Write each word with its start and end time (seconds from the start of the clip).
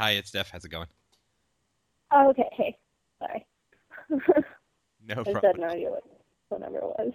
Hi, 0.00 0.12
it's 0.12 0.30
Steph. 0.30 0.50
How's 0.50 0.64
it 0.64 0.70
going? 0.70 0.86
Oh, 2.10 2.30
okay. 2.30 2.48
Hey, 2.56 2.78
sorry. 3.18 3.46
No 5.06 5.12
I 5.12 5.14
problem. 5.14 5.34
just 5.34 5.46
had 5.46 5.58
no 5.58 5.66
idea 5.66 5.90
what 5.90 6.02
what 6.50 6.60
number 6.60 6.80
was. 6.80 7.12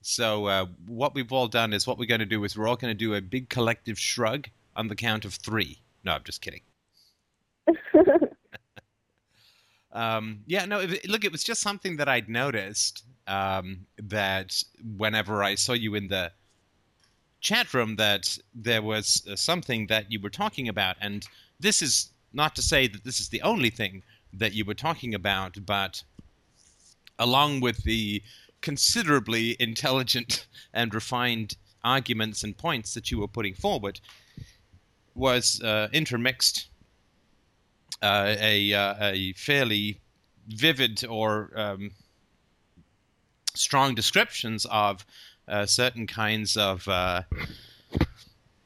So 0.00 0.46
uh, 0.46 0.66
what 0.86 1.14
we've 1.14 1.30
all 1.30 1.48
done 1.48 1.74
is 1.74 1.86
what 1.86 1.98
we're 1.98 2.06
going 2.06 2.20
to 2.20 2.26
do 2.26 2.42
is 2.44 2.56
we're 2.56 2.66
all 2.66 2.76
going 2.76 2.90
to 2.90 2.98
do 2.98 3.14
a 3.14 3.20
big 3.20 3.50
collective 3.50 3.98
shrug 3.98 4.48
on 4.74 4.88
the 4.88 4.96
count 4.96 5.26
of 5.26 5.34
three. 5.34 5.82
No, 6.02 6.12
I'm 6.12 6.24
just 6.24 6.40
kidding. 6.40 6.62
Um, 9.92 10.40
yeah, 10.46 10.64
no. 10.64 10.80
It, 10.80 11.06
look, 11.06 11.22
it 11.22 11.32
was 11.32 11.44
just 11.44 11.60
something 11.60 11.98
that 11.98 12.08
I'd 12.08 12.26
noticed 12.26 13.04
um, 13.26 13.86
that 13.98 14.62
whenever 14.96 15.42
I 15.44 15.54
saw 15.54 15.74
you 15.74 15.94
in 15.94 16.08
the 16.08 16.32
chat 17.42 17.74
room, 17.74 17.96
that 17.96 18.38
there 18.54 18.82
was 18.82 19.26
uh, 19.30 19.36
something 19.36 19.88
that 19.88 20.10
you 20.10 20.18
were 20.20 20.30
talking 20.30 20.68
about, 20.68 20.96
and 21.00 21.26
this 21.60 21.82
is 21.82 22.10
not 22.32 22.56
to 22.56 22.62
say 22.62 22.86
that 22.86 23.04
this 23.04 23.20
is 23.20 23.28
the 23.28 23.42
only 23.42 23.68
thing 23.68 24.02
that 24.32 24.54
you 24.54 24.64
were 24.64 24.74
talking 24.74 25.14
about, 25.14 25.58
but 25.66 26.02
along 27.18 27.60
with 27.60 27.84
the 27.84 28.22
considerably 28.62 29.56
intelligent 29.60 30.46
and 30.72 30.94
refined 30.94 31.56
arguments 31.84 32.42
and 32.42 32.56
points 32.56 32.94
that 32.94 33.10
you 33.10 33.18
were 33.18 33.28
putting 33.28 33.54
forward, 33.54 34.00
was 35.14 35.60
uh, 35.62 35.88
intermixed 35.92 36.68
uh, 38.00 38.34
a 38.38 38.72
uh, 38.72 38.94
a 39.00 39.32
fairly 39.34 40.00
vivid 40.48 41.04
or 41.04 41.50
um, 41.54 41.90
strong 43.54 43.94
descriptions 43.94 44.66
of 44.70 45.04
uh, 45.52 45.66
certain 45.66 46.06
kinds 46.06 46.56
of 46.56 46.88
uh, 46.88 47.22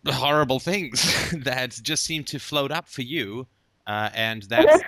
horrible 0.06 0.60
things 0.60 1.30
that 1.44 1.78
just 1.82 2.04
seem 2.04 2.24
to 2.24 2.38
float 2.38 2.70
up 2.70 2.88
for 2.88 3.02
you, 3.02 3.46
uh, 3.86 4.10
and 4.14 4.44
that's 4.44 4.82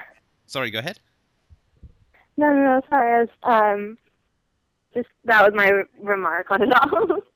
sorry. 0.47 0.71
Go 0.71 0.79
ahead. 0.79 1.01
No, 2.37 2.49
no, 2.53 2.65
no. 2.65 2.81
Sorry. 2.89 3.15
I 3.15 3.21
was 3.21 3.75
um, 3.75 3.99
just 4.95 5.09
that 5.25 5.45
was 5.45 5.55
my 5.55 5.83
remark 6.01 6.51
on 6.51 6.63
it 6.63 6.73
all. 6.73 7.19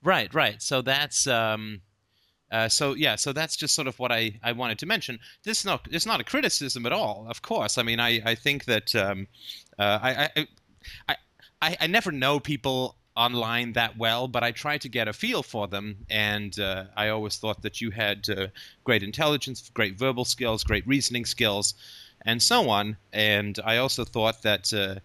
Right, 0.00 0.32
right. 0.32 0.62
So 0.62 0.80
that's 0.80 1.26
um, 1.26 1.80
uh, 2.52 2.68
so 2.68 2.94
yeah. 2.94 3.16
So 3.16 3.32
that's 3.32 3.56
just 3.56 3.74
sort 3.74 3.88
of 3.88 3.98
what 3.98 4.12
I, 4.12 4.38
I 4.44 4.52
wanted 4.52 4.78
to 4.78 4.86
mention. 4.86 5.18
This 5.42 5.58
is 5.58 5.64
not 5.64 5.88
it's 5.90 6.06
not 6.06 6.20
a 6.20 6.24
criticism 6.24 6.86
at 6.86 6.92
all. 6.92 7.26
Of 7.28 7.42
course. 7.42 7.78
I 7.78 7.82
mean, 7.82 7.98
I, 7.98 8.22
I 8.24 8.36
think 8.36 8.66
that 8.66 8.94
um, 8.94 9.26
uh, 9.76 9.98
I, 10.00 10.30
I 10.36 10.46
I 11.08 11.16
I 11.60 11.76
I 11.80 11.86
never 11.88 12.12
know 12.12 12.38
people 12.38 12.97
online 13.18 13.72
that 13.72 13.98
well, 13.98 14.28
but 14.28 14.44
I 14.44 14.52
try 14.52 14.78
to 14.78 14.88
get 14.88 15.08
a 15.08 15.12
feel 15.12 15.42
for 15.42 15.66
them, 15.66 15.96
and 16.08 16.58
uh, 16.58 16.84
I 16.96 17.08
always 17.08 17.36
thought 17.36 17.62
that 17.62 17.80
you 17.80 17.90
had 17.90 18.30
uh, 18.30 18.46
great 18.84 19.02
intelligence, 19.02 19.70
great 19.74 19.98
verbal 19.98 20.24
skills, 20.24 20.62
great 20.62 20.86
reasoning 20.86 21.26
skills, 21.26 21.74
and 22.24 22.40
so 22.40 22.70
on. 22.70 22.96
And 23.12 23.58
I 23.64 23.78
also 23.78 24.04
thought 24.04 24.42
that 24.42 24.72
uh, 24.72 25.00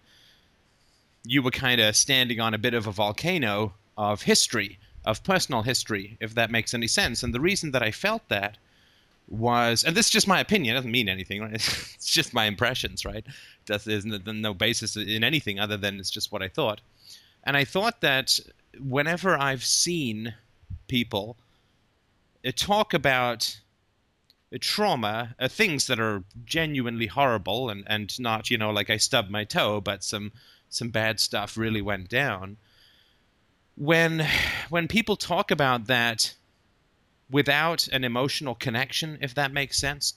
you 1.24 1.42
were 1.42 1.50
kind 1.50 1.80
of 1.80 1.96
standing 1.96 2.38
on 2.40 2.54
a 2.54 2.58
bit 2.58 2.74
of 2.74 2.86
a 2.86 2.92
volcano 2.92 3.74
of 3.98 4.22
history, 4.22 4.78
of 5.04 5.24
personal 5.24 5.62
history, 5.62 6.16
if 6.20 6.34
that 6.36 6.52
makes 6.52 6.72
any 6.72 6.86
sense. 6.86 7.22
And 7.22 7.34
the 7.34 7.40
reason 7.40 7.72
that 7.72 7.82
I 7.82 7.90
felt 7.90 8.28
that 8.28 8.58
was, 9.28 9.82
and 9.82 9.96
this 9.96 10.06
is 10.06 10.12
just 10.12 10.28
my 10.28 10.38
opinion, 10.38 10.74
it 10.74 10.78
doesn't 10.78 10.90
mean 10.90 11.08
anything, 11.08 11.40
right? 11.42 11.52
It's 11.96 12.12
just 12.12 12.32
my 12.32 12.44
impressions, 12.44 13.04
right? 13.04 13.24
There's 13.66 14.04
no, 14.04 14.18
no 14.18 14.54
basis 14.54 14.96
in 14.96 15.24
anything 15.24 15.58
other 15.58 15.76
than 15.76 15.98
it's 15.98 16.10
just 16.10 16.30
what 16.30 16.42
I 16.42 16.48
thought. 16.48 16.80
And 17.44 17.56
I 17.56 17.64
thought 17.64 18.00
that 18.00 18.40
whenever 18.80 19.36
I've 19.38 19.64
seen 19.64 20.34
people 20.88 21.38
uh, 22.46 22.52
talk 22.56 22.94
about 22.94 23.60
uh, 24.54 24.58
trauma, 24.60 25.34
uh, 25.38 25.48
things 25.48 25.86
that 25.86 26.00
are 26.00 26.24
genuinely 26.44 27.06
horrible 27.06 27.68
and, 27.70 27.84
and 27.86 28.18
not, 28.20 28.50
you 28.50 28.58
know, 28.58 28.70
like 28.70 28.90
I 28.90 28.96
stubbed 28.96 29.30
my 29.30 29.44
toe, 29.44 29.80
but 29.80 30.02
some 30.04 30.32
some 30.68 30.90
bad 30.90 31.20
stuff 31.20 31.56
really 31.56 31.82
went 31.82 32.08
down. 32.08 32.56
When 33.76 34.26
when 34.68 34.88
people 34.88 35.16
talk 35.16 35.50
about 35.50 35.86
that 35.86 36.34
without 37.30 37.86
an 37.88 38.04
emotional 38.04 38.54
connection, 38.54 39.18
if 39.20 39.34
that 39.34 39.52
makes 39.52 39.78
sense, 39.78 40.14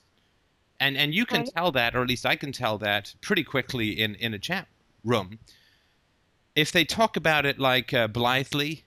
and 0.79 0.97
and 0.97 1.13
you 1.13 1.25
can 1.25 1.43
Right. 1.43 1.51
tell 1.55 1.71
that, 1.73 1.95
or 1.95 2.01
at 2.03 2.07
least 2.09 2.25
I 2.25 2.35
can 2.35 2.51
tell 2.51 2.77
that 2.79 3.15
pretty 3.21 3.43
quickly 3.43 3.99
in 3.99 4.15
in 4.15 4.33
a 4.33 4.39
chat 4.39 4.67
room. 5.03 5.39
If 6.57 6.71
they 6.71 6.85
talk 6.85 7.17
about 7.17 7.45
it 7.45 7.59
like 7.59 7.93
uh, 7.93 8.07
blithely, 8.07 8.83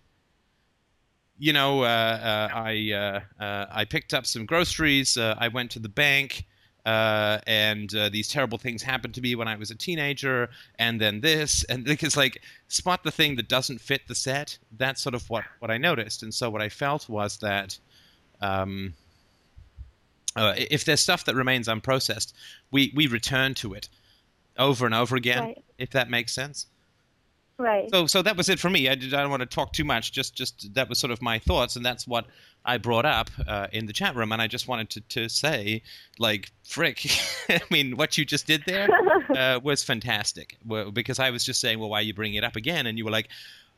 you 1.38 1.52
know, 1.52 1.82
uh, 1.84 1.86
uh, 1.86 2.48
I 2.52 2.92
uh, 2.92 3.42
uh, 3.42 3.66
I 3.70 3.84
picked 3.84 4.12
up 4.12 4.26
some 4.26 4.44
groceries. 4.44 5.16
Uh, 5.16 5.36
I 5.38 5.46
went 5.46 5.70
to 5.70 5.78
the 5.78 5.88
bank, 5.88 6.46
uh, 6.84 7.38
and 7.46 7.94
uh, 7.94 8.08
these 8.08 8.26
terrible 8.26 8.58
things 8.58 8.82
happened 8.82 9.14
to 9.14 9.20
me 9.20 9.36
when 9.36 9.46
I 9.46 9.54
was 9.54 9.70
a 9.70 9.76
teenager. 9.76 10.50
And 10.80 11.00
then 11.00 11.20
this, 11.20 11.62
and 11.70 11.86
it's 11.88 12.16
like 12.16 12.42
spot 12.66 13.04
the 13.04 13.12
thing 13.12 13.36
that 13.36 13.48
doesn't 13.48 13.80
fit 13.80 14.02
the 14.08 14.16
set. 14.16 14.58
That's 14.76 15.00
sort 15.00 15.14
of 15.14 15.30
what 15.30 15.44
what 15.60 15.70
I 15.70 15.78
noticed. 15.78 16.24
And 16.24 16.34
so 16.34 16.50
what 16.50 16.62
I 16.62 16.68
felt 16.68 17.08
was 17.08 17.36
that. 17.38 17.78
Um, 18.40 18.94
uh, 20.36 20.54
if 20.56 20.84
there's 20.84 21.00
stuff 21.00 21.24
that 21.24 21.34
remains 21.34 21.66
unprocessed, 21.66 22.32
we, 22.70 22.92
we 22.94 23.08
return 23.08 23.52
to 23.52 23.74
it 23.74 23.88
over 24.56 24.86
and 24.86 24.94
over 24.94 25.16
again, 25.16 25.42
Right. 25.42 25.64
if 25.76 25.90
that 25.90 26.08
makes 26.08 26.32
sense. 26.32 26.66
Right. 27.60 27.88
So 27.90 28.06
so 28.06 28.22
that 28.22 28.36
was 28.36 28.48
it 28.48 28.58
for 28.58 28.70
me. 28.70 28.88
I, 28.88 28.94
did, 28.94 29.14
I 29.14 29.20
don't 29.20 29.30
want 29.30 29.40
to 29.40 29.46
talk 29.46 29.72
too 29.72 29.84
much. 29.84 30.12
Just 30.12 30.34
just 30.34 30.74
that 30.74 30.88
was 30.88 30.98
sort 30.98 31.10
of 31.10 31.22
my 31.22 31.38
thoughts, 31.38 31.76
and 31.76 31.84
that's 31.84 32.06
what 32.06 32.26
I 32.64 32.78
brought 32.78 33.06
up 33.06 33.30
uh, 33.46 33.68
in 33.72 33.86
the 33.86 33.92
chat 33.92 34.14
room. 34.16 34.32
And 34.32 34.42
I 34.42 34.46
just 34.46 34.68
wanted 34.68 34.90
to, 34.90 35.00
to 35.00 35.28
say, 35.28 35.82
like, 36.18 36.50
frick, 36.62 37.06
I 37.48 37.60
mean, 37.70 37.96
what 37.96 38.18
you 38.18 38.24
just 38.24 38.46
did 38.46 38.64
there 38.66 38.88
uh, 39.36 39.60
was 39.62 39.82
fantastic. 39.82 40.56
Well, 40.66 40.90
because 40.90 41.18
I 41.18 41.30
was 41.30 41.44
just 41.44 41.60
saying, 41.60 41.78
well, 41.78 41.90
why 41.90 42.00
are 42.00 42.02
you 42.02 42.14
bringing 42.14 42.36
it 42.36 42.44
up 42.44 42.56
again? 42.56 42.86
And 42.86 42.98
you 42.98 43.04
were 43.04 43.10
like, 43.10 43.28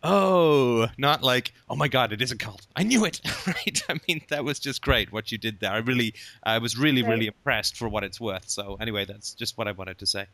oh, 0.03 0.89
not 0.99 1.23
like, 1.23 1.53
oh 1.71 1.77
my 1.77 1.87
god, 1.89 2.13
it 2.13 2.21
is 2.21 2.33
a 2.33 2.37
cult. 2.37 2.67
I 2.75 2.83
knew 2.83 3.05
it, 3.05 3.21
right? 3.47 3.83
I 3.89 4.01
mean, 4.09 4.23
that 4.29 4.45
was 4.45 4.59
just 4.59 4.83
great 4.83 5.13
what 5.13 5.31
you 5.31 5.39
did 5.39 5.61
there. 5.61 5.71
I 5.71 5.79
really, 5.79 6.15
I 6.43 6.59
was 6.59 6.77
really, 6.77 7.03
really 7.03 7.29
impressed 7.29 7.77
for 7.77 7.89
what 7.89 8.03
it's 8.03 8.21
worth. 8.21 8.49
So 8.49 8.77
anyway, 8.81 9.05
that's 9.05 9.35
just 9.35 9.57
what 9.57 9.69
I 9.69 9.73
wanted 9.73 9.99
to 9.99 10.07
say. 10.07 10.27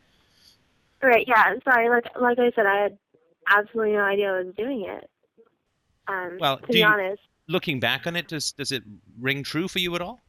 Right. 1.02 1.26
Yeah. 1.28 1.54
Sorry. 1.64 1.88
Like 1.88 2.06
like 2.20 2.38
I 2.40 2.50
said, 2.56 2.66
I 2.66 2.82
had 2.82 2.98
absolutely 3.50 3.92
no 3.94 4.00
idea 4.04 4.32
I 4.32 4.42
was 4.42 4.54
doing 4.56 4.84
it. 4.88 5.10
Um, 6.08 6.38
Well, 6.40 6.58
to 6.58 6.66
be 6.66 6.78
you- 6.80 6.84
honest, 6.86 7.22
Looking 7.50 7.80
back 7.80 8.06
on 8.06 8.14
it, 8.14 8.28
does 8.28 8.52
does 8.52 8.72
it 8.72 8.82
ring 9.18 9.42
true 9.42 9.68
for 9.68 9.78
you 9.78 9.94
at 9.94 10.02
all? 10.02 10.22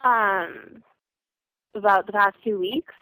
um, 0.00 0.82
about 1.74 2.06
the 2.06 2.12
past 2.12 2.36
two 2.44 2.58
weeks. 2.58 2.94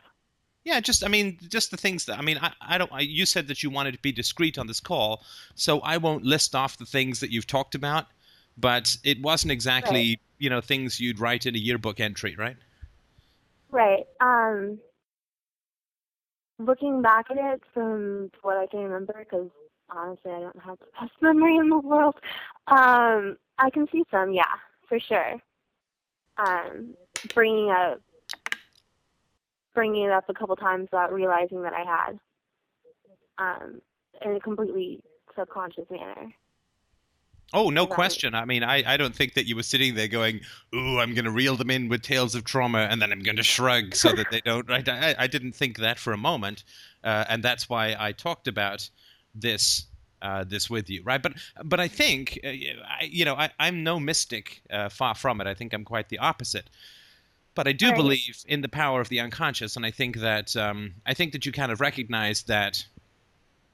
Yeah, 0.64 0.80
just 0.80 1.04
I 1.04 1.08
mean, 1.08 1.38
just 1.48 1.70
the 1.72 1.76
things 1.76 2.04
that 2.06 2.18
I 2.18 2.22
mean. 2.22 2.38
I, 2.40 2.52
I 2.60 2.78
don't. 2.78 2.90
I, 2.92 3.00
you 3.00 3.26
said 3.26 3.48
that 3.48 3.62
you 3.62 3.70
wanted 3.70 3.92
to 3.94 3.98
be 4.00 4.12
discreet 4.12 4.58
on 4.58 4.66
this 4.68 4.78
call, 4.80 5.24
so 5.56 5.80
I 5.80 5.96
won't 5.96 6.24
list 6.24 6.54
off 6.54 6.78
the 6.78 6.84
things 6.86 7.18
that 7.20 7.32
you've 7.32 7.46
talked 7.48 7.74
about. 7.74 8.06
But 8.56 8.96
it 9.02 9.20
wasn't 9.22 9.50
exactly 9.52 10.10
Right. 10.10 10.20
you 10.38 10.50
know 10.50 10.60
things 10.60 11.00
you'd 11.00 11.18
write 11.18 11.46
in 11.46 11.54
a 11.56 11.58
yearbook 11.58 11.98
entry, 12.00 12.36
right? 12.36 12.56
Right. 13.70 14.06
Um, 14.20 14.78
looking 16.64 17.02
back 17.02 17.26
at 17.30 17.36
it 17.36 17.62
from 17.72 18.30
what 18.42 18.56
I 18.56 18.66
can 18.66 18.80
remember, 18.80 19.14
because 19.18 19.50
honestly, 19.90 20.32
I 20.32 20.40
don't 20.40 20.62
have 20.62 20.78
the 20.78 20.86
best 21.00 21.12
memory 21.20 21.56
in 21.56 21.68
the 21.68 21.78
world. 21.78 22.16
Um, 22.66 23.36
I 23.58 23.70
can 23.72 23.86
see 23.90 24.04
some, 24.10 24.32
yeah, 24.32 24.42
for 24.88 24.98
sure. 24.98 25.40
Um, 26.38 26.94
bringing 27.34 27.70
up, 27.70 28.00
bringing 29.74 30.04
it 30.04 30.10
up 30.10 30.24
a 30.28 30.34
couple 30.34 30.56
times 30.56 30.88
without 30.90 31.12
realizing 31.12 31.62
that 31.62 31.72
I 31.72 31.84
had, 31.84 32.18
um, 33.38 33.82
in 34.22 34.36
a 34.36 34.40
completely 34.40 35.00
subconscious 35.36 35.86
manner. 35.90 36.32
Oh, 37.54 37.68
no 37.70 37.86
Right. 37.86 37.94
question. 37.94 38.34
I 38.34 38.44
mean, 38.46 38.62
I, 38.62 38.94
I 38.94 38.96
don't 38.96 39.14
think 39.14 39.34
that 39.34 39.46
you 39.46 39.56
were 39.56 39.62
sitting 39.62 39.94
there 39.94 40.08
going, 40.08 40.40
"Ooh, 40.74 40.98
I'm 40.98 41.12
going 41.14 41.26
to 41.26 41.30
reel 41.30 41.56
them 41.56 41.70
in 41.70 41.88
with 41.88 42.02
tales 42.02 42.34
of 42.34 42.44
trauma, 42.44 42.88
and 42.90 43.00
then 43.02 43.12
I'm 43.12 43.20
going 43.20 43.36
to 43.36 43.42
shrug 43.42 43.94
so 43.94 44.12
that 44.12 44.30
they 44.30 44.40
don't." 44.44 44.68
Right? 44.68 44.88
I, 44.88 45.14
I 45.18 45.26
didn't 45.26 45.52
think 45.52 45.78
that 45.78 45.98
for 45.98 46.12
a 46.12 46.16
moment, 46.18 46.64
uh, 47.04 47.24
and 47.28 47.42
that's 47.42 47.68
why 47.68 47.94
I 47.98 48.12
talked 48.12 48.48
about 48.48 48.88
this 49.34 49.86
uh, 50.22 50.44
this 50.44 50.70
with 50.70 50.88
you, 50.88 51.02
right? 51.04 51.22
But 51.22 51.34
but 51.64 51.80
I 51.80 51.88
think 51.88 52.38
uh, 52.44 52.48
I, 52.48 53.04
you 53.10 53.24
know 53.24 53.34
I, 53.34 53.50
I'm 53.58 53.82
no 53.84 54.00
mystic, 54.00 54.62
uh, 54.70 54.88
far 54.88 55.14
from 55.14 55.40
it. 55.40 55.46
I 55.46 55.54
think 55.54 55.72
I'm 55.74 55.84
quite 55.84 56.08
the 56.08 56.18
opposite. 56.18 56.70
But 57.54 57.68
I 57.68 57.72
do 57.72 57.88
Right. 57.88 57.96
believe 57.96 58.42
in 58.48 58.62
the 58.62 58.68
power 58.68 59.02
of 59.02 59.10
the 59.10 59.20
unconscious, 59.20 59.76
and 59.76 59.84
I 59.84 59.90
think 59.90 60.16
that 60.18 60.56
um, 60.56 60.94
I 61.04 61.12
think 61.12 61.32
that 61.32 61.44
you 61.44 61.52
kind 61.52 61.70
of 61.70 61.82
recognize 61.82 62.44
that 62.44 62.86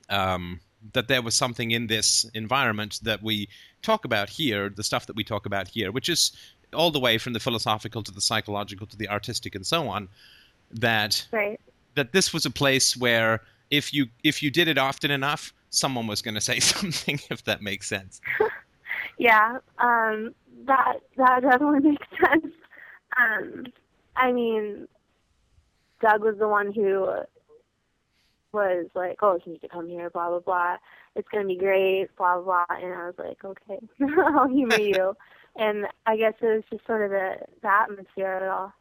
um, 0.08 0.60
that 0.92 1.08
there 1.08 1.22
was 1.22 1.34
something 1.34 1.70
in 1.70 1.86
this 1.88 2.24
environment 2.34 3.00
that 3.02 3.22
we 3.22 3.48
talk 3.82 4.04
about 4.04 4.28
here, 4.28 4.68
the 4.68 4.82
stuff 4.84 5.06
that 5.06 5.16
we 5.16 5.24
talk 5.24 5.46
about 5.46 5.68
here, 5.68 5.90
which 5.92 6.08
is 6.08 6.32
all 6.74 6.90
the 6.90 7.00
way 7.00 7.18
from 7.18 7.32
the 7.32 7.40
philosophical 7.40 8.02
to 8.02 8.12
the 8.12 8.20
psychological 8.20 8.86
to 8.86 8.96
the 8.96 9.08
artistic 9.08 9.54
and 9.54 9.66
so 9.66 9.88
on, 9.88 10.08
that 10.70 11.26
Right. 11.32 11.60
that 11.94 12.12
this 12.12 12.32
was 12.32 12.46
a 12.46 12.50
place 12.50 12.96
where 12.96 13.40
if 13.70 13.92
you 13.92 14.06
if 14.22 14.42
you 14.42 14.50
did 14.50 14.68
it 14.68 14.78
often 14.78 15.10
enough, 15.10 15.52
someone 15.70 16.06
was 16.06 16.22
going 16.22 16.34
to 16.34 16.40
say 16.40 16.60
something, 16.74 17.20
if 17.30 17.44
that 17.44 17.62
makes 17.62 17.88
sense. 17.88 18.20
Yeah. 19.20 19.58
Um, 19.78 20.32
that 20.66 20.98
that 21.16 21.42
definitely 21.42 21.80
makes 21.90 22.06
sense. 22.24 22.54
Um, 23.16 23.66
I 24.14 24.30
mean, 24.30 24.86
Doug 26.00 26.22
was 26.22 26.36
the 26.38 26.46
one 26.46 26.72
who 26.72 27.08
was 28.52 28.86
like, 28.94 29.18
"Oh, 29.22 29.38
you 29.44 29.52
need 29.52 29.60
to 29.62 29.68
come 29.68 29.88
here," 29.88 30.10
blah 30.10 30.28
blah 30.30 30.40
blah. 30.40 30.76
It's 31.16 31.28
gonna 31.28 31.46
be 31.46 31.56
great, 31.56 32.08
blah 32.16 32.40
blah 32.40 32.64
blah. 32.68 32.76
And 32.76 32.94
I 32.94 33.06
was 33.06 33.14
like, 33.18 33.44
"Okay, 33.44 33.78
I'll 34.34 34.48
humor 34.48 34.78
you." 34.78 35.14
And 35.56 35.86
I 36.06 36.16
guess 36.16 36.34
it 36.40 36.46
was 36.46 36.64
just 36.70 36.86
sort 36.86 37.02
of 37.02 37.10
the 37.10 37.36
the 37.62 37.68
atmosphere 37.68 38.36
of 38.36 38.42
it 38.42 38.48
all. 38.48 38.72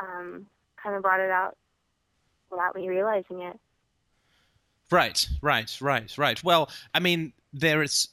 Um, 0.00 0.46
kind 0.82 0.96
of 0.96 1.02
brought 1.02 1.20
it 1.20 1.30
out 1.30 1.56
without 2.50 2.74
me 2.74 2.88
realizing 2.88 3.40
it. 3.42 3.58
Right, 4.90 5.28
right, 5.40 5.76
right, 5.80 6.18
right. 6.18 6.42
Well, 6.42 6.68
I 6.94 7.00
mean, 7.00 7.32
there 7.52 7.82
is. 7.82 8.08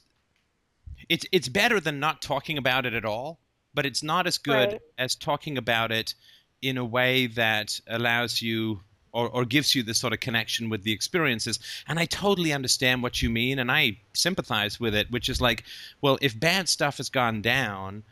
It's 1.08 1.26
it's 1.32 1.48
better 1.48 1.80
than 1.80 1.98
not 2.00 2.22
talking 2.22 2.58
about 2.58 2.86
it 2.86 2.94
at 2.94 3.04
all, 3.04 3.40
but 3.74 3.86
it's 3.86 4.02
not 4.02 4.26
as 4.26 4.38
good 4.38 4.72
Right. 4.72 4.82
as 4.98 5.14
talking 5.14 5.58
about 5.58 5.90
it 5.90 6.14
in 6.62 6.76
a 6.76 6.84
way 6.84 7.26
that 7.26 7.80
allows 7.88 8.42
you 8.42 8.80
or, 9.18 9.28
or 9.30 9.44
gives 9.44 9.74
you 9.74 9.82
this 9.82 9.98
sort 9.98 10.12
of 10.12 10.20
connection 10.20 10.70
with 10.70 10.84
the 10.84 10.92
experiences. 10.92 11.58
And 11.88 11.98
I 11.98 12.04
totally 12.04 12.52
understand 12.52 13.02
what 13.02 13.20
you 13.20 13.28
mean, 13.28 13.58
and 13.58 13.70
I 13.70 13.98
sympathize 14.12 14.78
with 14.78 14.94
it, 14.94 15.10
which 15.10 15.28
is 15.28 15.40
like, 15.40 15.64
well, 16.00 16.18
if 16.22 16.38
bad 16.38 16.68
stuff 16.68 16.98
has 16.98 17.08
gone 17.08 17.42
down, 17.42 18.04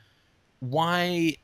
why 0.59 1.37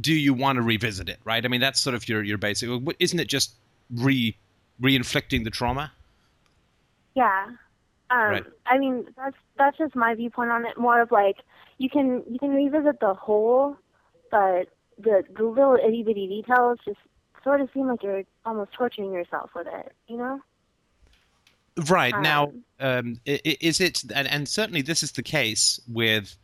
do 0.00 0.14
you 0.14 0.32
want 0.32 0.56
to 0.56 0.62
revisit 0.62 1.10
it, 1.10 1.18
right? 1.24 1.44
I 1.44 1.48
mean, 1.48 1.60
that's 1.60 1.80
sort 1.80 1.94
of 1.94 2.08
your 2.08 2.22
your 2.22 2.38
basic. 2.38 2.70
Isn't 2.98 3.20
it 3.20 3.28
just 3.28 3.52
re 3.94 4.34
re-inflicting 4.80 5.44
the 5.44 5.50
trauma? 5.50 5.92
Yeah. 7.14 7.48
Um, 8.10 8.30
Right. 8.30 8.44
I 8.64 8.78
mean, 8.78 9.06
that's 9.18 9.36
that's 9.58 9.76
just 9.76 9.94
my 9.94 10.14
viewpoint 10.14 10.50
on 10.50 10.64
it. 10.64 10.78
More 10.78 11.02
of 11.02 11.12
like 11.12 11.36
you 11.76 11.90
can 11.90 12.22
you 12.26 12.38
can 12.38 12.50
revisit 12.54 13.00
the 13.00 13.12
whole, 13.12 13.76
but 14.30 14.68
the 14.98 15.24
the 15.36 15.44
little 15.44 15.76
itty 15.76 16.02
bitty 16.02 16.26
details 16.26 16.78
just 16.86 17.00
sort 17.44 17.60
of 17.60 17.68
seem 17.74 17.88
like 17.88 18.02
you're 18.02 18.22
almost 18.44 18.72
torturing 18.72 19.12
yourself 19.12 19.50
with 19.54 19.66
it. 19.66 19.92
You 20.08 20.18
know? 20.18 20.40
Right 21.88 22.14
now, 22.20 22.48
Um, 22.48 22.64
um, 22.80 23.20
i- 23.26 23.40
i- 23.46 23.56
is 23.60 23.80
it, 23.80 24.02
and, 24.14 24.28
and 24.28 24.48
certainly 24.48 24.82
this 24.82 25.02
is 25.02 25.12
the 25.12 25.22
case 25.22 25.80
with 25.88 26.36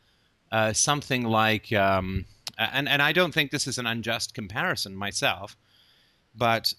uh, 0.50 0.72
something 0.72 1.24
like, 1.24 1.70
um, 1.74 2.24
and 2.56 2.88
and 2.88 3.02
I 3.02 3.12
don't 3.12 3.32
think 3.34 3.50
this 3.50 3.66
is 3.66 3.76
an 3.78 3.86
unjust 3.86 4.32
comparison 4.34 4.96
myself, 4.96 5.56
but 6.34 6.72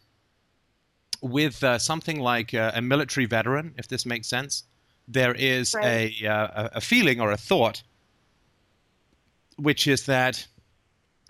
with 1.21 1.63
uh, 1.63 1.77
something 1.77 2.19
like 2.19 2.53
uh, 2.55 2.71
a 2.73 2.81
military 2.81 3.27
veteran, 3.27 3.75
if 3.77 3.87
this 3.87 4.05
makes 4.05 4.27
sense, 4.27 4.63
there 5.07 5.35
is 5.35 5.75
Right. 5.75 6.11
a, 6.23 6.27
uh, 6.27 6.47
a 6.73 6.77
a 6.77 6.81
feeling 6.81 7.21
or 7.21 7.31
a 7.31 7.37
thought, 7.37 7.83
which 9.57 9.85
is 9.87 10.05
that 10.07 10.47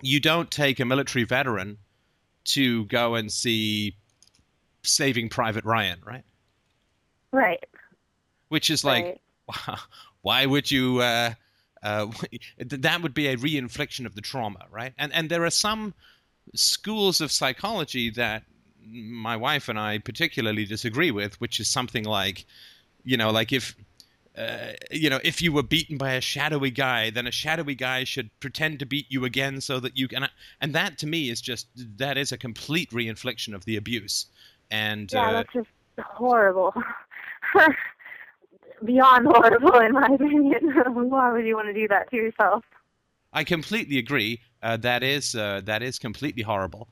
you 0.02 0.20
don't 0.22 0.50
take 0.50 0.80
a 0.80 0.86
military 0.86 1.26
veteran 1.26 1.78
to 2.54 2.86
go 2.86 3.16
and 3.16 3.32
see 3.32 3.96
Saving 4.84 5.30
Private 5.30 5.66
Ryan, 5.66 6.00
right? 6.06 6.24
Right. 7.32 7.64
which 8.48 8.70
is 8.72 8.84
like 8.84 9.22
right. 9.68 9.80
why 10.22 10.46
would 10.46 10.72
you 10.72 11.00
uh, 11.00 11.34
uh, 11.84 12.08
that 12.58 13.02
would 13.04 13.14
be 13.14 13.28
a 13.28 13.36
re-infliction 13.36 14.08
of 14.08 14.16
the 14.16 14.22
trauma 14.22 14.66
right 14.72 14.94
and 14.98 15.14
and 15.14 15.30
there 15.30 15.46
are 15.46 15.52
some 15.52 15.94
schools 16.56 17.22
of 17.22 17.32
psychology 17.32 18.10
that 18.10 18.44
my 18.84 19.36
wife 19.36 19.70
and 19.70 19.80
I 19.80 20.00
particularly 20.00 20.66
disagree 20.66 21.12
with 21.12 21.40
which 21.40 21.60
is 21.60 21.68
something 21.68 22.04
like 22.04 22.46
you 23.04 23.16
know 23.16 23.30
like 23.30 23.52
if 23.52 23.76
uh, 24.38 24.74
you 24.92 25.10
know 25.10 25.20
if 25.24 25.42
you 25.42 25.52
were 25.52 25.64
beaten 25.64 25.98
by 25.98 26.14
a 26.14 26.22
shadowy 26.22 26.72
guy 26.72 27.10
then 27.10 27.28
a 27.28 27.32
shadowy 27.32 27.76
guy 27.76 28.04
should 28.04 28.30
pretend 28.40 28.80
to 28.80 28.86
beat 28.86 29.06
you 29.10 29.26
again 29.26 29.60
so 29.60 29.80
that 29.80 29.98
you 29.98 30.08
can 30.08 30.28
and 30.62 30.74
that 30.74 30.98
to 30.98 31.08
me 31.08 31.30
is 31.30 31.42
just 31.42 31.68
that 31.98 32.18
is 32.18 32.32
a 32.32 32.38
complete 32.38 32.92
re-infliction 32.94 33.54
of 33.54 33.66
the 33.66 33.76
abuse 33.76 34.28
and 34.72 35.14
Yeah, 35.14 35.30
uh, 35.30 35.34
that's 35.34 35.54
just 35.54 35.70
horrible. 36.00 36.74
Beyond 38.86 39.28
horrible, 39.28 39.80
in 39.80 39.92
my 39.92 40.08
opinion. 40.14 40.74
Why 41.10 41.32
would 41.32 41.46
you 41.46 41.56
want 41.56 41.68
to 41.68 41.74
do 41.74 41.88
that 41.90 42.10
to 42.12 42.16
yourself? 42.16 42.64
I 43.34 43.44
completely 43.44 43.98
agree. 43.98 44.42
Uh, 44.64 44.78
that 44.78 45.04
is 45.04 45.36
uh, 45.36 45.62
that 45.66 45.84
is 45.84 46.00
completely 46.00 46.44
horrible, 46.44 46.88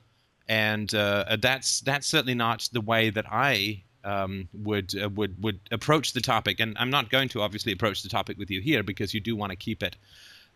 and 0.48 0.94
uh, 0.94 1.38
that's 1.42 1.82
that's 1.82 2.08
certainly 2.08 2.36
not 2.36 2.68
the 2.72 2.82
way 2.82 3.10
that 3.10 3.26
I 3.32 3.84
um, 4.08 4.48
would 4.54 4.94
uh, 5.00 5.10
would 5.10 5.42
would 5.44 5.60
approach 5.72 6.14
the 6.14 6.22
topic. 6.22 6.60
And 6.60 6.76
I'm 6.80 6.90
not 6.90 7.10
going 7.10 7.30
to 7.30 7.42
obviously 7.42 7.74
approach 7.74 8.02
the 8.04 8.10
topic 8.10 8.38
with 8.38 8.50
you 8.50 8.62
here 8.62 8.84
because 8.84 9.14
you 9.14 9.20
do 9.20 9.36
want 9.36 9.52
to 9.52 9.56
keep 9.56 9.84
it 9.84 9.96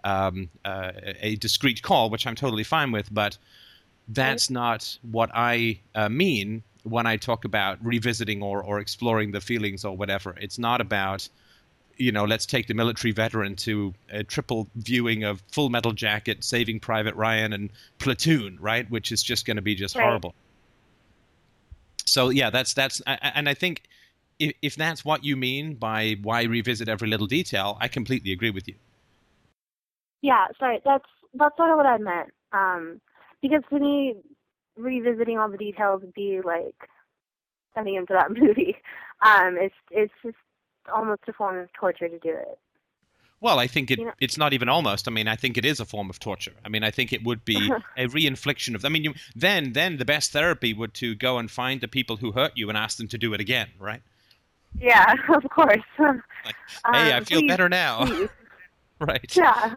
um, 0.03 0.49
uh, 0.65 0.91
a 1.19 1.35
discreet 1.35 1.81
call, 1.81 2.09
which 2.09 2.25
I'm 2.25 2.35
totally 2.35 2.63
fine 2.63 2.91
with. 2.91 3.13
But 3.13 3.37
that's 4.07 4.49
not 4.49 4.97
what 5.03 5.29
I 5.33 5.79
uh, 5.93 6.09
mean 6.09 6.63
when 6.83 7.05
I 7.05 7.17
talk 7.17 7.45
about 7.45 7.77
revisiting 7.83 8.41
or 8.41 8.63
or 8.63 8.79
exploring 8.79 9.31
the 9.31 9.41
feelings 9.41 9.85
or 9.85 9.95
whatever. 9.95 10.35
It's 10.39 10.57
not 10.57 10.81
about 10.81 11.27
you 11.97 12.11
know, 12.11 12.25
let's 12.25 12.47
take 12.47 12.65
the 12.67 12.73
military 12.73 13.11
veteran 13.11 13.55
to 13.55 13.93
a 14.09 14.23
triple 14.23 14.67
viewing 14.75 15.23
of 15.23 15.43
Full 15.51 15.69
Metal 15.69 15.91
Jacket, 15.91 16.43
Saving 16.43 16.79
Private 16.79 17.13
Ryan, 17.15 17.53
and 17.53 17.69
Platoon, 17.99 18.57
right? 18.59 18.89
Which 18.89 19.11
is 19.11 19.21
just 19.21 19.45
going 19.45 19.57
to 19.57 19.61
be 19.61 19.75
just 19.75 19.95
Right. 19.95 20.05
horrible. 20.05 20.33
So 22.05 22.29
yeah, 22.29 22.49
that's 22.49 22.73
that's, 22.73 23.01
and 23.05 23.47
I 23.47 23.53
think 23.53 23.83
if, 24.39 24.53
if 24.61 24.75
that's 24.75 25.05
what 25.05 25.23
you 25.23 25.35
mean 25.37 25.75
by 25.75 26.17
why 26.21 26.43
revisit 26.43 26.89
every 26.89 27.07
little 27.07 27.27
detail, 27.27 27.77
I 27.79 27.87
completely 27.87 28.31
agree 28.31 28.49
with 28.49 28.67
you. 28.67 28.75
Yeah, 30.21 30.47
sorry. 30.59 30.81
That's 30.83 31.05
that's 31.33 31.55
sort 31.57 31.71
of 31.71 31.77
what 31.77 31.85
I 31.85 31.97
meant. 31.97 32.31
Um, 32.51 33.01
because 33.41 33.61
to 33.69 33.79
me, 33.79 34.15
revisiting 34.77 35.37
all 35.37 35.49
the 35.49 35.57
details 35.57 36.01
would 36.01 36.13
be 36.13 36.41
like 36.43 36.75
sending 37.73 37.95
into 37.95 38.13
that 38.13 38.31
movie. 38.37 38.75
Um, 39.21 39.57
it's 39.59 39.75
it's 39.91 40.13
just 40.23 40.37
almost 40.93 41.21
a 41.27 41.33
form 41.33 41.59
of 41.59 41.69
torture 41.73 42.09
to 42.09 42.19
do 42.19 42.29
it. 42.29 42.59
Well, 43.41 43.57
I 43.59 43.67
think 43.67 43.89
it, 43.91 43.97
You 43.99 44.05
know- 44.05 44.13
it's 44.21 44.37
not 44.37 44.53
even 44.53 44.69
almost. 44.69 45.07
I 45.07 45.11
mean, 45.11 45.27
I 45.27 45.35
think 45.35 45.57
it 45.57 45.65
is 45.65 45.79
a 45.79 45.85
form 45.85 46.09
of 46.09 46.19
torture. 46.19 46.53
I 46.63 46.69
mean, 46.69 46.83
I 46.83 46.91
think 46.91 47.11
it 47.11 47.23
would 47.23 47.43
be 47.43 47.71
a 47.97 48.07
re-infliction 48.07 48.75
of. 48.75 48.85
I 48.85 48.89
mean, 48.89 49.03
you, 49.03 49.13
then 49.35 49.73
then 49.73 49.97
the 49.97 50.05
best 50.05 50.31
therapy 50.31 50.73
would 50.73 50.93
to 50.95 51.15
go 51.15 51.37
and 51.39 51.49
find 51.51 51.81
the 51.81 51.87
people 51.87 52.17
who 52.17 52.31
hurt 52.31 52.53
you 52.55 52.69
and 52.69 52.77
ask 52.77 52.97
them 52.97 53.07
to 53.09 53.17
do 53.17 53.33
it 53.33 53.41
again, 53.41 53.69
right? 53.79 54.01
Yeah, 54.79 55.13
of 55.35 55.43
course. 55.49 55.83
Like, 56.45 56.55
hey, 56.95 57.11
I 57.13 57.17
Um, 57.17 57.25
feel 57.25 57.39
please, 57.41 57.47
better 57.49 57.69
now, 57.69 58.05
please. 58.05 58.29
right? 58.99 59.35
Yeah. 59.37 59.75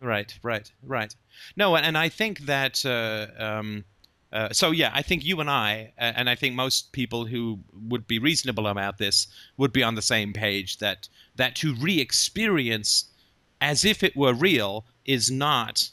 Right, 0.00 0.38
right, 0.42 0.70
right. 0.82 1.12
No, 1.56 1.74
and, 1.76 1.84
and 1.86 1.96
I 1.98 2.08
think 2.08 2.40
that. 2.40 2.84
Uh, 2.84 3.26
um, 3.42 3.84
uh, 4.34 4.52
so 4.52 4.72
yeah, 4.72 4.90
I 4.92 5.00
think 5.00 5.24
you 5.24 5.38
and 5.40 5.48
I, 5.48 5.92
and 5.96 6.28
I 6.28 6.34
think 6.34 6.56
most 6.56 6.90
people 6.90 7.24
who 7.24 7.60
would 7.88 8.06
be 8.08 8.18
reasonable 8.18 8.66
about 8.66 8.98
this, 8.98 9.28
would 9.56 9.72
be 9.72 9.82
on 9.84 9.94
the 9.94 10.02
same 10.02 10.32
page 10.32 10.78
that 10.78 11.08
that 11.36 11.54
to 11.56 11.74
re-experience 11.76 13.06
as 13.60 13.84
if 13.84 14.02
it 14.02 14.16
were 14.16 14.34
real 14.34 14.84
is 15.04 15.30
not 15.30 15.88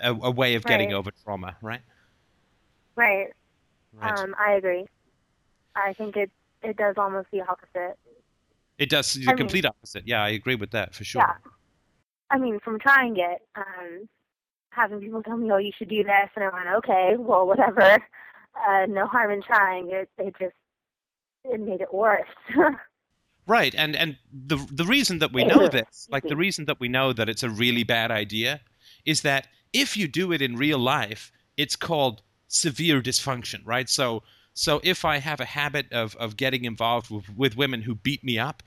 a, 0.00 0.12
a 0.12 0.30
way 0.30 0.54
of 0.54 0.64
getting 0.64 0.94
over 0.94 1.10
trauma, 1.22 1.54
right? 1.60 1.82
Right. 2.96 3.28
Right. 3.94 4.18
Um, 4.18 4.34
I 4.38 4.52
agree. 4.52 4.86
I 5.76 5.92
think 5.92 6.16
it 6.16 6.30
it 6.62 6.78
does 6.78 6.94
almost 6.96 7.28
the 7.30 7.42
opposite. 7.42 7.98
it 8.78 8.88
does 8.88 9.12
the 9.12 9.24
I 9.24 9.32
mean- 9.32 9.36
complete 9.36 9.66
opposite. 9.66 10.04
Yeah, 10.06 10.22
I 10.24 10.30
agree 10.30 10.54
with 10.54 10.70
that 10.70 10.94
for 10.94 11.04
sure. 11.04 11.20
Yeah. 11.22 11.34
I 12.30 12.38
mean, 12.38 12.58
from 12.60 12.78
trying 12.78 13.18
it, 13.18 13.46
um, 13.54 14.08
having 14.74 15.00
people 15.00 15.22
tell 15.22 15.36
me, 15.36 15.50
"Oh, 15.50 15.58
you 15.58 15.72
should 15.76 15.88
do 15.88 16.02
this," 16.02 16.28
and 16.34 16.44
I 16.44 16.48
went, 16.48 16.68
"Okay, 16.78 17.16
well, 17.18 17.46
whatever." 17.46 17.98
Uh, 18.54 18.86
no 18.86 19.06
harm 19.06 19.30
in 19.30 19.42
trying. 19.42 19.90
It 19.90 20.10
it 20.18 20.34
just 20.38 20.54
it 21.44 21.60
made 21.60 21.80
it 21.80 21.92
worse. 21.92 22.28
Right, 23.46 23.74
and 23.76 23.96
and 23.96 24.16
the 24.32 24.56
the 24.70 24.84
reason 24.84 25.18
that 25.18 25.32
we 25.32 25.44
know 25.44 25.66
this, 25.78 26.06
like 26.10 26.22
the 26.22 26.36
reason 26.36 26.66
that 26.66 26.78
we 26.78 26.88
know 26.88 27.12
that 27.12 27.28
it's 27.28 27.42
a 27.42 27.50
really 27.50 27.82
bad 27.82 28.10
idea, 28.12 28.60
is 29.04 29.22
that 29.22 29.48
if 29.72 29.96
you 29.96 30.06
do 30.06 30.32
it 30.32 30.40
in 30.40 30.54
real 30.56 30.78
life, 30.78 31.32
it's 31.56 31.74
called 31.74 32.22
severe 32.46 33.02
dysfunction, 33.02 33.60
right? 33.64 33.88
So 33.88 34.22
so 34.54 34.80
if 34.84 35.04
I 35.04 35.18
have 35.18 35.40
a 35.40 35.44
habit 35.44 35.92
of 35.92 36.14
of 36.16 36.36
getting 36.36 36.64
involved 36.64 37.10
with, 37.10 37.28
with 37.36 37.56
women 37.56 37.82
who 37.82 37.96
beat 37.96 38.22
me 38.22 38.38
up, 38.38 38.62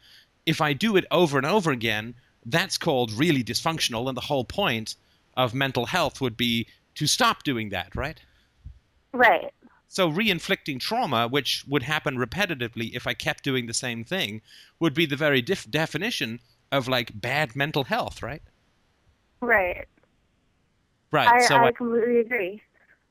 if 0.46 0.60
I 0.60 0.74
do 0.74 0.98
it 0.98 1.06
over 1.10 1.38
and 1.38 1.48
over 1.48 1.72
again, 1.72 2.16
that's 2.46 2.78
called 2.78 3.14
really 3.14 3.44
dysfunctional, 3.46 4.10
and 4.10 4.18
the 4.18 4.22
whole 4.22 4.44
point 4.44 4.96
of 5.38 5.54
mental 5.54 5.86
health 5.88 6.22
would 6.22 6.38
be 6.38 6.68
to 6.96 7.08
stop 7.08 7.44
doing 7.44 7.70
that, 7.70 7.96
right? 7.96 8.22
right. 9.13 9.51
So 9.88 10.10
re-inflicting 10.10 10.80
trauma, 10.80 11.27
which 11.27 11.63
would 11.68 11.84
happen 11.84 12.18
repetitively 12.18 12.96
if 12.96 13.08
I 13.08 13.13
kept 13.13 13.44
doing 13.44 13.65
the 13.68 13.74
same 13.74 14.04
thing, 14.04 14.42
would 14.80 14.94
be 14.94 15.06
the 15.06 15.15
very 15.15 15.42
def- 15.42 15.70
definition 15.70 16.39
of 16.72 16.88
like 16.88 17.20
bad 17.22 17.56
mental 17.56 17.86
health, 17.86 18.22
right? 18.24 18.42
Right. 19.42 19.88
Right. 21.12 21.32
I, 21.32 21.39
so 21.39 21.63
I 21.63 21.68
I- 21.68 21.72
completely 21.72 22.20
agree. 22.20 22.62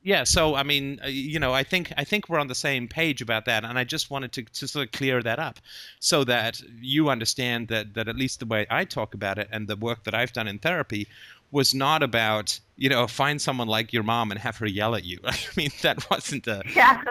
yeah. 0.03 0.23
So 0.23 0.55
I 0.55 0.63
mean, 0.63 0.99
uh, 1.03 1.07
you 1.07 1.39
know, 1.39 1.53
I 1.53 1.63
think 1.63 1.91
I 1.97 2.03
think 2.03 2.29
we're 2.29 2.39
on 2.39 2.47
the 2.47 2.55
same 2.55 2.87
page 2.87 3.21
about 3.21 3.45
that, 3.45 3.63
and 3.65 3.79
I 3.79 3.83
just 3.83 4.11
wanted 4.11 4.31
to, 4.33 4.43
to 4.43 4.67
sort 4.67 4.85
of 4.87 4.91
clear 4.91 5.23
that 5.23 5.39
up, 5.39 5.59
so 5.99 6.23
that 6.25 6.61
you 6.79 7.09
understand 7.09 7.67
that 7.69 7.93
that 7.95 8.07
at 8.07 8.15
least 8.15 8.39
the 8.39 8.45
way 8.45 8.67
I 8.69 8.85
talk 8.85 9.13
about 9.13 9.37
it 9.39 9.47
and 9.51 9.67
the 9.67 9.75
work 9.75 10.03
that 10.03 10.13
I've 10.13 10.33
done 10.33 10.47
in 10.47 10.59
therapy, 10.59 11.07
was 11.51 11.73
not 11.73 12.03
about 12.03 12.59
you 12.77 12.89
know 12.89 13.07
find 13.07 13.41
someone 13.41 13.67
like 13.67 13.93
your 13.93 14.03
mom 14.03 14.31
and 14.31 14.39
have 14.39 14.57
her 14.57 14.65
yell 14.67 14.95
at 14.95 15.03
you. 15.03 15.19
I 15.25 15.35
mean 15.55 15.71
that 15.81 16.09
wasn't 16.09 16.47
a. 16.47 16.63
Yeah. 16.75 17.01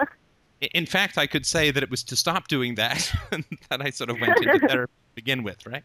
In 0.72 0.86
fact, 0.86 1.18
I 1.18 1.26
could 1.26 1.44
say 1.44 1.70
that 1.70 1.82
it 1.82 1.90
was 1.90 2.02
to 2.04 2.16
stop 2.16 2.48
doing 2.48 2.76
that 2.76 3.12
that 3.68 3.82
I 3.82 3.90
sort 3.90 4.10
of 4.10 4.20
went 4.20 4.38
into 4.38 4.66
therapy 4.66 4.92
to 4.92 5.14
begin 5.14 5.42
with, 5.42 5.66
right? 5.66 5.82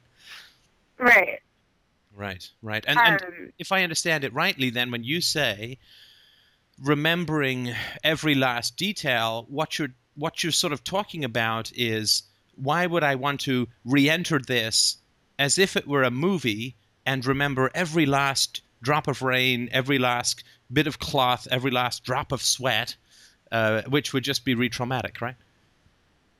Right. 0.98 1.40
Right, 2.16 2.50
right. 2.62 2.84
And, 2.88 3.00
and 3.00 3.22
Um, 3.24 3.54
if 3.58 3.72
I 3.72 3.84
understand 3.84 4.24
it 4.24 4.34
rightly, 4.34 4.70
then 4.70 4.92
when 4.92 5.04
you 5.04 5.22
say 5.22 5.78
remembering 6.84 7.74
every 8.04 8.36
last 8.36 8.78
detail, 8.78 9.46
what 9.50 9.80
you're 9.80 9.94
what 10.16 10.44
you're 10.44 10.52
sort 10.52 10.74
of 10.74 10.84
talking 10.84 11.24
about 11.24 11.72
is 11.76 12.24
why 12.56 12.86
would 12.86 13.04
I 13.04 13.16
want 13.16 13.40
to 13.42 13.68
re-enter 13.86 14.40
this 14.40 14.98
as 15.38 15.58
if 15.58 15.78
it 15.78 15.88
were 15.88 16.04
a 16.04 16.12
movie 16.12 16.76
and 17.10 17.26
remember 17.26 17.72
every 17.74 18.06
last 18.06 18.62
drop 18.84 19.08
of 19.08 19.24
rain, 19.24 19.68
every 19.72 19.98
last 19.98 20.44
bit 20.72 20.86
of 20.86 21.00
cloth, 21.00 21.48
every 21.50 21.72
last 21.72 22.04
drop 22.04 22.32
of 22.32 22.40
sweat, 22.40 22.96
uh, 23.52 23.82
which 23.88 24.14
would 24.14 24.24
just 24.24 24.46
be 24.46 24.54
re-traumatic, 24.54 25.20
right? 25.20 25.36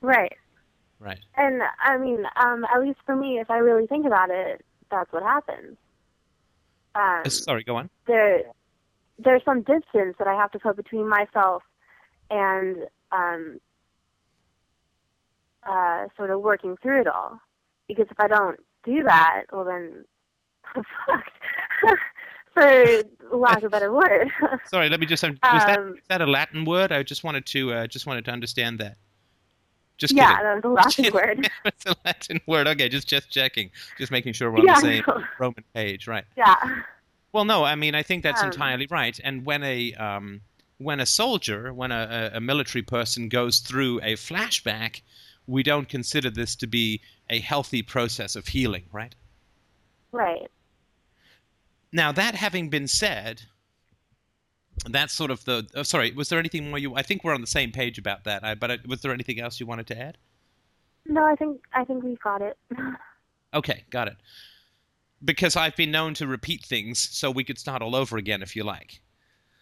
right. 0.02 0.38
Right. 1.00 1.22
And 1.36 1.64
I 1.84 1.98
mean, 1.98 2.24
um, 2.36 2.66
at 2.72 2.82
least 2.82 3.00
for 3.04 3.16
me, 3.16 3.40
if 3.40 3.50
I 3.50 3.58
really 3.58 3.88
think 3.88 4.06
about 4.06 4.30
it, 4.30 4.64
that's 4.92 5.12
what 5.12 5.24
happens. 5.24 5.76
Um, 6.94 7.22
Uh, 7.26 7.30
Sorry, 7.30 7.64
go 7.64 7.78
on. 7.78 7.90
there, 8.06 8.44
there's 9.18 9.44
some 9.46 9.62
distance 9.62 10.18
that 10.20 10.28
I 10.28 10.36
have 10.36 10.52
to 10.52 10.60
put 10.60 10.76
between 10.76 11.10
myself 11.10 11.64
and 12.30 12.86
um, 13.12 13.60
uh, 15.64 16.10
sort 16.16 16.30
of 16.30 16.42
working 16.42 16.78
through 16.78 17.02
it 17.02 17.08
all. 17.08 17.40
Because 17.88 18.06
if 18.12 18.20
I 18.20 18.28
don't 18.28 18.60
do 18.84 19.02
that, 19.04 19.46
well 19.52 19.64
then, 19.64 20.06
fucked. 20.74 21.30
For 22.54 23.04
lack 23.32 23.58
of 23.60 23.66
a 23.66 23.70
better 23.70 23.94
word. 23.94 24.30
Sorry, 24.66 24.90
let 24.90 25.00
me 25.00 25.06
just. 25.06 25.24
Was 25.24 25.36
that 25.42 25.78
Um, 25.80 25.96
is 25.96 26.04
that 26.10 26.22
a 26.22 26.26
Latin 26.26 26.66
word? 26.66 26.92
I 26.92 27.04
just 27.04 27.24
wanted 27.24 27.46
to 27.48 27.74
uh, 27.74 27.88
just 27.88 28.06
wanted 28.08 28.26
to 28.26 28.32
understand 28.32 28.80
that. 28.80 28.98
Just 29.98 30.14
yeah, 30.16 30.38
kidding. 30.38 30.46
that 30.46 30.56
was 30.56 30.64
a 30.66 30.70
Latin 31.08 31.14
word. 31.14 31.50
it's 31.66 31.86
a 31.86 31.96
Latin 32.06 32.42
word. 32.48 32.68
Okay, 32.68 32.90
just 32.90 33.08
just 33.08 33.30
checking, 33.30 33.70
just 33.98 34.12
making 34.12 34.34
sure 34.34 34.52
we're 34.52 34.60
on 34.60 34.66
Yeah, 34.66 34.76
the 34.76 34.82
same 34.82 35.04
no. 35.08 35.24
Roman 35.40 35.64
page, 35.74 36.08
right? 36.08 36.26
Yeah. 36.36 36.56
Well, 37.34 37.46
no, 37.46 37.64
I 37.64 37.76
mean 37.76 37.94
I 37.96 38.02
think 38.04 38.24
that's 38.24 38.42
Um, 38.42 38.48
entirely 38.48 38.88
right. 38.90 39.20
And 39.24 39.46
when 39.46 39.62
a 39.64 39.94
um, 39.94 40.42
when 40.80 41.00
a 41.00 41.06
soldier, 41.06 41.72
when 41.74 41.92
a 41.92 42.32
a 42.34 42.40
military 42.42 42.82
person 42.82 43.30
goes 43.30 43.60
through 43.60 44.00
a 44.02 44.14
flashback, 44.16 45.02
we 45.46 45.62
don't 45.62 45.88
consider 45.88 46.30
this 46.32 46.56
to 46.58 46.68
be 46.68 47.02
a 47.30 47.40
healthy 47.40 47.84
process 47.84 48.36
of 48.36 48.48
healing, 48.48 48.86
right? 48.92 49.14
Right. 50.12 50.50
Now 51.92 52.12
that 52.12 52.36
having 52.36 52.70
been 52.70 52.88
said, 52.88 53.44
that's 54.90 55.14
sort 55.14 55.32
of 55.32 55.44
the. 55.46 55.68
Oh, 55.76 55.84
sorry, 55.84 56.12
was 56.12 56.30
there 56.30 56.40
anything 56.40 56.70
more 56.70 56.80
you? 56.80 56.96
I 56.96 57.02
think 57.02 57.24
we're 57.24 57.34
on 57.34 57.42
the 57.42 57.48
same 57.48 57.72
page 57.72 57.98
about 57.98 58.24
that. 58.26 58.44
I, 58.44 58.56
but 58.56 58.72
uh, 58.72 58.78
was 58.88 59.02
there 59.02 59.12
anything 59.12 59.40
else 59.40 59.60
you 59.60 59.66
wanted 59.66 59.88
to 59.88 60.00
add? 60.00 60.18
No, 61.06 61.26
I 61.26 61.36
think 61.36 61.62
I 61.74 61.84
think 61.84 62.04
we've 62.04 62.20
got 62.20 62.42
it. 62.42 62.58
Okay, 63.52 63.84
got 63.90 64.08
it. 64.08 64.16
Because 65.26 65.56
I've 65.56 65.76
been 65.76 65.90
known 65.90 66.14
to 66.14 66.28
repeat 66.28 66.64
things, 66.64 67.00
so 67.00 67.32
we 67.32 67.44
could 67.44 67.58
start 67.58 67.82
all 67.82 67.96
over 67.96 68.16
again 68.18 68.44
if 68.44 68.56
you 68.56 68.64
like. 68.64 69.02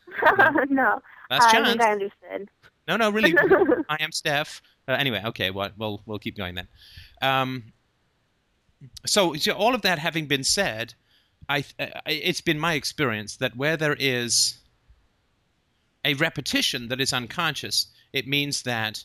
no, 0.69 1.01
Last 1.31 1.47
I 1.47 1.51
chance. 1.53 1.69
think 1.69 1.81
I 1.81 1.91
understood. 1.93 2.49
No, 2.89 2.97
no, 2.97 3.09
really. 3.09 3.33
I 3.89 3.95
am 4.01 4.11
Steph. 4.11 4.61
Uh, 4.89 4.91
anyway, 4.91 5.21
okay, 5.27 5.51
well, 5.51 5.69
we'll 5.77 6.01
we'll 6.05 6.19
keep 6.19 6.35
going 6.35 6.55
then. 6.55 6.67
Um, 7.21 7.71
so, 9.05 9.33
so 9.35 9.53
all 9.53 9.73
of 9.73 9.83
that 9.83 9.99
having 9.99 10.25
been 10.25 10.43
said, 10.43 10.93
I 11.49 11.63
uh, 11.79 11.87
it's 12.05 12.41
been 12.41 12.59
my 12.59 12.73
experience 12.73 13.37
that 13.37 13.55
where 13.55 13.77
there 13.77 13.95
is 13.99 14.57
a 16.03 16.13
repetition 16.15 16.87
that 16.89 17.01
is 17.01 17.13
unconscious, 17.13 17.87
it 18.13 18.27
means 18.27 18.63
that 18.63 19.03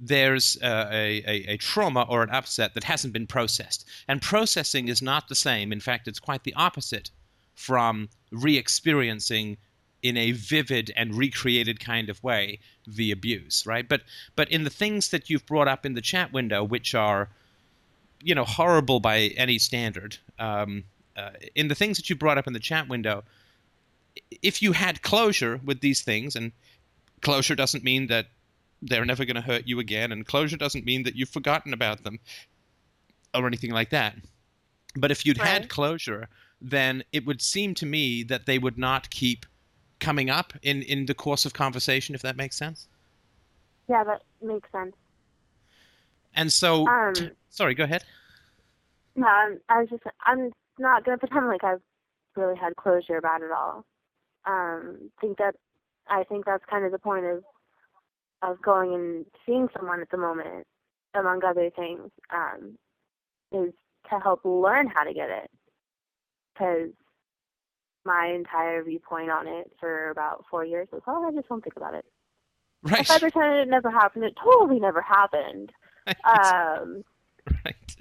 there's 0.00 0.58
uh, 0.62 0.88
a, 0.90 1.22
a, 1.26 1.52
a 1.52 1.56
trauma 1.56 2.02
or 2.08 2.22
an 2.22 2.30
upset 2.30 2.74
that 2.74 2.84
hasn't 2.84 3.12
been 3.12 3.26
processed. 3.26 3.86
And 4.08 4.20
processing 4.20 4.88
is 4.88 5.00
not 5.00 5.28
the 5.28 5.34
same. 5.34 5.72
In 5.72 5.80
fact, 5.80 6.08
it's 6.08 6.18
quite 6.18 6.44
the 6.44 6.54
opposite 6.54 7.10
from 7.54 8.08
re 8.30 8.58
experiencing 8.58 9.56
in 10.02 10.16
a 10.18 10.32
vivid 10.32 10.92
and 10.96 11.14
recreated 11.14 11.80
kind 11.80 12.10
of 12.10 12.22
way 12.22 12.58
the 12.86 13.10
abuse, 13.10 13.64
right? 13.64 13.88
But 13.88 14.02
but 14.36 14.50
in 14.50 14.64
the 14.64 14.70
things 14.70 15.08
that 15.10 15.30
you've 15.30 15.46
brought 15.46 15.68
up 15.68 15.86
in 15.86 15.94
the 15.94 16.02
chat 16.02 16.32
window, 16.32 16.62
which 16.62 16.94
are 16.94 17.30
you 18.22 18.34
know 18.34 18.44
horrible 18.44 19.00
by 19.00 19.32
any 19.36 19.58
standard, 19.58 20.18
um, 20.38 20.84
uh, 21.16 21.30
in 21.54 21.68
the 21.68 21.74
things 21.74 21.96
that 21.96 22.08
you 22.10 22.16
brought 22.16 22.38
up 22.38 22.46
in 22.46 22.52
the 22.52 22.60
chat 22.60 22.88
window, 22.88 23.24
if 24.42 24.62
you 24.62 24.72
had 24.72 25.02
closure 25.02 25.60
with 25.64 25.80
these 25.80 26.02
things, 26.02 26.36
and 26.36 26.52
closure 27.22 27.54
doesn't 27.54 27.84
mean 27.84 28.06
that 28.08 28.26
they're 28.82 29.04
never 29.04 29.24
going 29.24 29.36
to 29.36 29.40
hurt 29.40 29.66
you 29.66 29.78
again, 29.80 30.12
and 30.12 30.26
closure 30.26 30.56
doesn't 30.56 30.84
mean 30.84 31.04
that 31.04 31.16
you've 31.16 31.28
forgotten 31.28 31.72
about 31.72 32.04
them 32.04 32.18
or 33.34 33.46
anything 33.46 33.70
like 33.70 33.90
that. 33.90 34.14
But 34.96 35.10
if 35.10 35.26
you'd 35.26 35.38
had 35.38 35.68
closure, 35.68 36.28
then 36.60 37.02
it 37.12 37.26
would 37.26 37.42
seem 37.42 37.74
to 37.74 37.86
me 37.86 38.22
that 38.24 38.46
they 38.46 38.58
would 38.58 38.78
not 38.78 39.10
keep 39.10 39.46
coming 39.98 40.30
up 40.30 40.52
in, 40.62 40.82
in 40.82 41.06
the 41.06 41.14
course 41.14 41.44
of 41.44 41.52
conversation, 41.52 42.14
if 42.14 42.22
that 42.22 42.36
makes 42.36 42.56
sense. 42.56 42.88
Yeah, 43.88 44.04
that 44.04 44.22
makes 44.40 44.70
sense. 44.70 44.94
And 46.34 46.52
so, 46.52 46.86
Um, 46.86 47.14
sorry, 47.50 47.74
go 47.74 47.84
ahead. 47.84 48.04
No, 49.16 49.26
I'm, 49.26 49.60
I 49.68 49.80
was 49.80 49.90
just, 49.90 50.02
I'm 50.26 50.52
not 50.78 51.04
going 51.04 51.18
to 51.18 51.26
pretend 51.26 51.48
like 51.48 51.64
I've 51.64 51.82
really 52.36 52.56
had 52.56 52.76
closure 52.76 53.16
about 53.16 53.42
it 53.42 53.50
all. 53.50 53.84
Um, 54.46 55.10
think 55.20 55.38
that, 55.38 55.54
I 56.08 56.24
think 56.24 56.44
that's 56.44 56.64
kind 56.68 56.84
of 56.84 56.92
the 56.92 56.98
point 56.98 57.24
of, 57.24 57.44
of 58.42 58.60
going 58.62 58.94
and 58.94 59.26
seeing 59.46 59.68
someone 59.76 60.00
at 60.00 60.10
the 60.10 60.18
moment, 60.18 60.66
among 61.14 61.42
other 61.44 61.70
things, 61.70 62.10
um, 62.32 62.76
is 63.52 63.72
to 64.10 64.18
help 64.20 64.40
learn 64.44 64.86
how 64.94 65.04
to 65.04 65.14
get 65.14 65.30
it. 65.30 65.50
Because 66.52 66.90
my 68.04 68.32
entire 68.34 68.84
viewpoint 68.84 69.30
on 69.30 69.48
it 69.48 69.72
for 69.80 70.10
about 70.10 70.44
four 70.50 70.64
years 70.64 70.88
was, 70.92 71.02
oh, 71.06 71.26
I 71.26 71.32
just 71.32 71.48
won't 71.48 71.64
think 71.64 71.76
about 71.76 71.94
it. 71.94 72.04
Right. 72.82 73.00
If 73.00 73.10
I 73.10 73.18
pretended 73.18 73.66
it 73.66 73.70
never 73.70 73.90
happened, 73.90 74.24
it 74.24 74.34
totally 74.42 74.80
never 74.80 75.00
happened. 75.00 75.72
Um, 76.22 77.02
right. 77.64 77.96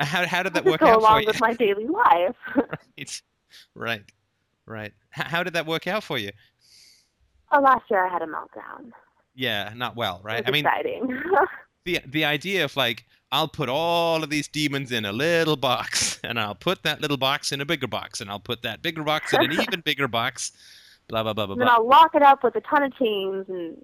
Uh, 0.00 0.04
How, 0.04 0.26
how 0.26 0.42
did 0.42 0.54
that 0.54 0.64
work 0.64 0.80
go 0.80 0.86
out 0.86 0.94
for 0.94 0.98
along 1.00 1.20
you? 1.22 1.26
with 1.28 1.40
my 1.40 1.52
daily 1.54 1.86
life. 1.86 2.36
right. 2.96 3.22
Right. 3.74 4.02
Right. 4.66 4.92
How 5.10 5.42
did 5.42 5.52
that 5.54 5.66
work 5.66 5.86
out 5.86 6.02
for 6.04 6.16
you? 6.18 6.30
Oh, 7.52 7.60
last 7.60 7.84
year 7.90 8.06
I 8.06 8.08
had 8.12 8.22
a 8.22 8.26
meltdown. 8.26 8.92
Yeah, 9.34 9.72
not 9.74 9.96
well, 9.96 10.20
right? 10.22 10.42
I 10.46 10.50
mean, 10.52 10.64
exciting. 10.66 11.22
the 11.84 12.00
the 12.06 12.24
idea 12.24 12.64
of 12.64 12.76
like 12.76 13.04
I'll 13.32 13.48
put 13.48 13.68
all 13.68 14.22
of 14.22 14.30
these 14.30 14.46
demons 14.48 14.92
in 14.92 15.04
a 15.04 15.12
little 15.12 15.56
box, 15.56 16.20
and 16.24 16.38
I'll 16.38 16.54
put 16.54 16.82
that 16.84 17.00
little 17.00 17.16
box 17.16 17.50
in 17.52 17.60
a 17.60 17.64
bigger 17.64 17.86
box, 17.88 18.20
and 18.20 18.30
I'll 18.30 18.40
put 18.40 18.62
that 18.62 18.82
bigger 18.82 19.02
box 19.02 19.32
in 19.32 19.40
an 19.42 19.52
even 19.52 19.80
bigger 19.80 20.06
box. 20.08 20.52
Blah 21.08 21.22
blah 21.24 21.32
blah 21.32 21.46
blah 21.46 21.46
blah. 21.46 21.52
and 21.54 21.60
then 21.62 21.66
blah. 21.66 21.76
I'll 21.76 21.88
lock 21.88 22.14
it 22.14 22.22
up 22.22 22.44
with 22.44 22.54
a 22.54 22.60
ton 22.60 22.84
of 22.84 22.94
chains, 22.96 23.46
and 23.48 23.76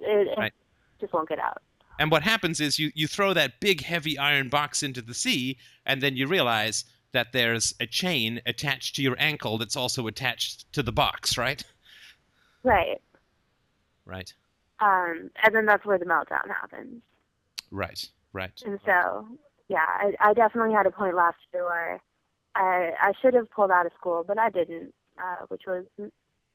it, 0.00 0.26
it 0.28 0.38
Right. 0.38 0.52
just 1.00 1.12
won't 1.12 1.28
get 1.28 1.38
out. 1.38 1.62
And 1.98 2.10
what 2.10 2.22
happens 2.22 2.60
is 2.60 2.78
you 2.78 2.90
you 2.94 3.06
throw 3.06 3.32
that 3.34 3.60
big 3.60 3.82
heavy 3.82 4.18
iron 4.18 4.48
box 4.48 4.82
into 4.82 5.02
the 5.02 5.14
sea, 5.14 5.58
and 5.86 6.00
then 6.00 6.16
you 6.16 6.26
realize 6.26 6.84
that 7.12 7.32
there's 7.32 7.74
a 7.78 7.86
chain 7.86 8.40
attached 8.46 8.96
to 8.96 9.02
your 9.02 9.16
ankle 9.18 9.58
that's 9.58 9.76
also 9.76 10.06
attached 10.06 10.72
to 10.72 10.82
the 10.82 10.92
box, 10.92 11.36
right? 11.36 11.62
Right. 12.64 13.00
Right. 14.04 14.32
Um, 14.80 15.30
and 15.44 15.54
then 15.54 15.66
that's 15.66 15.84
where 15.84 15.98
the 15.98 16.06
meltdown 16.06 16.48
happens. 16.48 17.02
Right. 17.70 18.08
Right. 18.32 18.62
And 18.64 18.80
so, 18.84 19.28
yeah, 19.68 19.84
I, 19.86 20.12
I 20.20 20.34
definitely 20.34 20.74
had 20.74 20.86
a 20.86 20.90
point 20.90 21.14
last 21.14 21.36
year 21.52 21.64
where 21.64 22.00
I 22.54 22.92
I 23.00 23.12
should 23.20 23.34
have 23.34 23.50
pulled 23.50 23.70
out 23.70 23.86
of 23.86 23.92
school, 23.98 24.24
but 24.26 24.38
I 24.38 24.50
didn't, 24.50 24.94
uh, 25.18 25.46
which 25.48 25.62
was 25.66 25.84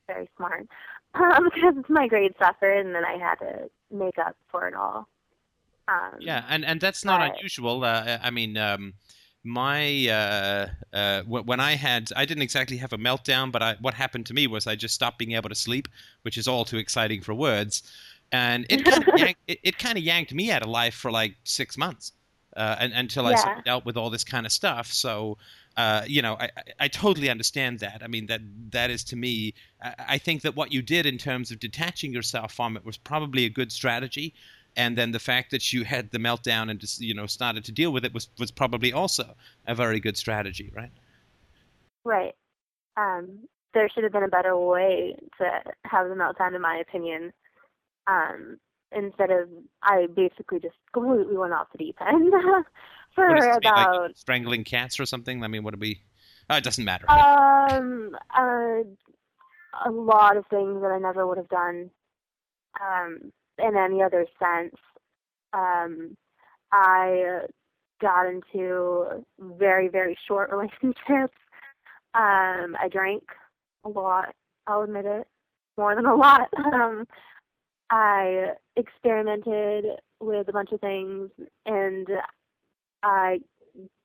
very 0.08 0.30
smart 0.36 0.68
um, 1.14 1.50
because 1.54 1.76
my 1.90 2.08
grades 2.08 2.36
suffered, 2.40 2.86
and 2.86 2.96
then 2.96 3.06
I 3.06 3.18
had 3.18 3.36
to 3.36 3.70
make 3.92 4.18
up 4.18 4.36
for 4.50 4.68
it 4.68 4.74
all. 4.74 5.08
Um, 5.88 6.18
Yeah, 6.20 6.44
and 6.50 6.66
and 6.66 6.80
that's 6.82 7.04
not 7.06 7.20
But- 7.20 7.38
unusual. 7.38 7.84
Uh, 7.84 8.18
I 8.22 8.30
mean, 8.30 8.58
um, 8.58 8.94
my 9.44 10.08
uh, 10.10 10.68
uh, 10.94 11.22
wh- 11.24 11.46
when 11.48 11.60
I 11.60 11.76
had, 11.76 12.10
I 12.16 12.26
didn't 12.26 12.44
exactly 12.44 12.78
have 12.78 12.92
a 12.94 12.98
meltdown, 12.98 13.52
but 13.52 13.64
I, 13.64 13.76
what 13.80 13.94
happened 13.94 14.26
to 14.28 14.34
me 14.34 14.48
was 14.48 14.68
I 14.68 14.76
just 14.76 14.94
stopped 14.96 15.18
being 15.18 15.34
able 15.34 15.50
to 15.50 15.56
sleep, 15.56 15.88
which 16.24 16.38
is 16.38 16.48
all 16.48 16.66
too 16.66 16.78
exciting 16.78 17.22
for 17.22 17.34
words, 17.34 17.84
and 18.32 18.66
it 18.70 18.84
kind 18.84 19.08
of 19.08 19.14
yanked, 19.20 19.40
it, 19.48 19.60
it 19.64 19.78
kind 19.80 19.98
of 19.98 20.04
yanked 20.04 20.34
me 20.34 20.52
out 20.52 20.64
of 20.64 20.70
life 20.70 20.96
for 20.96 21.12
like 21.12 21.36
six 21.46 21.78
months, 21.78 22.12
uh, 22.58 22.76
and, 22.80 22.92
until 22.94 23.26
I 23.26 23.36
sort 23.36 23.52
of 23.52 23.58
Yeah. 23.60 23.64
dealt 23.64 23.86
with 23.86 23.96
all 23.98 24.10
this 24.10 24.24
kind 24.24 24.46
of 24.46 24.52
stuff. 24.52 24.88
So. 24.92 25.38
Uh, 25.78 26.04
you 26.08 26.24
know, 26.24 26.34
I, 26.40 26.46
I, 26.58 26.64
I 26.80 26.88
totally 26.88 27.30
understand 27.30 27.78
that. 27.82 28.02
I 28.04 28.08
mean, 28.08 28.26
that 28.26 28.42
that 28.72 28.90
is 28.90 29.04
to 29.04 29.16
me. 29.16 29.54
I, 29.80 29.94
I 30.08 30.18
think 30.18 30.42
that 30.42 30.56
what 30.56 30.74
you 30.74 30.82
did 30.82 31.06
in 31.06 31.20
terms 31.20 31.52
of 31.52 31.60
detaching 31.60 32.12
yourself 32.12 32.52
from 32.52 32.76
it 32.76 32.84
was 32.84 32.98
probably 32.98 33.46
a 33.46 33.50
good 33.50 33.72
strategy 33.72 34.34
and 34.78 34.98
then 34.98 35.12
the 35.12 35.20
fact 35.20 35.52
that 35.52 35.74
you 35.74 35.84
had 35.84 36.12
the 36.12 36.18
meltdown 36.18 36.72
and 36.72 36.80
just 36.80 37.02
you 37.02 37.14
know 37.14 37.26
started 37.26 37.66
to 37.66 37.72
deal 37.74 37.92
with 37.92 38.06
it 38.06 38.14
was 38.14 38.30
was 38.40 38.52
probably 38.52 38.94
also 38.94 39.36
a 39.68 39.76
very 39.76 40.00
good 40.00 40.16
strategy 40.16 40.72
right 40.74 40.92
Right. 42.08 42.36
Um, 42.96 43.48
there 43.74 43.90
should 43.90 44.04
have 44.04 44.14
been 44.14 44.24
a 44.24 44.30
better 44.30 44.58
way 44.58 45.14
to 45.40 45.62
have 45.84 46.08
the 46.08 46.16
meltdown, 46.16 46.56
in 46.56 46.62
my 46.62 46.78
opinion. 46.78 47.34
Um, 48.08 48.58
instead 48.96 49.30
of, 49.30 49.50
I 49.84 50.08
basically 50.08 50.62
just 50.62 50.78
completely 50.94 51.36
went 51.36 51.52
off 51.52 51.68
the 51.74 51.78
deep 51.80 51.98
end 52.02 52.32
for 53.14 53.36
this 53.36 53.44
mean, 53.44 53.50
like 53.50 53.58
about 53.58 54.18
strangling 54.18 54.64
cats 54.64 55.02
or 55.02 55.06
something? 55.06 55.44
I 55.44 55.48
mean, 55.48 55.64
what 55.64 55.74
do 55.74 55.80
we? 55.80 56.02
Oh, 56.50 56.56
it 56.56 56.64
doesn't 56.64 56.86
matter. 56.86 57.06
um 57.10 58.16
uh, 58.36 58.84
a 59.86 59.92
lot 59.92 60.38
of 60.38 60.46
things 60.48 60.82
that 60.82 60.92
I 60.92 60.98
never 60.98 61.28
would 61.28 61.38
have 61.38 61.50
done 61.50 61.92
um, 62.82 63.34
in 63.60 63.76
any 63.76 64.02
other 64.02 64.26
sense. 64.40 64.76
Um, 65.54 66.16
I 66.72 67.42
got 68.02 68.28
into 68.28 69.26
very 69.40 69.88
very 69.88 70.18
short 70.28 70.52
relationships. 70.52 71.38
Um, 72.14 72.76
I 72.80 72.88
drank 72.92 73.24
a 73.84 73.90
lot. 73.90 74.34
I'll 74.66 74.82
admit 74.82 75.06
it, 75.06 75.28
more 75.78 75.96
than 75.96 76.06
a 76.06 76.16
lot. 76.16 76.50
Um, 76.58 77.08
I 77.90 78.50
experimented 78.76 79.86
with 80.20 80.50
a 80.50 80.52
bunch 80.52 80.72
of 80.74 80.82
things, 80.82 81.30
and 81.66 82.08
I 83.02 83.40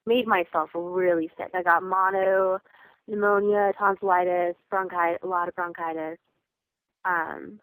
made 0.06 0.26
myself 0.26 0.70
really 0.74 1.30
sick. 1.36 1.50
I 1.54 1.62
got 1.62 1.82
mono, 1.82 2.60
pneumonia, 3.08 3.72
tonsillitis, 3.78 4.54
bronchitis, 4.70 5.18
a 5.22 5.26
lot 5.26 5.48
of 5.48 5.54
bronchitis. 5.54 6.18
Um, 7.04 7.58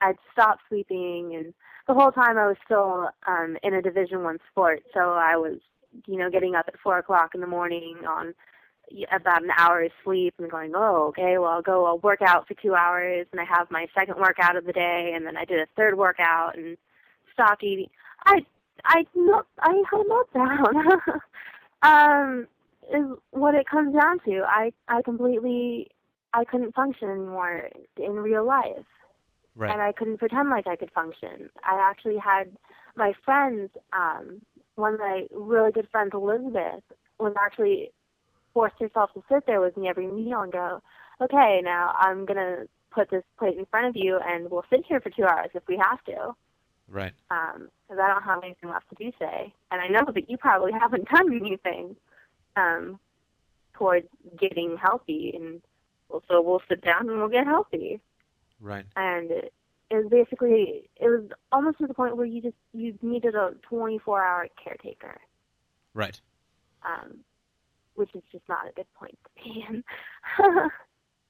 I'd 0.00 0.16
stopped 0.32 0.62
sleeping, 0.68 1.34
and 1.34 1.54
the 1.86 1.94
whole 1.94 2.12
time 2.12 2.38
I 2.38 2.46
was 2.46 2.56
still 2.64 3.10
um, 3.26 3.56
in 3.62 3.74
a 3.74 3.82
Division 3.82 4.22
One 4.22 4.38
sport. 4.50 4.82
So 4.92 5.00
I 5.00 5.36
was, 5.36 5.58
you 6.06 6.18
know, 6.18 6.30
getting 6.30 6.54
up 6.54 6.66
at 6.68 6.78
four 6.82 6.98
o'clock 6.98 7.34
in 7.34 7.40
the 7.40 7.46
morning 7.46 7.98
on 8.08 8.34
about 9.12 9.42
an 9.42 9.50
hour's 9.56 9.90
sleep, 10.04 10.34
and 10.38 10.50
going, 10.50 10.72
oh, 10.74 11.08
okay, 11.08 11.38
well 11.38 11.50
I'll 11.50 11.62
go, 11.62 11.86
I'll 11.86 11.98
work 11.98 12.22
out 12.22 12.46
for 12.46 12.54
two 12.54 12.74
hours, 12.74 13.26
and 13.32 13.40
I 13.40 13.44
have 13.44 13.70
my 13.70 13.86
second 13.94 14.16
workout 14.18 14.56
of 14.56 14.64
the 14.64 14.72
day, 14.72 15.12
and 15.14 15.26
then 15.26 15.36
I 15.36 15.44
did 15.44 15.58
a 15.58 15.66
third 15.76 15.98
workout 15.98 16.56
and 16.56 16.76
stopped 17.32 17.64
eating. 17.64 17.88
I, 18.24 18.44
I, 18.84 19.04
melt- 19.16 19.48
I 19.58 19.82
had 19.90 20.00
a 20.00 20.04
meltdown. 20.04 21.20
um, 21.82 22.46
is 22.94 23.18
what 23.32 23.56
it 23.56 23.68
comes 23.68 23.94
down 23.94 24.20
to. 24.20 24.44
I, 24.46 24.72
I 24.86 25.02
completely, 25.02 25.88
I 26.32 26.44
couldn't 26.44 26.74
function 26.74 27.08
anymore 27.08 27.68
in 27.96 28.12
real 28.12 28.46
life 28.46 28.86
right. 29.56 29.72
and 29.72 29.80
I 29.80 29.92
couldn't 29.92 30.18
pretend 30.18 30.50
like 30.50 30.66
I 30.66 30.76
could 30.76 30.90
function. 30.92 31.50
I 31.64 31.78
actually 31.80 32.18
had 32.18 32.56
my 32.94 33.14
friends, 33.24 33.70
um, 33.92 34.42
one 34.76 34.94
of 34.94 35.00
my 35.00 35.26
really 35.32 35.72
good 35.72 35.88
friends, 35.90 36.10
Elizabeth, 36.14 36.82
was 37.18 37.34
actually 37.40 37.90
forced 38.52 38.78
herself 38.80 39.12
to 39.14 39.22
sit 39.30 39.46
there 39.46 39.60
with 39.60 39.76
me 39.76 39.88
every 39.88 40.06
meal 40.06 40.40
and 40.40 40.52
go, 40.52 40.82
okay, 41.20 41.60
now 41.64 41.94
I'm 41.98 42.26
going 42.26 42.38
to 42.38 42.68
put 42.90 43.10
this 43.10 43.24
plate 43.38 43.58
in 43.58 43.66
front 43.66 43.86
of 43.86 43.96
you 43.96 44.18
and 44.26 44.50
we'll 44.50 44.64
sit 44.70 44.84
here 44.86 45.00
for 45.00 45.10
two 45.10 45.24
hours 45.24 45.50
if 45.54 45.62
we 45.68 45.76
have 45.76 46.02
to. 46.04 46.34
right. 46.88 47.12
Because 47.28 48.00
I 48.02 48.08
don't 48.08 48.22
have 48.22 48.42
anything 48.42 48.70
left 48.70 48.88
to 48.90 48.94
do 48.96 49.10
today. 49.12 49.52
And 49.70 49.80
I 49.80 49.88
know 49.88 50.10
that 50.12 50.30
you 50.30 50.36
probably 50.36 50.72
haven't 50.80 51.08
done 51.08 51.32
anything 51.34 51.96
um, 52.56 52.98
towards 53.74 54.08
getting 54.38 54.76
healthy. 54.76 55.32
And 55.34 55.62
well, 56.08 56.22
so 56.28 56.40
we'll 56.40 56.62
sit 56.68 56.82
down 56.82 57.08
and 57.08 57.18
we'll 57.18 57.28
get 57.28 57.46
healthy 57.46 58.00
Right. 58.60 58.86
and 58.96 59.30
it 59.30 59.52
was 59.90 60.06
basically 60.10 60.88
it 60.96 61.08
was 61.08 61.28
almost 61.52 61.78
to 61.78 61.86
the 61.86 61.94
point 61.94 62.16
where 62.16 62.26
you 62.26 62.42
just 62.42 62.56
you 62.72 62.98
needed 63.02 63.34
a 63.34 63.52
24 63.68 64.24
hour 64.24 64.48
caretaker 64.62 65.20
Right. 65.94 66.20
um 66.84 67.18
which 67.94 68.14
is 68.14 68.22
just 68.30 68.44
not 68.48 68.68
a 68.68 68.72
good 68.72 68.86
point 68.98 69.18
to 69.24 69.42
be 69.42 69.64
in 69.68 69.84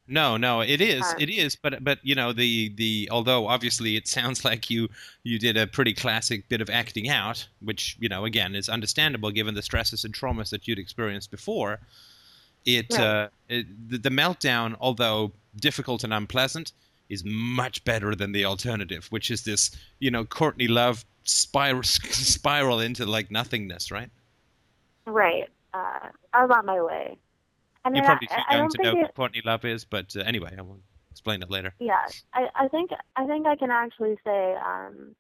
No, 0.09 0.37
no, 0.37 0.61
it 0.61 0.80
is, 0.80 1.02
Uh, 1.02 1.14
it 1.18 1.28
is, 1.30 1.56
but 1.56 1.83
but 1.83 1.99
you 2.04 2.14
know 2.14 2.33
the 2.33 2.68
the 2.76 3.09
although 3.11 3.49
obviously 3.49 3.97
it 3.97 4.06
sounds 4.06 4.45
like 4.50 4.71
you 4.71 4.89
you 5.25 5.39
did 5.39 5.56
a 5.56 5.67
pretty 5.67 5.95
classic 5.95 6.49
bit 6.49 6.60
of 6.60 6.71
acting 6.71 7.08
out, 7.08 7.49
which 7.60 7.97
you 7.99 8.08
know 8.08 8.25
again 8.25 8.54
is 8.54 8.69
understandable 8.69 9.32
given 9.32 9.54
the 9.54 9.62
stresses 9.62 10.04
and 10.04 10.15
traumas 10.15 10.50
that 10.50 10.69
you'd 10.69 10.78
experienced 10.78 11.30
before. 11.32 11.80
It, 12.65 12.93
Right. 12.93 13.00
uh, 13.00 13.28
it 13.49 13.67
the, 13.91 13.99
the 13.99 14.10
meltdown, 14.10 14.76
although 14.80 15.32
difficult 15.56 16.04
and 16.04 16.12
unpleasant, 16.15 16.73
is 17.08 17.23
much 17.25 17.84
better 17.84 18.14
than 18.14 18.32
the 18.32 18.45
alternative, 18.45 19.06
which 19.10 19.30
is 19.30 19.45
this 19.45 19.71
you 19.99 20.10
know 20.10 20.25
Courtney 20.25 20.69
Love 20.69 21.04
spiral 21.25 21.82
spiral 21.84 22.80
into 22.80 23.06
like 23.06 23.30
nothingness, 23.30 23.90
right? 23.90 24.10
right 25.06 25.49
uh 25.75 26.08
i 26.32 26.42
was 26.45 26.50
on 26.50 26.66
my 26.66 26.80
way 26.82 27.16
and 27.84 27.95
You're 27.95 28.04
I, 28.04 28.06
probably 28.06 28.26
too 28.28 28.42
I, 28.49 28.54
I 28.54 28.56
young 28.56 28.69
don't 28.69 28.71
to 28.71 28.82
know 28.82 28.90
it, 28.92 29.06
who 29.06 29.12
Courtney 29.14 29.42
Love 29.45 29.64
is, 29.64 29.84
but 29.84 30.14
uh, 30.16 30.21
anyway, 30.21 30.54
I 30.58 30.62
will 30.62 30.80
explain 31.10 31.42
it 31.42 31.50
later. 31.50 31.73
yeah 31.78 32.06
i 32.34 32.49
i 32.54 32.69
think 32.69 32.90
i 33.16 33.26
think 33.26 33.47
i 33.47 33.56
can 33.56 33.71
actually 33.71 34.16
say 34.25 34.54
um 34.56 35.14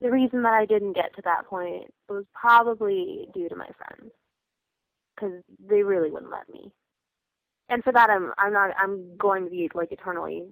the 0.00 0.10
reason 0.10 0.42
that 0.42 0.52
i 0.54 0.64
didn't 0.66 0.92
get 0.94 1.14
to 1.16 1.22
that 1.24 1.46
point 1.46 1.92
was 2.08 2.24
probably 2.34 3.28
due 3.34 3.48
to 3.48 3.56
my 3.56 3.68
friends 3.76 4.12
because 5.14 5.42
they 5.68 5.82
really 5.82 6.10
wouldn't 6.10 6.30
let 6.30 6.48
me 6.48 6.72
and 7.68 7.82
for 7.84 7.92
that 7.92 8.10
i'm 8.10 8.32
i'm 8.38 8.52
not 8.52 8.70
i'm 8.78 9.16
going 9.16 9.44
to 9.44 9.50
be 9.50 9.68
like 9.74 9.92
eternally 9.92 10.44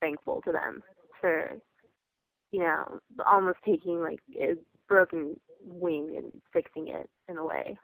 thankful 0.00 0.42
to 0.44 0.52
them 0.52 0.82
for 1.20 1.56
you 2.52 2.60
know 2.60 3.00
almost 3.26 3.58
taking 3.64 4.00
like 4.00 4.20
a 4.40 4.54
broken 4.88 5.38
wing 5.64 6.14
and 6.16 6.32
fixing 6.52 6.88
it 6.88 7.08
in 7.28 7.36
a 7.36 7.44
way 7.44 7.76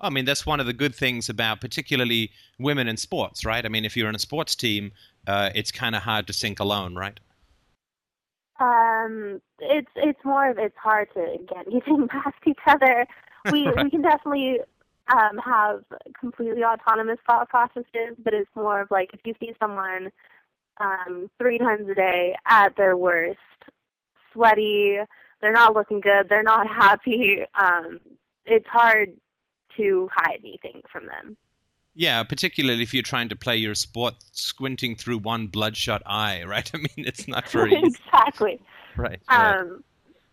I 0.00 0.10
mean, 0.10 0.26
that's 0.26 0.46
one 0.46 0.60
of 0.60 0.66
the 0.66 0.72
good 0.72 0.94
things 0.94 1.28
about 1.28 1.60
particularly 1.60 2.30
women 2.56 2.86
in 2.86 2.96
sports, 2.96 3.44
right? 3.44 3.66
I 3.66 3.68
mean, 3.68 3.84
if 3.84 3.96
you're 3.96 4.08
in 4.08 4.14
a 4.14 4.20
sports 4.20 4.54
team, 4.54 4.92
uh, 5.26 5.50
it's 5.56 5.72
kind 5.72 5.96
of 5.96 6.02
hard 6.02 6.28
to 6.28 6.32
sink 6.32 6.60
alone, 6.60 6.94
right? 6.94 7.18
um 8.60 9.40
it's 9.60 9.90
it's 9.96 10.18
more 10.24 10.50
of 10.50 10.58
it's 10.58 10.76
hard 10.76 11.08
to 11.14 11.36
get 11.48 11.66
anything 11.66 12.08
past 12.08 12.36
each 12.46 12.58
other 12.66 13.06
we 13.52 13.68
we 13.82 13.90
can 13.90 14.02
definitely 14.02 14.60
um 15.08 15.38
have 15.38 15.82
completely 16.18 16.64
autonomous 16.64 17.18
thought 17.26 17.48
processes 17.48 18.16
but 18.22 18.34
it's 18.34 18.50
more 18.54 18.80
of 18.80 18.90
like 18.90 19.10
if 19.12 19.20
you 19.24 19.34
see 19.40 19.54
someone 19.60 20.10
um 20.80 21.30
three 21.38 21.58
times 21.58 21.88
a 21.88 21.94
day 21.94 22.34
at 22.46 22.76
their 22.76 22.96
worst 22.96 23.38
sweaty 24.32 24.98
they're 25.40 25.52
not 25.52 25.74
looking 25.74 26.00
good 26.00 26.28
they're 26.28 26.42
not 26.42 26.66
happy 26.84 27.44
um 27.60 28.00
it's 28.46 28.66
hard 28.68 29.12
to 29.76 30.08
hide 30.12 30.38
anything 30.42 30.82
from 30.90 31.06
them 31.06 31.36
Yeah, 31.94 32.22
particularly 32.22 32.82
if 32.82 32.94
you're 32.94 33.02
trying 33.02 33.28
to 33.30 33.36
play 33.36 33.56
your 33.56 33.74
sport 33.74 34.14
squinting 34.32 34.94
through 34.96 35.18
one 35.18 35.48
bloodshot 35.48 36.02
eye, 36.06 36.44
right? 36.46 36.70
I 36.74 36.78
mean, 36.78 37.06
it's 37.06 37.26
not 37.26 37.48
very 37.50 37.74
easy. 37.74 37.98
exactly 38.06 38.60
right. 38.96 39.20
right. 39.32 39.58
Um, 39.60 39.84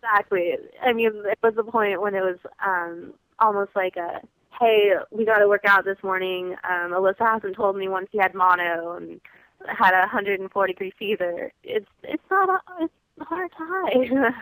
exactly. 0.02 0.52
I 0.82 0.92
mean, 0.92 1.12
it 1.26 1.38
was 1.42 1.54
a 1.58 1.64
point 1.64 2.00
when 2.00 2.14
it 2.14 2.22
was 2.22 2.38
um, 2.64 3.14
almost 3.38 3.70
like 3.74 3.96
a, 3.96 4.20
hey, 4.60 4.92
we 5.10 5.24
got 5.24 5.38
to 5.38 5.48
work 5.48 5.64
out 5.66 5.84
this 5.84 5.98
morning. 6.02 6.54
Um, 6.64 6.92
Alyssa 6.92 7.20
hasn't 7.34 7.56
told 7.56 7.76
me 7.76 7.88
once 7.88 8.08
he 8.12 8.18
had 8.18 8.34
mono 8.34 8.92
and 8.96 9.20
had 9.68 9.94
a 9.94 10.00
104 10.00 10.66
degree 10.66 10.92
fever. 10.98 11.52
It's 11.62 11.86
it's 12.02 12.22
not 12.30 12.48
a, 12.48 12.84
it's 12.84 12.92
hard 13.20 13.50
to 13.52 13.56
hide. 13.58 14.34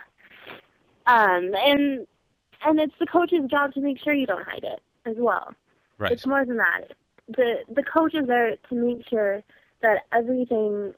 um, 1.07 1.55
and 1.55 2.07
and 2.65 2.81
it's 2.81 2.95
the 2.99 3.07
coach's 3.07 3.49
job 3.51 3.75
to 3.75 3.81
make 3.81 3.99
sure 4.03 4.15
you 4.15 4.27
don't 4.27 4.45
hide 4.45 4.65
it 4.65 4.81
as 5.07 5.17
well. 5.19 5.55
right. 5.99 6.13
It's 6.13 6.27
more 6.27 6.45
than 6.45 6.57
that. 6.59 6.93
The 7.29 7.57
the 7.75 7.83
coaches 7.83 8.29
are 8.31 8.57
to 8.69 8.75
make 8.75 9.07
sure 9.09 9.43
that 9.83 10.03
everything 10.13 10.95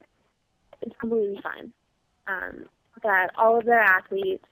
is 0.83 0.93
completely 1.01 1.41
fine. 1.43 1.73
Um, 2.27 2.67
that 3.03 3.31
all 3.37 3.59
of 3.59 3.65
their 3.65 3.81
athletes 3.81 4.45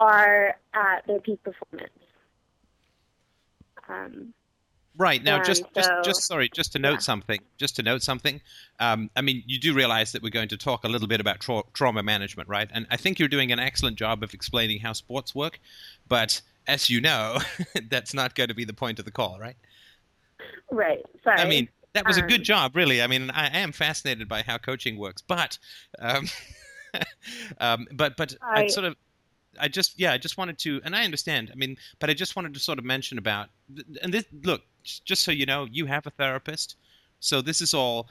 are 0.00 0.56
at 0.74 1.06
their 1.06 1.20
peak 1.20 1.42
performance. 1.42 1.92
Um, 3.88 4.34
Right 4.98 5.22
now, 5.22 5.36
And 5.36 5.44
just, 5.44 5.62
just, 5.76 5.88
so- 5.88 6.02
just 6.04 6.22
sorry, 6.24 6.50
just 6.52 6.72
to 6.72 6.78
note 6.80 6.94
yeah. 6.94 6.98
something. 6.98 7.40
Just 7.56 7.76
to 7.76 7.82
note 7.84 8.02
something. 8.02 8.40
Um, 8.80 9.10
I 9.16 9.20
mean, 9.22 9.44
you 9.46 9.58
do 9.60 9.72
realize 9.72 10.10
that 10.12 10.22
we're 10.22 10.28
going 10.30 10.48
to 10.48 10.56
talk 10.56 10.82
a 10.82 10.88
little 10.88 11.06
bit 11.06 11.20
about 11.20 11.38
tra- 11.38 11.62
trauma 11.72 12.02
management, 12.02 12.48
right? 12.48 12.68
And 12.72 12.84
I 12.90 12.96
think 12.96 13.18
you're 13.20 13.28
doing 13.28 13.52
an 13.52 13.60
excellent 13.60 13.96
job 13.96 14.24
of 14.24 14.34
explaining 14.34 14.80
how 14.80 14.92
sports 14.92 15.34
work. 15.36 15.60
But 16.08 16.40
as 16.66 16.90
you 16.90 17.00
know, 17.00 17.38
that's 17.90 18.12
not 18.12 18.34
going 18.34 18.48
to 18.48 18.54
be 18.54 18.64
the 18.64 18.72
point 18.74 18.98
of 18.98 19.04
the 19.04 19.12
call, 19.12 19.38
right? 19.38 19.56
right. 20.70 21.04
Sorry. 21.22 21.38
I 21.40 21.48
mean, 21.48 21.68
that 21.92 22.04
was 22.06 22.16
a 22.16 22.22
good 22.22 22.40
Um, 22.40 22.44
job, 22.44 22.76
really. 22.76 23.00
I 23.00 23.06
mean, 23.06 23.30
I 23.30 23.56
am 23.56 23.70
fascinated 23.72 24.28
by 24.28 24.42
how 24.42 24.58
coaching 24.58 24.98
works, 24.98 25.22
but, 25.22 25.58
um, 26.00 26.26
um, 27.60 27.86
but, 27.92 28.16
but 28.16 28.34
I, 28.42 28.64
I- 28.64 28.66
sort 28.68 28.84
of, 28.86 28.96
I 29.60 29.68
just, 29.68 29.98
yeah, 29.98 30.12
I 30.12 30.18
just 30.18 30.38
wanted 30.38 30.58
to, 30.60 30.80
and 30.84 30.94
I 30.94 31.04
understand. 31.04 31.50
I 31.52 31.56
mean, 31.56 31.76
but 31.98 32.10
I 32.10 32.14
just 32.14 32.36
wanted 32.36 32.54
to 32.54 32.60
sort 32.60 32.78
of 32.78 32.84
mention 32.84 33.18
about, 33.18 33.48
and 34.02 34.12
this, 34.12 34.24
look, 34.44 34.62
just 34.82 35.22
so 35.22 35.30
you 35.32 35.46
know, 35.46 35.66
you 35.70 35.86
have 35.86 36.06
a 36.06 36.10
therapist, 36.10 36.76
so 37.20 37.40
this 37.40 37.60
is 37.60 37.74
all 37.74 38.08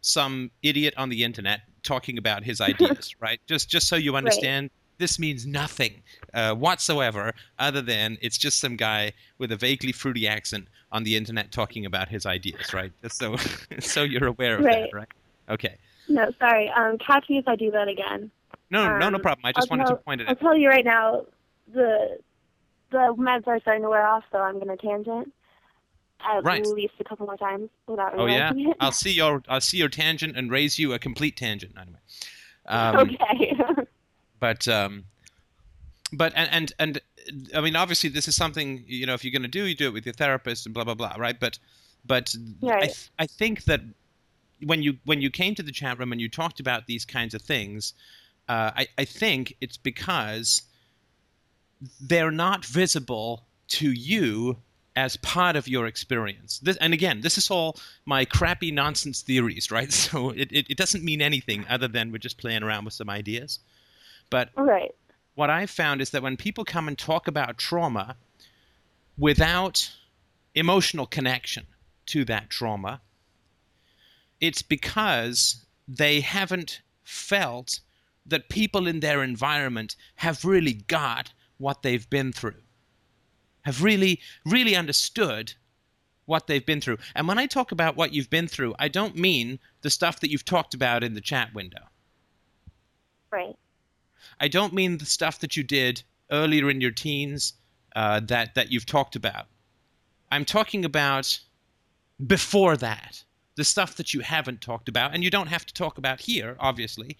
some 0.00 0.50
idiot 0.62 0.94
on 0.96 1.08
the 1.08 1.24
internet 1.24 1.60
talking 1.82 2.18
about 2.18 2.44
his 2.44 2.60
ideas, 2.72 3.14
right? 3.20 3.40
Just, 3.46 3.68
just 3.68 3.88
so 3.88 3.96
you 3.96 4.16
understand, 4.16 4.70
this 4.98 5.18
means 5.18 5.46
nothing 5.46 6.02
uh, 6.34 6.54
whatsoever, 6.54 7.32
other 7.58 7.80
than 7.82 8.18
it's 8.20 8.36
just 8.36 8.60
some 8.60 8.76
guy 8.76 9.12
with 9.38 9.52
a 9.52 9.56
vaguely 9.56 9.92
fruity 9.92 10.26
accent 10.26 10.66
on 10.90 11.04
the 11.04 11.16
internet 11.16 11.52
talking 11.52 11.86
about 11.86 12.08
his 12.08 12.26
ideas, 12.26 12.72
right? 12.74 12.92
Just 13.02 13.18
so 13.18 13.36
so 13.80 14.02
you're 14.02 14.26
aware 14.26 14.58
of 14.58 14.64
Right. 14.64 14.82
that, 14.90 14.96
right? 14.96 15.08
Okay. 15.50 15.78
No, 16.08 16.32
sorry. 16.38 16.70
Um, 16.70 16.98
catch 16.98 17.28
me 17.28 17.38
if 17.38 17.46
I 17.46 17.54
do 17.56 17.70
that 17.70 17.88
again. 17.88 18.30
No, 18.70 18.88
no, 18.88 19.08
no 19.08 19.18
Um, 19.18 19.22
problem. 19.22 19.44
I 19.46 19.52
just 19.52 19.70
I'll 19.70 19.78
wanted 19.78 19.86
to 19.88 19.94
point 20.04 20.20
it 20.20 20.24
out. 20.28 20.30
I'll 20.30 20.36
tell 20.36 20.56
you 20.56 20.68
right 20.68 20.84
now, 20.84 21.22
the 21.72 22.18
the 22.90 23.14
meds 23.18 23.46
are 23.46 23.60
starting 23.60 23.82
to 23.82 23.88
wear 23.88 24.06
off, 24.06 24.24
so 24.32 24.38
I'm 24.38 24.58
gonna 24.58 24.76
tangent 24.76 25.32
at 26.20 26.44
Right. 26.44 26.66
least 26.66 26.94
a 27.00 27.04
couple 27.04 27.26
more 27.26 27.36
times 27.36 27.70
without 27.86 28.14
Oh 28.18 28.26
yeah, 28.26 28.52
it. 28.52 28.76
I'll 28.80 28.92
see 28.92 29.12
your 29.12 29.42
I'll 29.48 29.60
see 29.60 29.78
your 29.78 29.88
tangent 29.88 30.36
and 30.36 30.50
raise 30.50 30.78
you 30.78 30.92
a 30.92 30.98
complete 30.98 31.36
tangent 31.36 31.74
anyway. 31.80 31.98
Um, 32.66 33.10
okay. 33.10 33.56
but 34.40 34.68
um, 34.68 35.04
but 36.12 36.32
and 36.36 36.50
and 36.52 36.72
and 36.78 37.00
I 37.54 37.60
mean, 37.60 37.76
obviously, 37.76 38.10
this 38.10 38.28
is 38.28 38.36
something 38.36 38.84
you 38.86 39.06
know. 39.06 39.14
If 39.14 39.24
you're 39.24 39.32
going 39.32 39.42
to 39.42 39.48
do, 39.48 39.64
you 39.64 39.74
do 39.74 39.88
it 39.88 39.92
with 39.92 40.06
your 40.06 40.12
therapist 40.12 40.66
and 40.66 40.74
blah 40.74 40.84
blah 40.84 40.94
blah, 40.94 41.14
right? 41.18 41.38
But 41.38 41.58
but 42.04 42.34
I 42.66 42.86
th- 42.86 43.10
I 43.18 43.26
think 43.26 43.64
that 43.64 43.80
when 44.64 44.82
you 44.82 44.98
when 45.04 45.20
you 45.22 45.30
came 45.30 45.54
to 45.54 45.62
the 45.62 45.72
chat 45.72 45.98
room 45.98 46.12
and 46.12 46.20
you 46.20 46.28
talked 46.28 46.60
about 46.60 46.86
these 46.86 47.04
kinds 47.04 47.34
of 47.34 47.42
things, 47.42 47.94
uh, 48.48 48.72
I 48.76 48.86
I 48.96 49.04
think 49.04 49.56
it's 49.60 49.76
because 49.76 50.62
they're 52.00 52.30
not 52.30 52.64
visible 52.64 53.44
to 53.68 53.92
you 53.92 54.56
as 54.96 55.16
part 55.18 55.54
of 55.54 55.68
your 55.68 55.86
experience. 55.86 56.58
This, 56.58 56.76
and 56.78 56.92
again, 56.92 57.20
this 57.20 57.38
is 57.38 57.50
all 57.52 57.76
my 58.04 58.24
crappy 58.24 58.72
nonsense 58.72 59.22
theories, 59.22 59.70
right? 59.70 59.92
So 60.08 60.30
it, 60.30 60.50
it, 60.50 60.66
it 60.70 60.76
doesn't 60.76 61.04
mean 61.04 61.22
anything 61.22 61.64
other 61.68 61.86
than 61.86 62.10
we're 62.10 62.18
just 62.18 62.38
playing 62.38 62.64
around 62.64 62.84
with 62.84 62.94
some 62.94 63.08
ideas. 63.08 63.60
But 64.28 64.50
right. 64.56 64.92
what 65.36 65.50
I've 65.50 65.70
found 65.70 66.00
is 66.00 66.10
that 66.10 66.22
when 66.22 66.36
people 66.36 66.64
come 66.64 66.88
and 66.88 66.98
talk 66.98 67.28
about 67.28 67.58
trauma 67.58 68.16
without 69.16 69.88
emotional 70.54 71.06
connection 71.06 71.66
to 72.06 72.24
that 72.24 72.50
trauma, 72.50 73.00
it's 74.40 74.62
because 74.62 75.64
they 75.86 76.20
haven't 76.20 76.80
felt 77.04 77.80
that 78.28 78.48
people 78.48 78.86
in 78.86 79.00
their 79.00 79.22
environment 79.22 79.96
have 80.16 80.44
really 80.44 80.74
got 80.74 81.32
what 81.58 81.82
they've 81.82 82.08
been 82.08 82.32
through, 82.32 82.62
have 83.62 83.82
really, 83.82 84.20
really 84.44 84.76
understood 84.76 85.54
what 86.26 86.46
they've 86.46 86.66
been 86.66 86.80
through. 86.80 86.98
And 87.14 87.26
when 87.26 87.38
I 87.38 87.46
talk 87.46 87.72
about 87.72 87.96
what 87.96 88.12
you've 88.12 88.30
been 88.30 88.48
through, 88.48 88.74
I 88.78 88.88
don't 88.88 89.16
mean 89.16 89.58
the 89.80 89.90
stuff 89.90 90.20
that 90.20 90.30
you've 90.30 90.44
talked 90.44 90.74
about 90.74 91.02
in 91.02 91.14
the 91.14 91.20
chat 91.20 91.54
window. 91.54 91.88
Right. 93.32 93.56
I 94.40 94.48
don't 94.48 94.72
mean 94.72 94.98
the 94.98 95.06
stuff 95.06 95.40
that 95.40 95.56
you 95.56 95.62
did 95.62 96.02
earlier 96.30 96.70
in 96.70 96.80
your 96.80 96.90
teens 96.90 97.54
uh, 97.96 98.20
that 98.20 98.54
that 98.54 98.70
you've 98.70 98.86
talked 98.86 99.16
about. 99.16 99.46
I'm 100.30 100.44
talking 100.44 100.84
about 100.84 101.40
before 102.26 102.76
that, 102.76 103.24
the 103.56 103.64
stuff 103.64 103.96
that 103.96 104.12
you 104.12 104.20
haven't 104.20 104.60
talked 104.60 104.88
about, 104.88 105.14
and 105.14 105.24
you 105.24 105.30
don't 105.30 105.46
have 105.46 105.64
to 105.66 105.74
talk 105.74 105.98
about 105.98 106.20
here, 106.20 106.56
obviously. 106.60 107.16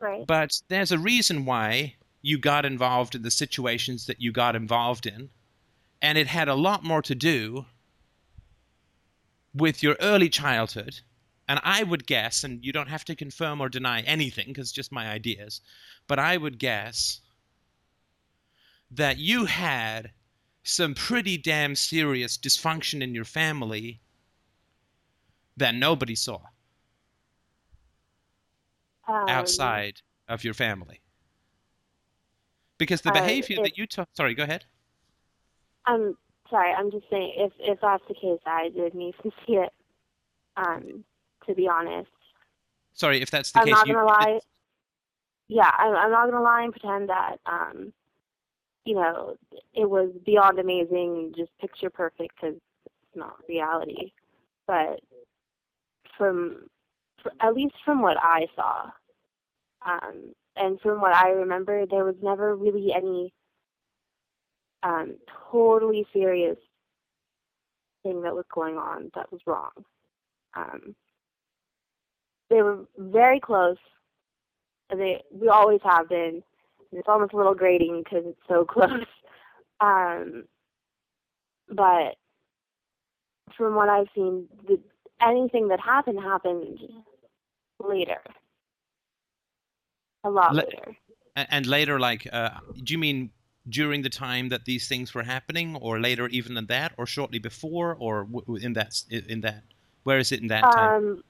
Right. 0.00 0.26
But 0.26 0.60
there's 0.68 0.92
a 0.92 0.98
reason 0.98 1.44
why 1.44 1.96
you 2.22 2.38
got 2.38 2.64
involved 2.64 3.14
in 3.14 3.22
the 3.22 3.30
situations 3.30 4.06
that 4.06 4.20
you 4.20 4.32
got 4.32 4.56
involved 4.56 5.06
in, 5.06 5.30
and 6.00 6.18
it 6.18 6.26
had 6.26 6.48
a 6.48 6.54
lot 6.54 6.84
more 6.84 7.02
to 7.02 7.14
do 7.14 7.66
with 9.54 9.82
your 9.82 9.96
early 10.00 10.28
childhood. 10.28 11.00
And 11.48 11.60
I 11.64 11.82
would 11.82 12.06
guess, 12.06 12.44
and 12.44 12.64
you 12.64 12.72
don't 12.72 12.90
have 12.90 13.04
to 13.06 13.16
confirm 13.16 13.60
or 13.60 13.68
deny 13.68 14.02
anything 14.02 14.48
because 14.48 14.70
just 14.70 14.92
my 14.92 15.08
ideas, 15.08 15.62
but 16.06 16.18
I 16.18 16.36
would 16.36 16.58
guess 16.58 17.20
that 18.90 19.18
you 19.18 19.46
had 19.46 20.12
some 20.62 20.94
pretty 20.94 21.38
damn 21.38 21.74
serious 21.74 22.36
dysfunction 22.36 23.02
in 23.02 23.14
your 23.14 23.24
family 23.24 24.00
that 25.56 25.74
nobody 25.74 26.14
saw 26.14 26.40
Um, 29.08 29.28
outside 29.28 30.02
of 30.28 30.44
your 30.44 30.54
family. 30.54 31.00
Because 32.76 33.00
the 33.00 33.10
Uh, 33.10 33.14
behavior 33.14 33.56
if- 33.56 33.62
that 33.64 33.78
you 33.78 33.86
took, 33.86 34.08
sorry, 34.14 34.34
go 34.34 34.44
ahead. 34.44 34.66
I'm 35.86 36.16
sorry. 36.50 36.72
I'm 36.72 36.90
just 36.90 37.08
saying, 37.08 37.32
if 37.36 37.52
if 37.58 37.80
that's 37.80 38.06
the 38.06 38.14
case, 38.14 38.40
I 38.44 38.68
did 38.68 38.94
need 38.94 39.14
to 39.22 39.32
see 39.46 39.56
it. 39.56 39.72
Um, 40.56 41.04
to 41.46 41.54
be 41.54 41.66
honest, 41.68 42.10
Sorry, 42.92 43.22
if 43.22 43.30
that's 43.30 43.52
the 43.52 43.60
case. 43.60 43.66
I'm 43.66 43.70
not 43.70 43.86
gonna 43.86 44.04
lie. 44.04 44.40
Yeah, 45.46 45.70
I'm, 45.78 45.94
I'm 45.96 46.10
not 46.10 46.30
gonna 46.30 46.42
lie 46.42 46.62
and 46.64 46.72
pretend 46.72 47.08
that 47.08 47.40
um, 47.46 47.92
you 48.84 48.94
know, 48.94 49.36
it 49.72 49.88
was 49.88 50.10
beyond 50.24 50.58
amazing, 50.58 51.32
just 51.36 51.56
picture 51.58 51.90
perfect 51.90 52.34
because 52.40 52.56
it's 52.86 53.16
not 53.16 53.36
reality. 53.48 54.12
But 54.66 55.00
from, 56.16 56.68
fr 57.22 57.28
at 57.40 57.54
least 57.54 57.74
from 57.84 58.02
what 58.02 58.16
I 58.20 58.46
saw, 58.56 58.90
um, 59.88 60.34
and 60.56 60.80
from 60.80 61.00
what 61.00 61.14
I 61.14 61.30
remember, 61.30 61.86
there 61.86 62.04
was 62.04 62.16
never 62.22 62.54
really 62.54 62.92
any 62.94 63.32
um, 64.82 65.16
totally 65.50 66.06
serious 66.12 66.58
thing 68.02 68.22
that 68.22 68.34
was 68.34 68.44
going 68.52 68.76
on 68.76 69.10
that 69.14 69.30
was 69.32 69.40
wrong. 69.46 69.70
Um, 70.54 70.94
they 72.50 72.62
were 72.62 72.84
very 72.96 73.40
close. 73.40 73.76
and 74.90 75.00
They 75.00 75.22
we 75.32 75.48
always 75.48 75.80
have 75.84 76.08
been. 76.08 76.42
It's 76.92 77.08
almost 77.08 77.34
a 77.34 77.36
little 77.36 77.54
grating 77.54 78.02
because 78.02 78.24
it's 78.26 78.40
so 78.48 78.64
close. 78.68 79.04
Um, 79.80 80.44
but 81.70 82.16
from 83.56 83.74
what 83.74 83.88
I've 83.88 84.08
seen, 84.14 84.46
the, 84.66 84.80
anything 85.20 85.68
that 85.68 85.80
happened 85.80 86.18
happened 86.20 86.78
later. 87.80 88.20
A 90.24 90.30
lot 90.30 90.54
Le- 90.54 90.64
later. 90.64 90.96
And 91.36 91.66
later, 91.66 92.00
like, 92.00 92.26
uh, 92.32 92.50
do 92.82 92.92
you 92.92 92.98
mean 92.98 93.30
during 93.68 94.02
the 94.02 94.10
time 94.10 94.48
that 94.48 94.64
these 94.64 94.88
things 94.88 95.14
were 95.14 95.22
happening, 95.22 95.76
or 95.76 96.00
later 96.00 96.26
even 96.28 96.54
than 96.54 96.66
that, 96.66 96.92
or 96.96 97.06
shortly 97.06 97.38
before, 97.38 97.94
or 97.94 98.24
w- 98.24 98.56
in 98.56 98.72
that 98.74 99.02
in 99.10 99.40
that? 99.42 99.62
Where 100.04 100.18
is 100.18 100.32
it 100.32 100.40
in 100.40 100.48
that 100.48 100.70
time? 100.70 100.94
Um, 100.96 101.22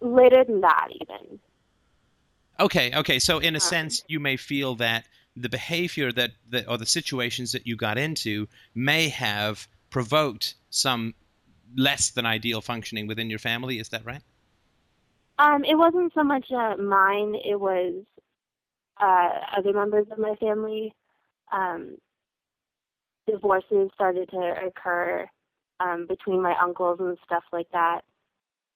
later 0.00 0.44
than 0.44 0.60
that, 0.62 0.88
even. 0.90 1.40
Okay, 2.60 2.94
okay. 2.94 3.18
So 3.18 3.38
in 3.38 3.54
a 3.56 3.60
Um, 3.60 3.60
sense, 3.60 4.02
you 4.08 4.20
may 4.20 4.36
feel 4.36 4.74
that 4.76 5.06
the 5.36 5.48
behavior 5.48 6.12
that, 6.12 6.32
that 6.50 6.68
or 6.68 6.78
the 6.78 6.86
situations 6.86 7.52
that 7.52 7.66
you 7.66 7.76
got 7.76 7.98
into 7.98 8.48
may 8.74 9.08
have 9.08 9.66
provoked 9.90 10.54
some 10.70 11.14
less 11.76 12.10
than 12.10 12.26
ideal 12.26 12.60
functioning 12.60 13.06
within 13.06 13.30
your 13.30 13.38
family. 13.38 13.78
Is 13.78 13.88
that 13.90 14.04
right? 14.04 14.22
Um, 15.42 15.64
it 15.64 15.76
wasn't 15.76 16.12
so 16.14 16.22
much 16.22 16.46
uh, 16.52 16.76
mine. 16.76 17.34
It 17.44 17.58
was 17.58 18.04
uh, 19.00 19.30
other 19.56 19.72
members 19.72 20.06
of 20.12 20.18
my 20.18 20.36
family. 20.36 20.94
Um, 21.50 21.96
divorces 23.26 23.90
started 23.94 24.30
to 24.30 24.54
occur 24.66 25.26
um, 25.80 26.06
between 26.08 26.40
my 26.40 26.54
uncles 26.62 26.98
and 27.00 27.18
stuff 27.24 27.42
like 27.52 27.68
that, 27.72 28.02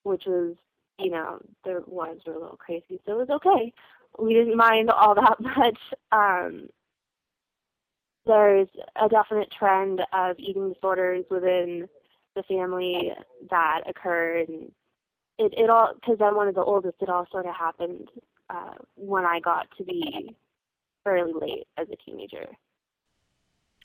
which 0.02 0.24
was, 0.26 0.56
you 0.98 1.10
know, 1.10 1.38
their 1.64 1.82
wives 1.86 2.22
were 2.26 2.34
a 2.34 2.40
little 2.40 2.56
crazy, 2.56 3.00
so 3.06 3.12
it 3.20 3.28
was 3.28 3.30
okay. 3.30 3.72
We 4.18 4.34
didn't 4.34 4.56
mind 4.56 4.90
all 4.90 5.14
that 5.14 5.40
much. 5.40 5.78
Um, 6.10 6.68
there's 8.26 8.68
a 9.00 9.08
definite 9.08 9.52
trend 9.56 10.00
of 10.12 10.36
eating 10.40 10.72
disorders 10.72 11.24
within 11.30 11.88
the 12.34 12.42
family 12.42 13.12
that 13.50 13.82
occurred. 13.86 14.48
And 14.48 14.72
it, 15.38 15.52
it 15.56 15.70
all, 15.70 15.92
because 15.94 16.18
I'm 16.20 16.34
one 16.36 16.48
of 16.48 16.54
the 16.54 16.64
oldest, 16.64 16.96
it 17.00 17.08
all 17.08 17.26
sort 17.30 17.46
of 17.46 17.54
happened 17.54 18.08
uh, 18.50 18.74
when 18.94 19.24
I 19.24 19.40
got 19.40 19.66
to 19.78 19.84
be 19.84 20.34
fairly 21.04 21.32
late 21.32 21.66
as 21.76 21.88
a 21.90 21.96
teenager. 21.96 22.46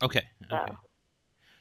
Okay. 0.01 0.23
So, 0.49 0.55
Okay. 0.55 0.73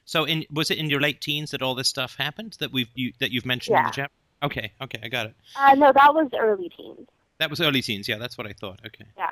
So 0.06 0.24
in 0.24 0.44
was 0.50 0.70
it 0.72 0.78
in 0.78 0.90
your 0.90 1.00
late 1.00 1.20
teens 1.20 1.52
that 1.52 1.62
all 1.62 1.74
this 1.76 1.86
stuff 1.88 2.16
happened 2.16 2.56
that 2.58 2.72
we've 2.72 2.88
you, 2.94 3.12
that 3.20 3.30
you've 3.30 3.46
mentioned 3.46 3.76
in 3.76 3.82
the 3.84 3.88
Yeah. 3.88 3.92
chat? 3.92 4.10
Okay. 4.42 4.72
Okay. 4.80 4.98
I 5.02 5.08
got 5.08 5.26
it. 5.26 5.34
uh, 5.56 5.74
no, 5.74 5.92
that 5.92 6.14
was 6.14 6.28
early 6.36 6.68
teens. 6.76 7.06
That 7.38 7.48
was 7.48 7.60
early 7.60 7.80
teens. 7.80 8.08
Yeah, 8.08 8.18
that's 8.18 8.36
what 8.36 8.46
I 8.46 8.52
thought. 8.52 8.80
Okay. 8.86 9.04
Yeah. 9.16 9.30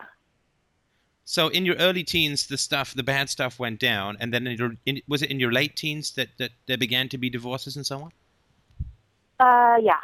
So 1.25 1.49
in 1.49 1.67
your 1.67 1.75
early 1.77 2.05
teens, 2.05 2.47
the 2.47 2.57
stuff, 2.57 2.95
the 2.95 3.03
bad 3.03 3.29
stuff 3.29 3.59
went 3.59 3.81
down, 3.81 4.17
and 4.21 4.33
then 4.33 4.47
in 4.47 4.57
your, 4.57 4.77
in, 4.87 5.03
was 5.09 5.21
it 5.23 5.31
in 5.31 5.39
your 5.39 5.53
late 5.53 5.77
teens 5.77 6.13
that, 6.13 6.29
that 6.39 6.53
there 6.67 6.79
began 6.79 7.09
to 7.11 7.19
be 7.19 7.29
divorces 7.29 7.77
and 7.77 7.85
so 7.85 7.97
on? 8.05 8.13
Uh, 9.39 9.77
yeah. 9.83 9.99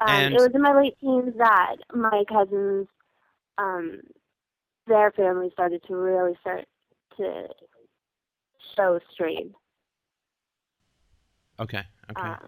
Um, 0.00 0.08
And- 0.08 0.34
it 0.34 0.40
was 0.40 0.50
in 0.54 0.62
my 0.62 0.72
late 0.74 0.96
teens 1.00 1.34
that 1.38 1.76
my 1.94 2.24
cousins, 2.28 2.86
um, 3.58 4.00
their 4.86 5.10
family 5.12 5.50
started 5.52 5.82
to 5.88 5.96
really 5.96 6.36
start 6.40 6.66
to 7.16 7.48
show 8.76 9.00
strain. 9.12 9.54
Okay. 11.60 11.82
Okay. 12.10 12.22
Um, 12.28 12.38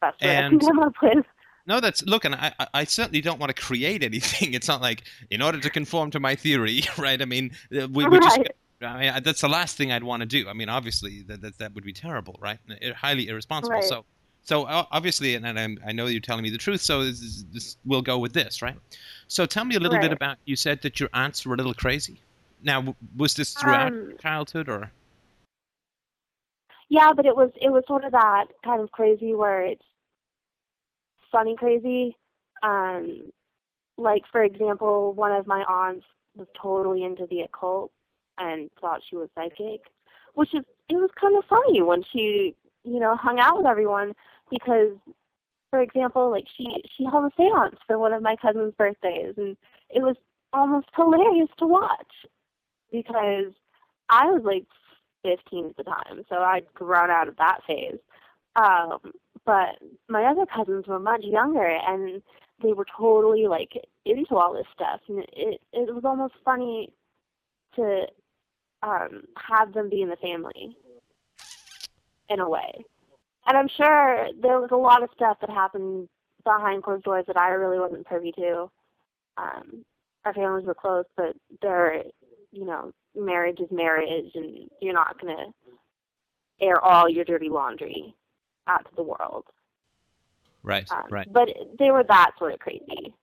that's 0.00 0.16
what 0.20 0.30
I 0.30 0.48
can 0.48 0.58
come 0.60 0.78
up 0.82 0.94
with. 1.02 1.24
no, 1.66 1.80
that's 1.80 2.04
look, 2.04 2.24
and 2.24 2.34
I, 2.34 2.52
I 2.72 2.84
certainly 2.84 3.20
don't 3.20 3.40
want 3.40 3.54
to 3.54 3.60
create 3.60 4.02
anything. 4.04 4.54
It's 4.54 4.68
not 4.68 4.80
like 4.80 5.02
in 5.30 5.42
order 5.42 5.58
to 5.58 5.70
conform 5.70 6.10
to 6.12 6.20
my 6.20 6.34
theory, 6.36 6.82
right? 6.98 7.20
I 7.20 7.24
mean, 7.24 7.50
uh, 7.76 7.88
we, 7.88 8.06
we 8.06 8.18
just. 8.20 8.38
Right. 8.38 8.48
I 8.82 9.00
mean, 9.14 9.22
that's 9.24 9.40
the 9.40 9.48
last 9.48 9.76
thing 9.76 9.90
I'd 9.90 10.04
want 10.04 10.20
to 10.20 10.26
do. 10.26 10.48
I 10.48 10.52
mean, 10.52 10.68
obviously, 10.68 11.22
that 11.22 11.40
that, 11.40 11.58
that 11.58 11.74
would 11.74 11.84
be 11.84 11.94
terrible, 11.94 12.36
right? 12.40 12.58
Highly 12.94 13.28
irresponsible. 13.28 13.72
Right. 13.74 13.84
So, 13.84 14.04
so 14.46 14.64
obviously, 14.68 15.34
and, 15.34 15.46
I 15.84 15.92
know 15.92 16.06
you're 16.06 16.20
telling 16.20 16.44
me 16.44 16.50
the 16.50 16.58
truth. 16.58 16.80
So 16.80 17.04
this, 17.04 17.20
is- 17.20 17.44
this, 17.46 17.76
we'll 17.84 18.02
go 18.02 18.18
with 18.18 18.32
this, 18.32 18.62
right? 18.62 18.76
So 19.26 19.44
tell 19.44 19.64
me 19.64 19.74
a 19.74 19.80
little 19.80 19.98
bit 19.98 20.12
about. 20.12 20.36
You 20.44 20.54
said 20.54 20.80
that 20.82 21.00
your 21.00 21.08
aunts 21.12 21.44
were 21.44 21.54
a 21.54 21.56
little 21.56 21.74
crazy. 21.74 22.20
Now, 22.62 22.94
was 23.16 23.34
this 23.34 23.54
throughout 23.54 23.92
Um, 23.92 24.14
childhood, 24.20 24.68
or 24.68 24.90
Yeah, 26.88 27.12
but 27.12 27.26
it 27.26 27.36
was 27.36 27.50
it 27.60 27.70
was 27.70 27.82
sort 27.88 28.04
of 28.04 28.12
that 28.12 28.46
kind 28.64 28.80
of 28.80 28.90
crazy 28.92 29.34
where 29.34 29.62
it's 29.62 29.84
funny 31.32 31.56
crazy. 31.56 32.16
Um, 32.62 33.32
like 33.98 34.22
for 34.30 34.44
example, 34.44 35.12
one 35.12 35.32
of 35.32 35.46
my 35.46 35.64
aunts 35.64 36.06
was 36.36 36.46
totally 36.60 37.02
into 37.02 37.26
the 37.26 37.40
occult 37.40 37.90
and 38.38 38.70
thought 38.80 39.02
she 39.08 39.16
was 39.16 39.28
psychic, 39.34 39.80
which 40.34 40.54
is 40.54 40.62
it 40.88 40.96
was 40.96 41.10
kind 41.20 41.36
of 41.36 41.44
funny 41.46 41.82
when 41.82 42.04
she 42.12 42.54
you 42.84 43.00
know 43.00 43.16
hung 43.16 43.40
out 43.40 43.58
with 43.58 43.66
everyone 43.66 44.14
because, 44.50 44.92
for 45.70 45.80
example, 45.80 46.30
like 46.30 46.46
she 46.56 46.66
she 46.96 47.04
held 47.04 47.32
a 47.32 47.40
séance 47.40 47.76
for 47.86 47.98
one 47.98 48.12
of 48.12 48.22
my 48.22 48.36
cousin's 48.36 48.74
birthdays 48.74 49.34
and 49.36 49.56
it 49.90 50.02
was 50.02 50.16
almost 50.52 50.88
hilarious 50.94 51.48
to 51.58 51.66
watch 51.66 52.12
because 52.90 53.52
I 54.08 54.26
was 54.26 54.42
like 54.44 54.64
15 55.22 55.66
at 55.66 55.76
the 55.76 55.84
time, 55.84 56.24
so 56.28 56.36
I'd 56.36 56.72
grown 56.74 57.10
out 57.10 57.28
of 57.28 57.36
that 57.36 57.60
phase. 57.66 57.98
Um, 58.54 59.12
but 59.44 59.78
my 60.08 60.24
other 60.24 60.46
cousins 60.46 60.86
were 60.86 60.98
much 60.98 61.22
younger, 61.22 61.66
and 61.66 62.22
they 62.62 62.72
were 62.72 62.86
totally 62.96 63.46
like 63.46 63.72
into 64.04 64.36
all 64.36 64.54
this 64.54 64.66
stuff, 64.74 65.00
and 65.08 65.20
it 65.32 65.60
it 65.72 65.94
was 65.94 66.04
almost 66.04 66.34
funny 66.44 66.90
to 67.74 68.06
um, 68.82 69.24
have 69.36 69.74
them 69.74 69.90
be 69.90 70.02
in 70.02 70.08
the 70.08 70.16
family 70.16 70.76
in 72.28 72.40
a 72.40 72.48
way. 72.48 72.84
And 73.46 73.56
I'm 73.56 73.68
sure 73.76 74.28
there 74.40 74.60
was 74.60 74.70
a 74.72 74.76
lot 74.76 75.02
of 75.02 75.10
stuff 75.14 75.38
that 75.40 75.50
happened 75.50 76.08
behind 76.44 76.82
closed 76.82 77.04
doors 77.04 77.24
that 77.26 77.36
I 77.36 77.50
really 77.50 77.78
wasn't 77.78 78.06
privy 78.06 78.32
to. 78.32 78.70
Um, 79.36 79.84
our 80.24 80.34
families 80.34 80.66
were 80.66 80.74
close, 80.74 81.04
but 81.16 81.36
there, 81.62 82.02
you 82.52 82.64
know, 82.64 82.92
marriage 83.14 83.60
is 83.60 83.70
marriage, 83.70 84.32
and 84.34 84.68
you're 84.80 84.94
not 84.94 85.20
gonna 85.20 85.46
air 86.60 86.80
all 86.82 87.08
your 87.08 87.24
dirty 87.24 87.48
laundry 87.48 88.14
out 88.66 88.84
to 88.84 88.90
the 88.96 89.02
world. 89.02 89.44
right, 90.62 90.90
Um, 90.90 91.04
right? 91.10 91.32
But 91.32 91.50
they 91.78 91.90
were 91.90 92.04
that 92.04 92.32
sort 92.38 92.54
of 92.54 92.58
crazy. 92.58 93.14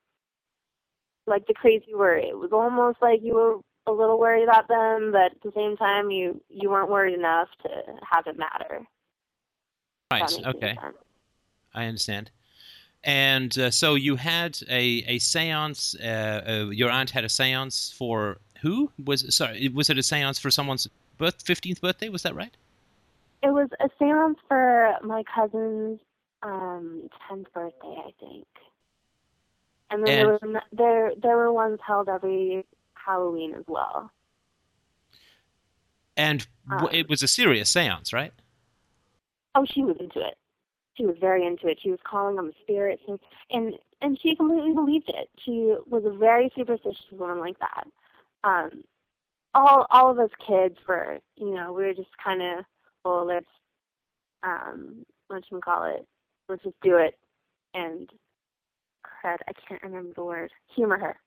Like 1.26 1.46
the 1.48 1.54
crazy 1.54 1.94
where 1.96 2.18
it 2.18 2.38
was 2.38 2.52
almost 2.52 3.02
like 3.02 3.22
you 3.22 3.34
were 3.34 3.60
a 3.88 3.92
little 3.92 4.20
worried 4.20 4.44
about 4.44 4.68
them, 4.68 5.12
but 5.12 5.32
at 5.32 5.42
the 5.42 5.52
same 5.56 5.76
time 5.76 6.12
you 6.12 6.42
you 6.50 6.70
weren't 6.70 6.90
worried 6.90 7.14
enough 7.14 7.50
to 7.64 7.70
have 8.10 8.28
it 8.28 8.38
matter. 8.38 8.86
Right. 10.22 10.30
that 10.30 10.38
makes 10.38 10.48
any 10.48 10.58
Okay. 10.58 10.78
I 11.74 11.86
understand. 11.86 12.30
And 13.04 13.58
uh, 13.58 13.72
so 13.72 13.96
you 13.96 14.16
had 14.16 14.60
a 14.70 15.04
a 15.08 15.20
séance. 15.20 15.96
Uh, 16.00 16.50
uh, 16.50 16.70
your 16.70 16.90
aunt 16.90 17.10
had 17.10 17.24
a 17.26 17.28
séance 17.28 17.94
for 17.94 18.38
who? 18.62 18.92
Was 19.04 19.36
sorry? 19.36 19.68
Was 19.70 19.90
it 19.90 19.98
a 19.98 20.02
séance 20.02 20.40
for 20.40 20.52
someone's 20.52 20.88
birth 21.18 21.42
fifteenth 21.44 21.82
birthday? 21.82 22.10
Was 22.10 22.24
that 22.24 22.36
right? 22.36 22.56
It 23.42 23.50
was 23.50 23.70
a 23.80 23.90
seance 24.00 24.38
for 24.48 24.96
my 25.04 25.24
cousin's 25.36 26.00
um 26.44 27.10
tenth 27.28 27.52
birthday, 27.54 27.96
I 28.08 28.12
think. 28.20 28.48
And 29.90 30.06
then 30.06 30.16
there 30.16 30.28
was 30.28 30.62
there 30.72 31.12
there 31.22 31.38
were 31.38 31.52
ones 31.52 31.80
held 31.86 32.08
every 32.08 32.66
Halloween 32.94 33.54
as 33.54 33.66
well. 33.68 34.12
And 36.16 36.48
Um, 36.72 36.88
it 36.92 37.10
was 37.10 37.22
a 37.24 37.28
serious 37.28 37.72
séance, 37.74 38.14
right? 38.14 38.32
Oh, 39.56 39.66
she 39.66 39.84
was 39.84 39.98
into 40.00 40.20
it. 40.20 40.36
She 40.96 41.06
was 41.06 41.16
very 41.20 41.46
into 41.46 41.68
it. 41.68 41.80
She 41.82 41.90
was 41.90 42.00
calling 42.04 42.38
on 42.38 42.48
the 42.48 42.54
spirits, 42.62 43.02
and 43.08 43.20
and 43.50 43.74
and 44.02 44.20
she 44.22 44.36
completely 44.36 44.74
believed 44.74 45.10
it. 45.10 45.30
She 45.44 45.76
was 45.88 46.04
a 46.06 46.16
very 46.16 46.52
superstitious 46.56 47.06
woman 47.12 47.40
like 47.40 47.58
that. 47.60 47.88
Um, 48.44 48.84
all 49.56 49.88
all 49.90 50.12
of 50.12 50.20
us 50.20 50.30
kids 50.46 50.78
were, 50.88 51.20
you 51.36 51.54
know, 51.54 51.74
we 51.74 51.84
were 51.84 51.94
just 51.94 52.16
kind 52.24 52.42
of, 52.42 52.66
well, 53.04 53.26
let's, 53.26 53.46
um, 54.44 55.06
what 55.28 55.44
you 55.52 55.60
call 55.60 55.84
it, 55.86 56.06
let's 56.50 56.64
just 56.64 56.80
do 56.82 56.98
it, 56.98 57.18
and 57.74 58.10
crud, 59.04 59.38
I 59.48 59.54
can't 59.68 59.82
remember 59.82 60.14
the 60.16 60.24
word. 60.24 60.52
Humor 60.76 60.98
her. 61.00 61.18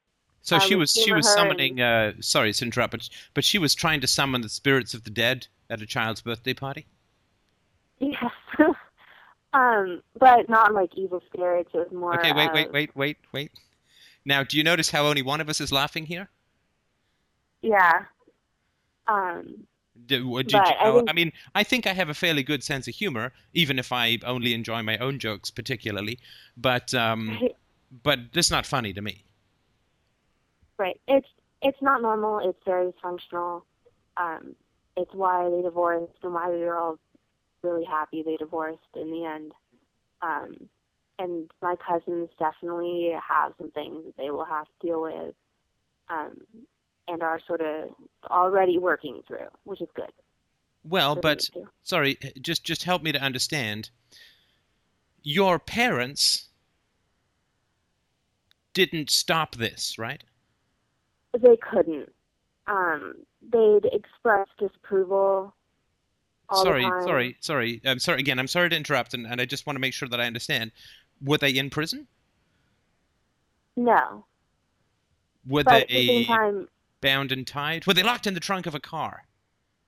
So 0.43 0.57
I 0.57 0.59
she 0.61 0.77
was 0.77 0.93
she 0.93 1.13
was 1.13 1.29
summoning. 1.33 1.81
Uh, 1.81 2.13
sorry 2.21 2.53
to 2.53 2.65
interrupt, 2.65 2.93
but 2.93 3.09
but 3.35 3.45
she 3.45 3.59
was 3.59 3.75
trying 3.75 4.01
to 4.01 4.07
summon 4.07 4.43
the 4.43 4.49
spirits 4.49 4.95
of 4.95 5.03
the 5.03 5.11
dead 5.11 5.49
at 5.69 5.83
a 5.83 5.87
child's 5.87 6.21
birthday 6.21 6.55
party. 6.55 6.87
Yes. 7.99 8.33
um, 9.53 10.03
but 10.19 10.49
not 10.49 10.75
like 10.75 10.91
evil 10.95 11.23
spirits. 11.33 11.71
It 11.75 11.79
was 11.79 11.93
more. 11.93 12.19
Okay, 12.19 12.33
wait, 12.33 12.53
wait, 12.53 12.73
wait, 12.73 12.97
wait, 12.97 13.19
wait. 13.33 13.51
Now, 14.25 14.43
do 14.43 14.57
you 14.57 14.65
notice 14.65 14.91
how 14.91 15.07
only 15.07 15.23
one 15.23 15.41
of 15.41 15.49
us 15.49 15.61
is 15.61 15.73
laughing 15.73 16.07
here? 16.07 16.29
Yeah. 17.63 18.05
Um, 19.07 19.67
Did, 20.07 20.23
you, 20.23 20.37
I 20.37 20.77
oh, 20.83 20.97
think- 20.99 21.11
I 21.11 21.13
mean, 21.13 21.33
I 21.55 21.63
think 21.63 21.87
I 21.87 21.93
have 21.93 22.09
a 22.09 22.15
fairly 22.15 22.43
good 22.43 22.63
sense 22.63 22.89
of 22.89 22.95
humor, 22.95 23.33
even 23.55 23.79
if 23.79 23.93
I 23.93 24.19
only 24.25 24.53
enjoy 24.53 24.83
my 24.83 24.99
own 24.99 25.19
jokes 25.19 25.51
particularly. 25.51 26.19
But 26.57 26.93
um, 26.93 27.39
but 28.03 28.19
it's 28.35 28.51
not 28.51 28.67
funny 28.67 28.93
to 28.93 29.01
me. 29.01 29.25
right. 30.77 31.01
It's 31.09 31.29
it's 31.63 31.81
not 31.81 32.03
normal. 32.03 32.41
It's 32.41 32.59
very 32.65 32.93
dysfunctional. 32.93 33.63
Um, 34.17 34.55
it's 34.97 35.13
why 35.15 35.49
they 35.51 35.63
divorced 35.63 36.13
and 36.23 36.35
why 36.35 36.51
we 36.51 36.59
were 36.59 36.77
all 36.77 36.99
really 37.67 37.85
happy 37.85 38.23
they 38.23 38.37
divorced 38.37 38.81
in 38.95 39.11
the 39.11 39.25
end. 39.25 39.53
Um, 40.23 40.69
and 41.19 41.51
my 41.63 41.77
cousins 41.77 42.29
definitely 42.39 43.13
have 43.29 43.53
some 43.59 43.71
things 43.71 44.05
that 44.05 44.17
they 44.17 44.31
will 44.31 44.45
have 44.45 44.67
to 44.67 44.87
deal 44.87 45.03
with, 45.03 45.35
um, 46.09 46.41
and 47.09 47.23
are 47.23 47.41
sort 47.47 47.61
of 47.61 47.91
already 48.31 48.79
working 48.79 49.23
through, 49.27 49.49
which 49.65 49.81
is 49.81 49.89
good. 49.95 50.13
Well, 50.85 51.15
them 51.15 51.23
but 51.23 51.51
sorry, 51.83 52.19
just 52.41 52.65
just 52.65 52.85
help 52.85 53.03
me 53.03 53.13
to 53.13 53.21
understand. 53.21 53.91
Your 55.23 55.59
parents 55.59 56.49
didn't 58.73 59.11
stop 59.11 59.57
this, 59.57 59.99
right? 59.99 60.23
they 61.33 61.57
couldn't. 61.57 62.13
Um, 62.67 63.15
they'd 63.43 63.89
express 63.93 64.49
disapproval. 64.59 65.55
Sorry, 66.53 66.95
sorry, 67.01 67.37
sorry. 67.41 67.81
I'm 67.85 67.99
sorry 67.99 68.21
again. 68.21 68.39
I'm 68.39 68.47
sorry 68.49 68.71
to 68.71 68.77
interrupt, 68.77 69.15
and, 69.15 69.27
and 69.27 69.41
I 69.41 69.45
just 69.45 69.67
want 69.67 69.77
to 69.77 69.81
make 69.81 69.95
sure 69.95 70.09
that 70.09 70.21
I 70.21 70.27
understand. 70.27 70.73
Were 71.21 71.39
they 71.39 71.51
in 71.57 71.71
prison? 71.71 72.07
No, 73.77 74.27
Were 75.47 75.65
but 75.65 75.89
they 75.89 76.25
time, 76.27 76.69
bound 77.01 77.33
and 77.33 77.47
tied? 77.47 77.87
Were 77.87 77.95
they 77.95 78.03
locked 78.03 78.27
in 78.27 78.35
the 78.35 78.41
trunk 78.41 78.67
of 78.67 78.75
a 78.75 78.81
car? 78.81 79.27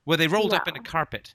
Were 0.06 0.16
they 0.16 0.28
rolled 0.28 0.54
up 0.54 0.68
in 0.68 0.76
a 0.76 0.80
carpet? 0.80 1.34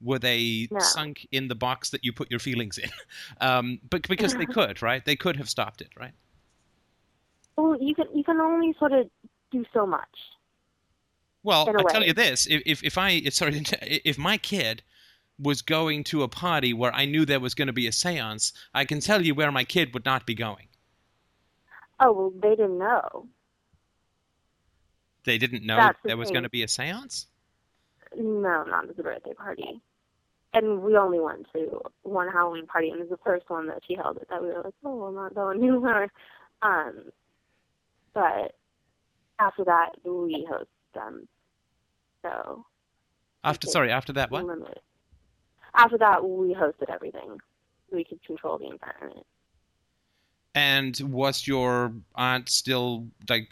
Were 0.00 0.18
they 0.18 0.70
No. 0.70 0.80
sunk 0.80 1.26
in 1.32 1.48
the 1.48 1.54
box 1.54 1.90
that 1.90 2.04
you 2.04 2.12
put 2.12 2.30
your 2.30 2.40
feelings 2.40 2.78
in? 2.78 2.90
Um, 3.40 3.80
but 3.90 4.06
because 4.08 4.34
they 4.36 4.46
could, 4.58 4.82
right? 4.82 5.04
They 5.04 5.16
could 5.16 5.36
have 5.36 5.48
stopped 5.50 5.80
it, 5.80 5.90
right? 5.98 6.14
well, 7.56 7.76
you 7.80 7.94
can 7.94 8.06
you 8.14 8.24
can 8.24 8.40
only 8.40 8.74
sort 8.78 8.92
of 8.92 9.10
do 9.50 9.64
so 9.72 9.86
much. 9.86 10.08
Well, 11.42 11.68
I 11.76 11.82
tell 11.90 12.04
you 12.04 12.12
this: 12.12 12.46
if 12.46 12.62
if, 12.66 12.84
if 12.84 12.98
I 12.98 13.22
sorry, 13.30 13.64
if 13.82 14.18
my 14.18 14.38
kid 14.38 14.82
was 15.38 15.62
going 15.62 16.04
to 16.04 16.22
a 16.22 16.28
party 16.28 16.72
where 16.72 16.94
I 16.94 17.04
knew 17.04 17.24
there 17.24 17.40
was 17.40 17.54
going 17.54 17.66
to 17.66 17.72
be 17.72 17.86
a 17.86 17.90
séance, 17.90 18.52
I 18.74 18.84
can 18.84 19.00
tell 19.00 19.22
you 19.22 19.34
where 19.34 19.50
my 19.50 19.64
kid 19.64 19.92
would 19.94 20.04
not 20.04 20.26
be 20.26 20.34
going. 20.34 20.68
Oh 22.00 22.12
well, 22.12 22.32
they 22.34 22.50
didn't 22.50 22.78
know. 22.78 23.26
They 25.24 25.38
didn't 25.38 25.64
know 25.64 25.76
the 25.76 25.94
there 26.08 26.16
was 26.16 26.28
thing. 26.28 26.34
going 26.34 26.42
to 26.44 26.50
be 26.50 26.62
a 26.62 26.66
séance. 26.66 27.26
No, 28.16 28.64
not 28.64 28.88
at 28.88 28.96
the 28.96 29.02
birthday 29.02 29.34
party. 29.34 29.80
And 30.54 30.82
we 30.82 30.96
only 30.96 31.18
went 31.18 31.46
to 31.54 31.80
one 32.02 32.28
Halloween 32.30 32.66
party, 32.66 32.90
and 32.90 32.98
it 32.98 33.08
was 33.08 33.10
the 33.10 33.24
first 33.24 33.48
one 33.48 33.68
that 33.68 33.80
she 33.86 33.94
held. 33.94 34.18
It 34.18 34.28
that 34.28 34.42
we 34.42 34.48
were 34.48 34.62
like, 34.62 34.74
oh, 34.84 35.04
I'm 35.04 35.14
not 35.14 35.34
going 35.34 35.58
anywhere. 35.62 36.10
Um, 36.60 37.04
but 38.12 38.54
after 39.38 39.64
that, 39.64 39.92
we 40.04 40.46
host 40.50 40.68
them. 40.94 41.26
So 42.22 42.64
After 43.44 43.66
sorry, 43.66 43.90
after 43.90 44.12
that 44.14 44.30
what? 44.30 44.44
limited. 44.44 44.80
After 45.74 45.98
that, 45.98 46.24
we 46.24 46.54
hosted 46.54 46.90
everything. 46.90 47.40
We 47.90 48.04
could 48.04 48.22
control 48.24 48.58
the 48.58 48.68
environment. 48.68 49.26
And 50.54 50.98
was 51.00 51.46
your 51.46 51.92
aunt 52.14 52.48
still 52.48 53.06
like? 53.28 53.48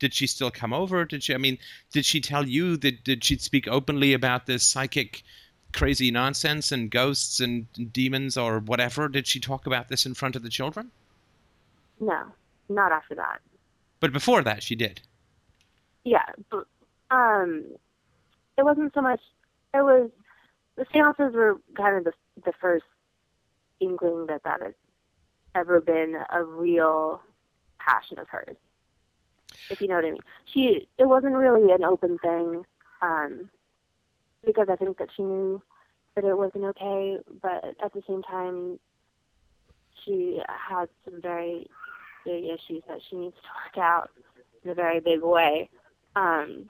Did 0.00 0.14
she 0.14 0.26
still 0.26 0.50
come 0.50 0.72
over? 0.72 1.04
Did 1.04 1.22
she? 1.22 1.34
I 1.34 1.38
mean, 1.38 1.58
did 1.92 2.04
she 2.04 2.20
tell 2.20 2.48
you 2.48 2.76
that? 2.78 3.04
Did 3.04 3.22
she 3.22 3.36
speak 3.38 3.68
openly 3.68 4.12
about 4.12 4.46
this 4.46 4.64
psychic 4.64 5.22
crazy 5.72 6.10
nonsense 6.10 6.72
and 6.72 6.90
ghosts 6.90 7.38
and 7.38 7.66
demons 7.92 8.36
or 8.36 8.58
whatever? 8.58 9.08
Did 9.08 9.26
she 9.26 9.38
talk 9.38 9.66
about 9.66 9.88
this 9.88 10.06
in 10.06 10.14
front 10.14 10.34
of 10.36 10.42
the 10.42 10.48
children? 10.48 10.90
No, 12.00 12.24
not 12.68 12.90
after 12.92 13.14
that. 13.14 13.40
But 14.00 14.12
before 14.12 14.42
that, 14.42 14.62
she 14.62 14.74
did. 14.74 15.02
Yeah, 16.04 16.24
but 16.50 16.66
um, 17.10 17.64
it 18.56 18.64
wasn't 18.64 18.92
so 18.94 19.00
much. 19.00 19.20
It 19.74 19.82
was 19.82 20.10
the 20.76 20.86
seances 20.92 21.34
were 21.34 21.60
kind 21.76 21.98
of 21.98 22.04
the 22.04 22.12
the 22.44 22.52
first 22.60 22.84
inkling 23.80 24.26
that 24.26 24.42
that 24.44 24.60
had 24.62 24.74
ever 25.54 25.80
been 25.80 26.16
a 26.30 26.42
real 26.42 27.20
passion 27.78 28.18
of 28.18 28.28
hers. 28.28 28.56
If 29.70 29.80
you 29.80 29.88
know 29.88 29.96
what 29.96 30.04
I 30.04 30.10
mean. 30.12 30.20
She 30.44 30.88
it 30.98 31.06
wasn't 31.06 31.34
really 31.34 31.72
an 31.72 31.84
open 31.84 32.18
thing, 32.18 32.64
um, 33.02 33.50
because 34.44 34.68
I 34.70 34.76
think 34.76 34.98
that 34.98 35.08
she 35.16 35.22
knew 35.22 35.62
that 36.14 36.24
it 36.24 36.36
wasn't 36.36 36.64
okay, 36.64 37.18
but 37.42 37.64
at 37.82 37.92
the 37.92 38.02
same 38.06 38.22
time 38.22 38.78
she 40.04 40.40
had 40.46 40.88
some 41.04 41.20
very 41.20 41.68
big 42.24 42.44
issues 42.44 42.82
that 42.88 43.00
she 43.08 43.16
needs 43.16 43.36
to 43.36 43.78
work 43.80 43.84
out 43.84 44.10
in 44.64 44.70
a 44.70 44.74
very 44.74 45.00
big 45.00 45.22
way. 45.22 45.68
Um, 46.16 46.68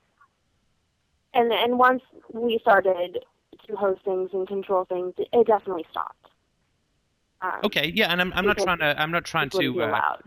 and 1.33 1.51
and 1.51 1.77
once 1.77 2.01
we 2.33 2.59
started 2.59 3.19
to 3.67 3.75
host 3.75 4.01
things 4.03 4.29
and 4.33 4.47
control 4.47 4.85
things, 4.85 5.13
it, 5.17 5.27
it 5.33 5.47
definitely 5.47 5.85
stopped. 5.91 6.27
Um, 7.41 7.59
Okay, 7.65 7.91
yeah, 7.95 8.11
and 8.11 8.21
I'm, 8.21 8.31
I'm 8.35 8.45
not 8.45 8.57
trying 8.57 8.79
to 8.79 8.99
I'm 9.01 9.11
not 9.11 9.25
trying 9.25 9.49
to 9.51 9.81
uh. 9.81 10.17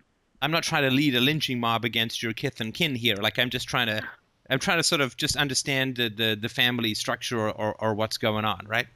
I'm 0.43 0.51
not 0.51 0.63
trying 0.63 0.83
to 0.83 0.91
lead 0.91 1.15
a 1.15 1.21
lynching 1.21 1.59
mob 1.59 1.85
against 1.85 2.23
your 2.23 2.33
kith 2.35 2.61
and 2.61 2.75
kin 2.75 2.95
here. 2.95 3.17
Like 3.17 3.39
I'm 3.39 3.51
just 3.51 3.67
trying 3.69 3.87
to 3.87 4.03
I'm 4.51 4.59
trying 4.59 4.79
to 4.79 4.83
sort 4.83 5.01
of 5.01 5.17
just 5.17 5.37
understand 5.37 5.97
the 5.97 6.09
the, 6.09 6.39
the 6.41 6.49
family 6.49 6.95
structure 6.95 7.39
or, 7.39 7.51
or, 7.53 7.75
or 7.83 7.95
what's 7.95 8.19
going 8.19 8.45
on, 8.45 8.67
right? 8.67 8.87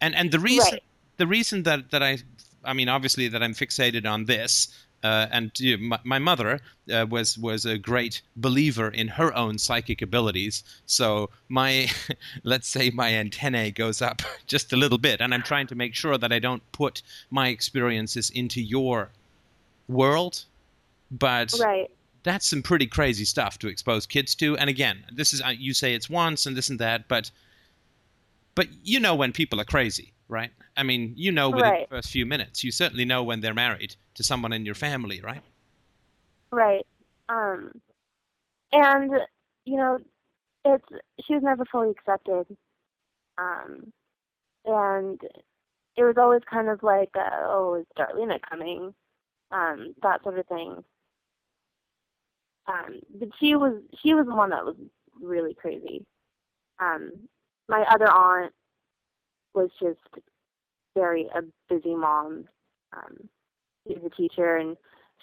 And 0.00 0.14
and 0.14 0.30
the 0.30 0.38
reason 0.38 0.74
Right. 0.74 0.82
the 1.16 1.26
reason 1.26 1.62
that 1.64 1.90
that 1.90 2.02
I 2.02 2.18
I 2.64 2.72
mean 2.74 2.88
obviously 2.88 3.28
that 3.28 3.42
I'm 3.42 3.54
fixated 3.54 4.06
on 4.10 4.24
this 4.26 4.68
uh, 5.02 5.26
and 5.30 5.50
you 5.58 5.76
know, 5.76 5.84
my, 5.88 5.98
my 6.04 6.18
mother 6.18 6.60
uh, 6.92 7.06
was 7.08 7.38
was 7.38 7.64
a 7.64 7.78
great 7.78 8.22
believer 8.36 8.88
in 8.88 9.08
her 9.08 9.34
own 9.34 9.58
psychic 9.58 10.02
abilities. 10.02 10.62
So 10.86 11.30
my 11.48 11.88
let's 12.44 12.68
say 12.68 12.90
my 12.90 13.12
antennae 13.14 13.70
goes 13.70 14.02
up 14.02 14.22
just 14.46 14.72
a 14.72 14.76
little 14.76 14.98
bit, 14.98 15.20
and 15.20 15.32
I'm 15.32 15.42
trying 15.42 15.66
to 15.68 15.74
make 15.74 15.94
sure 15.94 16.18
that 16.18 16.32
I 16.32 16.38
don't 16.38 16.62
put 16.72 17.02
my 17.30 17.48
experiences 17.48 18.30
into 18.30 18.60
your 18.60 19.10
world. 19.88 20.44
But 21.10 21.52
Right. 21.58 21.90
that's 22.22 22.46
some 22.46 22.62
pretty 22.62 22.86
crazy 22.86 23.24
stuff 23.24 23.58
to 23.60 23.68
expose 23.68 24.06
kids 24.06 24.34
to. 24.36 24.56
And 24.58 24.70
again, 24.70 25.04
this 25.12 25.32
is 25.32 25.42
uh, 25.42 25.48
you 25.48 25.74
say 25.74 25.94
it's 25.94 26.08
once 26.10 26.46
and 26.46 26.56
this 26.56 26.70
and 26.70 26.78
that, 26.78 27.08
but 27.08 27.30
but 28.54 28.68
you 28.84 29.00
know 29.00 29.14
when 29.14 29.32
people 29.32 29.60
are 29.60 29.64
crazy, 29.64 30.12
right? 30.30 30.50
I 30.76 30.82
mean, 30.82 31.14
you 31.16 31.32
know 31.32 31.50
within 31.50 31.72
Right. 31.72 31.88
the 31.88 31.96
first 31.96 32.10
few 32.10 32.26
minutes. 32.26 32.64
You 32.64 32.72
certainly 32.72 33.04
know 33.04 33.22
when 33.22 33.40
they're 33.40 33.54
married 33.54 33.96
to 34.14 34.22
someone 34.24 34.52
in 34.52 34.64
your 34.66 34.74
family, 34.74 35.20
right? 35.20 35.42
Right. 36.52 36.86
Um, 37.28 37.72
and 38.72 39.12
you 39.64 39.76
know, 39.76 39.98
it's 40.64 40.84
she 41.26 41.34
was 41.34 41.42
never 41.42 41.64
fully 41.66 41.90
accepted. 41.90 42.46
Um, 43.38 43.92
and 44.64 45.20
it 45.96 46.04
was 46.04 46.16
always 46.18 46.42
kind 46.50 46.68
of 46.68 46.82
like, 46.82 47.10
uh, 47.16 47.30
oh, 47.44 47.74
is 47.80 47.86
Darlena 47.98 48.40
coming? 48.48 48.94
Um, 49.50 49.94
that 50.02 50.22
sort 50.22 50.38
of 50.38 50.46
thing. 50.46 50.84
Um, 52.66 53.00
but 53.18 53.28
she 53.40 53.56
was 53.56 53.82
she 54.02 54.14
was 54.14 54.26
the 54.26 54.34
one 54.34 54.50
that 54.50 54.64
was 54.64 54.76
really 55.20 55.54
crazy. 55.54 56.04
Um, 56.78 57.12
my 57.68 57.82
other 57.90 58.08
aunt 58.10 58.52
was 59.60 59.70
just 59.80 60.24
very 60.96 61.26
a 61.34 61.42
busy 61.68 61.94
mom. 61.94 62.46
Um, 62.96 63.28
she 63.86 63.94
was 63.94 64.04
a 64.12 64.16
teacher 64.16 64.56
and 64.56 64.76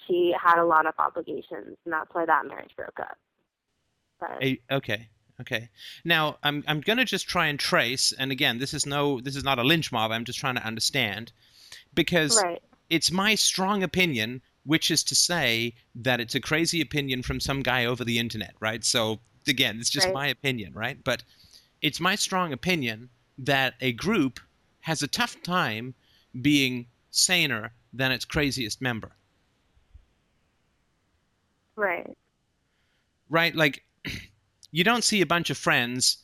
she 0.07 0.33
had 0.41 0.59
a 0.59 0.65
lot 0.65 0.85
of 0.85 0.93
obligations, 0.99 1.77
and 1.85 1.93
that's 1.93 2.13
why 2.13 2.25
that 2.25 2.45
marriage 2.45 2.71
broke 2.75 2.99
up. 2.99 3.17
But 4.19 4.43
A- 4.43 4.61
okay. 4.71 5.09
Okay. 5.39 5.69
Now 6.03 6.37
I'm 6.43 6.63
I'm 6.67 6.81
gonna 6.81 7.05
just 7.05 7.27
try 7.27 7.47
and 7.47 7.59
trace, 7.59 8.11
and 8.11 8.31
again, 8.31 8.57
this 8.57 8.73
is 8.73 8.85
no 8.85 9.19
this 9.21 9.35
is 9.35 9.43
not 9.43 9.59
a 9.59 9.63
lynch 9.63 9.91
mob. 9.91 10.11
I'm 10.11 10.25
just 10.25 10.39
trying 10.39 10.55
to 10.55 10.65
understand 10.65 11.31
because 11.93 12.43
right, 12.43 12.61
it's 12.89 13.11
my 13.11 13.35
strong 13.35 13.83
opinion, 13.83 14.41
which 14.65 14.89
is 14.89 15.03
to 15.05 15.15
say 15.15 15.75
that 15.95 16.19
it's 16.19 16.35
a 16.35 16.39
crazy 16.39 16.81
opinion 16.81 17.21
from 17.21 17.39
some 17.39 17.61
guy 17.61 17.85
over 17.85 18.03
the 18.03 18.17
internet, 18.17 18.55
right? 18.59 18.83
So 18.83 19.19
again, 19.47 19.77
it's 19.79 19.89
just 19.91 20.07
Right. 20.07 20.13
my 20.13 20.27
opinion, 20.27 20.73
right? 20.73 20.97
But 21.03 21.23
it's 21.81 21.99
my 21.99 22.15
strong 22.15 22.51
opinion 22.51 23.09
that 23.37 23.75
a 23.81 23.91
group 23.93 24.39
has 24.81 25.01
a 25.03 25.07
tough 25.07 25.41
time 25.43 25.93
being 26.41 26.87
saner 27.11 27.73
than 27.93 28.11
its 28.11 28.25
craziest 28.25 28.81
member, 28.81 29.11
right, 31.75 32.17
right? 33.29 33.55
Like 33.55 33.83
you 34.71 34.83
don't 34.83 35.03
see 35.03 35.21
a 35.21 35.25
bunch 35.25 35.49
of 35.49 35.57
friends, 35.57 36.17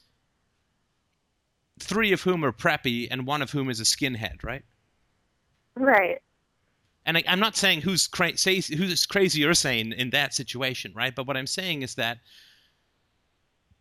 three 1.80 2.12
of 2.12 2.22
whom 2.22 2.46
are 2.46 2.52
preppy 2.52 3.08
and 3.10 3.28
one 3.28 3.42
of 3.42 3.52
whom 3.52 3.70
is 3.70 3.80
a 3.80 3.84
skinhead, 3.84 4.44
right? 4.44 4.64
right, 5.76 6.22
and 7.06 7.18
I, 7.18 7.24
I'm 7.28 7.40
not 7.40 7.56
saying 7.56 7.82
who's 7.82 8.08
cra- 8.08 8.38
say, 8.38 8.62
who's 8.62 9.06
crazy 9.06 9.44
or 9.44 9.54
sane 9.54 9.94
in 9.94 10.10
that 10.12 10.34
situation, 10.34 10.94
right? 10.96 11.14
But 11.14 11.28
what 11.28 11.38
I'm 11.38 11.48
saying 11.48 11.82
is 11.82 11.96
that 11.96 12.20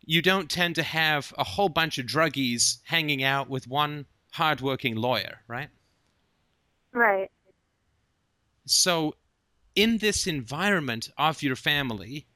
you 0.05 0.21
don't 0.21 0.49
tend 0.49 0.75
to 0.75 0.83
have 0.83 1.33
a 1.37 1.43
whole 1.43 1.69
bunch 1.69 1.97
of 1.97 2.05
druggies 2.05 2.77
hanging 2.83 3.23
out 3.23 3.49
with 3.49 3.67
one 3.67 4.05
hardworking 4.33 4.95
lawyer, 4.95 5.39
right? 5.47 5.69
right, 6.91 7.31
So, 8.65 9.15
in 9.75 9.97
this 9.97 10.27
environment 10.27 11.09
of 11.17 11.41
your 11.41 11.55
family, 11.55 12.27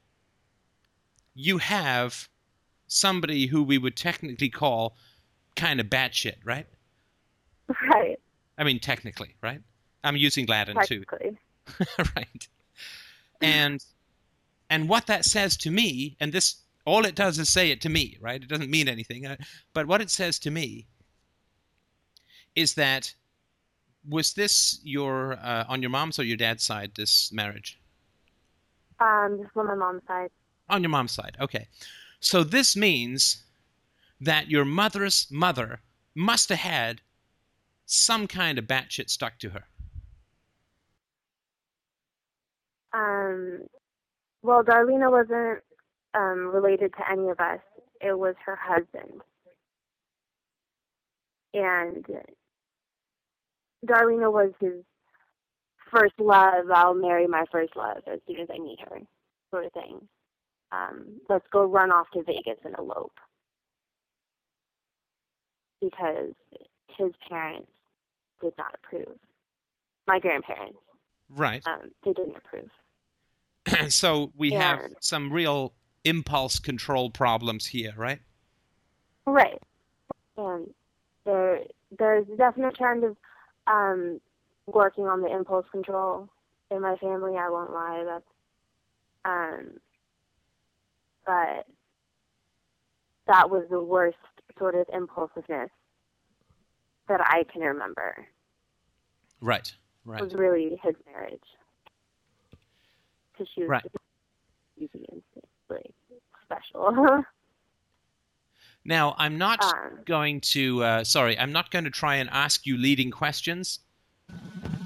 you 1.36 1.60
have 1.60 2.28
somebody 2.88 3.48
who 3.48 3.62
we 3.62 3.78
would 3.78 3.96
technically 3.96 4.50
call 4.50 4.96
kind 5.56 5.80
of 5.80 5.88
batshit, 5.88 6.38
right? 6.44 6.68
right. 7.94 8.20
I 8.58 8.64
mean, 8.64 8.80
technically, 8.80 9.36
right? 9.44 9.62
I'm 10.04 10.16
using 10.16 10.46
Latin 10.48 10.78
too. 10.86 11.04
Technically, 11.06 11.38
right 12.16 12.48
and 13.42 13.86
and 14.70 14.90
what 14.90 15.08
that 15.08 15.26
says 15.26 15.58
to 15.58 15.72
me 15.72 16.16
and 16.20 16.32
this 16.32 16.56
all 16.88 17.06
it 17.06 17.16
does 17.16 17.38
is 17.38 17.50
say 17.50 17.70
it 17.70 17.82
to 17.82 17.90
me 17.90 18.18
right? 18.22 18.42
It 18.42 18.48
doesn't 18.48 18.72
mean 18.72 18.88
anything. 18.88 19.26
Uh, 19.28 19.36
but 19.74 19.88
what 19.88 20.02
it 20.02 20.10
says 20.10 20.40
to 20.40 20.52
me 20.52 20.88
is 22.56 22.74
that 22.76 23.14
was 24.10 24.34
this 24.34 24.80
your 24.84 25.34
uh, 25.34 25.66
on 25.68 25.82
your 25.82 25.92
mom's 25.92 26.18
or 26.18 26.24
your 26.24 26.38
dad's 26.38 26.64
side 26.64 26.92
this 26.96 27.32
marriage? 27.32 27.78
Um, 29.00 29.40
just 29.44 29.56
on 29.56 29.68
my 29.68 29.76
mom's 29.76 30.02
side. 30.08 30.32
on 30.70 30.82
your 30.82 30.90
mom's 30.90 31.12
side 31.12 31.36
okay. 31.40 31.68
So 32.20 32.44
this 32.44 32.76
means 32.76 33.44
that 34.20 34.50
your 34.50 34.66
mother's 34.66 35.28
mother 35.30 35.82
must 36.16 36.50
have 36.50 36.60
had 36.60 37.02
some 37.86 38.28
kind 38.28 38.58
of 38.58 38.66
batshit 38.66 39.10
stuck 39.10 39.38
to 39.40 39.50
her. 39.50 39.64
Um, 42.94 43.68
well, 44.42 44.64
Darlena 44.64 45.12
wasn't 45.12 45.62
um, 46.18 46.48
related 46.54 46.94
to 46.98 47.12
any 47.12 47.30
of 47.30 47.40
us. 47.40 47.60
It 48.02 48.18
was 48.18 48.36
her 48.46 48.58
husband. 48.60 49.22
And 51.54 52.06
Darlena 53.86 54.32
was 54.32 54.52
his 54.60 54.84
first 55.92 56.14
love. 56.20 56.66
I'll 56.74 56.94
marry 56.94 57.28
my 57.28 57.46
first 57.52 57.76
love 57.76 58.04
as 58.12 58.20
soon 58.28 58.42
as 58.42 58.48
I 58.54 58.60
meet 58.60 58.80
her, 58.82 59.00
sort 59.52 59.66
of 59.66 59.74
thing. 59.74 60.08
Um, 60.72 61.22
let's 61.30 61.46
go 61.52 61.66
run 61.66 61.92
off 61.92 62.08
to 62.14 62.24
Vegas 62.24 62.60
and 62.66 62.76
elope. 62.78 63.18
Because 65.82 66.34
his 66.98 67.12
parents 67.30 67.72
did 68.42 68.54
not 68.58 68.76
approve. 68.84 69.18
My 70.08 70.20
grandparents, 70.20 70.80
right 71.30 71.62
um, 71.68 71.92
they 72.04 72.14
didn't 72.14 72.38
approve. 72.38 72.70
so 73.92 74.32
we 74.38 74.52
have 74.52 74.80
some 75.02 75.32
real 75.32 75.74
impulse 76.04 76.60
control 76.60 77.10
problems 77.10 77.68
here, 77.68 77.94
right? 77.98 78.20
Right. 79.26 79.62
And 80.38 80.74
there 81.26 81.62
there's 81.98 82.28
a 82.34 82.38
definite 82.38 82.76
trend 82.76 83.04
of 83.04 83.18
um 83.68 84.20
working 84.66 85.06
on 85.06 85.22
the 85.22 85.34
impulse 85.34 85.66
control 85.72 86.30
in 86.72 86.82
my 86.82 86.96
family, 86.98 87.36
I 87.38 87.50
won't 87.50 87.72
lie. 87.72 88.04
That's 88.06 88.24
um 89.26 89.80
but 91.26 91.66
that 93.28 93.50
was 93.50 93.66
the 93.70 93.82
worst 93.82 94.18
sort 94.58 94.76
of 94.76 94.86
impulsiveness 94.94 95.70
that 97.08 97.22
I 97.22 97.44
can 97.52 97.62
remember. 97.62 98.28
Right, 99.42 99.74
right. 100.06 100.22
It 100.22 100.24
was 100.24 100.34
really 100.34 100.80
his 100.84 100.96
marriage. 101.06 101.40
Because 103.32 103.48
she 103.54 103.62
was 103.62 103.70
Right. 103.70 103.86
Just 105.70 105.82
using 105.82 105.94
instinct, 106.10 106.24
like 106.50 106.62
special. 106.62 107.24
Now, 108.86 109.16
I'm 109.18 109.38
not 109.38 109.62
Um, 109.62 110.00
going 110.06 110.40
to. 110.42 110.82
Uh, 110.82 111.04
sorry, 111.04 111.38
I'm 111.38 111.52
not 111.52 111.72
going 111.72 111.84
to 111.84 111.90
try 111.92 112.16
and 112.16 112.30
ask 112.30 112.66
you 112.66 112.78
leading 112.78 113.12
questions. 113.12 113.80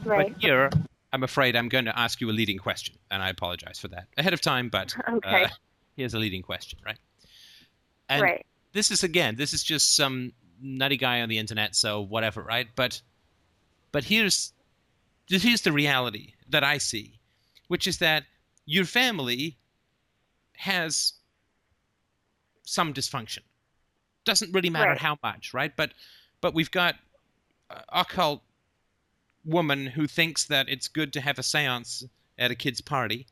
right. 0.04 0.34
But 0.34 0.42
here, 0.42 0.72
I'm 1.14 1.22
afraid 1.22 1.56
I'm 1.56 1.70
going 1.70 1.86
to 1.86 1.98
ask 2.00 2.20
you 2.20 2.28
a 2.28 2.32
leading 2.32 2.58
question, 2.58 2.96
and 3.12 3.22
I 3.22 3.30
apologize 3.30 3.78
for 3.78 3.90
that 3.90 4.08
ahead 4.18 4.34
of 4.34 4.42
time. 4.42 4.70
But 4.70 4.96
Okay. 5.08 5.44
uh, 5.44 5.50
here's 5.96 6.16
a 6.16 6.20
leading 6.20 6.42
question, 6.42 6.80
right? 6.84 6.98
And 8.10 8.24
right. 8.24 8.46
this 8.74 8.90
is 8.90 9.04
again, 9.04 9.36
this 9.36 9.54
is 9.54 9.64
just 9.64 9.96
some 9.96 10.34
nutty 10.60 10.98
guy 10.98 11.22
on 11.22 11.30
the 11.30 11.38
internet, 11.38 11.76
so 11.76 12.02
whatever, 12.02 12.42
right? 12.42 12.68
But 12.76 13.02
but 13.92 14.06
here's 14.06 14.52
here's 15.28 15.62
the 15.62 15.72
reality 15.72 16.34
that 16.50 16.64
I 16.64 16.80
see, 16.80 17.20
which 17.68 17.86
is 17.86 18.00
that 18.00 18.24
your 18.66 18.86
family 18.86 19.58
has 20.62 21.14
some 22.64 22.94
dysfunction. 22.94 23.40
Doesn't 24.26 24.54
really 24.54 24.70
matter 24.70 24.92
Right. 24.92 25.00
how 25.00 25.18
much, 25.24 25.54
right? 25.54 25.76
But 25.76 25.94
but 26.40 26.54
we've 26.54 26.70
got 26.72 26.96
a 27.70 27.84
occult 27.90 28.44
woman 29.44 29.88
who 29.88 30.06
thinks 30.08 30.46
that 30.46 30.70
it's 30.70 30.88
good 30.88 31.14
to 31.14 31.22
have 31.22 31.40
a 31.40 31.42
séance 31.42 32.08
at 32.38 32.52
a 32.52 32.56
kid's 32.56 32.82
party. 32.82 33.26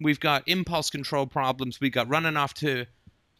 We've 0.00 0.18
got 0.20 0.42
impulse 0.48 0.90
control 0.90 1.26
problems. 1.26 1.80
We've 1.80 1.92
got 1.92 2.08
running 2.08 2.36
off 2.36 2.54
to 2.54 2.86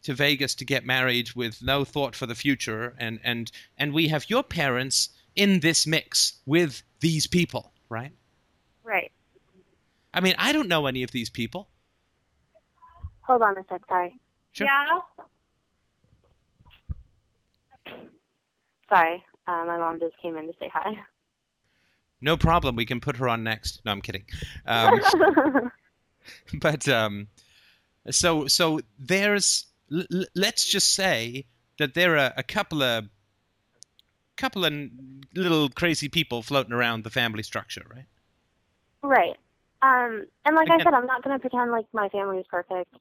to 0.03 0.13
Vegas 0.13 0.55
to 0.55 0.65
get 0.65 0.85
married 0.85 1.33
with 1.33 1.61
no 1.61 1.83
thought 1.83 2.15
for 2.15 2.25
the 2.25 2.35
future, 2.35 2.95
and 2.97 3.19
and 3.23 3.51
and 3.77 3.91
we 3.93 4.07
have 4.07 4.29
your 4.29 4.43
parents 4.43 5.09
in 5.35 5.59
this 5.59 5.85
mix 5.85 6.39
with 6.45 6.83
these 7.01 7.27
people, 7.27 7.73
right? 7.89 8.13
Right. 8.83 9.11
I 10.13 10.21
mean, 10.21 10.35
I 10.37 10.53
don't 10.53 10.69
know 10.69 10.85
any 10.87 11.03
of 11.03 11.11
these 11.11 11.29
people. 11.29 11.67
Hold 13.27 13.41
on 13.41 13.57
a 13.57 13.63
sec. 13.69 13.81
Sorry. 13.89 14.17
Sure. 14.53 14.67
Yeah. 14.67 14.99
Sorry. 18.89 19.23
Uh, 19.47 19.65
my 19.65 19.77
mom 19.77 19.99
just 19.99 20.17
came 20.21 20.37
in 20.37 20.47
to 20.47 20.53
say 20.59 20.71
hi. 20.73 20.93
No 22.21 22.37
problem. 22.37 22.75
We 22.75 22.85
can 22.85 23.01
put 23.01 23.17
her 23.17 23.27
on 23.27 23.43
next. 23.43 23.81
No, 23.85 23.91
I'm 23.91 24.01
kidding. 24.01 24.23
Um, 24.65 25.01
but 26.61 26.87
um, 26.87 27.27
so 28.09 28.47
so 28.47 28.79
there's 28.97 29.67
l- 29.91 30.05
l- 30.11 30.25
let's 30.33 30.65
just 30.65 30.95
say 30.95 31.45
that 31.79 31.93
there 31.93 32.17
are 32.17 32.33
a 32.37 32.43
couple 32.43 32.81
of 32.81 33.05
couple 34.37 34.63
of 34.63 34.73
little 35.35 35.69
crazy 35.69 36.07
people 36.07 36.41
floating 36.41 36.73
around 36.73 37.03
the 37.03 37.09
family 37.09 37.43
structure, 37.43 37.83
right? 37.93 38.05
right. 39.03 39.35
Um, 39.81 40.25
and 40.45 40.55
like 40.55 40.69
I 40.71 40.77
said, 40.77 40.93
I'm 40.93 41.05
not 41.05 41.23
going 41.23 41.35
to 41.35 41.39
pretend 41.39 41.71
like 41.71 41.85
my 41.93 42.09
family 42.09 42.37
is 42.37 42.45
perfect. 42.49 42.95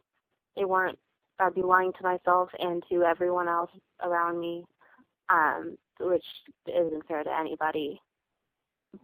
They 0.57 0.65
weren't. 0.65 0.99
I'd 1.39 1.55
be 1.55 1.63
lying 1.63 1.93
to 1.93 2.03
myself 2.03 2.49
and 2.59 2.83
to 2.91 3.03
everyone 3.03 3.49
else 3.49 3.71
around 4.03 4.41
me, 4.41 4.65
um, 5.29 5.77
which 6.01 6.25
isn't 6.67 7.07
fair 7.07 7.23
to 7.25 7.39
anybody. 7.39 8.01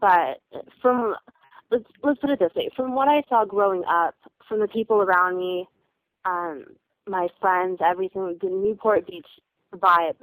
But 0.01 0.41
from 0.81 1.15
let's 1.71 1.85
let's 2.03 2.21
put 2.21 2.31
it 2.31 2.39
this 2.39 2.55
way: 2.55 2.71
from 2.75 2.95
what 2.95 3.09
I 3.09 3.23
saw 3.29 3.45
growing 3.45 3.85
up, 3.89 4.15
from 4.49 4.61
the 4.61 4.69
people 4.69 5.03
around 5.03 5.37
me, 5.39 5.67
um, 6.25 6.65
my 7.07 7.29
friends, 7.41 7.81
everything, 7.85 8.39
the 8.41 8.49
Newport 8.49 9.07
Beach 9.07 9.27
vibe, 9.75 10.17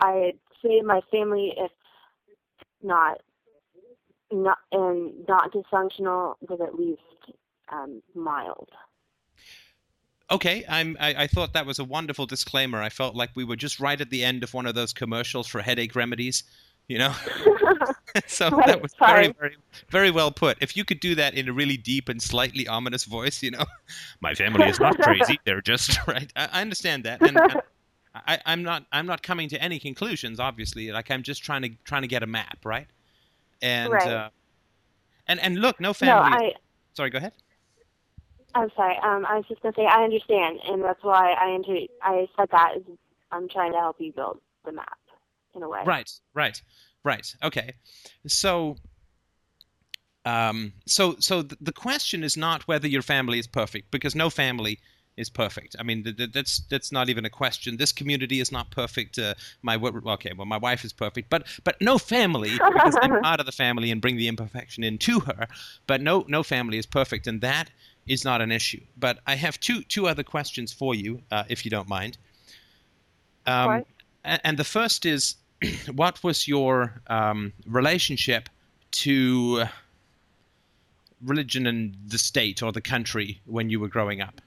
I'd 0.00 0.38
say 0.62 0.82
my 0.82 1.00
family, 1.10 1.54
if 1.56 1.70
not 2.82 3.20
not 4.32 4.58
and 4.72 5.26
not 5.28 5.52
dysfunctional, 5.52 6.34
was 6.40 6.60
at 6.60 6.74
least 6.74 7.00
um, 7.72 8.02
mild. 8.14 8.68
Okay, 10.30 10.64
I'm. 10.68 10.96
I, 10.98 11.24
I 11.24 11.26
thought 11.28 11.52
that 11.52 11.66
was 11.66 11.78
a 11.78 11.84
wonderful 11.84 12.26
disclaimer. 12.26 12.82
I 12.82 12.88
felt 12.88 13.14
like 13.14 13.30
we 13.36 13.44
were 13.44 13.56
just 13.56 13.78
right 13.78 14.00
at 14.00 14.10
the 14.10 14.24
end 14.24 14.42
of 14.42 14.54
one 14.54 14.66
of 14.66 14.74
those 14.74 14.92
commercials 14.92 15.46
for 15.46 15.62
headache 15.62 15.94
remedies, 15.94 16.42
you 16.88 16.98
know. 16.98 17.14
so 18.26 18.50
Right, 18.50 18.66
that 18.66 18.80
was 18.82 18.92
very, 19.06 19.26
sorry. 19.26 19.34
very, 19.38 19.56
very 19.90 20.10
well 20.10 20.30
put. 20.32 20.58
If 20.60 20.76
you 20.76 20.84
could 20.84 21.00
do 21.00 21.14
that 21.16 21.34
in 21.34 21.48
a 21.48 21.52
really 21.52 21.76
deep 21.76 22.08
and 22.08 22.20
slightly 22.20 22.66
ominous 22.66 23.04
voice, 23.04 23.42
you 23.42 23.50
know, 23.52 23.64
my 24.20 24.34
family 24.34 24.66
is 24.68 24.80
not 24.80 24.98
crazy; 25.00 25.38
they're 25.44 25.60
just 25.62 26.04
right. 26.08 26.32
I, 26.36 26.48
I 26.52 26.60
understand 26.62 27.04
that, 27.04 27.22
and, 27.22 27.38
and 27.48 27.60
I, 28.14 28.40
I'm 28.46 28.62
not. 28.62 28.86
I'm 28.92 29.06
not 29.06 29.22
coming 29.22 29.48
to 29.50 29.62
any 29.62 29.78
conclusions. 29.78 30.40
Obviously, 30.40 30.90
like 30.90 31.10
I'm 31.10 31.22
just 31.22 31.42
trying 31.44 31.62
to 31.62 31.70
trying 31.84 32.02
to 32.02 32.08
get 32.08 32.22
a 32.22 32.26
map, 32.26 32.58
right? 32.64 32.88
And 33.62 33.92
Right. 33.92 34.08
uh, 34.08 34.30
and 35.28 35.40
and 35.40 35.60
look, 35.60 35.80
no 35.80 35.88
no, 35.88 35.92
family. 35.94 36.32
I. 36.32 36.54
Sorry, 36.94 37.10
go 37.10 37.18
ahead. 37.18 37.32
I'm 38.56 38.70
sorry. 38.74 38.96
Um, 38.98 39.26
I 39.26 39.36
was 39.36 39.44
just 39.48 39.62
gonna 39.62 39.74
say 39.76 39.86
I 39.86 40.02
understand, 40.02 40.60
and 40.66 40.82
that's 40.82 41.02
why 41.02 41.32
I 41.32 41.50
into 41.50 41.86
I 42.02 42.26
said 42.36 42.48
that 42.52 42.76
is 42.78 42.82
I'm 43.30 43.48
trying 43.48 43.72
to 43.72 43.78
help 43.78 43.96
you 44.00 44.12
build 44.12 44.40
the 44.64 44.72
map 44.72 44.98
in 45.54 45.62
a 45.62 45.68
way. 45.68 45.82
Right, 45.84 46.10
right, 46.34 46.60
right. 47.04 47.34
Okay, 47.42 47.74
so, 48.26 48.76
um, 50.24 50.72
so, 50.86 51.16
so 51.18 51.42
th- 51.42 51.58
the 51.60 51.72
question 51.72 52.24
is 52.24 52.36
not 52.36 52.66
whether 52.66 52.88
your 52.88 53.02
family 53.02 53.38
is 53.38 53.46
perfect, 53.46 53.90
because 53.90 54.14
no 54.14 54.30
family 54.30 54.78
is 55.16 55.28
perfect. 55.28 55.76
I 55.78 55.82
mean, 55.82 56.04
th- 56.04 56.16
th- 56.16 56.32
that's 56.32 56.60
that's 56.70 56.92
not 56.92 57.08
even 57.08 57.24
a 57.24 57.30
question. 57.30 57.76
This 57.76 57.92
community 57.92 58.40
is 58.40 58.52
not 58.52 58.70
perfect. 58.70 59.18
Uh, 59.18 59.34
my 59.62 59.76
okay, 59.76 60.32
well, 60.36 60.46
my 60.46 60.58
wife 60.58 60.84
is 60.84 60.92
perfect, 60.92 61.28
but 61.28 61.46
but 61.64 61.76
no 61.80 61.98
family 61.98 62.50
because 62.72 62.96
I'm 63.02 63.20
part 63.22 63.40
of 63.40 63.46
the 63.46 63.52
family 63.52 63.90
and 63.90 64.00
bring 64.00 64.16
the 64.16 64.28
imperfection 64.28 64.82
into 64.84 65.20
her. 65.20 65.46
But 65.86 66.00
no 66.00 66.24
no 66.28 66.42
family 66.42 66.78
is 66.78 66.86
perfect, 66.86 67.26
and 67.26 67.40
that 67.40 67.70
is 68.06 68.24
not 68.24 68.40
an 68.40 68.52
issue. 68.52 68.80
But 68.96 69.18
I 69.26 69.34
have 69.34 69.58
two 69.60 69.82
two 69.82 70.06
other 70.06 70.22
questions 70.22 70.72
for 70.72 70.94
you, 70.94 71.22
uh, 71.30 71.44
if 71.48 71.64
you 71.64 71.70
don't 71.70 71.88
mind. 71.88 72.18
Um, 73.46 73.68
course. 73.68 74.40
and 74.44 74.58
the 74.58 74.64
first 74.64 75.06
is, 75.06 75.36
what 75.94 76.22
was 76.24 76.48
your 76.48 77.00
um, 77.06 77.52
relationship 77.66 78.48
to 78.90 79.64
religion 81.22 81.66
and 81.66 81.96
the 82.06 82.18
state 82.18 82.62
or 82.62 82.72
the 82.72 82.80
country 82.80 83.40
when 83.46 83.70
you 83.70 83.80
were 83.80 83.88
growing 83.88 84.20
up? 84.20 84.40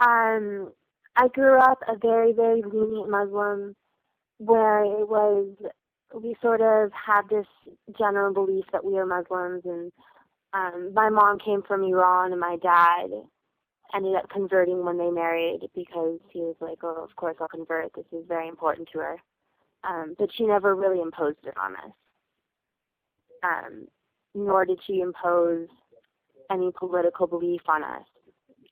Um, 0.00 0.72
I 1.16 1.28
grew 1.28 1.58
up 1.58 1.78
a 1.88 1.96
very, 1.96 2.32
very 2.32 2.62
lenient 2.62 3.10
Muslim 3.10 3.74
where 4.38 4.84
it 4.84 5.08
was, 5.08 5.48
we 6.14 6.36
sort 6.42 6.60
of 6.60 6.92
had 6.92 7.22
this 7.30 7.46
general 7.98 8.34
belief 8.34 8.64
that 8.72 8.84
we 8.84 8.98
are 8.98 9.06
Muslims 9.06 9.62
and 9.64 9.92
um, 10.56 10.92
my 10.94 11.08
mom 11.08 11.38
came 11.38 11.62
from 11.62 11.82
Iran 11.84 12.32
and 12.32 12.40
my 12.40 12.56
dad 12.62 13.10
ended 13.94 14.16
up 14.16 14.28
converting 14.30 14.84
when 14.84 14.98
they 14.98 15.10
married 15.10 15.60
because 15.74 16.18
he 16.30 16.40
was 16.40 16.56
like, 16.60 16.78
oh, 16.82 17.02
of 17.02 17.14
course 17.16 17.36
I'll 17.40 17.48
convert. 17.48 17.94
This 17.94 18.06
is 18.12 18.24
very 18.26 18.48
important 18.48 18.88
to 18.92 18.98
her. 18.98 19.16
Um, 19.88 20.14
but 20.18 20.28
she 20.36 20.44
never 20.46 20.74
really 20.74 21.00
imposed 21.00 21.38
it 21.44 21.54
on 21.56 21.76
us. 21.76 21.92
Um, 23.44 23.88
nor 24.34 24.64
did 24.64 24.80
she 24.86 25.00
impose 25.00 25.68
any 26.50 26.70
political 26.78 27.26
belief 27.26 27.60
on 27.68 27.82
us 27.84 28.06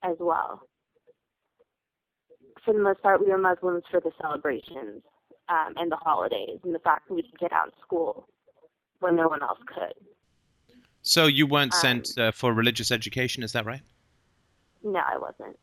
as 0.03 0.17
well 0.19 0.63
for 2.65 2.73
the 2.73 2.81
most 2.81 3.03
part, 3.03 3.21
we 3.21 3.31
were 3.31 3.39
Muslims 3.39 3.83
for 3.91 4.01
the 4.01 4.11
celebrations 4.21 5.03
um, 5.49 5.75
and 5.77 5.91
the 5.91 5.97
holidays, 5.97 6.59
and 6.65 6.75
the 6.75 6.79
fact 6.81 7.09
that 7.09 7.15
we 7.15 7.23
could 7.23 7.39
get 7.39 7.53
out 7.53 7.69
of 7.69 7.75
school 7.83 8.27
when 9.01 9.17
no 9.17 9.29
one 9.29 9.43
else 9.43 9.59
could. 9.67 10.14
So 11.05 11.27
you 11.27 11.47
weren't 11.47 11.75
Um, 11.75 11.81
sent 11.81 12.19
uh, 12.19 12.33
for 12.33 12.53
religious 12.53 12.91
education, 12.91 13.43
is 13.43 13.53
that 13.53 13.67
right? 13.67 13.83
No, 14.83 15.01
I 15.01 15.19
wasn't. 15.19 15.59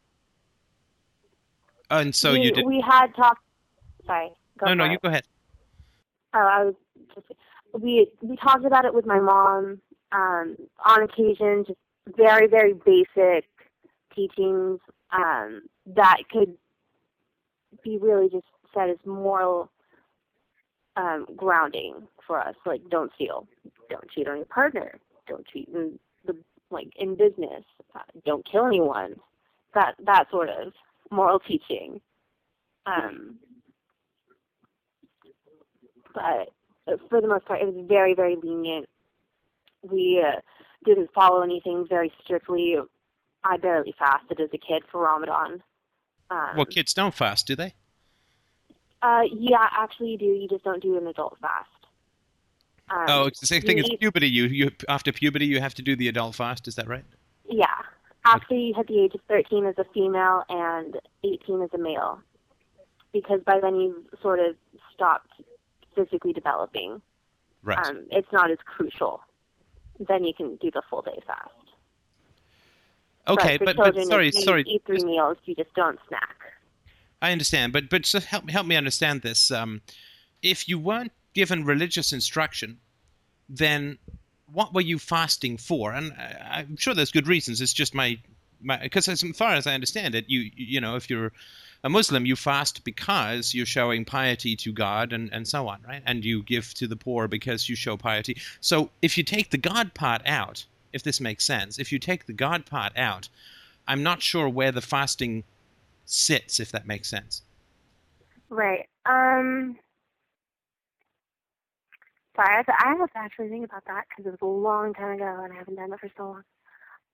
And 1.90 2.16
so 2.16 2.34
we, 2.34 2.42
you 2.44 2.52
did. 2.52 2.66
We 2.66 2.80
had 2.80 3.14
talked. 3.16 3.44
Sorry. 4.06 4.30
Go 4.60 4.68
No, 4.68 4.74
no, 4.76 4.86
for 4.86 4.92
you 4.92 5.00
go 5.00 5.10
ahead. 5.10 5.24
Oh, 6.34 6.40
I 6.40 6.64
was 6.64 6.76
just. 7.14 7.28
We 7.74 8.12
we 8.22 8.36
talked 8.38 8.66
about 8.66 8.86
it 8.86 8.94
with 8.94 9.06
my 9.06 9.20
mom 9.20 9.82
um, 10.12 10.58
on 10.86 11.04
occasion, 11.04 11.66
just 11.66 11.80
very 12.16 12.48
very 12.48 12.74
basic 12.74 13.46
teachings 14.16 14.80
um, 15.12 15.64
that 15.88 16.18
could 16.32 16.56
be 17.84 17.98
really 17.98 18.30
just 18.30 18.46
said 18.74 18.90
as 18.90 18.98
moral 19.06 19.72
um, 20.98 21.26
grounding 21.36 22.08
for 22.28 22.40
us. 22.40 22.56
Like, 22.66 22.82
don't 22.90 23.12
steal, 23.16 23.48
don't 23.90 24.10
cheat 24.12 24.28
on 24.28 24.38
your 24.38 24.46
partner, 24.46 25.00
don't 25.28 25.48
cheat 25.48 25.70
in 25.70 26.00
the 26.26 26.36
like 26.70 26.92
in 26.98 27.16
business, 27.16 27.64
uh, 27.96 28.00
don't 28.26 28.46
kill 28.50 28.66
anyone. 28.66 29.16
That 29.74 29.96
that 30.06 30.30
sort 30.30 30.50
of 30.50 30.74
moral 31.10 31.40
teaching. 31.40 32.02
Um, 32.86 33.38
but 36.14 36.50
for 37.10 37.22
the 37.22 37.28
most 37.28 37.46
part, 37.46 37.62
it 37.62 37.74
was 37.74 37.86
very, 37.88 38.14
very 38.14 38.36
lenient. 38.36 38.88
We 39.82 40.24
uh, 40.26 40.40
didn't 40.86 41.12
follow 41.14 41.42
anything 41.42 41.86
very 41.88 42.12
strictly. 42.24 42.78
I 43.44 43.58
barely 43.58 43.94
fasted 43.98 44.40
as 44.40 44.50
a 44.54 44.58
kid 44.58 44.84
for 44.92 45.02
Ramadan. 45.02 45.64
Um, 46.30 46.56
Well, 46.56 46.66
kids 46.66 46.94
don't 46.94 47.14
fast, 47.14 47.48
do 47.48 47.56
they? 47.56 47.74
uh, 49.02 49.24
yeah, 49.34 49.68
actually, 49.72 50.12
you 50.12 50.18
do. 50.18 50.26
You 50.26 50.48
just 50.48 50.64
don't 50.64 50.82
do 50.82 50.98
an 50.98 51.08
adult 51.08 51.38
fast. 51.42 51.70
Um, 52.92 53.06
oh, 53.08 53.26
it's 53.26 53.40
the 53.40 53.48
same 53.48 53.62
thing 53.62 53.80
as 53.80 53.90
puberty. 54.00 54.30
You, 54.30 54.46
you 54.46 54.72
after 54.90 55.12
puberty, 55.12 55.46
you 55.46 55.62
have 55.62 55.74
to 55.76 55.82
do 55.82 55.96
the 55.96 56.08
adult 56.08 56.36
fast. 56.36 56.68
Is 56.68 56.76
that 56.76 56.88
right? 56.88 57.06
Yeah. 57.50 57.66
After 58.26 58.54
you 58.54 58.74
hit 58.74 58.88
the 58.88 59.00
age 59.00 59.16
of 59.16 59.22
13 59.28 59.66
as 59.66 59.76
a 59.78 59.86
female 59.94 60.44
and 60.50 61.00
18 61.24 61.62
as 61.64 61.70
a 61.74 61.78
male. 61.78 62.20
because 63.14 63.42
by 63.46 63.60
then 63.60 63.76
you've 63.76 64.06
sort 64.22 64.40
of 64.40 64.56
stopped 64.94 65.32
physically 65.96 66.34
developing. 66.34 67.02
Right. 67.64 67.86
Um, 67.86 68.06
it's 68.12 68.32
not 68.32 68.52
as 68.52 68.58
crucial. 68.66 69.22
Then 70.00 70.24
you 70.24 70.34
can 70.34 70.56
do 70.58 70.72
the 70.72 70.82
full 70.90 71.02
day 71.02 71.20
fast. 71.26 71.50
okay, 73.28 73.58
but, 73.58 73.76
but, 73.76 73.96
but 73.96 74.06
sorry, 74.08 74.28
you 74.28 74.32
sorry. 74.32 74.64
eat 74.68 74.84
three 74.86 75.04
meals, 75.04 75.38
you 75.46 75.56
just 75.56 75.74
don't 75.76 76.00
snack. 76.08 76.36
I 77.22 77.32
understand, 77.32 77.72
but 77.72 77.88
but 77.90 78.02
just 78.02 78.26
help 78.26 78.50
help 78.50 78.66
me 78.66 78.76
understand 78.76 79.22
this. 79.22 79.52
Um, 79.52 79.82
if 80.42 80.68
you 80.68 80.80
weren't 80.80 81.12
given 81.34 81.64
religious 81.66 82.12
instruction, 82.12 82.80
then 83.50 83.98
what 84.52 84.74
were 84.74 84.82
you 84.82 85.00
fasting 85.00 85.58
for? 85.58 85.94
And 85.94 86.14
I, 86.14 86.60
I'm 86.60 86.78
sure 86.78 86.94
there's 86.94 87.12
good 87.12 87.28
reasons. 87.28 87.62
It's 87.62 87.74
just 87.74 87.94
my 87.94 88.20
my 88.62 88.78
because 88.78 89.08
as 89.08 89.22
far 89.36 89.54
as 89.54 89.68
I 89.68 89.74
understand 89.74 90.16
it, 90.16 90.26
you 90.28 90.52
you 90.56 90.82
know 90.82 90.96
if 90.96 91.10
you're 91.10 91.32
a 91.84 91.90
Muslim, 91.90 92.26
you 92.26 92.36
fast 92.36 92.84
because 92.84 93.54
you're 93.54 93.66
showing 93.66 94.06
piety 94.06 94.56
to 94.56 94.72
God 94.72 95.14
and, 95.14 95.34
and 95.34 95.48
so 95.48 95.68
on, 95.68 95.82
right? 95.88 96.04
And 96.06 96.24
you 96.24 96.44
give 96.44 96.74
to 96.76 96.88
the 96.88 96.96
poor 96.96 97.28
because 97.28 97.68
you 97.68 97.76
show 97.76 97.98
piety. 97.98 98.38
So 98.60 98.92
if 99.02 99.18
you 99.18 99.24
take 99.24 99.50
the 99.50 99.58
God 99.58 99.94
part 99.94 100.22
out, 100.26 100.66
if 100.94 101.02
this 101.02 101.20
makes 101.20 101.44
sense, 101.44 101.80
if 101.80 101.92
you 101.92 101.98
take 101.98 102.28
the 102.28 102.34
God 102.34 102.66
part 102.66 102.96
out, 102.96 103.30
I'm 103.88 104.04
not 104.04 104.22
sure 104.22 104.48
where 104.48 104.72
the 104.72 104.82
fasting 104.82 105.44
sits, 106.06 106.60
if 106.60 106.72
that 106.72 106.86
makes 106.86 107.10
sense. 107.10 107.42
Right. 108.50 108.88
Um. 109.06 109.78
Sorry, 112.36 112.54
I 112.54 112.58
have, 112.58 112.66
to, 112.68 112.74
I 112.74 112.96
have 112.98 113.12
to 113.12 113.18
actually 113.18 113.50
think 113.50 113.66
about 113.66 113.84
that 113.88 114.06
because 114.10 114.26
it 114.26 114.42
was 114.42 114.42
a 114.42 114.46
long 114.46 114.94
time 114.94 115.16
ago 115.16 115.42
and 115.44 115.54
I 115.54 115.58
haven't 115.58 115.76
done 115.76 115.94
it 115.94 116.00
for 116.00 116.10
so 116.18 116.24
long. 116.24 116.44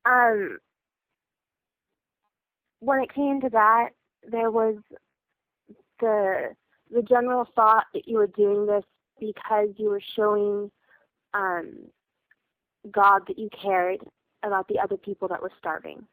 Um. 0.05 0.59
When 2.80 2.99
it 2.99 3.13
came 3.13 3.41
to 3.41 3.49
that, 3.49 3.89
there 4.30 4.51
was 4.51 4.76
the 5.99 6.55
the 6.91 7.01
general 7.01 7.47
thought 7.55 7.86
that 7.93 8.07
you 8.07 8.18
were 8.18 8.28
doing 8.28 8.68
this 8.68 8.84
because 9.20 9.70
you 9.78 9.89
were 9.89 10.01
showing 10.15 10.72
um, 11.34 11.74
God 12.91 13.24
that 13.28 13.39
you 13.39 13.49
cared 13.49 13.99
about 14.43 14.68
the 14.68 14.80
other 14.80 14.97
people 14.97 15.28
that 15.30 15.41
were 15.41 15.51
starving. 15.57 16.05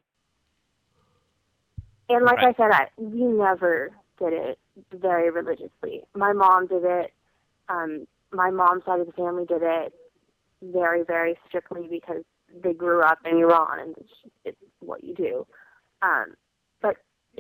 And 2.09 2.25
like 2.25 2.39
Right. 2.39 2.55
I 2.57 2.63
said, 2.63 2.71
I, 2.73 2.89
we 2.97 3.23
never 3.25 3.93
did 4.19 4.33
it 4.33 4.59
very 4.93 5.31
religiously. 5.31 6.03
My 6.15 6.33
mom 6.33 6.67
did 6.67 6.85
it. 6.85 7.13
Um, 7.69 8.07
my 8.35 8.51
mom's 8.51 8.85
side 8.85 9.01
of 9.01 9.07
the 9.07 9.13
family 9.13 9.45
did 9.47 9.63
it 9.63 9.93
very, 10.63 11.03
very 11.05 11.39
strictly 11.49 11.87
because 11.89 12.23
they 12.63 12.73
grew 12.73 13.03
up 13.03 13.19
in 13.25 13.39
Iran 13.39 13.81
and 13.81 13.95
it's, 13.99 14.13
it's 14.45 14.59
what 14.81 15.03
you 15.05 15.15
do. 15.15 15.47
Um, 16.03 16.35
but 16.83 16.97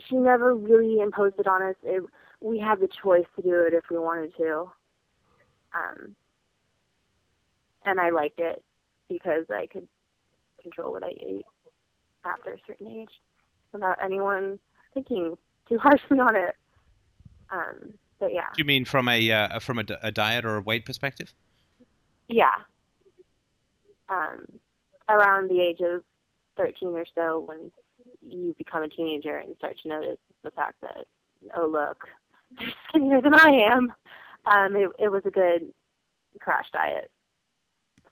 she 0.08 0.16
never 0.16 0.54
really 0.54 1.00
imposed 1.00 1.36
it 1.38 1.46
on 1.46 1.62
us. 1.62 1.76
It, 1.82 2.02
we 2.40 2.58
had 2.58 2.80
the 2.80 2.88
choice 2.88 3.26
to 3.36 3.42
do 3.42 3.60
it 3.66 3.74
if 3.74 3.84
we 3.90 3.98
wanted 3.98 4.36
to. 4.36 4.70
Um, 5.74 6.14
and 7.84 8.00
I 8.00 8.10
liked 8.10 8.40
it 8.40 8.62
because 9.08 9.44
I 9.50 9.66
could 9.66 9.86
control 10.62 10.92
what 10.92 11.04
I 11.04 11.10
ate 11.10 11.46
after 12.24 12.52
a 12.52 12.58
certain 12.66 12.88
age 12.88 13.10
without 13.72 13.98
anyone 14.02 14.58
thinking 14.94 15.36
too 15.68 15.78
harshly 15.78 16.18
on 16.18 16.36
it. 16.36 16.54
Um, 17.50 17.94
yeah, 18.28 18.46
Do 18.54 18.58
you 18.58 18.64
mean 18.64 18.84
from 18.84 19.08
a 19.08 19.30
uh, 19.30 19.58
from 19.60 19.78
a, 19.78 19.84
a 20.02 20.10
diet 20.12 20.44
or 20.44 20.56
a 20.56 20.60
weight 20.60 20.84
perspective? 20.84 21.32
yeah. 22.28 22.52
Um, 24.08 24.44
around 25.08 25.48
the 25.50 25.60
age 25.60 25.80
of 25.80 26.02
13 26.56 26.88
or 26.90 27.06
so, 27.14 27.40
when 27.40 27.70
you 28.22 28.54
become 28.58 28.82
a 28.82 28.88
teenager 28.88 29.36
and 29.36 29.56
start 29.56 29.76
to 29.82 29.88
notice 29.88 30.18
the 30.42 30.50
fact 30.50 30.80
that, 30.82 31.06
oh 31.56 31.66
look, 31.66 31.98
they're 32.58 32.68
skinnier 32.88 33.20
than 33.20 33.34
I 33.34 33.68
am, 33.72 33.92
um, 34.46 34.76
it, 34.76 34.90
it 34.98 35.08
was 35.10 35.22
a 35.24 35.30
good 35.30 35.72
crash 36.40 36.66
diet, 36.72 37.10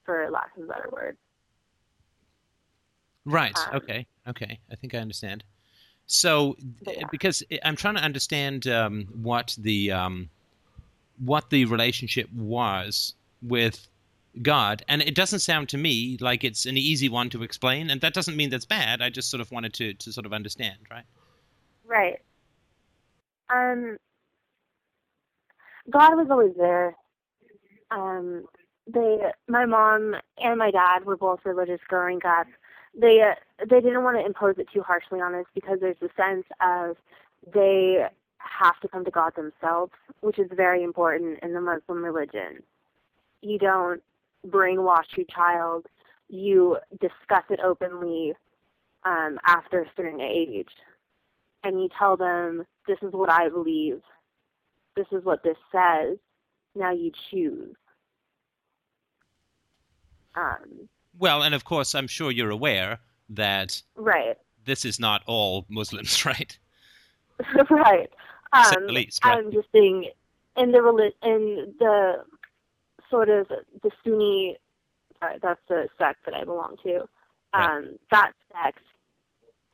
for 0.05 0.29
lack 0.31 0.57
of 0.57 0.65
a 0.65 0.67
better 0.67 0.89
word. 0.91 1.17
Right. 3.25 3.57
Um, 3.69 3.77
okay. 3.77 4.07
Okay. 4.27 4.59
I 4.71 4.75
think 4.75 4.95
I 4.95 4.99
understand. 4.99 5.45
So, 6.07 6.57
yeah. 6.87 7.05
because 7.11 7.43
I'm 7.65 7.77
trying 7.77 7.95
to 7.95 8.03
understand 8.03 8.67
um, 8.67 9.09
what 9.23 9.57
the 9.59 9.93
um, 9.93 10.29
what 11.19 11.51
the 11.51 11.65
relationship 11.67 12.31
was 12.33 13.15
with 13.41 13.87
God, 14.41 14.85
and 14.89 15.03
it 15.03 15.15
doesn't 15.15 15.41
sound 15.41 15.69
to 15.71 15.79
me 15.79 16.19
like 16.21 16.45
it's 16.45 16.67
an 16.67 16.77
easy 16.77 17.09
one 17.09 17.31
to 17.31 17.43
explain. 17.43 17.91
And 17.91 18.01
that 18.01 18.15
doesn't 18.15 18.37
mean 18.37 18.51
that's 18.51 18.65
bad. 18.65 19.01
I 19.01 19.11
just 19.11 19.31
sort 19.31 19.41
of 19.41 19.51
wanted 19.51 19.73
to 19.75 19.95
to 19.95 20.13
sort 20.13 20.27
of 20.27 20.33
understand, 20.33 20.79
right? 20.91 21.05
Right. 21.87 22.21
Um, 23.53 23.99
God 25.91 26.17
was 26.17 26.29
always 26.31 26.55
there. 26.57 26.97
Um, 27.91 28.45
they, 28.87 29.19
my 29.49 29.67
mom 29.67 30.15
and 30.39 30.59
my 30.59 30.71
dad 30.71 31.05
were 31.05 31.17
both 31.17 31.41
religious 31.45 31.81
growing 31.89 32.21
up. 32.25 32.47
They, 32.99 33.23
uh, 33.23 33.35
they 33.59 33.81
didn't 33.81 34.03
want 34.03 34.19
to 34.19 34.27
impose 34.27 34.57
it 34.59 34.69
too 34.73 34.83
harshly 34.83 35.21
on 35.21 35.35
us 35.35 35.47
because 35.55 35.79
there's 35.81 35.97
a 36.03 36.11
sense 36.17 36.45
of 36.61 36.97
they 37.53 38.07
have 38.39 38.79
to 38.81 38.89
come 38.89 39.05
to 39.05 39.11
God 39.11 39.33
themselves, 39.35 39.93
which 40.21 40.39
is 40.39 40.49
very 40.55 40.83
important 40.83 41.39
in 41.43 41.55
the 41.55 41.61
Muslim 41.61 42.05
religion. 42.05 42.63
You 43.41 43.59
don't 43.59 44.03
brainwash 44.47 45.17
your 45.17 45.27
child. 45.27 45.87
You 46.29 46.79
discuss 47.01 47.45
it 47.51 47.61
openly 47.65 48.35
um, 49.05 49.39
after 49.47 49.81
a 49.81 49.91
certain 49.97 50.21
age 50.21 50.69
and 51.65 51.81
you 51.81 51.89
tell 51.97 52.17
them, 52.17 52.65
this 52.87 52.99
is 53.03 53.13
what 53.13 53.31
I 53.31 53.49
believe, 53.49 54.01
this 54.97 55.07
is 55.13 55.25
what 55.25 55.43
this 55.43 55.57
says, 55.71 56.19
now 56.75 56.93
you 56.93 57.13
choose. 57.31 57.75
Um, 60.35 60.89
Well, 61.19 61.43
and 61.43 61.55
of 61.55 61.65
course, 61.65 61.95
I'm 61.95 62.07
sure 62.07 62.31
you're 62.31 62.51
aware 62.51 62.99
that 63.31 63.83
right, 63.97 64.37
this 64.65 64.85
is 64.85 64.99
not 64.99 65.23
all 65.27 65.67
Muslims, 65.69 66.25
right? 66.27 66.59
right. 67.71 68.11
Um, 68.53 68.87
least, 68.89 69.25
right? 69.25 69.39
I'm 69.39 69.53
just 69.53 69.69
saying, 69.73 70.11
in 70.57 70.73
the 70.73 71.13
in 71.23 71.75
the 71.79 72.25
sort 73.11 73.29
of 73.29 73.49
the 73.49 73.91
Sunni, 74.05 74.57
sorry, 75.19 75.39
that's 75.43 75.61
the 75.69 75.89
sect 75.99 76.25
that 76.27 76.35
I 76.35 76.45
belong 76.45 76.77
to. 76.85 77.05
Right. 77.55 77.77
Um, 77.77 77.99
that 78.11 78.33
sect 78.53 78.85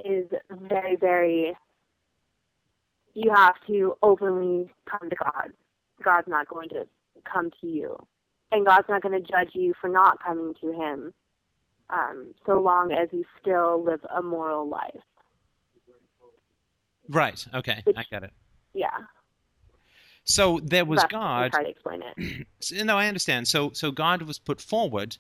is 0.05 0.27
very, 0.51 0.97
very. 0.97 1.57
You 3.15 3.33
have 3.35 3.55
to 3.67 3.97
openly 4.03 4.71
come 4.89 5.11
to 5.11 5.17
God. 5.17 5.51
God's 6.05 6.29
not 6.29 6.47
going 6.47 6.69
to 6.69 6.87
come 7.25 7.51
to 7.61 7.67
you, 7.67 7.97
and 8.53 8.65
God's 8.65 8.89
not 8.89 9.03
going 9.03 9.21
to 9.21 9.29
judge 9.29 9.51
you 9.55 9.75
for 9.81 9.89
not 9.89 10.23
coming 10.23 10.55
to 10.61 10.73
Him, 10.73 11.13
um, 11.91 12.35
so 12.47 12.61
long 12.61 12.93
as 12.93 13.09
you 13.13 13.25
still 13.41 13.83
live 13.85 14.01
a 14.15 14.23
moral 14.23 14.69
life. 14.69 15.01
Right. 17.09 17.45
Okay. 17.55 17.81
Which- 17.85 17.97
I 17.97 18.05
got 18.11 18.23
it. 18.25 18.33
Yeah, 18.75 18.91
So 20.25 20.61
there 20.63 20.85
was 20.85 21.01
that's 21.01 21.11
God. 21.11 21.53
Try 21.53 21.65
to 21.65 21.71
explain 21.71 22.03
it. 22.17 22.47
So- 22.61 22.85
no, 22.85 22.97
I 22.97 23.09
understand. 23.09 23.49
So 23.49 23.71
so 23.73 23.91
God 23.91 24.23
was 24.23 24.39
put 24.39 24.61
forward 24.61 25.17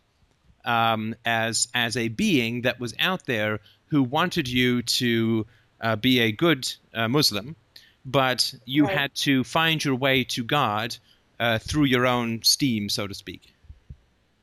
um, 0.64 1.14
as 1.24 1.66
as 1.74 1.96
a 1.96 2.08
being 2.08 2.62
that 2.62 2.78
was 2.78 2.94
out 3.00 3.24
there 3.26 3.60
who 3.86 4.02
wanted 4.02 4.48
you 4.48 4.82
to 4.82 5.46
uh, 5.80 5.96
be 5.96 6.20
a 6.20 6.30
good 6.30 6.70
uh, 6.92 7.08
Muslim, 7.08 7.56
but 8.04 8.54
you 8.66 8.84
Right. 8.84 8.98
had 8.98 9.14
to 9.16 9.42
find 9.44 9.82
your 9.82 9.94
way 9.94 10.24
to 10.24 10.44
God 10.44 10.96
uh, 11.40 11.58
through 11.58 11.84
your 11.84 12.06
own 12.06 12.42
steam, 12.42 12.88
so 12.90 13.06
to 13.06 13.14
speak. 13.14 13.54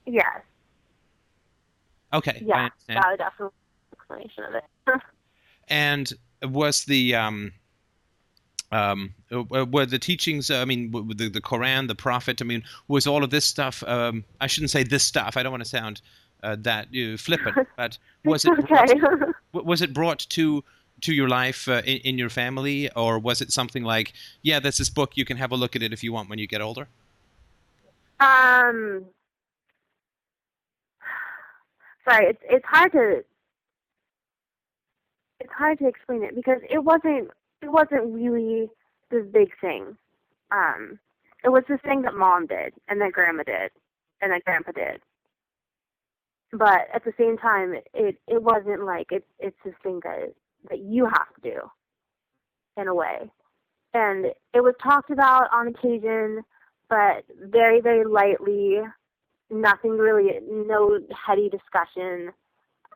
Yes. 0.08 0.42
Okay, 2.16 2.42
Yeah, 2.46 2.70
that 2.88 3.06
would 3.10 3.18
definitely 3.18 3.54
explanation 3.94 4.44
of 4.44 4.56
it. 4.56 5.02
And 5.68 6.14
was 6.44 6.86
the 6.86 7.16
um, 7.16 7.52
um, 8.72 9.16
uh, 9.32 9.66
were 9.66 9.88
the 9.88 9.98
teachings? 9.98 10.52
I 10.52 10.64
mean, 10.64 10.92
the 10.92 11.28
the 11.28 11.42
Quran, 11.42 11.88
the 11.88 11.96
Prophet. 11.96 12.40
I 12.40 12.46
mean, 12.46 12.64
was 12.88 13.08
all 13.08 13.24
of 13.24 13.32
this 13.32 13.46
stuff? 13.46 13.84
Um, 13.88 14.24
I 14.40 14.46
shouldn't 14.46 14.70
say 14.70 14.84
this 14.84 15.04
stuff. 15.04 15.38
I 15.38 15.42
don't 15.42 15.52
want 15.52 15.64
to 15.64 15.70
sound 15.70 16.02
uh, 16.44 16.56
that 16.60 16.90
uh, 16.96 17.18
flippant, 17.18 17.68
but 17.78 17.98
was 18.24 18.46
it 18.46 18.52
okay? 18.60 19.00
w- 19.54 19.68
was 19.68 19.82
it 19.82 19.92
brought 19.92 20.20
to 20.30 20.64
to 21.02 21.14
your 21.14 21.30
life 21.30 21.68
uh, 21.68 21.82
in, 21.84 21.98
in 21.98 22.18
your 22.20 22.30
family, 22.30 22.92
or 22.96 23.18
was 23.18 23.42
it 23.42 23.52
something 23.52 23.84
like, 23.84 24.14
yeah, 24.44 24.60
there's 24.60 24.78
this 24.78 24.90
book, 24.90 25.18
you 25.18 25.26
can 25.26 25.38
have 25.38 25.52
a 25.52 25.56
look 25.56 25.76
at 25.76 25.82
it 25.82 25.94
if 25.94 26.04
you 26.04 26.14
want 26.14 26.30
when 26.30 26.38
you 26.38 26.48
get 26.48 26.62
older? 26.62 26.88
um, 28.20 29.06
sorry, 32.08 32.28
it's 32.28 32.42
it's 32.50 32.66
hard 32.66 32.92
to 32.94 33.24
it's 35.40 35.52
hard 35.54 35.80
to 35.80 35.88
explain 35.88 36.24
it 36.24 36.36
because 36.36 36.60
it 36.70 36.80
wasn't 36.84 37.30
it 37.62 37.70
wasn't 37.72 38.14
really 38.14 38.70
this 39.12 39.26
big 39.32 39.50
thing. 39.62 39.98
Um, 40.52 41.00
it 41.44 41.50
was 41.50 41.64
this 41.70 41.82
thing 41.82 42.02
that 42.04 42.16
mom 42.16 42.48
did 42.48 42.74
and 42.88 43.02
that 43.02 43.14
grandma 43.14 43.44
did 43.44 43.72
and 44.22 44.32
that 44.32 44.46
grandpa 44.46 44.72
did. 44.72 45.02
But 46.54 46.88
at 46.94 47.04
the 47.06 47.14
same 47.20 47.38
time, 47.38 47.76
it 47.94 48.18
it 48.28 48.42
wasn't 48.44 48.86
like 48.86 49.12
it 49.12 49.26
it's 49.40 49.58
this 49.66 49.76
thing 49.84 50.00
that 50.04 50.34
that 50.70 50.80
you 50.80 51.06
have 51.06 51.34
to 51.36 51.42
do 51.42 51.60
in 52.78 52.88
a 52.88 52.96
way. 52.96 53.30
and 53.94 54.28
it 54.54 54.62
was 54.62 54.76
talked 54.84 55.12
about 55.12 55.48
on 55.54 55.68
occasion, 55.68 56.44
but 56.90 57.26
very, 57.42 57.82
very 57.82 58.06
lightly. 58.06 58.80
Nothing 59.50 59.92
really, 59.92 60.40
no 60.50 61.00
heady 61.26 61.50
discussion. 61.50 62.32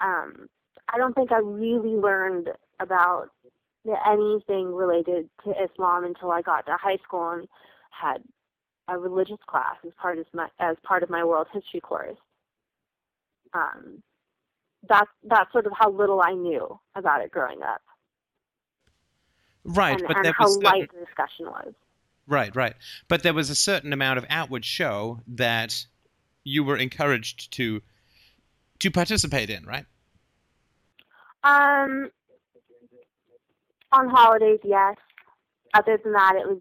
Um, 0.02 0.50
I 0.92 0.98
don't 0.98 1.14
think 1.14 1.32
I 1.32 1.40
really 1.40 1.96
learned 1.96 2.50
about 2.80 3.30
anything 4.08 4.74
related 4.74 5.30
to 5.44 5.52
Islam 5.52 6.04
until 6.06 6.32
I 6.32 6.42
got 6.42 6.66
to 6.66 6.78
high 6.78 6.98
school 7.04 7.30
and 7.32 7.48
had 7.92 8.24
a 8.88 8.98
religious 8.98 9.38
class 9.48 9.76
as 9.86 9.92
part 10.02 10.18
of 10.18 10.26
my 10.34 10.48
as 10.60 10.76
part 10.84 11.04
of 11.04 11.10
my 11.10 11.24
world 11.24 11.48
history 11.54 11.80
course. 11.80 12.18
Um, 13.54 14.02
that's 14.88 15.10
that's 15.24 15.52
sort 15.52 15.66
of 15.66 15.74
how 15.78 15.92
little 15.92 16.22
I 16.22 16.34
knew 16.34 16.80
about 16.96 17.22
it 17.22 17.32
growing 17.32 17.62
up. 17.62 17.82
Right, 19.64 20.00
and, 20.00 20.08
but 20.08 20.18
and 20.18 20.26
there 20.26 20.34
how 20.38 20.46
was 20.46 20.58
light 20.64 20.90
the 20.92 21.06
discussion 21.06 21.46
was. 21.46 21.74
right, 22.28 22.56
right. 22.56 22.76
But 23.08 23.24
there 23.24 23.34
was 23.34 23.50
a 23.50 23.56
certain 23.56 23.94
amount 23.94 24.18
of 24.18 24.26
outward 24.30 24.66
show 24.66 25.20
that 25.28 25.86
you 26.50 26.64
were 26.64 26.78
encouraged 26.78 27.52
to 27.54 27.82
to 28.80 28.90
participate 28.90 29.50
in, 29.50 29.66
right? 29.66 29.86
Um, 31.44 32.10
on 33.92 34.10
holidays, 34.10 34.60
yes. 34.64 34.96
Other 35.74 36.00
than 36.02 36.14
that, 36.14 36.36
it 36.36 36.48
was 36.48 36.60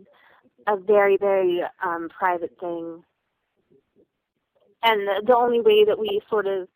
a 0.67 0.77
very, 0.77 1.17
very 1.17 1.63
um, 1.83 2.09
private 2.09 2.59
thing. 2.61 3.03
And 4.83 5.07
the, 5.07 5.23
the 5.27 5.37
only 5.37 5.61
way 5.61 5.85
that 5.85 5.99
we 5.99 6.21
sort 6.29 6.47
of 6.47 6.69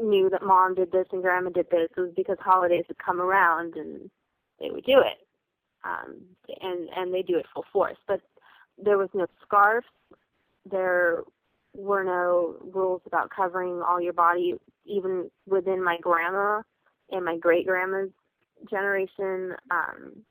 knew 0.00 0.30
that 0.30 0.42
mom 0.42 0.74
did 0.74 0.92
this 0.92 1.06
and 1.12 1.22
grandma 1.22 1.50
did 1.50 1.66
this 1.70 1.88
was 1.96 2.12
because 2.16 2.38
holidays 2.40 2.84
would 2.88 2.98
come 2.98 3.20
around 3.20 3.74
and 3.74 4.10
they 4.60 4.70
would 4.70 4.84
do 4.84 5.00
it. 5.00 5.26
Um, 5.84 6.22
and 6.60 6.88
and 6.96 7.12
they 7.12 7.22
do 7.22 7.36
it 7.36 7.46
full 7.52 7.64
force. 7.72 7.98
But 8.06 8.20
there 8.82 8.98
was 8.98 9.08
no 9.12 9.26
scarves. 9.44 9.86
There 10.70 11.24
were 11.74 12.04
no 12.04 12.56
rules 12.72 13.02
about 13.06 13.30
covering 13.30 13.82
all 13.82 14.00
your 14.00 14.12
body, 14.12 14.54
even 14.84 15.30
within 15.46 15.82
my 15.82 15.98
grandma 16.00 16.62
and 17.10 17.24
my 17.24 17.36
great 17.38 17.66
grandma's 17.66 18.10
generation, 18.70 19.54
um, 19.70 20.22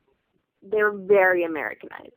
they 0.61 0.81
were 0.81 0.91
very 0.91 1.43
Americanized. 1.43 2.11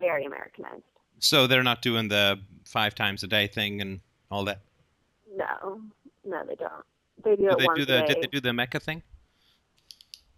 Very 0.00 0.24
Americanized. 0.24 0.82
So 1.18 1.46
they're 1.46 1.62
not 1.62 1.82
doing 1.82 2.08
the 2.08 2.40
five 2.64 2.94
times 2.94 3.22
a 3.22 3.26
day 3.26 3.46
thing 3.46 3.80
and 3.80 4.00
all 4.30 4.44
that. 4.44 4.60
No, 5.36 5.80
no, 6.24 6.42
they 6.46 6.54
don't. 6.54 6.84
They 7.24 7.36
do 7.36 7.48
Did 7.48 7.52
it 7.52 7.58
they 7.58 7.66
do 7.74 7.84
the 7.84 8.00
day. 8.00 8.06
did 8.06 8.16
they 8.22 8.26
do 8.26 8.40
the 8.40 8.52
Mecca 8.52 8.80
thing? 8.80 9.02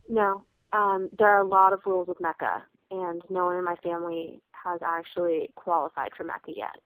No, 0.08 0.44
um, 0.72 1.08
there 1.18 1.28
are 1.28 1.40
a 1.40 1.46
lot 1.46 1.72
of 1.72 1.80
rules 1.86 2.08
with 2.08 2.20
Mecca, 2.20 2.62
and 2.90 3.22
no 3.30 3.46
one 3.46 3.56
in 3.56 3.64
my 3.64 3.76
family 3.76 4.42
has 4.52 4.80
actually 4.84 5.50
qualified 5.54 6.10
for 6.16 6.24
Mecca 6.24 6.52
yet. 6.54 6.76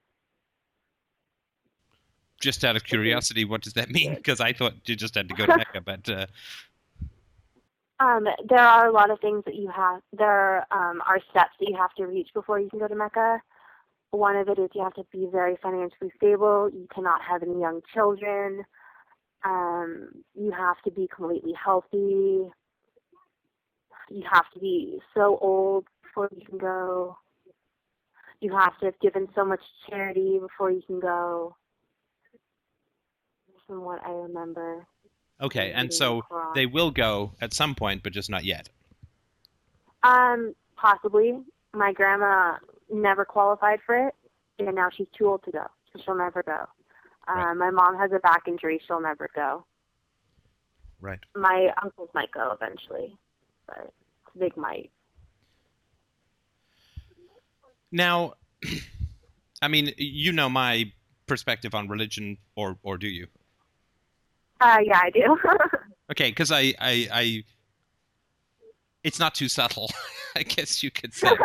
Just 2.41 2.65
out 2.65 2.77
of 2.77 2.85
curiosity, 2.85 3.45
what 3.45 3.63
does 3.63 3.73
that 3.75 3.91
mean? 3.91 4.15
Because 4.15 4.41
I 4.41 4.53
thought 4.53 4.75
you 4.87 4.95
just 4.95 5.15
had 5.15 5.29
to 5.29 5.35
go 5.35 5.47
to 5.51 5.57
Mecca, 5.57 5.81
but 5.81 6.09
uh, 6.09 6.27
Um, 8.01 8.29
there 8.49 8.61
are 8.61 8.87
a 8.87 8.93
lot 8.93 9.11
of 9.11 9.19
things 9.21 9.43
that 9.45 9.57
you 9.57 9.69
have. 9.75 10.03
There 10.13 10.59
um, 10.73 11.03
are 11.07 11.19
steps 11.31 11.51
that 11.59 11.69
you 11.69 11.77
have 11.77 11.93
to 11.95 12.07
reach 12.07 12.29
before 12.33 12.61
you 12.61 12.71
can 12.71 12.79
go 12.79 12.87
to 12.87 12.95
Mecca. 12.95 13.43
One 14.13 14.37
of 14.37 14.49
it 14.49 14.59
is 14.59 14.71
you 14.75 14.83
have 14.85 14.95
to 14.95 15.05
be 15.13 15.29
very 15.31 15.57
financially 15.61 16.13
stable. 16.17 16.71
You 16.73 16.87
cannot 16.95 17.21
have 17.23 17.43
any 17.43 17.61
young 17.61 17.81
children. 17.93 18.65
Um, 19.45 20.11
you 20.35 20.53
have 20.53 20.81
to 20.85 20.91
be 20.91 21.09
completely 21.15 21.53
healthy. 21.53 22.49
You 24.11 24.23
have 24.31 24.51
to 24.55 24.61
be 24.61 25.01
so 25.15 25.39
old 25.41 25.87
before 26.03 26.31
you 26.35 26.45
can 26.47 26.59
go. 26.59 27.19
You 28.41 28.57
have 28.57 28.79
to 28.79 28.87
have 28.87 29.01
given 29.01 29.29
so 29.35 29.45
much 29.45 29.61
charity 29.89 30.39
before 30.39 30.71
you 30.71 30.83
can 30.87 31.01
go. 31.01 31.57
From 33.69 33.85
what 33.85 34.05
I 34.05 34.11
remember. 34.11 34.87
okay. 35.41 35.71
And 35.73 35.93
so 35.95 36.23
the 36.31 36.53
they 36.55 36.67
will 36.67 36.91
go 36.91 37.35
at 37.41 37.53
some 37.55 37.75
point, 37.77 38.03
but 38.03 38.13
just 38.13 38.31
not 38.31 38.45
yet. 38.45 38.69
Um, 40.03 40.55
possibly. 40.77 41.39
My 41.75 41.93
grandma 41.93 42.57
never 42.91 43.25
qualified 43.27 43.81
for 43.85 44.09
it, 44.09 44.15
and 44.59 44.75
now 44.75 44.89
she's 44.97 45.07
too 45.17 45.29
old 45.29 45.45
to 45.45 45.51
go, 45.51 45.67
so 45.93 46.01
she'll 46.03 46.17
never 46.17 46.43
go. 46.43 46.67
Um, 47.29 47.37
Right. 47.37 47.55
My 47.55 47.71
mom 47.71 47.99
has 47.99 48.11
a 48.13 48.19
back 48.21 48.49
injury; 48.49 48.81
she'll 48.87 49.03
never 49.03 49.29
go. 49.35 49.67
Right. 51.01 51.21
My 51.37 51.69
uncles 51.83 52.09
might 52.15 52.33
go 52.33 52.57
eventually, 52.59 53.15
but 53.67 53.93
big 54.39 54.57
might. 54.57 54.91
Now, 57.93 58.35
I 59.63 59.69
mean, 59.69 59.93
you 59.99 60.33
know 60.33 60.49
my 60.49 60.91
perspective 61.27 61.75
on 61.75 61.89
religion, 61.89 62.39
or 62.57 62.79
or 62.83 62.97
do 62.97 63.09
you? 63.09 63.27
Uh, 64.61 64.79
yeah, 64.85 65.01
I 65.03 65.11
do. 65.11 65.39
Okay, 66.11 66.31
because 66.31 66.51
I, 66.51 66.73
I 66.81 67.09
I 67.13 67.45
it's 69.05 69.19
not 69.19 69.35
too 69.35 69.47
subtle, 69.49 69.91
I 70.37 70.43
guess 70.43 70.83
you 70.83 70.91
could 70.91 71.13
say. 71.15 71.29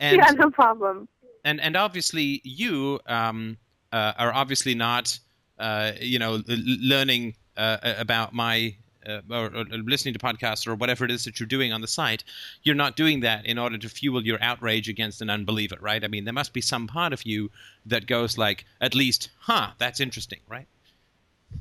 And 0.00 0.16
yeah, 0.16 0.30
no 0.32 0.50
problem. 0.50 1.06
and 1.44 1.60
and 1.60 1.76
obviously 1.76 2.40
you 2.42 2.98
um 3.06 3.56
uh, 3.92 4.14
are 4.18 4.32
obviously 4.34 4.74
not 4.74 5.16
uh 5.60 5.92
you 6.00 6.18
know 6.18 6.42
learning 6.48 7.36
uh, 7.56 7.76
about 7.98 8.32
my 8.32 8.74
uh, 9.06 9.20
or, 9.30 9.54
or 9.54 9.64
listening 9.64 10.14
to 10.14 10.18
podcasts 10.18 10.66
or 10.66 10.74
whatever 10.74 11.04
it 11.04 11.10
is 11.12 11.22
that 11.24 11.38
you're 11.38 11.46
doing 11.46 11.72
on 11.72 11.82
the 11.82 11.86
site 11.86 12.24
you're 12.64 12.74
not 12.74 12.96
doing 12.96 13.20
that 13.20 13.46
in 13.46 13.58
order 13.58 13.78
to 13.78 13.88
fuel 13.88 14.24
your 14.24 14.42
outrage 14.42 14.88
against 14.88 15.20
an 15.22 15.30
unbeliever 15.30 15.76
right 15.80 16.02
i 16.02 16.08
mean 16.08 16.24
there 16.24 16.32
must 16.34 16.52
be 16.52 16.60
some 16.60 16.86
part 16.88 17.12
of 17.12 17.24
you 17.24 17.48
that 17.86 18.06
goes 18.06 18.36
like 18.38 18.64
at 18.80 18.94
least 18.94 19.30
huh 19.40 19.70
that's 19.78 20.00
interesting 20.00 20.40
right 20.48 20.66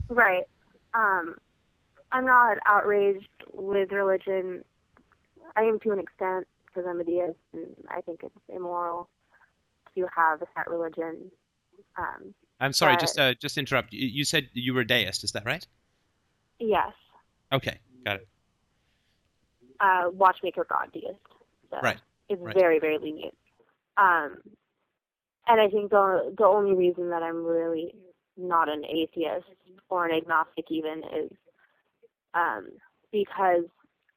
Right. 0.09 0.43
Um, 0.93 1.35
I'm 2.11 2.25
not 2.25 2.57
outraged 2.65 3.27
with 3.53 3.91
religion. 3.91 4.63
I 5.55 5.63
am 5.63 5.79
to 5.81 5.91
an 5.91 5.99
extent 5.99 6.47
because 6.65 6.85
I'm 6.87 6.99
a 6.99 7.03
deist, 7.03 7.37
and 7.53 7.67
I 7.89 8.01
think 8.01 8.21
it's 8.23 8.35
immoral 8.49 9.09
to 9.95 10.07
have 10.15 10.41
a 10.41 10.45
set 10.55 10.69
religion. 10.69 11.31
Um, 11.97 12.33
i'm 12.61 12.71
sorry 12.73 12.93
But- 12.93 13.01
just 13.01 13.19
uh, 13.19 13.33
just 13.33 13.57
interrupt 13.57 13.91
you, 13.91 14.07
you 14.07 14.23
said 14.23 14.47
you 14.53 14.73
were 14.73 14.81
a 14.81 14.87
deist 14.87 15.23
is 15.23 15.31
that 15.31 15.43
right 15.45 15.65
yes, 16.59 16.93
okay 17.51 17.79
got 18.05 18.17
it 18.17 18.27
uh, 19.79 20.09
watchmaker 20.13 20.65
god 20.69 20.89
deist. 20.93 21.15
So 21.71 21.77
Right, 21.81 21.97
It's 22.29 22.39
right. 22.41 22.55
very, 22.55 22.79
very 22.79 22.97
lenient. 22.99 23.33
Um, 23.97 24.37
and 25.47 25.59
I 25.59 25.67
think 25.69 25.89
the 25.89 26.33
the 26.37 26.45
only 26.45 26.75
reason 26.75 27.09
that 27.09 27.23
I'm 27.23 27.43
really 27.43 27.95
not 28.37 28.69
an 28.69 28.83
atheist 28.85 29.47
or 29.89 30.05
an 30.05 30.15
agnostic 30.15 30.65
even 30.69 31.03
is 31.15 31.31
um, 32.33 32.69
because 33.11 33.65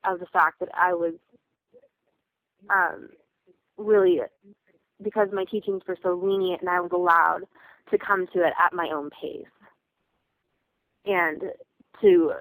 of 0.04 0.20
the 0.20 0.26
fact 0.26 0.60
that 0.60 0.68
I 0.74 0.94
was 0.94 1.14
um, 2.70 3.08
really 3.76 4.20
because 5.02 5.28
my 5.32 5.44
teachings 5.44 5.82
were 5.86 5.98
so 6.02 6.14
lenient 6.14 6.60
and 6.60 6.70
I 6.70 6.80
was 6.80 6.92
allowed 6.92 7.42
to 7.90 7.98
come 7.98 8.26
to 8.32 8.44
it 8.44 8.52
at 8.58 8.72
my 8.72 8.88
own 8.94 9.10
pace 9.10 9.46
and 11.04 11.42
to 12.00 12.32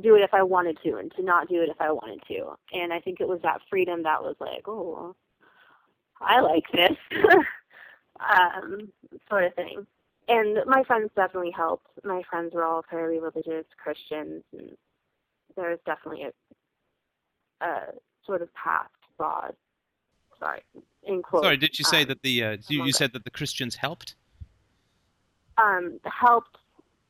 do 0.00 0.16
it 0.16 0.22
if 0.22 0.34
I 0.34 0.42
wanted 0.42 0.78
to 0.84 0.96
and 0.96 1.12
to 1.16 1.22
not 1.22 1.48
do 1.48 1.62
it 1.62 1.68
if 1.68 1.80
I 1.80 1.92
wanted 1.92 2.20
to. 2.28 2.54
And 2.72 2.92
I 2.92 3.00
think 3.00 3.20
it 3.20 3.28
was 3.28 3.40
that 3.42 3.60
freedom 3.70 4.02
that 4.02 4.22
was 4.22 4.36
like, 4.40 4.66
oh, 4.66 5.14
I 6.20 6.40
like 6.40 6.64
this 6.72 6.96
um, 8.20 8.92
sort 9.28 9.44
of 9.44 9.54
thing. 9.54 9.86
And 10.28 10.58
my 10.66 10.82
friends 10.84 11.10
definitely 11.16 11.50
helped. 11.50 11.86
My 12.04 12.22
friends 12.30 12.54
were 12.54 12.64
all 12.64 12.84
fairly 12.88 13.18
religious 13.18 13.66
Christians, 13.76 14.44
and 14.52 14.70
there 15.56 15.70
was 15.70 15.78
definitely 15.84 16.26
a, 17.60 17.64
a 17.64 17.80
sort 18.24 18.42
of 18.42 18.48
path 18.54 18.88
to 19.02 19.08
God. 19.18 19.54
Sorry, 20.38 20.62
in 21.04 21.22
quotes. 21.22 21.44
sorry 21.44 21.56
did 21.56 21.78
you 21.78 21.84
say 21.84 22.02
um, 22.02 22.08
that 22.08 22.22
the 22.22 22.42
uh, 22.42 22.56
you, 22.68 22.84
you 22.84 22.92
said 22.92 23.12
that 23.12 23.22
the 23.22 23.30
christians 23.30 23.76
helped 23.76 24.16
um, 25.58 26.00
helped 26.04 26.58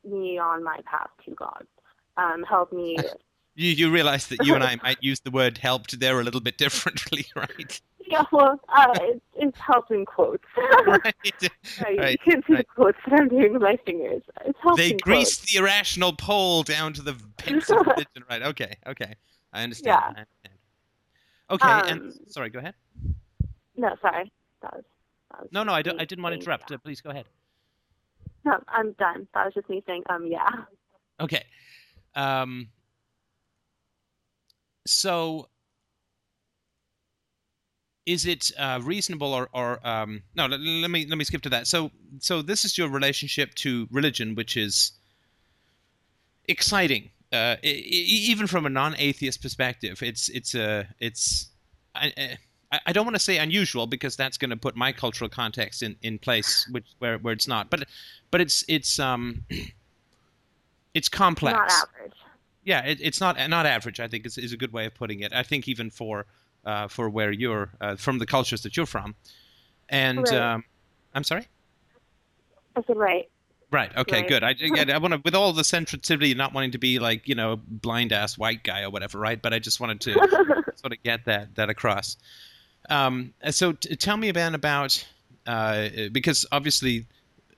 me 0.04 0.38
on 0.38 0.62
my 0.64 0.80
path 0.84 1.10
to 1.24 1.30
God. 1.32 1.66
Um, 2.16 2.44
helped 2.48 2.72
me. 2.72 2.96
You, 3.54 3.68
you 3.68 3.90
realize 3.90 4.28
that 4.28 4.46
you 4.46 4.54
and 4.54 4.64
I 4.64 4.76
might 4.82 4.96
use 5.02 5.20
the 5.20 5.30
word 5.30 5.58
helped 5.58 6.00
there 6.00 6.18
a 6.18 6.24
little 6.24 6.40
bit 6.40 6.56
differently, 6.56 7.26
right? 7.36 7.82
yeah, 8.18 8.24
well, 8.32 8.60
uh, 8.68 8.86
it's, 9.00 9.20
it's 9.34 9.58
helped 9.58 9.90
in 9.90 10.04
quotes. 10.04 10.44
right. 10.86 11.00
Right, 11.80 12.12
You 12.12 12.32
can't 12.32 12.44
see 12.46 12.54
right. 12.54 12.58
the 12.58 12.64
quotes 12.64 12.98
that 13.08 13.20
I'm 13.20 13.28
doing 13.28 13.52
with 13.52 13.62
my 13.62 13.76
fingers. 13.84 14.22
It's 14.44 14.58
helped 14.62 14.78
They 14.78 14.90
in 14.92 14.96
grease 14.98 15.36
quotes. 15.36 15.52
the 15.52 15.58
irrational 15.58 16.12
pole 16.14 16.62
down 16.62 16.92
to 16.94 17.02
the 17.02 17.14
pits 17.38 17.70
of 17.70 17.78
religion, 17.86 18.24
right? 18.30 18.42
Okay, 18.42 18.76
okay. 18.86 19.14
I 19.52 19.62
understand. 19.62 19.86
Yeah. 19.86 20.00
I 20.04 20.08
understand. 20.08 21.84
Okay, 21.84 21.90
and 21.92 22.00
Um, 22.02 22.12
sorry, 22.28 22.50
go 22.50 22.58
ahead. 22.60 22.74
No, 23.76 23.94
sorry. 24.00 24.32
That 24.62 24.74
was, 24.74 24.84
that 25.30 25.40
was 25.42 25.48
No, 25.52 25.64
no, 25.64 25.72
I, 25.72 25.82
don't, 25.82 26.00
I 26.00 26.04
didn't 26.04 26.22
want 26.22 26.34
to 26.34 26.38
interrupt. 26.40 26.70
Uh, 26.72 26.78
please 26.78 27.00
go 27.00 27.10
ahead. 27.10 27.26
No, 28.44 28.58
I'm 28.68 28.92
done. 28.92 29.28
That 29.34 29.44
was 29.46 29.54
just 29.54 29.68
me 29.68 29.82
saying, 29.86 30.02
um, 30.10 30.26
yeah. 30.26 30.48
Okay. 31.20 31.44
Um, 32.14 32.68
so 34.86 35.48
is 38.07 38.26
it 38.26 38.50
uh, 38.59 38.80
reasonable 38.82 39.32
or, 39.32 39.48
or 39.53 39.86
um, 39.86 40.22
no? 40.34 40.46
Let, 40.46 40.61
let, 40.61 40.90
me 40.90 41.07
let 41.07 41.18
me 41.18 41.24
skip 41.24 41.42
to 41.42 41.50
that. 41.50 41.66
So 41.66 41.90
so 42.18 42.42
this 42.42 42.64
is 42.64 42.76
your 42.76 42.88
relationship 42.88 43.55
to 43.57 43.86
religion, 43.90 44.34
which 44.34 44.57
is 44.57 44.92
exciting, 46.48 47.11
uh, 47.32 47.57
even 47.62 48.46
from 48.46 48.66
a 48.66 48.70
non-atheist 48.70 49.40
perspective. 49.40 50.03
It's 50.03 50.28
it's 50.30 50.55
a 50.55 50.80
uh, 50.80 50.84
it's 50.98 51.50
I, 51.94 52.38
I 52.86 52.92
don't 52.92 53.05
want 53.05 53.16
to 53.16 53.22
say 53.22 53.38
unusual 53.38 53.86
because 53.86 54.16
that's 54.16 54.38
going 54.38 54.50
to 54.50 54.57
put 54.57 54.76
my 54.76 54.92
cultural 54.92 55.28
context 55.28 55.82
in, 55.82 55.96
in 56.03 56.18
place, 56.18 56.66
which 56.70 56.86
where 56.98 57.18
where 57.18 57.34
it's 57.34 57.46
not. 57.46 57.70
But 57.70 57.84
but 58.30 58.40
it's 58.40 58.64
it's 58.66 58.98
um 58.98 59.44
it's 60.94 61.09
complex. 61.09 61.57
Not 61.57 61.70
average. 61.70 62.12
Yeah, 62.64 62.84
it, 62.84 62.98
it's 63.00 63.20
not 63.20 63.36
not 63.48 63.66
average. 63.66 64.00
I 64.00 64.09
think 64.09 64.26
is 64.26 64.38
is 64.38 64.53
a 64.53 64.57
good 64.57 64.72
way 64.72 64.86
of 64.86 64.94
putting 64.94 65.20
it. 65.20 65.32
I 65.32 65.42
think 65.42 65.68
even 65.68 65.90
for 65.90 66.26
uh, 66.64 66.88
for 66.88 67.08
where 67.08 67.32
you're 67.32 67.70
uh, 67.80 67.96
from 67.96 68.18
the 68.18 68.26
cultures 68.26 68.62
that 68.62 68.76
you're 68.76 68.86
from. 68.86 69.14
And 69.88 70.18
right. 70.18 70.32
um, 70.32 70.64
I'm 71.14 71.24
sorry. 71.24 71.48
I 72.76 72.82
said 72.82 72.96
right. 72.96 73.28
Right. 73.70 73.90
Okay. 73.96 74.20
Right. 74.20 74.28
Good. 74.28 74.44
I, 74.44 74.50
I, 74.92 74.94
I 74.94 74.98
want 74.98 75.14
to, 75.14 75.20
with 75.24 75.34
all 75.34 75.52
the 75.52 75.64
sensitivity, 75.64 76.34
not 76.34 76.52
wanting 76.52 76.72
to 76.72 76.78
be 76.78 76.98
like 76.98 77.28
you 77.28 77.34
know 77.34 77.60
blind 77.66 78.12
ass 78.12 78.36
white 78.36 78.62
guy 78.62 78.82
or 78.82 78.90
whatever, 78.90 79.18
right? 79.18 79.40
But 79.40 79.52
I 79.52 79.58
just 79.58 79.80
wanted 79.80 80.00
to 80.02 80.12
sort 80.76 80.92
of 80.92 81.02
get 81.02 81.24
that 81.24 81.54
that 81.56 81.70
across. 81.70 82.16
Um, 82.90 83.32
so 83.50 83.72
t- 83.72 83.96
tell 83.96 84.16
me 84.16 84.28
about 84.28 84.54
about 84.54 85.06
uh, 85.46 85.88
because 86.12 86.46
obviously 86.52 87.06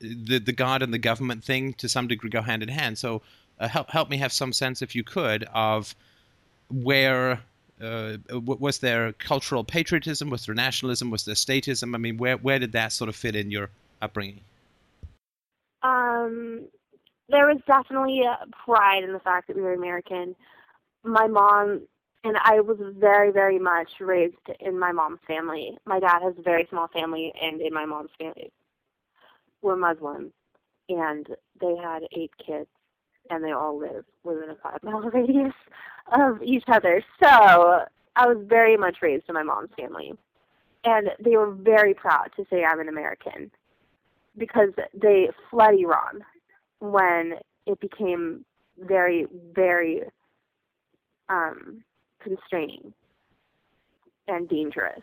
the 0.00 0.38
the 0.38 0.52
God 0.52 0.82
and 0.82 0.92
the 0.94 0.98
government 0.98 1.44
thing 1.44 1.74
to 1.74 1.88
some 1.88 2.09
degree 2.09 2.30
go 2.30 2.42
hand 2.42 2.62
in 2.62 2.68
hand. 2.68 2.98
So 2.98 3.22
uh, 3.59 3.68
help 3.68 3.90
help 3.90 4.09
me 4.09 4.16
have 4.18 4.32
some 4.32 4.52
sense, 4.52 4.82
if 4.82 4.94
you 4.94 5.05
could, 5.05 5.44
of 5.52 5.94
where 6.70 7.40
uh, 7.85 8.41
was 8.41 8.78
there 8.78 9.12
cultural 9.12 9.64
patriotism? 9.64 10.30
Was 10.30 10.47
there 10.47 10.55
nationalism? 10.55 11.11
Was 11.11 11.24
there 11.24 11.35
statism? 11.35 11.95
I 11.95 11.99
mean, 11.99 12.16
where 12.16 12.37
where 12.37 12.59
did 12.59 12.72
that 12.72 12.93
sort 12.93 13.09
of 13.09 13.16
fit 13.16 13.37
in 13.37 13.51
your 13.51 13.70
upbringing? 14.01 14.41
Um, 15.82 16.66
there 17.28 17.47
was 17.47 17.61
definitely 17.66 18.22
pride 18.64 19.05
in 19.05 19.12
the 19.12 19.20
fact 19.20 19.49
that 19.49 19.57
we 19.57 19.62
were 19.62 19.74
American. 19.74 20.35
My 21.03 21.26
mom 21.26 21.82
and 22.24 22.39
I 22.43 22.61
was 22.61 22.78
very, 22.99 23.30
very 23.30 23.59
much 23.59 23.91
raised 24.01 24.37
in 24.61 24.78
my 24.78 24.93
mom's 24.93 25.20
family. 25.26 25.76
My 25.85 26.01
dad 26.01 26.22
has 26.22 26.35
a 26.39 26.43
very 26.43 26.66
small 26.70 26.89
family, 26.89 27.32
and 27.41 27.61
in 27.61 27.72
my 27.74 27.85
mom's 27.85 28.11
family, 28.18 28.51
were 29.61 29.76
Muslims, 29.76 30.32
and 30.89 31.26
they 31.61 31.76
had 31.76 32.05
eight 32.16 32.32
kids, 32.45 32.68
and 33.28 33.45
they 33.45 33.53
all 33.53 33.78
live 33.78 34.05
within 34.24 34.49
a 34.49 34.57
five 34.57 34.82
mile 34.82 35.01
radius 35.12 35.53
of 36.12 36.42
each 36.42 36.64
other. 36.68 37.02
So 37.22 37.28
I 38.16 38.26
was 38.26 38.38
very 38.46 38.76
much 38.76 38.98
raised 39.02 39.24
in 39.28 39.34
my 39.34 39.42
mom's 39.42 39.70
family. 39.78 40.14
And 40.84 41.11
they 41.18 41.36
were 41.36 41.50
very 41.50 41.94
proud 41.94 42.30
to 42.36 42.44
say 42.50 42.64
I'm 42.64 42.80
an 42.80 42.88
American 42.88 43.50
because 44.36 44.70
they 44.92 45.30
fled 45.50 45.74
Iran 45.78 46.24
when 46.80 47.34
it 47.66 47.80
became 47.80 48.44
very, 48.78 49.26
very 49.55 50.02
um, 51.28 51.82
constraining 52.20 52.92
and 54.28 54.48
dangerous. 54.48 55.02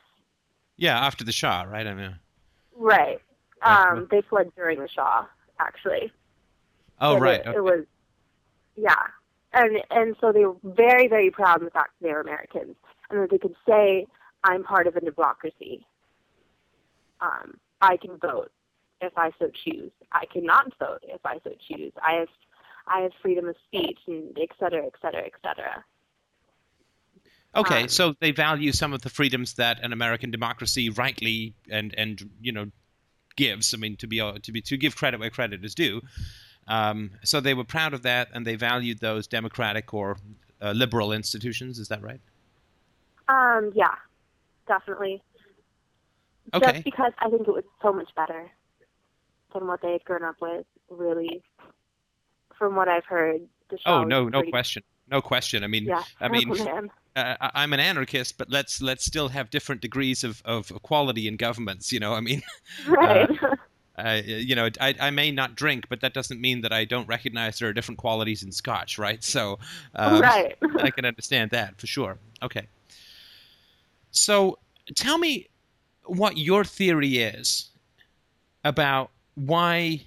Yeah, 0.77 0.99
after 0.99 1.23
the 1.23 1.31
Shah, 1.31 1.63
right? 1.63 1.87
I 1.87 1.93
mean, 1.93 2.15
right. 2.75 3.19
Um, 3.63 4.07
they 4.09 4.21
fled 4.21 4.51
during 4.55 4.79
the 4.79 4.87
Shah, 4.87 5.25
actually. 5.59 6.11
Oh, 6.99 7.17
right. 7.17 7.39
It, 7.39 7.47
okay. 7.47 7.57
it 7.57 7.63
was, 7.63 7.85
yeah, 8.75 9.07
and 9.53 9.77
and 9.89 10.15
so 10.21 10.31
they 10.31 10.45
were 10.45 10.55
very 10.63 11.07
very 11.07 11.31
proud 11.31 11.57
of 11.57 11.65
the 11.65 11.71
fact 11.71 11.91
that 11.99 12.07
they 12.07 12.13
were 12.13 12.21
Americans 12.21 12.75
and 13.09 13.21
that 13.21 13.29
they 13.29 13.37
could 13.37 13.55
say 13.67 14.07
I'm 14.43 14.63
part 14.63 14.87
of 14.87 14.95
a 14.95 15.01
democracy. 15.01 15.85
Um, 17.19 17.57
I 17.81 17.97
can 17.97 18.17
vote 18.17 18.51
if 19.01 19.13
I 19.17 19.31
so 19.39 19.49
choose. 19.63 19.91
I 20.11 20.25
cannot 20.25 20.73
vote 20.79 21.03
if 21.03 21.21
I 21.25 21.39
so 21.43 21.51
choose. 21.67 21.91
I 22.05 22.13
have 22.13 22.29
I 22.87 23.01
have 23.01 23.11
freedom 23.21 23.47
of 23.47 23.55
speech 23.67 23.99
and 24.07 24.35
et 24.41 24.49
cetera, 24.59 24.85
et 24.85 24.93
cetera, 25.01 25.23
et 25.25 25.33
cetera. 25.43 25.83
Okay, 27.55 27.83
um, 27.83 27.89
so 27.89 28.15
they 28.19 28.31
value 28.31 28.71
some 28.71 28.93
of 28.93 29.01
the 29.01 29.09
freedoms 29.09 29.55
that 29.55 29.83
an 29.83 29.91
American 29.91 30.31
democracy 30.31 30.89
rightly 30.89 31.53
and 31.69 31.93
and 31.97 32.29
you 32.41 32.51
know 32.51 32.67
gives. 33.35 33.73
I 33.73 33.77
mean, 33.77 33.97
to 33.97 34.07
be 34.07 34.17
to 34.17 34.51
be 34.51 34.61
to 34.61 34.77
give 34.77 34.95
credit 34.95 35.19
where 35.19 35.29
credit 35.29 35.63
is 35.63 35.75
due. 35.75 36.01
Um, 36.71 37.11
so 37.21 37.41
they 37.41 37.53
were 37.53 37.65
proud 37.65 37.93
of 37.93 38.01
that, 38.03 38.29
and 38.33 38.47
they 38.47 38.55
valued 38.55 38.99
those 38.99 39.27
democratic 39.27 39.93
or 39.93 40.15
uh, 40.61 40.71
liberal 40.71 41.11
institutions. 41.11 41.79
Is 41.79 41.89
that 41.89 42.01
right? 42.01 42.21
Um, 43.27 43.73
yeah, 43.75 43.95
definitely. 44.69 45.21
Okay. 46.53 46.71
Just 46.71 46.83
because 46.85 47.11
I 47.19 47.29
think 47.29 47.41
it 47.41 47.51
was 47.51 47.65
so 47.81 47.91
much 47.91 48.09
better 48.15 48.49
than 49.53 49.67
what 49.67 49.81
they 49.81 49.91
had 49.91 50.05
grown 50.05 50.23
up 50.23 50.37
with. 50.39 50.65
Really, 50.89 51.43
from 52.57 52.75
what 52.75 52.87
I've 52.87 53.05
heard. 53.05 53.41
oh 53.85 54.05
no, 54.05 54.29
no 54.29 54.39
pretty... 54.39 54.51
question, 54.51 54.83
no 55.09 55.21
question. 55.21 55.65
I 55.65 55.67
mean, 55.67 55.83
yeah, 55.83 56.03
I 56.21 56.29
mean, 56.29 56.49
uh, 57.17 57.35
I'm 57.53 57.73
an 57.73 57.81
anarchist, 57.81 58.37
but 58.37 58.49
let's 58.49 58.81
let's 58.81 59.05
still 59.05 59.27
have 59.27 59.49
different 59.49 59.81
degrees 59.81 60.23
of, 60.23 60.41
of 60.45 60.71
equality 60.71 61.27
in 61.27 61.35
governments. 61.35 61.91
You 61.91 61.99
know, 61.99 62.13
I 62.13 62.21
mean, 62.21 62.41
right. 62.87 63.29
Uh, 63.43 63.55
uh, 64.03 64.21
you 64.25 64.55
know, 64.55 64.69
I, 64.79 64.95
I 64.99 65.09
may 65.11 65.31
not 65.31 65.55
drink, 65.55 65.87
but 65.89 66.01
that 66.01 66.13
doesn't 66.13 66.41
mean 66.41 66.61
that 66.61 66.73
I 66.73 66.85
don't 66.85 67.07
recognize 67.07 67.59
there 67.59 67.69
are 67.69 67.73
different 67.73 67.97
qualities 67.97 68.43
in 68.43 68.51
Scotch, 68.51 68.97
right? 68.97 69.23
So, 69.23 69.59
um, 69.95 70.21
right. 70.21 70.57
I 70.79 70.89
can 70.91 71.05
understand 71.05 71.51
that 71.51 71.79
for 71.79 71.87
sure. 71.87 72.17
Okay. 72.41 72.67
So, 74.11 74.59
tell 74.95 75.17
me 75.17 75.47
what 76.05 76.37
your 76.37 76.63
theory 76.63 77.17
is 77.17 77.69
about 78.63 79.11
why. 79.35 80.01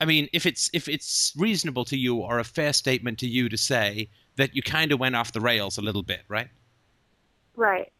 I 0.00 0.04
mean, 0.04 0.28
if 0.32 0.46
it's 0.46 0.68
if 0.72 0.88
it's 0.88 1.32
reasonable 1.36 1.84
to 1.86 1.96
you 1.96 2.16
or 2.16 2.38
a 2.38 2.44
fair 2.44 2.72
statement 2.72 3.18
to 3.20 3.26
you 3.28 3.48
to 3.48 3.56
say 3.56 4.08
that 4.36 4.54
you 4.56 4.62
kind 4.62 4.92
of 4.92 4.98
went 4.98 5.14
off 5.14 5.32
the 5.32 5.40
rails 5.40 5.78
a 5.78 5.82
little 5.82 6.02
bit, 6.02 6.22
right? 6.28 6.48
Right. 7.54 7.92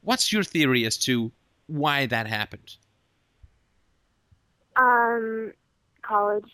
What's 0.00 0.32
your 0.32 0.44
theory 0.44 0.84
as 0.84 0.96
to 0.98 1.32
why 1.66 2.06
that 2.06 2.26
happened? 2.26 2.76
Um, 4.76 5.52
college. 6.02 6.50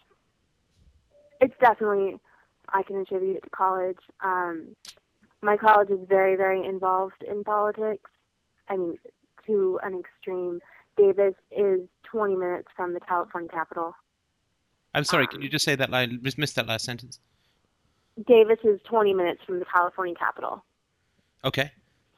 It's 1.41 1.55
definitely 1.61 2.19
I 2.69 2.83
can 2.83 2.97
attribute 2.97 3.37
it 3.37 3.43
to 3.45 3.51
college. 3.51 3.99
Um, 4.23 4.77
my 5.43 5.57
college 5.57 5.91
is 5.91 6.01
very, 6.09 6.37
very 6.37 6.65
involved 6.65 7.23
in 7.27 7.43
politics. 7.45 8.11
I 8.69 8.77
mean, 8.77 8.99
to 9.47 9.81
an 9.83 9.99
extreme. 9.99 10.61
Davis 10.97 11.35
is 11.51 11.81
20 12.05 12.37
minutes 12.37 12.69
from 12.77 12.93
the 12.93 13.01
California 13.01 13.49
Capitol. 13.49 13.95
I'm 14.95 15.05
sorry. 15.05 15.25
Um, 15.25 15.31
can 15.31 15.43
you 15.43 15.49
just 15.49 15.65
say 15.65 15.75
that 15.77 15.91
line? 15.91 16.21
Just 16.23 16.37
missed 16.37 16.57
that 16.57 16.67
last 16.67 16.85
sentence. 16.85 17.21
Davis 18.27 18.59
is 18.65 18.81
20 18.89 19.15
minutes 19.15 19.41
from 19.47 19.61
the 19.61 19.65
California 19.65 20.15
Capitol. 20.15 20.65
Okay. 21.45 21.71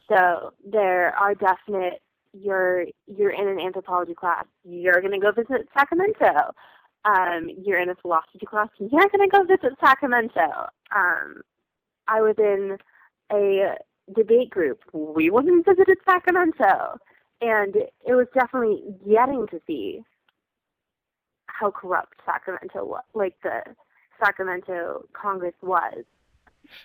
So 0.08 0.52
there 0.64 1.14
are 1.16 1.34
definite 1.34 2.02
you're 2.32 2.86
you're 3.06 3.30
in 3.30 3.48
an 3.48 3.60
anthropology 3.60 4.14
class, 4.14 4.44
you're 4.64 5.00
going 5.00 5.12
to 5.12 5.18
go 5.18 5.32
visit 5.32 5.68
Sacramento. 5.74 6.54
Um, 7.04 7.50
you're 7.64 7.80
in 7.80 7.90
a 7.90 7.96
philosophy 7.96 8.46
class, 8.46 8.68
you're 8.78 9.08
going 9.08 9.28
to 9.28 9.36
go 9.36 9.42
visit 9.42 9.76
Sacramento. 9.80 10.68
Um, 10.94 11.42
I 12.06 12.20
was 12.20 12.36
in 12.38 12.78
a 13.32 13.74
debate 14.14 14.50
group. 14.50 14.80
We 14.92 15.30
went 15.30 15.48
and 15.48 15.64
visited 15.64 15.98
Sacramento, 16.04 16.98
and 17.40 17.74
it 17.74 18.14
was 18.14 18.28
definitely 18.34 18.82
getting 19.04 19.46
to 19.48 19.60
see 19.66 20.02
how 21.46 21.70
corrupt 21.70 22.14
Sacramento 22.24 22.84
was, 22.84 23.02
like 23.14 23.34
the 23.42 23.62
Sacramento 24.22 25.04
Congress 25.12 25.54
was. 25.60 26.04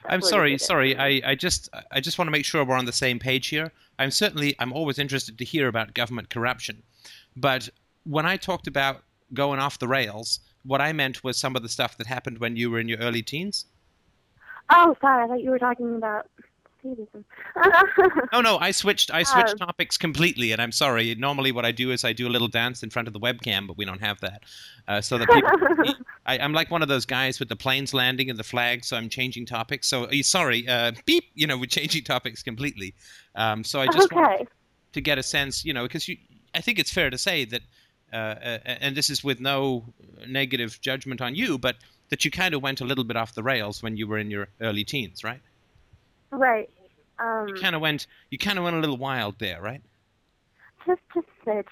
I'm 0.05 0.21
sorry, 0.21 0.57
sorry. 0.57 0.97
I, 0.97 1.21
I 1.25 1.35
just 1.35 1.69
I 1.91 1.99
just 1.99 2.17
want 2.17 2.27
to 2.27 2.31
make 2.31 2.45
sure 2.45 2.63
we're 2.63 2.77
on 2.77 2.85
the 2.85 2.91
same 2.91 3.19
page 3.19 3.47
here. 3.47 3.71
I'm 3.99 4.11
certainly 4.11 4.55
I'm 4.59 4.73
always 4.73 4.99
interested 4.99 5.37
to 5.37 5.45
hear 5.45 5.67
about 5.67 5.93
government 5.93 6.29
corruption, 6.29 6.83
but 7.35 7.69
when 8.03 8.25
I 8.25 8.37
talked 8.37 8.67
about 8.67 9.03
going 9.33 9.59
off 9.59 9.79
the 9.79 9.87
rails, 9.87 10.39
what 10.63 10.81
I 10.81 10.93
meant 10.93 11.23
was 11.23 11.37
some 11.37 11.55
of 11.55 11.61
the 11.61 11.69
stuff 11.69 11.97
that 11.97 12.07
happened 12.07 12.39
when 12.39 12.55
you 12.55 12.71
were 12.71 12.79
in 12.79 12.87
your 12.87 12.99
early 12.99 13.21
teens. 13.21 13.65
Oh, 14.69 14.95
sorry. 15.01 15.23
I 15.23 15.27
thought 15.27 15.41
you 15.41 15.49
were 15.49 15.59
talking 15.59 15.95
about 15.95 16.27
terrorism. 16.81 17.25
no, 18.33 18.41
no, 18.41 18.57
I 18.57 18.71
switched. 18.71 19.11
I 19.13 19.23
switched 19.23 19.61
um, 19.61 19.67
topics 19.67 19.97
completely, 19.97 20.51
and 20.51 20.61
I'm 20.61 20.71
sorry. 20.71 21.15
Normally, 21.15 21.51
what 21.51 21.65
I 21.65 21.71
do 21.71 21.91
is 21.91 22.03
I 22.03 22.13
do 22.13 22.27
a 22.27 22.29
little 22.29 22.47
dance 22.47 22.83
in 22.83 22.89
front 22.89 23.07
of 23.07 23.13
the 23.13 23.19
webcam, 23.19 23.67
but 23.67 23.77
we 23.77 23.85
don't 23.85 24.01
have 24.01 24.19
that, 24.21 24.43
uh, 24.87 25.01
so 25.01 25.17
that 25.17 25.29
people. 25.29 25.93
I, 26.27 26.35
am 26.37 26.53
like 26.53 26.69
one 26.69 26.81
of 26.81 26.87
those 26.87 27.05
guys 27.05 27.39
with 27.39 27.49
the 27.49 27.55
planes 27.55 27.93
landing 27.93 28.29
and 28.29 28.37
the 28.37 28.43
flag, 28.43 28.83
so 28.83 28.97
I'm 28.97 29.09
changing 29.09 29.45
topics. 29.45 29.87
So, 29.87 30.03
uh, 30.05 30.21
sorry, 30.21 30.67
uh, 30.67 30.91
beep. 31.05 31.25
You 31.33 31.47
know, 31.47 31.57
we're 31.57 31.65
changing 31.65 32.03
topics 32.03 32.43
completely. 32.43 32.93
Um, 33.35 33.63
so 33.63 33.79
I 33.79 33.87
just 33.87 34.11
okay. 34.11 34.45
to 34.93 35.01
get 35.01 35.17
a 35.17 35.23
sense, 35.23 35.65
you 35.65 35.73
know, 35.73 35.83
because 35.83 36.07
you, 36.07 36.17
I 36.53 36.61
think 36.61 36.79
it's 36.79 36.91
fair 36.91 37.09
to 37.09 37.17
say 37.17 37.45
that, 37.45 37.61
uh, 38.11 38.15
uh, 38.15 38.59
and 38.65 38.95
this 38.95 39.09
is 39.09 39.23
with 39.23 39.39
no 39.39 39.85
negative 40.27 40.79
judgment 40.81 41.21
on 41.21 41.33
you, 41.33 41.57
but 41.57 41.77
that 42.09 42.23
you 42.25 42.31
kind 42.31 42.53
of 42.53 42.61
went 42.61 42.81
a 42.81 42.85
little 42.85 43.03
bit 43.03 43.17
off 43.17 43.33
the 43.33 43.43
rails 43.43 43.81
when 43.81 43.97
you 43.97 44.07
were 44.07 44.17
in 44.17 44.29
your 44.29 44.47
early 44.61 44.83
teens, 44.83 45.23
right? 45.23 45.41
Right. 46.31 46.69
Um, 47.19 47.47
you 47.47 47.55
kind 47.55 47.75
of 47.75 47.81
went. 47.81 48.05
You 48.29 48.37
kind 48.37 48.59
of 48.59 48.63
went 48.63 48.75
a 48.75 48.79
little 48.79 48.97
wild 48.97 49.39
there, 49.39 49.59
right? 49.61 49.81
just 50.87 51.01
just 51.13 51.27
bit. 51.47 51.65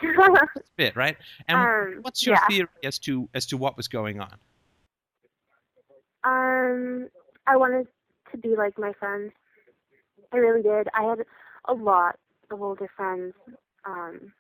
bit, 0.78 0.95
right? 0.95 1.17
And 1.47 1.57
um, 1.57 1.99
what's 2.01 2.26
your 2.26 2.36
yeah. 2.36 2.47
theory 2.47 2.67
as 2.84 2.99
to 2.99 3.30
as 3.34 3.45
to 3.47 3.57
what 3.57 3.78
was 3.78 3.88
going 3.88 4.19
on? 4.19 4.34
Um, 6.23 7.09
I 7.45 7.55
wanted 7.55 7.88
to 8.32 8.38
be 8.38 8.55
like 8.55 8.78
my 8.80 8.93
friends. 8.93 9.32
I 10.32 10.38
really 10.38 10.63
did. 10.63 10.88
I 10.93 11.03
had 11.03 11.19
a 11.67 11.73
lot 11.73 12.17
of 12.49 12.61
older 12.61 12.89
friends. 12.95 13.34
Um, 13.86 14.34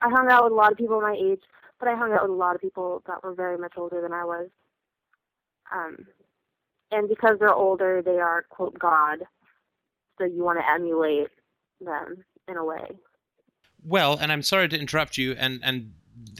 I 0.00 0.10
hung 0.10 0.28
out 0.28 0.44
with 0.44 0.52
a 0.52 0.56
lot 0.56 0.72
of 0.72 0.78
people 0.78 1.00
my 1.00 1.16
age, 1.18 1.42
but 1.78 1.88
I 1.88 1.96
hung 1.96 2.12
out 2.12 2.22
with 2.22 2.32
a 2.32 2.34
lot 2.34 2.54
of 2.54 2.60
people 2.60 3.02
that 3.06 3.22
were 3.22 3.34
very 3.34 3.56
much 3.56 3.74
older 3.76 4.00
than 4.02 4.12
I 4.12 4.24
was. 4.24 4.48
Um, 5.72 6.06
and 6.90 7.08
because 7.08 7.38
they're 7.38 7.54
older, 7.54 8.02
they 8.02 8.18
are 8.18 8.44
quote 8.48 8.78
God. 8.78 9.20
So 10.18 10.24
you 10.24 10.44
want 10.44 10.58
to 10.58 10.70
emulate 10.70 11.28
them 11.80 12.24
in 12.48 12.56
a 12.56 12.64
way. 12.64 12.86
Well, 13.84 14.16
and 14.18 14.32
I'm 14.32 14.42
sorry 14.42 14.68
to 14.68 14.78
interrupt 14.78 15.18
you, 15.18 15.32
and 15.32 15.60
and 15.62 15.92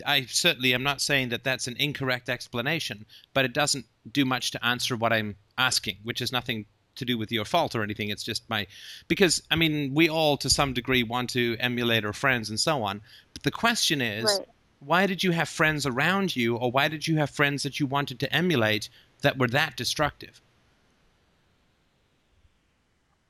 I 0.07 0.23
certainly 0.27 0.73
am 0.75 0.83
not 0.83 1.01
saying 1.01 1.29
that 1.31 1.45
that's 1.45 1.67
an 1.67 1.77
incorrect 1.79 2.29
explanation, 2.29 3.05
but 3.35 3.45
it 3.45 3.53
doesn't 3.53 3.87
do 4.11 4.25
much 4.25 4.51
to 4.53 4.65
answer 4.65 4.97
what 4.97 5.13
I'm 5.13 5.37
asking, 5.59 5.99
which 6.03 6.21
is 6.21 6.33
nothing 6.33 6.67
to 6.97 7.05
do 7.05 7.19
with 7.19 7.33
your 7.33 7.45
fault 7.45 7.75
or 7.75 7.83
anything. 7.83 8.09
It's 8.09 8.23
just 8.23 8.49
my 8.49 8.67
because 9.09 9.43
I 9.51 9.57
mean 9.57 9.95
we 9.95 10.09
all 10.09 10.37
to 10.39 10.49
some 10.49 10.73
degree 10.73 11.03
want 11.03 11.31
to 11.31 11.57
emulate 11.61 12.05
our 12.05 12.13
friends 12.13 12.49
and 12.51 12.59
so 12.59 12.83
on. 12.83 13.03
But 13.33 13.43
the 13.43 13.51
question 13.51 14.01
is, 14.01 14.25
Right. 14.25 14.49
why 14.81 15.07
did 15.07 15.23
you 15.23 15.33
have 15.33 15.49
friends 15.49 15.87
around 15.87 16.37
you, 16.37 16.57
or 16.57 16.71
why 16.71 16.89
did 16.89 17.07
you 17.07 17.17
have 17.17 17.31
friends 17.31 17.63
that 17.65 17.81
you 17.81 17.87
wanted 17.87 18.21
to 18.21 18.33
emulate 18.33 18.89
that 19.23 19.39
were 19.39 19.49
that 19.49 19.77
destructive? 19.77 20.41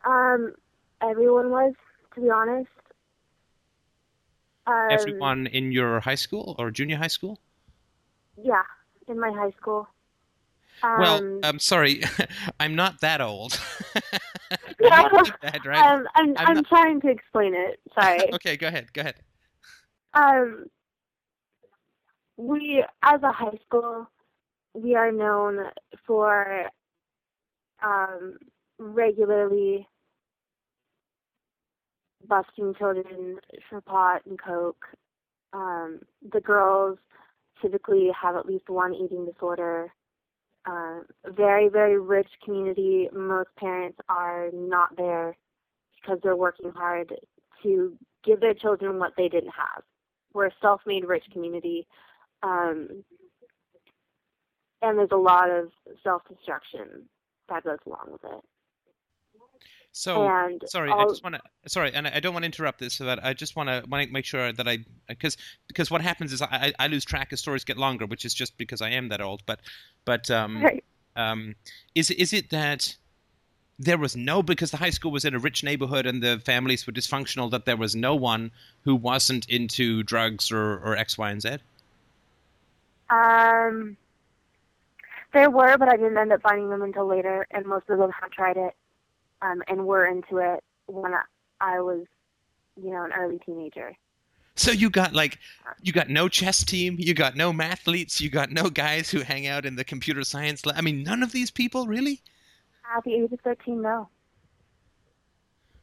Um, 0.04 0.54
everyone 1.00 1.50
was, 1.50 1.72
to 2.14 2.20
be 2.20 2.30
honest. 2.30 2.68
Um, 4.66 4.88
Everyone 4.90 5.46
in 5.48 5.72
your 5.72 6.00
high 6.00 6.14
school 6.14 6.54
or 6.58 6.70
junior 6.70 6.96
high 6.96 7.08
school? 7.08 7.38
Yeah, 8.42 8.62
in 9.08 9.20
my 9.20 9.30
high 9.30 9.52
school. 9.60 9.86
Um, 10.82 10.98
well, 10.98 11.40
I'm 11.42 11.58
sorry, 11.58 12.02
I'm 12.60 12.74
not 12.74 13.00
that 13.00 13.20
old. 13.20 13.60
Yeah. 14.80 15.08
That, 15.42 15.64
right? 15.64 15.84
um, 15.84 16.06
I'm 16.14 16.30
I'm 16.36 16.46
I'm, 16.48 16.54
not- 16.56 16.66
trying 16.68 17.00
to 17.02 17.08
explain 17.08 17.54
it. 17.54 17.80
Sorry. 17.94 18.32
okay, 18.34 18.56
go 18.56 18.68
ahead. 18.68 18.92
Go 18.92 19.00
ahead. 19.00 19.16
um, 20.14 20.66
we 22.36 22.84
as 23.02 23.22
a 23.22 23.32
high 23.32 23.58
school, 23.64 24.08
we 24.74 24.94
are 24.94 25.10
known 25.12 25.66
for 26.06 26.68
um 27.82 28.38
regularly 28.78 29.86
busting 32.29 32.75
children 32.75 33.39
for 33.68 33.81
pot 33.81 34.22
and 34.27 34.39
coke. 34.41 34.85
Um, 35.53 36.01
the 36.33 36.41
girls 36.41 36.99
typically 37.62 38.11
have 38.20 38.37
at 38.37 38.47
least 38.47 38.68
one 38.68 38.95
eating 38.95 39.27
disorder. 39.27 39.93
Uh, 40.66 41.01
very, 41.27 41.68
very 41.68 42.01
rich 42.01 42.29
community. 42.45 43.09
Most 43.12 43.51
parents 43.59 43.99
are 44.09 44.49
not 44.53 44.97
there 44.97 45.37
because 46.01 46.18
they're 46.22 46.37
working 46.37 46.72
hard 46.75 47.14
to 47.62 47.97
give 48.25 48.41
their 48.41 48.55
children 48.55 48.99
what 48.99 49.12
they 49.16 49.29
didn't 49.29 49.53
have. 49.57 49.83
We're 50.33 50.47
a 50.47 50.55
self-made 50.61 51.05
rich 51.05 51.25
community, 51.33 51.87
um, 52.43 53.05
and 54.83 54.99
there's 54.99 55.09
a 55.12 55.16
lot 55.16 55.51
of 55.51 55.70
self-destruction 56.03 57.09
that 57.49 57.64
goes 57.64 57.79
along 57.87 58.09
with 58.11 58.25
it. 58.25 58.41
So, 59.97 60.24
and 60.26 60.61
sorry, 60.66 60.90
I 60.90 61.05
just 61.05 61.22
want 61.22 61.36
to. 61.36 61.42
Sorry, 61.68 61.95
and 61.95 62.09
I 62.09 62.18
don't 62.18 62.32
want 62.34 62.42
to 62.42 62.47
interrupt 62.47 62.80
this, 62.80 62.99
but 62.99 63.24
I 63.24 63.32
just 63.32 63.55
want 63.55 63.68
to 63.68 63.84
want 63.88 64.05
to 64.05 64.12
make 64.12 64.24
sure 64.24 64.53
that 64.53 64.66
I 64.66 64.78
because 65.07 65.36
because 65.68 65.88
what 65.88 66.01
happens 66.01 66.32
is 66.32 66.42
I 66.42 66.72
I 66.80 66.88
lose 66.88 67.05
track 67.05 67.32
as 67.32 67.38
stories 67.38 67.62
get 67.64 67.78
longer, 67.78 68.05
which 68.05 68.24
is 68.24 68.34
just 68.34 68.59
because 68.59 68.82
I 68.82 68.90
am 68.90 69.09
that 69.11 69.20
old. 69.20 69.42
But 69.47 69.61
but 70.05 70.28
um 70.32 70.62
Right. 70.64 70.84
um 71.14 71.55
is 71.95 72.11
is 72.11 72.32
it 72.32 72.51
that 72.51 72.97
there 73.78 73.97
was 73.97 74.16
no 74.16 74.42
because 74.42 74.72
the 74.72 74.78
high 74.78 74.90
school 74.90 75.12
was 75.12 75.24
in 75.24 75.32
a 75.34 75.38
rich 75.38 75.62
neighborhood 75.62 76.07
and 76.07 76.20
the 76.22 76.40
families 76.40 76.86
were 76.88 76.92
dysfunctional 76.92 77.49
that 77.53 77.64
there 77.64 77.76
was 77.76 77.95
no 77.95 78.16
one 78.16 78.51
who 78.82 78.97
wasn't 78.97 79.49
into 79.49 80.03
drugs 80.03 80.51
or 80.51 80.78
or 80.78 80.97
X 80.97 81.16
Y 81.16 81.30
and 81.30 81.40
Z. 81.40 81.59
Um, 83.11 83.97
there 85.32 85.51
were, 85.51 85.76
but 85.78 85.88
I 85.88 85.97
didn't 85.97 86.16
end 86.18 86.32
up 86.32 86.42
finding 86.42 86.70
them 86.70 86.82
until 86.82 87.07
later, 87.07 87.47
and 87.51 87.66
most 87.66 87.88
of 87.90 87.99
them 87.99 88.11
had 88.11 88.32
tried 88.32 88.57
it, 88.57 88.74
um, 89.45 89.62
and 89.68 89.86
were 89.86 90.07
into 90.07 90.38
it 90.38 90.61
when 90.86 91.12
I, 91.61 91.80
was, 91.80 92.07
you 92.82 92.90
know, 92.90 93.05
an 93.05 93.12
early 93.12 93.38
teenager. 93.45 93.92
So 94.57 94.70
you 94.72 94.90
got 94.90 95.12
like 95.14 95.38
you 95.82 95.92
got 95.92 96.09
no 96.09 96.28
chess 96.28 96.64
team, 96.64 96.97
you 96.99 97.14
got 97.14 97.36
no 97.36 97.53
mathletes, 97.53 98.20
you 98.20 98.30
got 98.30 98.51
no 98.53 98.70
guys 98.70 99.11
who 99.11 99.20
hang 99.20 99.47
out 99.47 99.66
in 99.66 99.76
the 99.76 99.84
computer 99.84 100.24
science 100.24 100.64
lab. 100.66 100.76
I 100.78 100.80
mean, 100.82 101.03
none 101.03 101.22
of 101.22 101.32
these 101.32 101.51
people 101.51 101.86
really. 101.86 102.22
At 102.97 103.05
the 103.05 103.14
age 103.14 103.32
of 103.32 103.40
13, 103.42 103.82
no. 103.82 104.11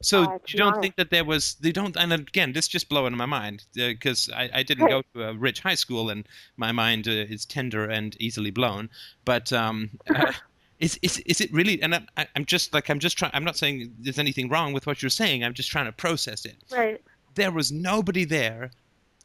So 0.03 0.24
Uh, 0.24 0.39
you 0.47 0.57
don't 0.57 0.76
honest. 0.76 0.82
think 0.82 0.95
that 0.97 1.12
there 1.12 1.24
was 1.26 1.55
they 1.55 1.72
don't 1.72 1.95
and 1.97 2.12
again 2.14 2.53
this 2.53 2.68
just 2.68 2.89
blowing 2.89 3.16
my 3.16 3.26
mind 3.28 3.66
because 3.74 4.30
I, 4.30 4.49
I 4.53 4.64
didn't 4.64 4.88
go 4.88 5.03
to 5.14 5.24
a 5.30 5.34
rich 5.34 5.59
high 5.62 5.76
school 5.76 6.09
and 6.09 6.28
my 6.57 6.72
mind 6.72 7.07
uh, 7.07 7.12
is 7.12 7.45
tender 7.45 7.86
and 7.86 8.16
easily 8.20 8.49
blown 8.51 8.89
but 9.26 9.53
um 9.53 9.99
uh, 10.14 10.34
is, 10.82 10.99
is 11.01 11.19
is 11.19 11.39
it 11.39 11.51
really 11.53 11.82
and 11.82 11.95
I'm, 11.95 12.07
I- 12.17 12.27
I'm 12.36 12.43
just 12.45 12.73
like 12.73 12.89
I'm 12.89 12.99
just 12.99 13.17
trying 13.17 13.32
I'm 13.34 13.43
not 13.45 13.55
saying 13.55 13.93
there's 13.99 14.19
anything 14.19 14.49
wrong 14.49 14.73
with 14.73 14.86
what 14.86 15.01
you're 15.01 15.09
saying 15.09 15.43
I'm 15.43 15.53
just 15.53 15.71
trying 15.71 15.86
to 15.86 15.91
process 15.93 16.43
it 16.45 16.57
Right. 16.71 17.01
there 17.36 17.51
was 17.51 17.71
nobody 17.71 18.25
there 18.25 18.71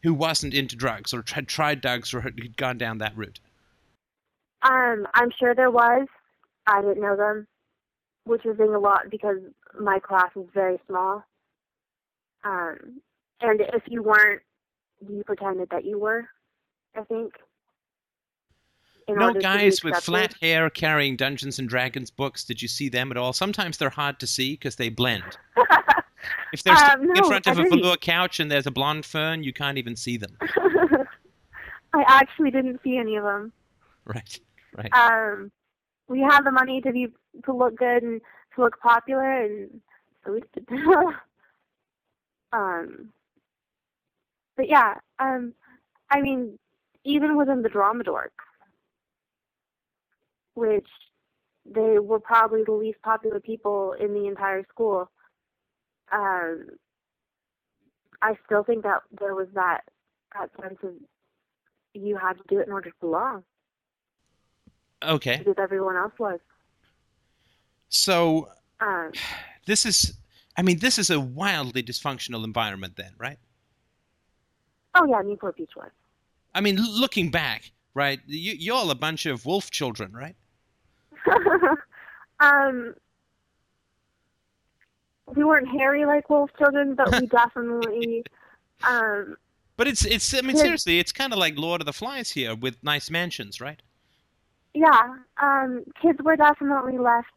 who 0.03 0.13
wasn't 0.13 0.53
into 0.53 0.75
drugs 0.75 1.13
or 1.13 1.23
had 1.31 1.47
tried 1.47 1.81
drugs 1.81 2.13
or 2.13 2.21
had 2.21 2.55
gone 2.55 2.77
down 2.77 2.99
that 2.99 3.17
route 3.17 3.39
Um, 4.61 5.07
I'm 5.13 5.31
sure 5.37 5.53
there 5.53 5.71
was. 5.71 6.07
I 6.67 6.81
didn't 6.81 7.01
know 7.01 7.15
them, 7.15 7.47
which 8.25 8.43
was 8.43 8.57
saying 8.57 8.73
a 8.73 8.79
lot 8.79 9.09
because 9.09 9.37
my 9.79 9.99
class 9.99 10.29
was 10.35 10.47
very 10.53 10.79
small. 10.87 11.23
Um, 12.43 13.01
and 13.41 13.61
if 13.61 13.83
you 13.87 14.01
weren't, 14.03 14.41
you 15.07 15.23
pretended 15.23 15.69
that 15.71 15.85
you 15.85 15.99
were. 15.99 16.27
I 16.95 17.03
think. 17.03 17.33
No 19.09 19.33
guys 19.33 19.83
with 19.83 19.95
flat 19.97 20.33
hair 20.41 20.69
carrying 20.69 21.15
Dungeons 21.15 21.59
and 21.59 21.69
Dragons 21.69 22.11
books. 22.11 22.43
Did 22.43 22.61
you 22.61 22.67
see 22.67 22.89
them 22.89 23.09
at 23.11 23.17
all? 23.17 23.31
Sometimes 23.31 23.77
they're 23.77 23.89
hard 23.89 24.19
to 24.19 24.27
see 24.27 24.53
because 24.53 24.75
they 24.75 24.89
blend. 24.89 25.23
If 26.53 26.63
they're 26.63 26.73
Um, 26.73 26.79
standing 26.79 27.09
in 27.15 27.23
front 27.23 27.47
of 27.47 27.59
I 27.59 27.63
a 27.63 27.69
velour 27.69 27.97
couch 27.97 28.39
and 28.39 28.49
there's 28.51 28.67
a 28.67 28.71
blonde 28.71 29.05
fern, 29.05 29.43
you 29.43 29.53
can't 29.53 29.77
even 29.77 29.95
see 29.95 30.17
them. 30.17 30.35
I 31.93 32.03
actually 32.07 32.51
didn't 32.51 32.81
see 32.83 32.97
any 32.97 33.15
of 33.15 33.23
them. 33.23 33.51
Right, 34.05 34.39
right. 34.75 34.93
Um, 34.93 35.51
we 36.07 36.21
had 36.21 36.41
the 36.41 36.51
money 36.51 36.81
to 36.81 36.91
be 36.91 37.07
to 37.45 37.53
look 37.53 37.75
good 37.75 38.03
and 38.03 38.21
to 38.55 38.61
look 38.61 38.79
popular, 38.79 39.43
and 39.43 39.81
so 40.25 40.33
we 40.33 40.43
did. 40.53 40.67
um, 42.53 43.09
but 44.55 44.69
yeah, 44.69 44.95
um, 45.19 45.53
I 46.09 46.21
mean, 46.21 46.57
even 47.03 47.37
within 47.37 47.61
the 47.61 47.69
drama 47.69 48.03
dorks, 48.03 48.29
which 50.57 50.87
they 51.65 51.99
were 51.99 52.19
probably 52.19 52.63
the 52.65 52.71
least 52.71 53.01
popular 53.03 53.39
people 53.39 53.93
in 53.99 54.13
the 54.13 54.27
entire 54.27 54.63
school. 54.69 55.11
Um, 56.11 56.67
I 58.21 58.35
still 58.45 58.63
think 58.63 58.83
that 58.83 59.01
there 59.19 59.35
was 59.35 59.47
that 59.53 59.81
that 60.33 60.49
sense 60.61 60.79
of 60.83 60.93
you 61.93 62.17
had 62.17 62.33
to 62.37 62.43
do 62.49 62.59
it 62.59 62.67
in 62.67 62.73
order 62.73 62.89
to 62.89 62.95
belong 63.01 63.43
Okay, 65.03 65.45
because 65.45 65.55
everyone 65.57 65.95
else 65.95 66.13
was. 66.19 66.39
so 67.89 68.49
Um, 68.79 69.13
this 69.65 69.85
is, 69.85 70.13
I 70.57 70.61
mean, 70.61 70.79
this 70.79 70.97
is 70.97 71.09
a 71.09 71.19
wildly 71.19 71.83
dysfunctional 71.83 72.43
environment, 72.43 72.95
then, 72.95 73.13
right? 73.17 73.39
oh 74.95 75.05
yeah, 75.09 75.21
Newport 75.21 75.55
Beach 75.57 75.71
was. 75.77 75.91
I 76.53 76.61
mean, 76.61 76.75
looking 76.77 77.31
back, 77.31 77.71
right? 77.93 78.19
You, 78.25 78.53
you're 78.53 78.75
all 78.75 78.91
a 78.91 78.95
bunch 78.95 79.25
of 79.25 79.45
wolf 79.45 79.71
children, 79.71 80.11
right? 80.13 80.35
um, 82.39 82.95
we 85.35 85.43
weren't 85.43 85.67
hairy 85.67 86.05
like 86.05 86.29
wolf 86.29 86.49
children, 86.57 86.95
but 86.95 87.19
we 87.19 87.27
definitely, 87.27 88.23
um, 88.87 89.35
But 89.75 89.87
it's, 89.87 90.05
it's. 90.05 90.33
I 90.33 90.41
mean, 90.41 90.55
seriously, 90.57 90.99
it's 90.99 91.11
kind 91.11 91.33
of 91.33 91.39
like 91.39 91.57
Lord 91.57 91.81
of 91.81 91.85
the 91.85 91.93
Flies 91.93 92.31
here 92.31 92.55
with 92.55 92.81
nice 92.83 93.09
mansions, 93.09 93.59
right? 93.59 93.81
yeah, 94.73 95.15
um, 95.41 95.83
kids 96.01 96.19
were 96.23 96.35
definitely 96.35 96.97
left 96.99 97.29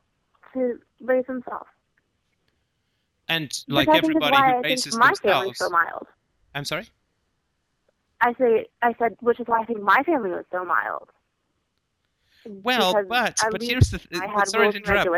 to 0.53 0.78
raise 1.01 1.24
themselves. 1.26 1.66
And 3.28 3.45
Which 3.45 3.64
like 3.68 3.88
is 3.88 3.95
everybody 3.97 4.36
who 4.36 4.43
I 4.43 4.61
raises 4.61 4.97
my 4.97 5.09
themselves. 5.22 5.59
so 5.59 5.70
mild. 5.70 6.07
I'm 6.55 6.64
sorry. 6.64 6.88
I 8.20 8.34
say, 8.34 8.66
I 8.82 8.95
said, 8.99 9.16
which 9.20 9.41
is 9.41 9.47
why 9.47 9.61
I 9.61 9.64
think 9.64 9.80
my 9.80 10.03
family 10.03 10.30
was 10.30 10.45
so 10.53 10.64
mild. 10.64 11.09
Well, 12.47 13.03
but 13.09 13.41
but 13.51 13.62
here's 13.62 13.91
the. 13.91 13.99
Th- 13.99 14.22
sorry 14.47 14.72
to 14.72 14.78
interrupt. 14.78 15.09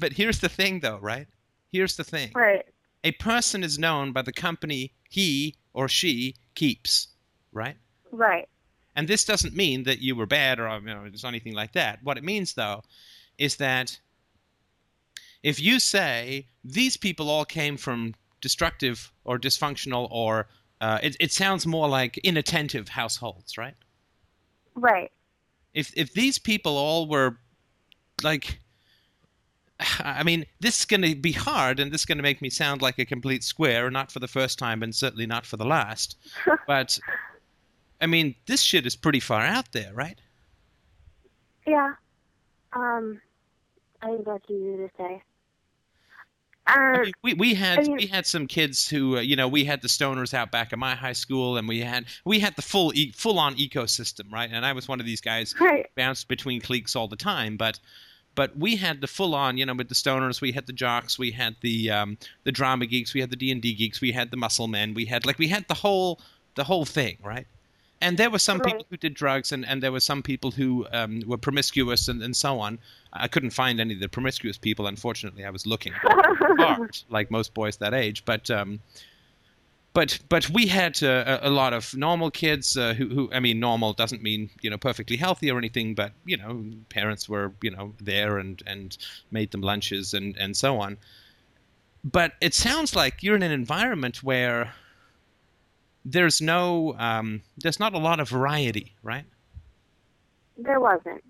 But 0.00 0.12
here's 0.12 0.40
the 0.40 0.48
thing, 0.48 0.80
though, 0.80 0.98
right? 0.98 1.26
Here's 1.70 1.96
the 1.96 2.04
thing. 2.04 2.30
Right. 2.34 2.64
A 3.04 3.12
person 3.12 3.62
is 3.62 3.78
known 3.78 4.12
by 4.12 4.22
the 4.22 4.32
company 4.32 4.92
he 5.10 5.56
or 5.74 5.88
she 5.88 6.36
keeps, 6.54 7.08
right? 7.52 7.76
Right. 8.10 8.48
And 8.96 9.08
this 9.08 9.24
doesn't 9.24 9.54
mean 9.54 9.82
that 9.84 9.98
you 9.98 10.16
were 10.16 10.26
bad 10.26 10.60
or 10.60 10.68
you 10.78 10.86
know, 10.86 11.02
there's 11.02 11.24
anything 11.24 11.52
like 11.52 11.72
that. 11.72 11.98
What 12.02 12.16
it 12.16 12.24
means, 12.24 12.54
though, 12.54 12.82
is 13.38 13.56
that 13.56 13.98
if 15.42 15.60
you 15.60 15.78
say 15.78 16.46
these 16.64 16.96
people 16.96 17.28
all 17.28 17.44
came 17.44 17.76
from 17.76 18.14
destructive 18.40 19.12
or 19.24 19.38
dysfunctional 19.38 20.08
or 20.10 20.48
uh, 20.80 20.98
it, 21.02 21.16
it 21.20 21.32
sounds 21.32 21.66
more 21.66 21.88
like 21.88 22.18
inattentive 22.18 22.88
households, 22.88 23.58
right? 23.58 23.74
Right. 24.74 25.10
If 25.74 25.92
if 25.96 26.14
these 26.14 26.38
people 26.38 26.76
all 26.76 27.08
were 27.08 27.38
like 28.22 28.58
I 30.00 30.22
mean, 30.22 30.46
this 30.60 30.80
is 30.80 30.84
going 30.84 31.02
to 31.02 31.14
be 31.14 31.32
hard, 31.32 31.80
and 31.80 31.92
this 31.92 32.02
is 32.02 32.06
going 32.06 32.18
to 32.18 32.22
make 32.22 32.40
me 32.40 32.50
sound 32.50 32.80
like 32.80 32.98
a 32.98 33.04
complete 33.04 33.42
square, 33.42 33.90
not 33.90 34.12
for 34.12 34.20
the 34.20 34.28
first 34.28 34.58
time, 34.58 34.82
and 34.82 34.94
certainly 34.94 35.26
not 35.26 35.44
for 35.44 35.56
the 35.56 35.64
last. 35.64 36.16
but, 36.66 36.98
I 38.00 38.06
mean, 38.06 38.34
this 38.46 38.62
shit 38.62 38.86
is 38.86 38.94
pretty 38.94 39.20
far 39.20 39.42
out 39.42 39.72
there, 39.72 39.92
right? 39.92 40.18
Yeah. 41.66 41.94
Um, 42.72 43.20
I 44.00 44.08
think 44.08 44.24
that's 44.24 44.44
easy 44.48 44.76
to 44.76 44.90
say. 44.96 45.22
I 46.66 46.98
mean, 47.02 47.12
we 47.22 47.34
we 47.34 47.54
had 47.54 47.78
I 47.78 47.82
mean- 47.82 47.96
we 47.96 48.06
had 48.06 48.26
some 48.26 48.46
kids 48.46 48.88
who 48.88 49.18
uh, 49.18 49.20
you 49.20 49.36
know 49.36 49.48
we 49.48 49.64
had 49.64 49.82
the 49.82 49.88
stoners 49.88 50.32
out 50.32 50.50
back 50.50 50.72
at 50.72 50.78
my 50.78 50.94
high 50.94 51.12
school, 51.12 51.56
and 51.56 51.68
we 51.68 51.80
had 51.80 52.06
we 52.24 52.40
had 52.40 52.56
the 52.56 52.62
full 52.62 52.92
e- 52.94 53.12
full 53.12 53.38
on 53.38 53.54
ecosystem, 53.56 54.32
right? 54.32 54.50
And 54.50 54.64
I 54.64 54.72
was 54.72 54.88
one 54.88 55.00
of 55.00 55.06
these 55.06 55.20
guys 55.20 55.54
right. 55.60 55.86
bounced 55.94 56.28
between 56.28 56.60
cliques 56.60 56.96
all 56.96 57.08
the 57.08 57.16
time, 57.16 57.56
but 57.56 57.78
but 58.34 58.56
we 58.56 58.76
had 58.76 59.00
the 59.00 59.06
full 59.06 59.34
on, 59.34 59.56
you 59.56 59.64
know, 59.66 59.74
with 59.74 59.88
the 59.88 59.94
stoners, 59.94 60.40
we 60.40 60.52
had 60.52 60.66
the 60.66 60.72
jocks, 60.72 61.18
we 61.18 61.30
had 61.30 61.56
the 61.60 61.90
um, 61.90 62.18
the 62.44 62.52
drama 62.52 62.86
geeks, 62.86 63.14
we 63.14 63.20
had 63.20 63.30
the 63.30 63.36
D 63.36 63.50
and 63.52 63.62
D 63.62 63.74
geeks, 63.74 64.00
we 64.00 64.12
had 64.12 64.30
the 64.30 64.36
muscle 64.36 64.68
men, 64.68 64.94
we 64.94 65.04
had 65.04 65.26
like 65.26 65.38
we 65.38 65.48
had 65.48 65.66
the 65.68 65.74
whole 65.74 66.20
the 66.54 66.64
whole 66.64 66.84
thing, 66.84 67.18
right? 67.22 67.46
And 68.00 68.18
there 68.18 68.30
were 68.30 68.38
some 68.38 68.58
Right. 68.58 68.72
people 68.72 68.86
who 68.90 68.96
did 68.96 69.14
drugs, 69.14 69.50
and, 69.52 69.64
and 69.64 69.82
there 69.82 69.92
were 69.92 70.00
some 70.00 70.22
people 70.22 70.50
who 70.50 70.86
um, 70.92 71.22
were 71.26 71.38
promiscuous 71.38 72.08
and, 72.08 72.22
and 72.22 72.36
so 72.36 72.60
on. 72.60 72.78
I 73.12 73.28
couldn't 73.28 73.50
find 73.50 73.80
any 73.80 73.94
of 73.94 74.00
the 74.00 74.08
promiscuous 74.08 74.58
people, 74.58 74.86
unfortunately. 74.86 75.44
I 75.44 75.50
was 75.50 75.66
looking 75.66 75.92
hard, 76.02 76.98
like 77.08 77.30
most 77.30 77.54
boys 77.54 77.78
that 77.78 77.94
age. 77.94 78.24
But 78.24 78.50
um, 78.50 78.80
but 79.94 80.18
but 80.28 80.50
we 80.50 80.66
had 80.66 81.02
uh, 81.02 81.38
a, 81.42 81.48
a 81.48 81.50
lot 81.50 81.72
of 81.72 81.94
normal 81.94 82.30
kids 82.30 82.76
uh, 82.76 82.94
who, 82.94 83.08
who 83.08 83.30
I 83.32 83.40
mean 83.40 83.60
normal 83.60 83.92
doesn't 83.92 84.22
mean 84.22 84.50
you 84.60 84.68
know 84.68 84.76
perfectly 84.76 85.16
healthy 85.16 85.50
or 85.50 85.56
anything, 85.56 85.94
but 85.94 86.12
you 86.26 86.36
know 86.36 86.64
parents 86.88 87.28
were 87.28 87.52
you 87.62 87.70
know 87.70 87.94
there 88.00 88.38
and 88.38 88.62
and 88.66 88.98
made 89.30 89.52
them 89.52 89.62
lunches 89.62 90.12
and 90.12 90.36
and 90.36 90.56
so 90.56 90.80
on. 90.80 90.98
But 92.04 92.32
it 92.40 92.52
sounds 92.54 92.94
like 92.94 93.22
you're 93.22 93.36
in 93.36 93.42
an 93.42 93.52
environment 93.52 94.22
where 94.22 94.74
there's 96.04 96.40
no 96.40 96.94
um, 96.98 97.42
there's 97.58 97.80
not 97.80 97.94
a 97.94 97.98
lot 97.98 98.20
of 98.20 98.28
variety, 98.28 98.94
right? 99.02 99.24
there 100.56 100.78
wasn't. 100.78 101.24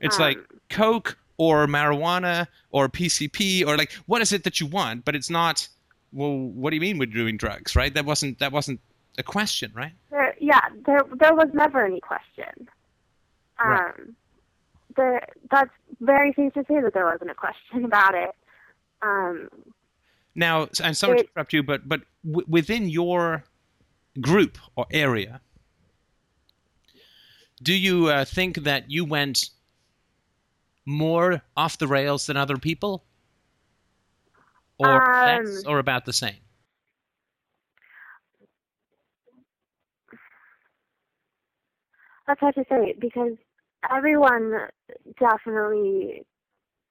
It's 0.00 0.18
like 0.18 0.36
Um, 0.36 0.44
Coke 0.68 1.16
or 1.38 1.66
marijuana 1.66 2.46
or 2.70 2.88
PCP 2.88 3.66
or 3.66 3.76
like 3.76 3.92
what 4.06 4.20
is 4.20 4.32
it 4.32 4.44
that 4.44 4.60
you 4.60 4.66
want? 4.66 5.04
But 5.04 5.14
it's 5.14 5.30
not. 5.30 5.66
Well, 6.12 6.36
what 6.36 6.70
do 6.70 6.76
you 6.76 6.80
mean 6.82 6.98
we're 6.98 7.06
doing 7.06 7.38
drugs, 7.38 7.74
right? 7.74 7.94
That 7.94 8.04
wasn't 8.04 8.38
that 8.40 8.52
wasn't 8.52 8.80
a 9.16 9.22
question, 9.22 9.72
right? 9.74 9.92
There, 10.10 10.34
yeah, 10.40 10.60
there 10.86 11.00
there 11.18 11.34
was 11.34 11.48
never 11.54 11.84
any 11.86 12.00
question. 12.00 12.68
Um, 13.64 13.70
Right. 13.70 13.94
there, 14.96 15.26
that's 15.50 15.70
very 16.00 16.32
safe 16.34 16.52
to 16.54 16.64
say 16.68 16.80
that 16.80 16.92
there 16.94 17.06
wasn't 17.06 17.30
a 17.30 17.34
question 17.34 17.84
about 17.90 18.14
it. 18.14 18.30
Um, 19.00 19.48
Now, 20.34 20.68
I'm 20.82 20.94
sorry 20.94 21.18
to 21.22 21.28
interrupt 21.28 21.52
you, 21.54 21.62
but 21.62 21.88
but 21.88 22.02
w- 22.26 22.46
within 22.48 22.88
your 22.88 23.44
group 24.20 24.58
or 24.76 24.86
area, 24.90 25.40
do 27.62 27.72
you 27.72 28.08
uh, 28.08 28.24
think 28.24 28.58
that 28.64 28.90
you 28.90 29.04
went 29.04 29.50
more 30.84 31.42
off 31.56 31.78
the 31.78 31.86
rails 31.86 32.26
than 32.26 32.36
other 32.36 32.56
people, 32.56 33.04
or 34.78 35.02
less, 35.24 35.64
Um, 35.64 35.72
or 35.72 35.78
about 35.78 36.04
the 36.04 36.12
same? 36.12 36.36
that's 42.26 42.40
hard 42.40 42.54
to 42.54 42.64
say 42.68 42.94
because 42.98 43.32
everyone 43.90 44.68
definitely 45.18 46.24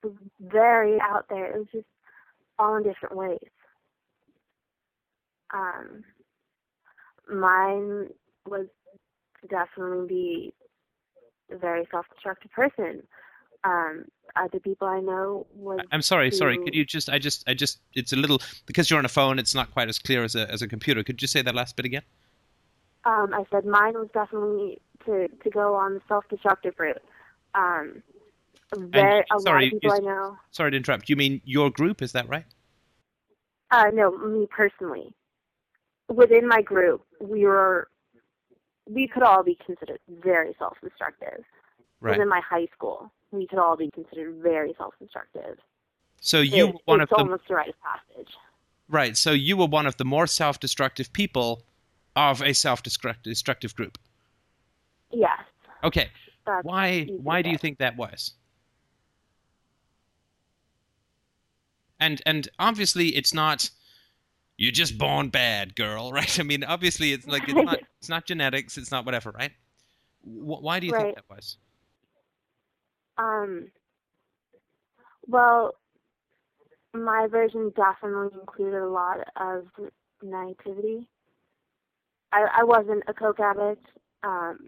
was 0.04 0.14
very 0.40 1.00
out 1.02 1.26
there. 1.30 1.56
It 1.56 1.58
was 1.60 1.68
just 1.72 1.88
all 2.60 2.76
in 2.78 2.84
different 2.84 3.16
ways. 3.16 3.40
Um, 5.54 6.04
mine 7.32 8.10
was 8.48 8.68
to 9.42 9.48
definitely 9.48 10.08
be 10.08 10.54
a 11.52 11.58
very 11.58 11.88
self-destructive 11.92 12.52
person. 12.52 13.04
Um, 13.64 14.06
other 14.36 14.60
people 14.60 14.88
I 14.88 15.00
know 15.00 15.46
was 15.54 15.80
I'm 15.92 16.02
sorry, 16.02 16.32
sorry. 16.32 16.58
Could 16.58 16.74
you 16.74 16.86
just? 16.86 17.10
I 17.10 17.20
just, 17.20 17.48
I 17.48 17.54
just. 17.54 17.80
It's 17.94 18.14
a 18.14 18.16
little 18.16 18.42
because 18.66 18.90
you're 18.90 19.00
on 19.00 19.06
a 19.06 19.10
phone. 19.10 19.38
It's 19.40 19.54
not 19.54 19.72
quite 19.72 19.90
as 19.90 20.00
clear 20.00 20.24
as 20.24 20.36
a 20.36 20.50
as 20.50 20.62
a 20.62 20.68
computer. 20.68 21.04
Could 21.04 21.22
you 21.22 21.28
say 21.28 21.42
that 21.42 21.54
last 21.54 21.76
bit 21.76 21.86
again? 21.86 22.04
Um, 23.04 23.34
I 23.34 23.44
said 23.52 23.66
mine 23.66 23.94
was 23.94 24.10
definitely 24.14 24.80
to 25.06 25.28
to 25.28 25.50
go 25.50 25.76
on 25.76 25.96
the 25.96 26.02
self-destructive 26.08 26.76
route. 26.80 27.02
Um, 27.54 28.02
very, 28.74 29.20
a 29.20 29.34
lot 29.34 29.42
sorry, 29.42 29.66
of 29.68 29.74
people 29.74 29.96
you 29.96 30.02
know. 30.04 30.38
Sorry 30.52 30.72
to 30.72 30.78
interrupt. 30.78 31.10
You 31.10 31.16
mean 31.16 31.42
your 31.44 31.70
group? 31.70 32.02
Is 32.02 32.14
that 32.14 32.30
right? 32.30 32.46
Uh, 33.70 33.92
no, 33.94 34.18
me 34.18 34.48
personally. 34.50 35.14
Within 36.14 36.48
my 36.48 36.62
group, 36.62 37.06
we 37.20 37.46
were, 37.46 37.90
we 38.90 39.08
could 39.08 39.24
all 39.24 39.44
be 39.44 39.58
considered 39.66 40.00
very 40.22 40.54
self-destructive. 40.60 41.44
Right. 42.02 42.12
Within 42.12 42.28
my 42.30 42.42
high 42.42 42.68
school, 42.76 43.12
we 43.32 43.48
could 43.48 43.60
all 43.60 43.78
be 43.78 43.90
considered 43.92 44.36
very 44.42 44.74
self-destructive. 44.78 45.58
So 46.20 46.40
you 46.40 46.68
It- 46.68 46.74
were 46.74 46.80
one 46.86 47.02
of 47.02 47.06
it's 47.06 47.12
the 47.12 47.18
almost 47.18 47.44
a 47.50 47.56
rite 47.56 47.70
of 47.70 47.76
passage. 47.82 48.34
right. 48.90 49.16
So 49.16 49.32
you 49.32 49.56
were 49.58 49.68
one 49.68 49.88
of 49.88 49.98
the 49.98 50.06
more 50.06 50.28
self-destructive 50.28 51.14
people 51.14 51.64
of 52.16 52.42
a 52.42 52.54
self-destructive 52.54 53.76
group. 53.76 53.98
Yes. 55.12 55.40
Okay. 55.84 56.10
That's 56.46 56.66
Why? 56.66 57.06
Why 57.06 57.42
do 57.42 57.50
you 57.50 57.58
think 57.58 57.78
that 57.78 57.96
was? 57.96 58.34
And 62.00 62.22
and 62.26 62.50
obviously 62.60 63.10
it's 63.16 63.34
not. 63.34 63.70
You're 64.62 64.72
just 64.72 64.96
born 65.00 65.30
bad, 65.30 65.76
girl, 65.76 66.12
right? 66.14 66.40
I 66.40 66.44
mean, 66.44 66.64
obviously 66.64 67.14
it's 67.14 67.26
like 67.26 67.48
it's 67.48 67.64
not 67.64 67.80
it's 68.00 68.10
not 68.10 68.28
genetics, 68.28 68.78
it's 68.78 68.92
not 68.92 69.06
whatever, 69.08 69.32
right? 69.32 69.54
Wh- 70.24 70.62
Why 70.62 70.80
do 70.80 70.86
you 70.86 70.94
Right. 70.94 71.16
think 71.16 71.16
that 71.16 71.24
was? 71.28 71.58
Um, 73.18 73.72
well, 75.28 75.74
my 76.94 77.28
version 77.28 77.74
definitely 77.76 78.40
included 78.40 78.84
a 78.84 78.88
lot 78.88 79.18
of 79.36 79.66
naivety. 80.22 81.08
I, 82.32 82.46
I 82.60 82.64
wasn't 82.64 83.04
a 83.08 83.14
coke 83.16 83.40
addict. 83.40 83.88
Um, 84.22 84.60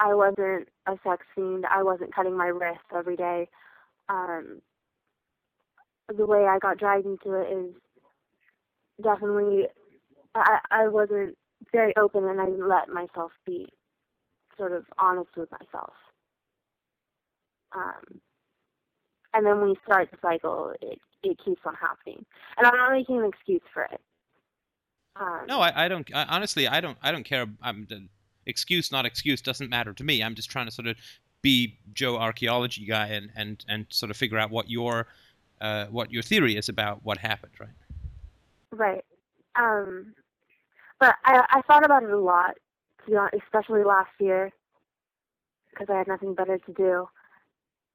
I 0.00 0.14
wasn't 0.14 0.68
a 0.88 0.96
sex 1.04 1.24
fiend. 1.36 1.64
I 1.70 1.84
wasn't 1.84 2.12
cutting 2.12 2.36
my 2.36 2.48
wrists 2.48 2.82
every 2.92 3.16
day. 3.16 3.48
Um, 4.08 4.62
the 6.08 6.26
way 6.26 6.46
I 6.46 6.58
got 6.58 6.78
dragged 6.78 7.06
into 7.06 7.34
it 7.34 7.52
is 7.52 7.74
definitely 9.02 9.66
I, 10.34 10.58
I 10.70 10.88
wasn't 10.88 11.36
very 11.72 11.94
open 11.96 12.24
and 12.24 12.40
I 12.40 12.46
let 12.46 12.88
myself 12.88 13.32
be 13.46 13.68
sort 14.56 14.72
of 14.72 14.84
honest 14.98 15.30
with 15.36 15.50
myself. 15.50 15.92
Um, 17.74 18.20
and 19.34 19.46
then 19.46 19.60
when 19.60 19.70
you 19.70 19.76
start 19.84 20.10
the 20.10 20.18
cycle, 20.22 20.72
it 20.80 20.98
it 21.22 21.36
keeps 21.44 21.60
on 21.64 21.74
happening. 21.74 22.24
And 22.56 22.66
I'm 22.66 22.76
not 22.76 22.92
making 22.92 23.18
an 23.18 23.26
excuse 23.26 23.62
for 23.72 23.82
it. 23.84 24.00
Um, 25.16 25.40
No, 25.48 25.60
I, 25.60 25.84
I 25.84 25.88
don't. 25.88 26.08
I, 26.14 26.24
honestly, 26.24 26.68
I 26.68 26.80
don't. 26.80 26.96
I 27.02 27.12
don't 27.12 27.24
care. 27.24 27.46
I'm 27.62 27.86
excuse, 28.46 28.90
not 28.90 29.04
excuse, 29.04 29.42
doesn't 29.42 29.68
matter 29.68 29.92
to 29.92 30.04
me. 30.04 30.22
I'm 30.22 30.34
just 30.34 30.50
trying 30.50 30.66
to 30.66 30.72
sort 30.72 30.88
of 30.88 30.96
be 31.42 31.78
Joe 31.92 32.16
archaeology 32.16 32.84
guy 32.86 33.08
and 33.08 33.30
and 33.36 33.64
and 33.68 33.86
sort 33.90 34.10
of 34.10 34.16
figure 34.16 34.38
out 34.38 34.50
what 34.50 34.70
your 34.70 35.08
uh, 35.60 35.86
what 35.86 36.12
your 36.12 36.22
theory 36.22 36.56
is 36.56 36.68
about 36.68 37.04
what 37.04 37.18
happened, 37.18 37.52
right? 37.60 37.68
Right. 38.72 39.04
Um, 39.56 40.14
but 41.00 41.16
I 41.24 41.44
I 41.50 41.62
thought 41.62 41.84
about 41.84 42.02
it 42.02 42.10
a 42.10 42.18
lot, 42.18 42.56
to 43.04 43.10
be 43.10 43.16
honest, 43.16 43.42
especially 43.44 43.84
last 43.84 44.10
year, 44.20 44.52
because 45.70 45.88
I 45.90 45.98
had 45.98 46.08
nothing 46.08 46.34
better 46.34 46.58
to 46.58 46.72
do, 46.72 47.08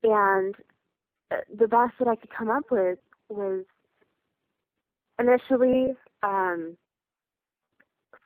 and 0.04 0.56
uh, 1.32 1.38
the 1.56 1.68
best 1.68 1.94
that 2.00 2.08
I 2.08 2.16
could 2.16 2.32
come 2.32 2.50
up 2.50 2.66
with 2.72 3.00
was 3.30 3.66
initially 5.20 5.96
um, 6.22 6.78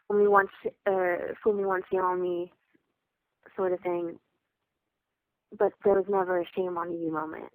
fool 0.08 0.20
me 0.20 0.28
once, 0.28 0.50
uh, 0.86 1.34
fool 1.44 1.54
me 1.54 1.66
once, 1.66 1.86
on 1.94 2.22
me, 2.22 2.52
sort 3.56 3.74
of 3.74 3.80
thing. 3.82 4.20
But 5.58 5.74
there 5.84 5.94
was 5.94 6.06
never 6.10 6.40
a 6.40 6.46
shame 6.56 6.78
on 6.78 6.92
you 6.92 7.12
moment. 7.12 7.52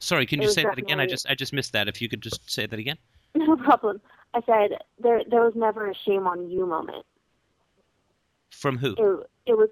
Sorry, 0.00 0.26
can 0.26 0.40
you 0.40 0.50
say 0.50 0.62
that 0.62 0.78
again? 0.78 1.00
I 1.00 1.06
just 1.06 1.28
I 1.28 1.34
just 1.34 1.52
missed 1.52 1.72
that. 1.72 1.88
If 1.88 2.00
you 2.00 2.08
could 2.08 2.20
just 2.20 2.50
say 2.50 2.66
that 2.66 2.78
again. 2.78 2.98
No 3.34 3.56
problem. 3.56 4.00
I 4.34 4.40
said 4.46 4.78
there 4.98 5.22
there 5.30 5.42
was 5.42 5.54
never 5.54 5.88
a 5.88 5.94
shame 5.94 6.26
on 6.26 6.50
you 6.50 6.66
moment. 6.66 7.04
From 8.50 8.78
who? 8.78 8.92
It 8.92 9.50
it 9.50 9.56
was, 9.56 9.68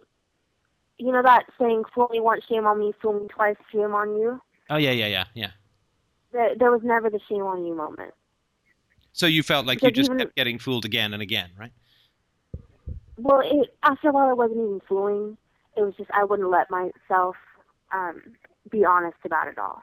you 0.99 1.13
know 1.13 1.23
that 1.23 1.47
saying, 1.59 1.85
"Fool 1.95 2.09
me 2.11 2.21
once, 2.21 2.45
shame 2.49 2.67
on 2.67 2.79
me. 2.79 2.93
Fool 3.01 3.21
me 3.21 3.27
twice, 3.29 3.57
shame 3.73 3.95
on 3.95 4.17
you." 4.17 4.41
Oh 4.71 4.77
yeah, 4.77 4.93
yeah, 4.93 5.07
yeah, 5.07 5.25
yeah. 5.35 5.51
There 6.33 6.55
there 6.57 6.71
was 6.71 6.83
never 6.85 7.11
the 7.11 7.21
shame 7.29 7.43
on 7.43 7.65
you 7.65 7.75
moment. 7.75 8.15
So 9.13 9.27
you 9.27 9.43
felt 9.43 9.67
like 9.67 9.83
you 9.83 9.91
just 9.91 10.11
even- 10.11 10.19
kept 10.19 10.37
getting 10.37 10.59
fooled 10.59 10.85
again 10.85 11.13
and 11.15 11.23
again, 11.23 11.51
right? 11.59 11.73
Well, 13.19 13.41
it, 13.43 13.75
after 13.83 14.11
a 14.11 14.13
while, 14.13 14.31
it 14.31 14.37
wasn't 14.37 14.59
even 14.59 14.81
fooling. 14.87 15.39
It 15.77 15.83
was 15.83 15.95
just 15.97 16.11
I 16.13 16.25
wouldn't 16.25 16.51
let 16.51 16.71
myself 16.71 17.37
um, 17.93 18.23
be 18.71 18.85
honest 18.85 19.17
about 19.25 19.49
it 19.49 19.59
all. 19.59 19.83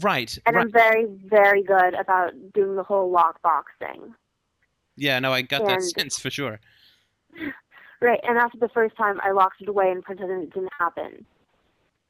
Right. 0.00 0.36
And 0.46 0.56
right. 0.56 0.62
I'm 0.62 0.72
very, 0.72 1.06
very 1.24 1.62
good 1.62 1.94
about 1.94 2.32
doing 2.54 2.76
the 2.76 2.82
whole 2.82 3.12
lockbox 3.12 3.64
thing. 3.78 4.14
Yeah, 4.96 5.18
no, 5.20 5.32
I 5.32 5.42
got 5.42 5.64
that 5.64 5.78
and- 5.78 5.84
sense 5.84 6.18
for 6.18 6.30
sure. 6.30 6.60
Right, 8.00 8.20
and 8.22 8.38
after 8.38 8.58
the 8.58 8.68
first 8.68 8.96
time, 8.96 9.20
I 9.24 9.32
locked 9.32 9.60
it 9.60 9.68
away 9.68 9.90
and 9.90 10.02
pretended 10.04 10.42
it 10.44 10.54
didn't 10.54 10.72
happen. 10.78 11.26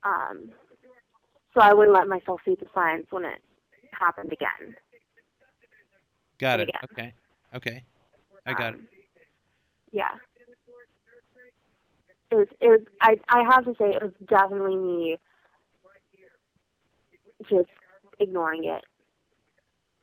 Um, 0.03 0.51
so 1.55 1.61
I 1.62 1.72
wouldn't 1.72 1.97
let 1.97 2.09
myself 2.09 2.41
see 2.45 2.57
the 2.57 2.66
signs 2.74 3.07
when 3.11 3.24
it 3.24 3.41
happened 3.93 4.30
again. 4.32 4.76
Got 6.39 6.61
it. 6.61 6.70
Yeah. 6.72 6.80
Okay. 6.93 7.14
Okay. 7.55 7.84
I 8.47 8.53
got 8.53 8.74
it. 8.74 8.80
Um, 8.80 8.89
Yeah. 9.93 10.11
It 12.30 12.34
was, 12.34 12.49
it 12.61 12.68
was, 12.68 12.80
I, 13.01 13.18
I 13.30 13.43
have 13.45 13.64
to 13.64 13.74
say, 13.78 13.86
it 13.95 14.03
was 14.03 14.12
definitely 14.28 14.76
me 14.76 15.16
just 17.49 17.70
ignoring 18.21 18.64
it. 18.64 18.85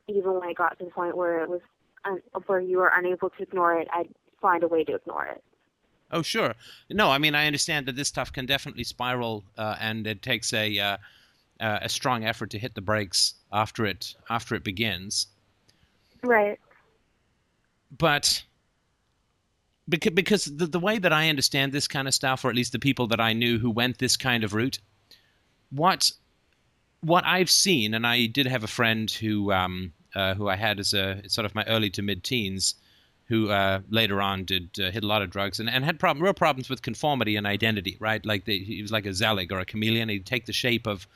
Even 0.08 0.34
when 0.34 0.42
I 0.44 0.52
got 0.52 0.78
to 0.78 0.84
the 0.84 0.90
point 0.90 1.16
where 1.16 1.42
it 1.42 1.48
was, 1.48 1.60
un, 2.04 2.20
where 2.46 2.60
you 2.60 2.78
were 2.78 2.92
unable 2.94 3.30
to 3.30 3.42
ignore 3.42 3.78
it, 3.78 3.88
I'd 3.92 4.08
find 4.40 4.62
a 4.62 4.68
way 4.68 4.84
to 4.84 4.94
ignore 4.94 5.26
it. 5.26 5.42
Oh, 6.12 6.22
sure. 6.22 6.54
No, 6.90 7.10
I 7.10 7.18
mean 7.18 7.34
I 7.34 7.46
understand 7.46 7.86
that 7.86 7.96
this 7.96 8.08
stuff 8.08 8.32
can 8.32 8.46
definitely 8.46 8.84
spiral, 8.84 9.44
uh, 9.58 9.76
and 9.80 10.06
it 10.06 10.22
takes 10.22 10.52
a 10.52 10.78
uh, 10.78 10.96
uh, 11.60 11.78
a 11.82 11.88
strong 11.88 12.24
effort 12.24 12.50
to 12.50 12.58
hit 12.58 12.74
the 12.74 12.80
brakes 12.80 13.34
after 13.52 13.86
it 13.86 14.14
after 14.30 14.54
it 14.54 14.62
begins. 14.62 15.26
Right. 16.22 16.60
But 17.96 18.44
because 19.88 20.12
because 20.12 20.44
the 20.44 20.66
the 20.66 20.80
way 20.80 20.98
that 20.98 21.12
I 21.12 21.28
understand 21.28 21.72
this 21.72 21.88
kind 21.88 22.06
of 22.06 22.14
stuff, 22.14 22.44
or 22.44 22.50
at 22.50 22.56
least 22.56 22.72
the 22.72 22.78
people 22.78 23.06
that 23.08 23.20
I 23.20 23.32
knew 23.32 23.58
who 23.58 23.70
went 23.70 23.98
this 23.98 24.16
kind 24.16 24.44
of 24.44 24.54
route, 24.54 24.78
what 25.70 26.12
what 27.06 27.24
I've 27.24 27.50
seen, 27.50 27.94
and 27.94 28.06
I 28.06 28.26
did 28.26 28.46
have 28.46 28.64
a 28.64 28.68
friend 28.68 29.10
who 29.10 29.52
um, 29.52 29.92
uh, 30.14 30.34
who 30.34 30.48
I 30.48 30.56
had 30.56 30.80
as 30.80 30.92
a 30.92 31.22
sort 31.28 31.44
of 31.44 31.54
my 31.54 31.64
early 31.64 31.90
to 31.90 32.02
mid 32.02 32.24
teens, 32.24 32.74
who 33.26 33.50
uh, 33.50 33.80
later 33.88 34.20
on 34.20 34.44
did 34.44 34.70
uh, 34.80 34.90
hit 34.90 35.04
a 35.04 35.06
lot 35.06 35.22
of 35.22 35.30
drugs 35.30 35.60
and, 35.60 35.68
and 35.70 35.84
had 35.84 35.98
problem, 35.98 36.22
real 36.22 36.34
problems 36.34 36.68
with 36.68 36.82
conformity 36.82 37.36
and 37.36 37.46
identity, 37.46 37.96
right? 38.00 38.24
Like 38.24 38.44
they, 38.44 38.58
he 38.58 38.82
was 38.82 38.92
like 38.92 39.06
a 39.06 39.14
zelig 39.14 39.52
or 39.52 39.60
a 39.60 39.64
chameleon. 39.64 40.08
He'd 40.08 40.26
take 40.26 40.46
the 40.46 40.52
shape 40.52 40.86
of, 40.86 41.06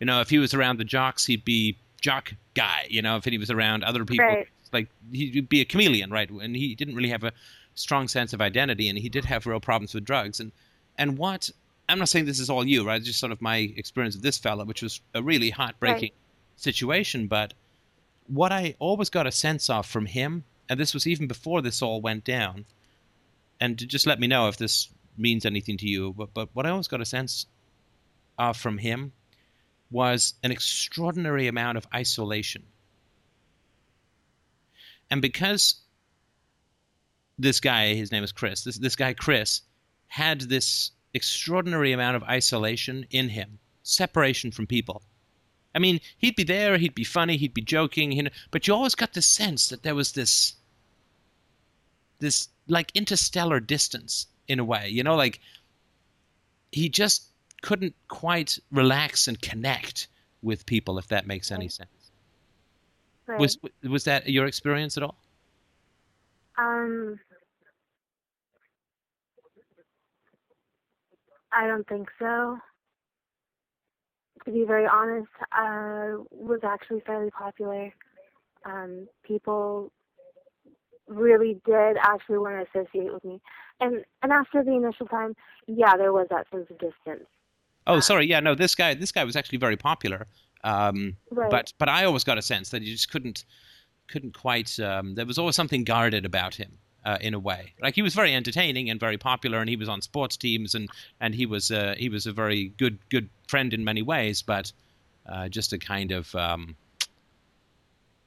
you 0.00 0.06
know, 0.06 0.20
if 0.20 0.30
he 0.30 0.38
was 0.38 0.54
around 0.54 0.78
the 0.78 0.84
jocks, 0.84 1.26
he'd 1.26 1.44
be 1.44 1.78
jock 2.00 2.32
guy. 2.54 2.86
You 2.88 3.02
know, 3.02 3.16
if 3.16 3.24
he 3.24 3.38
was 3.38 3.50
around 3.50 3.84
other 3.84 4.04
people, 4.04 4.26
Right. 4.26 4.48
like 4.72 4.88
he'd 5.12 5.48
be 5.48 5.60
a 5.60 5.64
chameleon, 5.64 6.10
right? 6.10 6.30
And 6.30 6.56
he 6.56 6.74
didn't 6.74 6.94
really 6.94 7.10
have 7.10 7.24
a 7.24 7.32
strong 7.74 8.08
sense 8.08 8.32
of 8.32 8.40
identity, 8.40 8.88
and 8.88 8.98
he 8.98 9.08
did 9.08 9.24
have 9.24 9.46
real 9.46 9.60
problems 9.60 9.94
with 9.94 10.04
drugs. 10.04 10.40
And 10.40 10.52
and 10.96 11.16
what 11.16 11.50
I'm 11.88 11.98
not 11.98 12.08
saying 12.08 12.26
this 12.26 12.40
is 12.40 12.50
all 12.50 12.66
you, 12.66 12.86
right? 12.86 12.96
It's 12.96 13.06
just 13.06 13.20
sort 13.20 13.32
of 13.32 13.40
my 13.40 13.56
experience 13.76 14.14
of 14.14 14.22
this 14.22 14.38
fella, 14.38 14.64
which 14.64 14.82
was 14.82 15.00
a 15.14 15.22
really 15.22 15.50
heartbreaking 15.50 16.10
situation. 16.56 17.26
But 17.28 17.54
what 18.26 18.52
I 18.52 18.74
always 18.78 19.08
got 19.08 19.26
a 19.26 19.32
sense 19.32 19.70
of 19.70 19.86
from 19.86 20.06
him, 20.06 20.44
and 20.68 20.78
this 20.78 20.92
was 20.92 21.06
even 21.06 21.26
before 21.26 21.62
this 21.62 21.80
all 21.80 22.00
went 22.00 22.24
down, 22.24 22.66
and 23.60 23.76
just 23.76 24.06
let 24.06 24.20
me 24.20 24.26
know 24.26 24.48
if 24.48 24.58
this 24.58 24.88
means 25.16 25.44
anything 25.46 25.78
to 25.78 25.88
you, 25.88 26.12
but, 26.12 26.32
but 26.34 26.48
what 26.52 26.66
I 26.66 26.70
always 26.70 26.88
got 26.88 27.00
a 27.00 27.06
sense 27.06 27.46
of 28.38 28.56
from 28.56 28.78
him 28.78 29.12
was 29.90 30.34
an 30.42 30.52
extraordinary 30.52 31.48
amount 31.48 31.78
of 31.78 31.86
isolation. 31.94 32.62
And 35.10 35.22
because 35.22 35.76
this 37.38 37.60
guy, 37.60 37.94
his 37.94 38.12
name 38.12 38.22
is 38.22 38.32
Chris, 38.32 38.62
this, 38.62 38.76
this 38.78 38.96
guy, 38.96 39.14
Chris, 39.14 39.62
had 40.06 40.42
this 40.42 40.90
extraordinary 41.14 41.92
amount 41.92 42.16
of 42.16 42.22
isolation 42.24 43.06
in 43.10 43.28
him, 43.28 43.58
separation 43.82 44.50
from 44.50 44.66
people. 44.66 45.02
I 45.74 45.78
mean, 45.78 46.00
he'd 46.18 46.36
be 46.36 46.44
there, 46.44 46.78
he'd 46.78 46.94
be 46.94 47.04
funny, 47.04 47.36
he'd 47.36 47.54
be 47.54 47.62
joking, 47.62 48.12
you 48.12 48.24
know, 48.24 48.30
but 48.50 48.66
you 48.66 48.74
always 48.74 48.94
got 48.94 49.12
the 49.14 49.22
sense 49.22 49.68
that 49.68 49.82
there 49.82 49.94
was 49.94 50.12
this, 50.12 50.54
this 52.18 52.48
like 52.66 52.90
interstellar 52.94 53.60
distance 53.60 54.26
in 54.48 54.58
a 54.58 54.64
way, 54.64 54.88
you 54.88 55.02
know, 55.02 55.14
like 55.14 55.40
he 56.72 56.88
just 56.88 57.28
couldn't 57.62 57.94
quite 58.08 58.58
relax 58.70 59.28
and 59.28 59.40
connect 59.40 60.08
with 60.42 60.66
people, 60.66 60.98
if 60.98 61.08
that 61.08 61.26
makes 61.26 61.50
any 61.50 61.68
sense. 61.68 61.90
Right. 63.26 63.38
Was 63.38 63.58
was 63.82 64.04
that 64.04 64.28
your 64.28 64.46
experience 64.46 64.96
at 64.96 65.02
all? 65.02 65.16
Um, 66.56 67.20
I 71.52 71.66
don't 71.66 71.86
think 71.88 72.08
so. 72.18 72.58
To 74.44 74.52
be 74.52 74.64
very 74.64 74.86
honest, 74.86 75.28
I 75.52 76.16
was 76.30 76.60
actually 76.62 77.00
fairly 77.06 77.30
popular. 77.30 77.92
Um, 78.64 79.08
people 79.24 79.92
really 81.06 81.60
did 81.64 81.96
actually 82.02 82.38
want 82.38 82.56
to 82.72 82.80
associate 82.80 83.12
with 83.12 83.24
me, 83.24 83.40
and 83.80 84.04
and 84.22 84.32
after 84.32 84.62
the 84.62 84.72
initial 84.72 85.06
time, 85.06 85.34
yeah, 85.66 85.96
there 85.96 86.12
was 86.12 86.26
that 86.30 86.46
sense 86.50 86.66
of 86.70 86.78
distance. 86.78 87.28
Oh, 87.86 88.00
sorry. 88.00 88.26
Yeah, 88.26 88.40
no. 88.40 88.54
This 88.54 88.74
guy, 88.74 88.94
this 88.94 89.12
guy 89.12 89.24
was 89.24 89.34
actually 89.34 89.58
very 89.58 89.76
popular. 89.76 90.26
Um, 90.64 91.16
Right. 91.30 91.50
but 91.50 91.72
but 91.78 91.88
I 91.88 92.04
always 92.04 92.24
got 92.24 92.38
a 92.38 92.42
sense 92.42 92.70
that 92.70 92.82
he 92.82 92.92
just 92.92 93.10
couldn't 93.10 93.44
couldn't 94.08 94.34
quite. 94.34 94.78
Um, 94.78 95.14
there 95.14 95.26
was 95.26 95.38
always 95.38 95.56
something 95.56 95.84
guarded 95.84 96.24
about 96.24 96.54
him 96.54 96.78
uh, 97.04 97.18
in 97.20 97.34
a 97.34 97.38
way. 97.38 97.72
Like 97.80 97.94
he 97.94 98.02
was 98.02 98.14
very 98.14 98.34
entertaining 98.34 98.90
and 98.90 98.98
very 98.98 99.18
popular, 99.18 99.58
and 99.58 99.68
he 99.68 99.76
was 99.76 99.88
on 99.88 100.02
sports 100.02 100.36
teams, 100.36 100.74
and 100.74 100.88
and 101.20 101.34
he 101.34 101.46
was 101.46 101.70
uh, 101.70 101.94
he 101.96 102.08
was 102.08 102.26
a 102.26 102.32
very 102.32 102.68
good 102.78 102.98
good 103.08 103.28
friend 103.48 103.72
in 103.72 103.84
many 103.84 104.02
ways. 104.02 104.42
But 104.42 104.72
uh, 105.26 105.48
just 105.48 105.72
a 105.72 105.78
kind 105.78 106.12
of 106.12 106.34
um, 106.34 106.76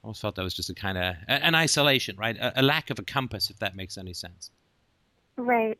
I 0.03 0.07
always 0.07 0.19
felt 0.19 0.35
that 0.35 0.43
was 0.43 0.53
just 0.53 0.69
a 0.69 0.73
kind 0.73 0.97
of 0.97 1.15
an 1.27 1.53
isolation, 1.53 2.15
right? 2.17 2.35
A, 2.37 2.61
a 2.61 2.63
lack 2.63 2.89
of 2.89 2.97
a 2.97 3.03
compass, 3.03 3.49
if 3.51 3.59
that 3.59 3.75
makes 3.75 3.97
any 3.97 4.13
sense. 4.13 4.49
Right. 5.37 5.77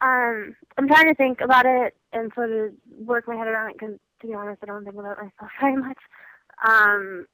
Um, 0.00 0.54
I'm 0.76 0.86
trying 0.86 1.08
to 1.08 1.14
think 1.14 1.40
about 1.40 1.66
it 1.66 1.96
and 2.12 2.30
sort 2.34 2.52
of 2.52 2.72
work 2.98 3.26
my 3.26 3.34
head 3.34 3.48
around 3.48 3.70
it 3.70 3.78
because, 3.78 3.96
to 4.20 4.26
be 4.26 4.34
honest, 4.34 4.62
I 4.62 4.66
don't 4.66 4.84
think 4.84 4.96
about 4.96 5.16
myself 5.16 5.50
very 5.60 5.76
much. 5.76 5.98
Um, 6.66 7.26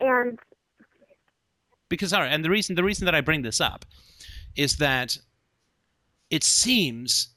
and 0.00 0.38
because 1.94 2.12
all 2.12 2.20
right, 2.20 2.32
and 2.32 2.44
the 2.44 2.50
reason 2.50 2.74
the 2.76 2.84
reason 2.84 3.04
that 3.06 3.14
I 3.14 3.20
bring 3.20 3.42
this 3.42 3.60
up 3.60 3.84
is 4.56 4.76
that 4.76 5.18
it 6.30 6.44
seems 6.44 7.28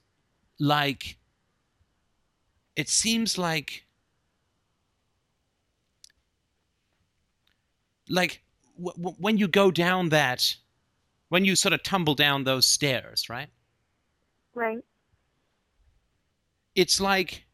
like 0.60 1.18
it 2.76 2.90
seems 2.90 3.38
like 3.38 3.86
like 8.10 8.42
w- 8.78 8.96
w- 8.98 9.16
when 9.20 9.38
you 9.38 9.48
go 9.48 9.72
down 9.72 10.10
that 10.10 10.56
when 11.30 11.46
you 11.46 11.56
sort 11.56 11.74
of 11.74 11.84
tumble 11.84 12.16
down 12.16 12.44
those 12.44 12.66
stairs, 12.66 13.30
right? 13.30 13.50
right, 14.54 14.84
It's 16.76 17.00
like 17.02 17.46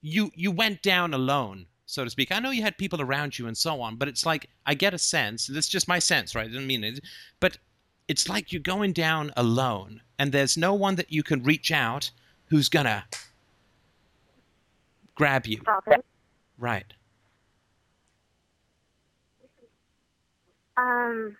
you 0.00 0.30
you 0.34 0.50
went 0.52 0.82
down 0.82 1.14
alone, 1.14 1.66
so 1.86 2.04
to 2.04 2.10
speak. 2.10 2.32
I 2.32 2.38
know 2.38 2.50
you 2.50 2.62
had 2.62 2.78
people 2.78 3.00
around 3.00 3.38
you 3.38 3.46
and 3.46 3.56
so 3.56 3.80
on, 3.80 3.96
but 3.96 4.08
it's 4.08 4.26
like 4.26 4.48
I 4.66 4.74
get 4.74 4.94
a 4.94 4.98
sense. 4.98 5.46
This 5.46 5.66
is 5.66 5.70
just 5.70 5.88
my 5.88 5.98
sense, 5.98 6.34
right? 6.34 6.46
I 6.46 6.48
didn't 6.48 6.66
mean 6.66 6.84
it, 6.84 7.00
but 7.40 7.58
it's 8.08 8.28
like 8.28 8.52
you're 8.52 8.60
going 8.62 8.92
down 8.92 9.32
alone, 9.36 10.02
and 10.18 10.32
there's 10.32 10.56
no 10.56 10.74
one 10.74 10.96
that 10.96 11.12
you 11.12 11.22
can 11.22 11.42
reach 11.42 11.70
out 11.70 12.10
who's 12.46 12.68
gonna 12.68 13.04
grab 15.14 15.46
you, 15.46 15.62
right? 16.58 16.92
Um, 20.76 21.36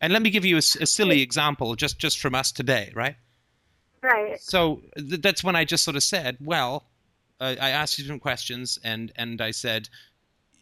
And 0.00 0.12
let 0.12 0.20
me 0.20 0.30
give 0.30 0.44
you 0.44 0.56
a 0.56 0.62
silly 0.62 1.22
example, 1.22 1.76
just 1.76 1.98
just 1.98 2.18
from 2.18 2.34
us 2.34 2.50
today, 2.50 2.92
right? 2.94 3.14
right, 4.02 4.40
so 4.40 4.82
th- 4.96 5.20
that's 5.20 5.44
when 5.44 5.54
I 5.54 5.64
just 5.64 5.84
sort 5.84 5.96
of 5.96 6.02
said, 6.02 6.36
well, 6.40 6.86
uh, 7.42 7.56
I 7.60 7.70
asked 7.70 7.98
you 7.98 8.04
some 8.06 8.20
questions, 8.20 8.78
and 8.84 9.12
and 9.16 9.40
I 9.40 9.50
said, 9.50 9.88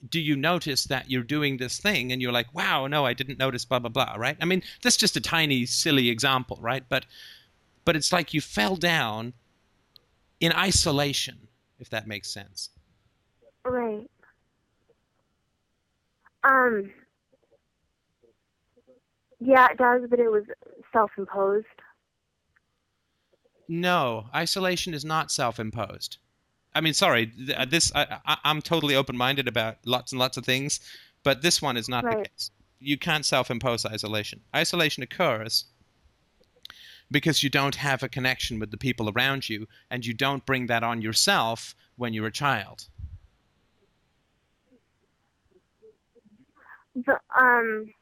do 0.08 0.18
you 0.18 0.34
notice 0.34 0.84
that 0.84 1.10
you're 1.10 1.22
doing 1.22 1.58
this 1.58 1.78
thing? 1.78 2.10
And 2.10 2.22
you're 2.22 2.32
like, 2.32 2.54
wow, 2.54 2.86
no, 2.86 3.04
I 3.04 3.12
didn't 3.12 3.38
notice, 3.38 3.64
blah 3.66 3.78
blah 3.78 3.90
blah, 3.90 4.14
right? 4.16 4.36
I 4.40 4.46
mean, 4.46 4.62
that's 4.82 4.96
just 4.96 5.16
a 5.16 5.20
tiny 5.20 5.66
silly 5.66 6.08
example, 6.08 6.58
right? 6.60 6.84
But 6.88 7.04
but 7.84 7.96
it's 7.96 8.12
like 8.12 8.34
you 8.34 8.40
fell 8.40 8.76
down 8.76 9.34
in 10.40 10.52
isolation, 10.52 11.48
if 11.78 11.90
that 11.90 12.06
makes 12.06 12.30
sense. 12.30 12.70
Right. 13.64 14.10
Um. 16.44 16.90
Yeah, 19.38 19.68
it 19.70 19.78
does, 19.78 20.02
but 20.08 20.18
it 20.18 20.30
was 20.30 20.44
self-imposed. 20.92 21.66
No, 23.68 24.26
isolation 24.34 24.92
is 24.94 25.04
not 25.04 25.30
self-imposed. 25.30 26.18
I 26.74 26.80
mean, 26.80 26.94
sorry, 26.94 27.32
uh, 27.56 27.64
this 27.64 27.92
I, 27.94 28.18
I, 28.24 28.36
I'm 28.44 28.62
totally 28.62 28.94
open-minded 28.94 29.48
about 29.48 29.78
lots 29.84 30.12
and 30.12 30.18
lots 30.18 30.36
of 30.36 30.44
things, 30.44 30.80
but 31.24 31.42
this 31.42 31.60
one 31.60 31.76
is 31.76 31.88
not 31.88 32.04
the 32.04 32.16
case. 32.16 32.50
You 32.78 32.96
can't 32.96 33.26
self-impose 33.26 33.84
isolation. 33.84 34.40
Isolation 34.54 35.02
occurs 35.02 35.66
because 37.10 37.42
you 37.42 37.50
don't 37.50 37.74
have 37.74 38.02
a 38.02 38.08
connection 38.08 38.60
with 38.60 38.70
the 38.70 38.76
people 38.76 39.10
around 39.10 39.48
you, 39.48 39.66
and 39.90 40.06
you 40.06 40.14
don't 40.14 40.46
bring 40.46 40.66
that 40.68 40.82
on 40.82 41.02
yourself 41.02 41.74
when 41.96 42.14
you're 42.14 42.26
a 42.28 42.32
child. 42.32 42.88
The, 46.94 47.18
um. 47.36 47.92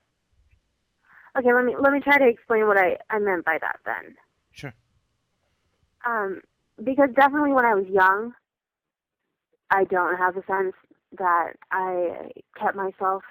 Okay, 1.39 1.53
let 1.53 1.65
me 1.65 1.77
let 1.79 1.93
me 1.93 2.01
try 2.01 2.19
to 2.19 2.27
explain 2.27 2.67
what 2.67 2.77
I 2.77 2.97
I 3.11 3.19
meant 3.19 3.45
by 3.45 3.59
that 3.61 3.79
then. 3.85 4.17
Sure. 4.51 4.75
Um, 6.05 6.41
because 6.83 7.11
definitely 7.15 7.53
when 7.53 7.65
I 7.65 7.75
was 7.75 7.87
young, 7.87 8.35
I 9.71 9.85
don't 9.85 10.17
have 10.17 10.37
a 10.37 10.45
sense 10.47 10.75
that 11.19 11.53
I 11.71 12.31
kept 12.59 12.77
myself 12.77 13.23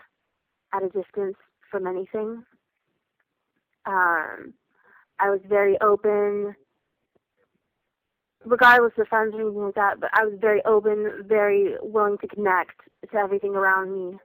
at 0.73 0.83
a 0.83 0.89
distance 0.89 1.35
from 1.71 1.87
anything. 1.87 2.43
Um, 3.85 4.53
I 5.19 5.29
was 5.29 5.39
very 5.47 5.77
open, 5.81 6.55
regardless 8.45 8.93
of 8.97 9.07
friends 9.07 9.33
or 9.33 9.41
anything 9.41 9.63
like 9.63 9.75
that. 9.75 9.99
But 9.99 10.09
I 10.13 10.25
was 10.25 10.37
very 10.39 10.63
open, 10.65 11.23
very 11.27 11.75
willing 11.81 12.17
to 12.19 12.27
connect 12.27 12.81
to 13.11 13.17
everything 13.17 13.55
around 13.55 13.91
me. 13.93 14.17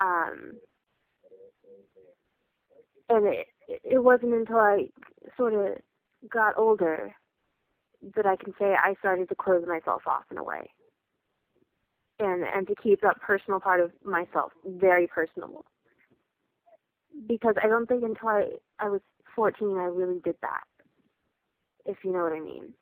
Um, 0.00 0.52
and 3.08 3.26
it 3.26 3.46
it 3.84 4.02
wasn't 4.02 4.34
until 4.34 4.58
I 4.58 4.88
sort 5.36 5.54
of 5.54 5.78
got 6.30 6.56
older 6.58 7.14
that 8.14 8.26
I 8.26 8.36
can 8.36 8.52
say 8.58 8.74
I 8.74 8.94
started 9.00 9.28
to 9.28 9.34
close 9.34 9.64
myself 9.66 10.02
off 10.06 10.24
in 10.30 10.38
a 10.38 10.44
way. 10.44 10.70
And 12.18 12.44
and 12.44 12.66
to 12.68 12.74
keep 12.82 13.02
that 13.02 13.20
personal 13.20 13.60
part 13.60 13.80
of 13.80 13.92
myself 14.04 14.52
very 14.64 15.06
personal. 15.06 15.64
Because 17.28 17.54
I 17.62 17.66
don't 17.66 17.86
think 17.86 18.02
until 18.04 18.28
I, 18.28 18.44
I 18.78 18.88
was 18.88 19.00
14 19.34 19.76
I 19.76 19.84
really 19.84 20.20
did 20.24 20.36
that. 20.40 20.62
If 21.84 21.98
you 22.04 22.12
know 22.12 22.22
what 22.22 22.32
I 22.32 22.40
mean. 22.40 22.72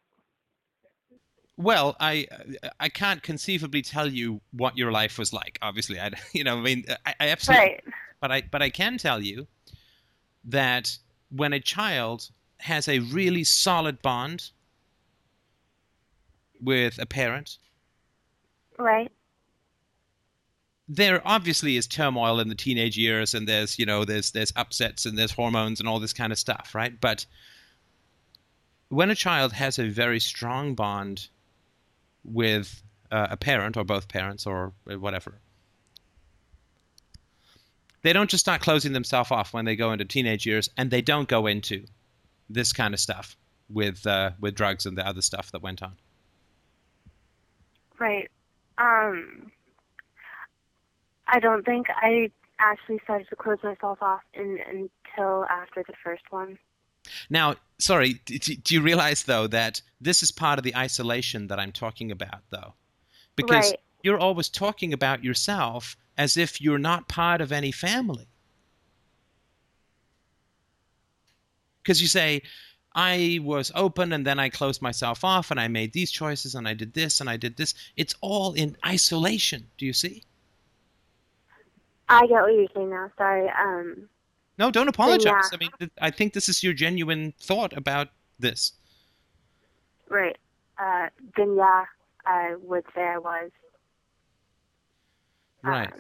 Well, 1.57 1.97
I 2.01 2.27
I 2.79 2.89
can't 2.89 3.23
conceivably 3.23 3.83
tell 3.83 4.07
you 4.09 4.41
what 4.53 4.77
your 4.77 4.93
life 4.93 5.19
was 5.19 5.33
like. 5.33 5.59
Obviously, 5.63 6.01
I 6.01 6.11
you 6.33 6.45
know 6.45 6.59
I 6.59 6.61
mean 6.61 6.85
I, 7.05 7.15
I 7.21 7.29
absolutely 7.31 7.67
Right. 7.67 7.85
but 8.21 8.31
I 8.31 8.43
but 8.43 8.63
I 8.63 8.71
can 8.71 8.99
tell 8.99 9.21
you 9.21 9.47
that 10.45 10.97
when 11.31 11.53
a 11.53 11.61
child 11.61 12.31
has 12.59 12.89
a 12.89 13.01
really 13.01 13.45
solid 13.45 14.01
bond 14.01 14.51
with 16.61 16.99
a 16.99 17.07
parent, 17.07 17.59
Right. 18.79 19.11
There 20.89 21.23
obviously 21.25 21.77
is 21.77 21.87
turmoil 21.87 22.41
in 22.41 22.49
the 22.49 22.55
teenage 22.55 22.97
years, 22.97 23.35
and 23.35 23.49
there's 23.49 23.79
you 23.79 23.87
know 23.87 24.05
there's 24.05 24.33
there's 24.33 24.53
upsets 24.57 25.07
and 25.07 25.17
there's 25.17 25.33
hormones 25.33 25.81
and 25.81 25.89
all 25.89 26.01
this 26.01 26.13
kind 26.13 26.33
of 26.33 26.39
stuff, 26.39 26.75
right? 26.75 27.01
But 27.01 27.25
when 28.89 29.11
a 29.11 29.15
child 29.15 29.53
has 29.53 29.79
a 29.79 29.89
very 29.89 30.21
strong 30.21 30.75
bond 30.75 31.29
with 32.25 32.83
uh, 33.11 33.29
a 33.31 33.37
parent 33.37 33.77
or 33.77 33.85
both 33.85 34.09
parents 34.09 34.47
or 34.47 34.73
whatever, 34.85 35.35
they 38.03 38.13
don't 38.13 38.31
just 38.31 38.45
start 38.45 38.61
closing 38.61 38.93
themselves 38.93 39.31
off 39.31 39.55
when 39.55 39.65
they 39.65 39.77
go 39.77 39.93
into 39.93 40.05
teenage 40.05 40.45
years, 40.45 40.69
and 40.77 40.91
they 40.91 41.03
don't 41.03 41.29
go 41.29 41.47
into 41.47 41.85
this 42.51 42.75
kind 42.75 42.93
of 42.93 43.01
stuff 43.01 43.37
with 43.71 44.07
uh, 44.07 44.33
with 44.39 44.55
drugs 44.55 44.85
and 44.85 44.99
the 44.99 45.07
other 45.07 45.23
stuff 45.23 45.51
that 45.53 45.63
went 45.63 45.83
on. 45.83 45.95
Right. 47.99 48.31
Um 48.77 49.51
I 51.27 51.41
don't 51.41 51.65
think 51.65 51.87
I 51.91 52.31
actually 52.59 53.01
started 53.05 53.29
to 53.31 53.37
close 53.37 53.59
myself 53.63 54.03
off 54.03 54.21
in, 54.35 54.59
until 54.69 55.45
after 55.47 55.83
the 55.87 55.95
first 56.03 56.23
one. 56.31 56.59
Now, 57.29 57.57
sorry, 57.79 58.15
d- 58.25 58.39
d- 58.39 58.57
do 58.57 58.75
you 58.75 58.81
realize 58.81 59.25
though 59.25 59.47
that 59.49 59.83
this 60.01 60.23
is 60.23 60.31
part 60.31 60.59
of 60.59 60.65
the 60.65 60.77
isolation 60.77 61.49
that 61.49 61.59
I'm 61.59 61.73
talking 61.73 62.11
about, 62.11 62.43
though? 62.51 62.75
Because 63.37 63.71
Right. 63.71 63.81
you're 64.03 64.19
always 64.19 64.49
talking 64.49 64.93
about 64.93 65.25
yourself 65.25 65.97
as 66.17 66.37
if 66.37 66.61
you're 66.61 66.79
not 66.79 67.09
part 67.09 67.41
of 67.41 67.53
any 67.53 67.73
family. 67.73 68.29
Because 71.83 72.01
you 72.01 72.09
say, 72.09 72.43
I 72.95 73.41
was 73.43 73.73
open 73.75 74.13
and 74.13 74.25
then 74.25 74.39
I 74.39 74.49
closed 74.49 74.81
myself 74.81 75.25
off 75.25 75.51
and 75.51 75.59
I 75.59 75.69
made 75.69 75.93
these 75.93 76.11
choices 76.13 76.55
and 76.55 76.69
I 76.69 76.75
did 76.75 76.95
this 76.95 77.21
and 77.21 77.29
I 77.29 77.37
did 77.37 77.57
this. 77.57 77.75
It's 77.97 78.15
all 78.21 78.53
in 78.55 78.77
isolation. 78.87 79.71
Do 79.77 79.85
you 79.85 79.93
see? 79.93 80.23
I 82.09 82.27
get 82.27 82.43
what 82.43 82.53
you're 82.55 82.67
saying 82.75 82.91
now. 82.91 83.11
Sorry. 83.19 83.49
Um 83.49 84.09
No, 84.59 84.71
don't 84.71 84.89
apologize. 84.89 85.25
yeah. 85.27 85.49
I 85.53 85.57
mean, 85.57 85.91
I 86.01 86.11
think 86.11 86.33
this 86.33 86.49
is 86.49 86.63
your 86.63 86.73
genuine 86.73 87.35
thought 87.41 87.73
about 87.77 88.09
this. 88.39 88.73
right. 90.09 90.37
Uh 90.79 91.09
then 91.37 91.57
yeah, 91.57 91.85
I 92.27 92.55
would 92.61 92.85
say 92.95 93.03
I 93.03 93.19
was. 93.19 93.51
Right. 95.63 95.93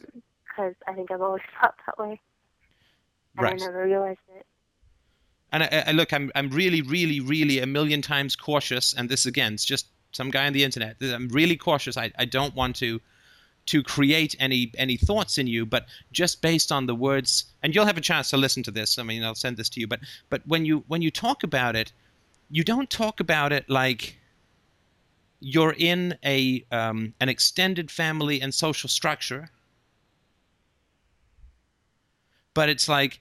Because 0.47 0.74
I 0.86 0.93
think 0.94 1.10
I've 1.10 1.22
always 1.22 1.43
felt 1.60 1.74
that 1.86 1.98
way. 1.98 2.20
And 3.36 3.44
Right. 3.44 3.60
I 3.60 3.64
never 3.64 3.85
realized 3.85 4.20
it. 4.36 4.47
And 5.52 5.62
I, 5.64 5.85
I 5.89 5.93
look, 5.93 6.12
I'm 6.12 6.31
I'm 6.35 6.51
really, 6.51 6.82
really, 6.82 7.20
really 7.20 7.59
a 7.60 7.66
million 7.66 8.02
times 8.02 8.36
cautious. 8.36 8.93
And 8.94 9.09
this 9.09 9.26
again, 9.26 9.55
it's 9.55 9.64
just 9.64 9.86
some 10.12 10.31
guy 10.31 10.47
on 10.47 10.52
the 10.52 10.62
internet. 10.64 10.97
I'm 11.01 11.28
really 11.28 11.56
cautious. 11.56 11.97
I, 11.97 12.12
I 12.18 12.24
don't 12.24 12.55
want 12.55 12.76
to 12.76 13.01
to 13.66 13.82
create 13.82 14.36
any 14.38 14.72
any 14.76 14.96
thoughts 14.96 15.38
in 15.38 15.46
you, 15.46 15.64
but 15.64 15.86
just 16.12 16.42
based 16.42 16.70
on 16.70 16.86
the 16.86 16.94
words. 16.94 17.44
And 17.62 17.74
you'll 17.74 17.86
have 17.86 17.96
a 17.96 18.02
chance 18.02 18.30
to 18.30 18.36
listen 18.36 18.62
to 18.64 18.70
this. 18.70 18.98
I 18.98 19.02
mean, 19.02 19.24
I'll 19.24 19.34
send 19.34 19.56
this 19.56 19.68
to 19.70 19.80
you. 19.80 19.86
But 19.86 20.00
but 20.28 20.42
when 20.46 20.64
you 20.64 20.84
when 20.88 21.02
you 21.02 21.10
talk 21.10 21.42
about 21.42 21.76
it, 21.76 21.92
you 22.50 22.64
don't 22.64 22.90
talk 22.90 23.20
about 23.20 23.52
it 23.52 23.68
like 23.70 24.18
you're 25.40 25.74
in 25.78 26.16
a 26.24 26.64
um, 26.70 27.14
an 27.20 27.28
extended 27.28 27.90
family 27.90 28.40
and 28.40 28.54
social 28.54 28.88
structure. 28.88 29.50
But 32.52 32.68
it's 32.68 32.88
like 32.88 33.20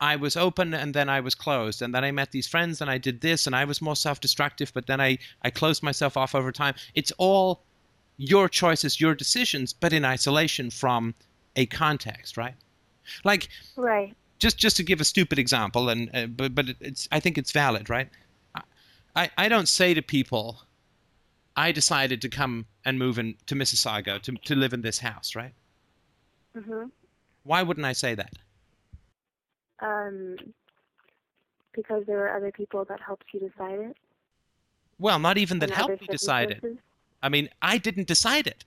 I 0.00 0.16
was 0.16 0.36
open 0.36 0.72
and 0.72 0.94
then 0.94 1.08
I 1.08 1.20
was 1.20 1.34
closed, 1.34 1.82
and 1.82 1.94
then 1.94 2.04
I 2.04 2.12
met 2.12 2.30
these 2.30 2.46
friends 2.46 2.80
and 2.80 2.90
I 2.90 2.98
did 2.98 3.20
this, 3.20 3.46
and 3.46 3.56
I 3.56 3.64
was 3.64 3.82
more 3.82 3.96
self-destructive, 3.96 4.72
but 4.72 4.86
then 4.86 5.00
I 5.00 5.18
I 5.42 5.50
closed 5.50 5.82
myself 5.82 6.16
off 6.16 6.34
over 6.34 6.52
time. 6.52 6.74
It's 6.94 7.12
all 7.18 7.64
your 8.16 8.48
choices, 8.48 9.00
your 9.00 9.14
decisions, 9.14 9.72
but 9.72 9.92
in 9.92 10.04
isolation 10.04 10.70
from 10.70 11.14
a 11.56 11.66
context, 11.66 12.36
right? 12.36 12.54
Like 13.24 13.48
Right. 13.76 14.14
just 14.38 14.58
just 14.58 14.76
to 14.76 14.82
give 14.82 15.00
a 15.00 15.04
stupid 15.04 15.38
example, 15.38 15.88
and 15.88 16.10
uh, 16.14 16.26
but 16.26 16.54
but 16.54 16.66
it's 16.80 17.08
I 17.12 17.20
think 17.20 17.38
it's 17.38 17.52
valid, 17.52 17.90
right? 17.90 18.08
I 19.16 19.30
I 19.36 19.48
don't 19.48 19.68
say 19.68 19.94
to 19.94 20.02
people, 20.02 20.62
I 21.56 21.72
decided 21.72 22.20
to 22.22 22.28
come 22.28 22.66
and 22.84 22.98
move 22.98 23.18
in 23.18 23.36
to 23.46 23.54
Mississauga 23.54 24.20
to 24.22 24.32
to 24.32 24.54
live 24.54 24.72
in 24.72 24.82
this 24.82 24.98
house, 24.98 25.34
right? 25.34 25.54
Mhm. 26.56 26.90
Why 27.42 27.62
wouldn't 27.62 27.86
I 27.86 27.92
say 27.92 28.14
that? 28.14 28.32
Um 29.80 30.36
because 31.74 32.04
there 32.06 32.18
were 32.18 32.34
other 32.34 32.52
people 32.52 32.84
that 32.84 33.00
helped 33.00 33.24
you 33.32 33.40
decide 33.40 33.80
it. 33.80 33.96
Well, 34.98 35.18
not 35.18 35.38
even 35.38 35.58
that 35.58 35.70
helped 35.70 36.00
me 36.00 36.06
decide 36.08 36.52
it. 36.52 36.62
I 37.24 37.30
mean, 37.30 37.48
I 37.62 37.78
didn't 37.78 38.06
decide 38.06 38.46
it. 38.46 38.66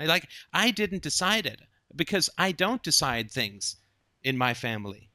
I 0.00 0.06
like 0.06 0.26
I 0.54 0.70
didn't 0.70 1.02
decide 1.02 1.44
it 1.44 1.60
because 1.94 2.30
I 2.38 2.52
don't 2.52 2.82
decide 2.82 3.30
things 3.30 3.76
in 4.22 4.38
my 4.38 4.54
family. 4.54 5.10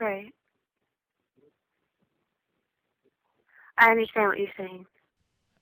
Right. 0.00 0.34
I 3.78 3.90
understand 3.92 4.28
what 4.28 4.38
you're 4.38 4.48
saying. 4.56 4.86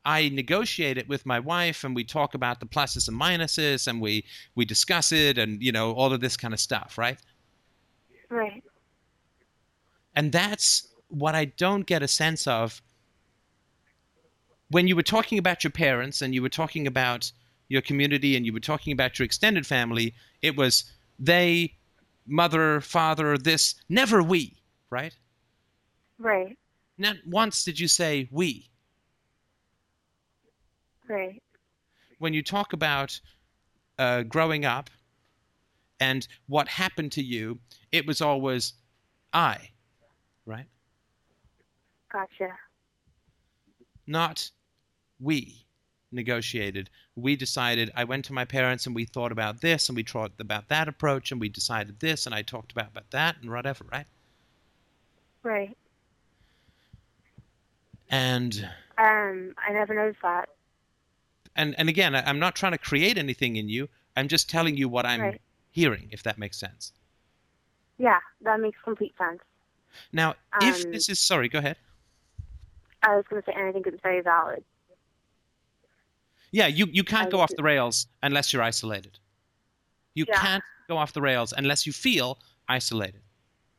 I 0.06 0.30
negotiate 0.30 0.96
it 0.96 1.06
with 1.06 1.26
my 1.26 1.38
wife 1.38 1.84
and 1.84 1.94
we 1.94 2.05
talk 2.05 2.32
about 2.32 2.60
the 2.60 2.66
pluses 2.66 3.09
and 3.09 3.20
minuses 3.20 3.86
and 3.86 4.00
we 4.00 4.24
we 4.55 4.64
discuss 4.64 5.12
it 5.12 5.36
and 5.36 5.62
you 5.62 5.72
know 5.72 5.92
all 5.92 6.14
of 6.14 6.20
this 6.20 6.36
kind 6.38 6.55
of 6.55 6.60
stuff, 6.60 6.96
right? 6.96 7.18
Right. 8.30 8.62
And 10.19 10.32
that's 10.32 10.89
what 11.07 11.36
I 11.36 11.45
don't 11.45 11.86
get 11.86 12.03
a 12.03 12.09
sense 12.09 12.49
of 12.49 12.82
when 14.69 14.89
you 14.89 14.97
were 14.97 15.05
talking 15.05 15.39
about 15.39 15.62
your 15.62 15.70
parents 15.70 16.23
and 16.23 16.35
you 16.35 16.43
were 16.43 16.49
talking 16.49 16.89
about 16.89 17.31
your 17.69 17.82
community 17.82 18.35
and 18.35 18.45
you 18.45 18.53
were 18.53 18.59
talking 18.59 18.93
about 18.93 19.16
your 19.16 19.27
extended 19.27 19.65
family, 19.65 20.12
it 20.43 20.57
was 20.57 20.90
they, 21.20 21.77
mother, 22.27 22.81
father, 22.81 23.39
this, 23.39 23.77
never 23.89 24.20
we, 24.20 24.57
right? 24.90 25.16
Right. 26.19 26.59
Not 26.99 27.15
once 27.24 27.62
did 27.62 27.78
you 27.78 27.86
say 27.86 28.28
we. 28.32 28.69
Right. 31.09 31.40
When 32.19 32.35
you 32.35 32.43
talk 32.43 32.73
about 32.73 33.20
uh, 34.01 34.24
growing 34.24 34.65
up 34.65 34.90
and 36.01 36.27
what 36.49 36.66
happened 36.66 37.12
to 37.12 37.23
you, 37.23 37.61
it 37.93 38.05
was 38.05 38.20
always 38.20 38.73
I, 39.32 39.70
right? 40.49 40.66
Gotcha. 42.12 42.59
Not 44.07 44.51
we 45.20 45.66
negotiated. 46.11 46.91
We 47.15 47.37
decided, 47.37 47.91
I 47.95 48.05
went 48.05 48.25
to 48.27 48.33
my 48.33 48.45
parents 48.45 48.87
and 48.87 48.95
we 48.97 49.05
thought 49.05 49.33
about 49.33 49.61
this 49.61 49.89
and 49.89 49.97
we 49.97 50.05
talked 50.05 50.41
about 50.41 50.69
that 50.69 50.89
approach 50.89 51.31
and 51.31 51.41
we 51.41 51.49
decided 51.51 52.01
this 52.01 52.27
and 52.27 52.35
I 52.35 52.43
talked 52.43 52.73
about, 52.73 52.89
about 52.89 53.11
that 53.11 53.37
and 53.43 53.51
whatever, 53.51 53.85
right? 53.93 54.07
Right. 55.43 55.77
And 58.11 58.69
Um, 58.99 59.55
I 59.66 59.73
never 59.73 59.95
noticed 59.95 60.23
that. 60.23 60.49
and 61.55 61.75
and 61.79 61.89
again, 61.89 62.15
I, 62.15 62.23
I'm 62.29 62.39
not 62.39 62.57
trying 62.57 62.73
to 62.73 62.79
create 62.79 63.19
anything 63.19 63.57
in 63.57 63.69
you. 63.69 63.89
I'm 64.16 64.29
just 64.29 64.49
telling 64.49 64.77
you 64.77 64.89
what 64.89 65.07
I'm 65.07 65.20
Right. 65.23 65.41
hearing, 65.70 66.09
if 66.11 66.23
that 66.23 66.39
makes 66.39 66.59
sense. 66.59 66.93
Yeah, 67.99 68.20
that 68.43 68.61
makes 68.61 68.79
complete 68.83 69.15
sense. 69.19 69.41
Now, 70.12 70.35
if 70.60 70.85
Um, 70.85 70.93
this 70.93 71.09
is 71.09 71.20
sorry, 71.20 71.48
go 71.48 71.59
ahead. 71.59 71.77
I 73.02 73.16
was 73.16 73.24
going 73.28 73.43
to 73.43 73.47
say, 73.47 73.55
and 73.56 73.69
I 73.69 73.73
think 73.73 73.86
it's 73.86 74.02
very 74.02 74.20
valid. 74.20 74.65
Yeah, 76.51 76.66
you, 76.66 76.86
you 76.90 77.05
can't 77.05 77.27
I 77.28 77.31
go 77.31 77.40
off 77.40 77.55
the 77.56 77.62
rails 77.62 78.06
unless 78.23 78.52
you're 78.52 78.62
isolated. 78.62 79.19
You 80.15 80.24
Yeah. 80.28 80.40
can't 80.40 80.65
go 80.89 80.97
off 80.97 81.12
the 81.12 81.20
rails 81.20 81.52
unless 81.56 81.86
you 81.86 81.93
feel 81.93 82.39
isolated. 82.69 83.23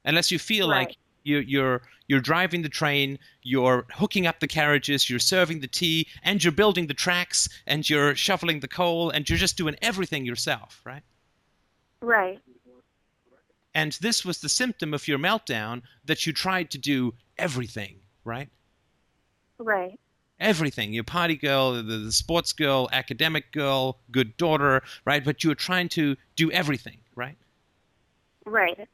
Unless 0.05 0.31
you 0.31 0.39
feel 0.39 0.67
like 0.67 0.95
you, 1.23 1.39
you're 1.39 1.81
you're 2.07 2.21
driving 2.21 2.61
the 2.63 2.69
train, 2.69 3.19
you're 3.43 3.85
hooking 3.93 4.25
up 4.25 4.39
the 4.39 4.47
carriages, 4.47 5.09
you're 5.09 5.19
serving 5.19 5.59
the 5.59 5.67
tea, 5.67 6.07
and 6.23 6.43
you're 6.43 6.51
building 6.51 6.87
the 6.87 6.93
tracks, 6.93 7.47
and 7.67 7.87
you're 7.87 8.15
shoveling 8.15 8.61
the 8.61 8.67
coal, 8.67 9.11
and 9.11 9.29
you're 9.29 9.37
just 9.37 9.57
doing 9.57 9.75
everything 9.81 10.25
yourself, 10.25 10.81
right? 10.85 11.03
Right. 12.01 12.39
And 13.75 13.93
this 14.01 14.25
was 14.25 14.39
the 14.39 14.49
symptom 14.49 14.93
of 14.93 15.07
your 15.07 15.19
meltdown 15.19 15.83
that 16.05 16.25
you 16.25 16.33
tried 16.33 16.71
to 16.71 16.77
do 16.77 17.13
everything, 17.37 17.97
right? 18.23 18.49
Right. 19.59 19.99
everything. 20.39 20.93
You're 20.93 21.03
party 21.03 21.35
girl, 21.35 21.73
the, 21.73 21.83
the 21.83 22.11
sports 22.11 22.53
girl, 22.53 22.89
academic 22.91 23.51
girl, 23.51 23.99
good 24.11 24.37
daughter, 24.37 24.81
right? 25.05 25.23
But 25.23 25.43
you 25.43 25.49
were 25.49 25.55
trying 25.55 25.89
to 25.89 26.15
do 26.35 26.51
everything, 26.51 26.97
right? 27.15 27.37
Right. 28.45 28.87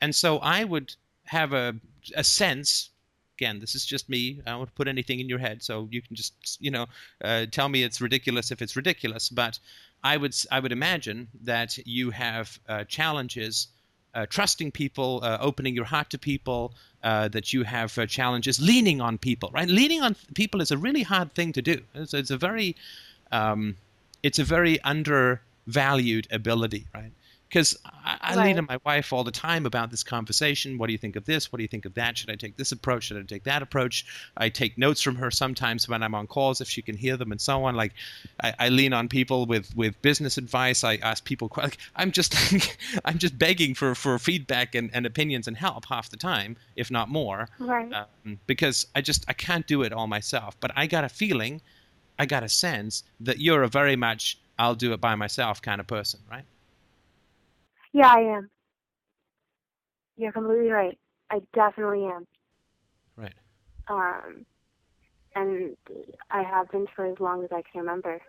And 0.00 0.14
so 0.14 0.38
I 0.38 0.64
would 0.64 0.94
have 1.24 1.52
a, 1.52 1.74
a 2.14 2.24
sense. 2.24 2.90
Again, 3.38 3.58
this 3.58 3.74
is 3.74 3.86
just 3.86 4.08
me. 4.08 4.40
I 4.46 4.50
don't 4.50 4.58
want 4.58 4.70
to 4.70 4.74
put 4.74 4.88
anything 4.88 5.20
in 5.20 5.28
your 5.28 5.38
head, 5.38 5.62
so 5.62 5.88
you 5.90 6.02
can 6.02 6.14
just, 6.14 6.58
you 6.60 6.70
know, 6.70 6.86
uh, 7.24 7.46
tell 7.50 7.68
me 7.68 7.82
it's 7.82 8.00
ridiculous 8.00 8.50
if 8.50 8.60
it's 8.60 8.76
ridiculous. 8.76 9.30
But 9.30 9.58
I 10.04 10.18
would, 10.18 10.34
I 10.52 10.60
would 10.60 10.72
imagine 10.72 11.28
that 11.42 11.78
you 11.86 12.10
have 12.10 12.58
uh, 12.68 12.84
challenges 12.84 13.68
uh, 14.14 14.26
trusting 14.28 14.72
people, 14.72 15.20
uh, 15.22 15.38
opening 15.40 15.74
your 15.74 15.84
heart 15.84 16.10
to 16.10 16.18
people, 16.18 16.72
uh, 17.02 17.28
that 17.28 17.52
you 17.52 17.62
have 17.62 17.96
uh, 17.98 18.06
challenges 18.06 18.60
leaning 18.60 19.00
on 19.00 19.18
people, 19.18 19.50
right? 19.52 19.68
Leaning 19.68 20.02
on 20.02 20.16
people 20.34 20.60
is 20.60 20.70
a 20.70 20.78
really 20.78 21.02
hard 21.02 21.32
thing 21.34 21.52
to 21.52 21.62
do. 21.62 21.80
It's, 21.94 22.14
it's 22.14 22.30
a 22.30 22.36
very, 22.36 22.76
um, 23.32 23.76
it's 24.22 24.38
a 24.38 24.44
very 24.44 24.80
undervalued 24.82 26.28
ability, 26.30 26.86
right? 26.94 27.12
Because 27.50 27.76
I, 27.84 28.16
I 28.20 28.34
lean 28.36 28.44
Right. 28.44 28.58
on 28.58 28.66
my 28.68 28.78
wife 28.84 29.12
all 29.12 29.24
the 29.24 29.32
time 29.32 29.66
about 29.66 29.90
this 29.90 30.04
conversation. 30.04 30.78
What 30.78 30.86
do 30.86 30.92
you 30.92 30.98
think 30.98 31.16
of 31.16 31.24
this? 31.24 31.50
What 31.50 31.56
do 31.56 31.62
you 31.64 31.68
think 31.68 31.84
of 31.84 31.94
that? 31.94 32.16
Should 32.16 32.30
I 32.30 32.36
take 32.36 32.56
this 32.56 32.70
approach? 32.70 33.04
Should 33.04 33.16
I 33.16 33.22
take 33.22 33.42
that 33.42 33.60
approach? 33.60 34.06
I 34.36 34.50
take 34.50 34.78
notes 34.78 35.02
from 35.02 35.16
her 35.16 35.32
sometimes 35.32 35.88
when 35.88 36.00
I'm 36.04 36.14
on 36.14 36.28
calls 36.28 36.60
if 36.60 36.68
she 36.68 36.80
can 36.80 36.96
hear 36.96 37.16
them 37.16 37.32
and 37.32 37.40
so 37.40 37.64
on. 37.64 37.74
Like 37.74 37.92
I, 38.40 38.54
I 38.60 38.68
lean 38.68 38.92
on 38.92 39.08
people 39.08 39.46
with, 39.46 39.74
with 39.76 40.00
business 40.00 40.38
advice. 40.38 40.84
I 40.84 40.94
ask 41.02 41.24
people. 41.24 41.50
Like, 41.56 41.78
I'm 41.96 42.12
just 42.12 42.34
I'm 43.04 43.18
just 43.18 43.36
begging 43.36 43.74
for, 43.74 43.96
for 43.96 44.16
feedback 44.20 44.76
and, 44.76 44.88
and 44.94 45.04
opinions 45.04 45.48
and 45.48 45.56
help 45.56 45.86
half 45.86 46.08
the 46.08 46.16
time, 46.16 46.56
if 46.76 46.88
not 46.88 47.08
more 47.08 47.48
Right. 47.58 47.92
um, 47.92 48.38
because 48.46 48.86
I 48.94 49.00
just 49.00 49.24
I 49.26 49.32
can't 49.32 49.66
do 49.66 49.82
it 49.82 49.92
all 49.92 50.06
myself. 50.06 50.56
But 50.60 50.70
I 50.76 50.86
got 50.86 51.02
a 51.02 51.08
feeling, 51.08 51.62
I 52.16 52.26
got 52.26 52.44
a 52.44 52.48
sense 52.48 53.02
that 53.18 53.40
you're 53.40 53.64
a 53.64 53.68
very 53.68 53.96
much 53.96 54.38
I'll 54.56 54.76
do 54.76 54.92
it 54.92 55.00
by 55.00 55.16
myself 55.16 55.60
kind 55.60 55.80
of 55.80 55.88
person, 55.88 56.20
right? 56.30 56.44
Yeah, 57.92 58.08
I 58.08 58.20
am. 58.20 58.50
You're 60.16 60.32
completely 60.32 60.70
right. 60.70 60.98
I 61.30 61.40
definitely 61.54 62.04
am. 62.04 62.26
Right. 63.16 63.34
Um, 63.88 64.44
and 65.34 65.76
I 66.30 66.42
have 66.42 66.70
been 66.70 66.86
for 66.94 67.06
as 67.06 67.18
long 67.20 67.42
as 67.44 67.50
I 67.52 67.62
can 67.62 67.80
remember. 67.80 68.20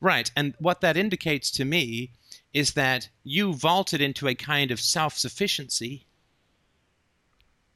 Right. 0.00 0.30
And 0.36 0.54
what 0.58 0.80
that 0.82 0.96
indicates 0.96 1.50
to 1.52 1.64
me 1.64 2.10
is 2.52 2.72
that 2.74 3.08
you 3.24 3.54
vaulted 3.54 4.00
into 4.00 4.28
a 4.28 4.34
kind 4.34 4.70
of 4.70 4.80
self-sufficiency 4.80 6.06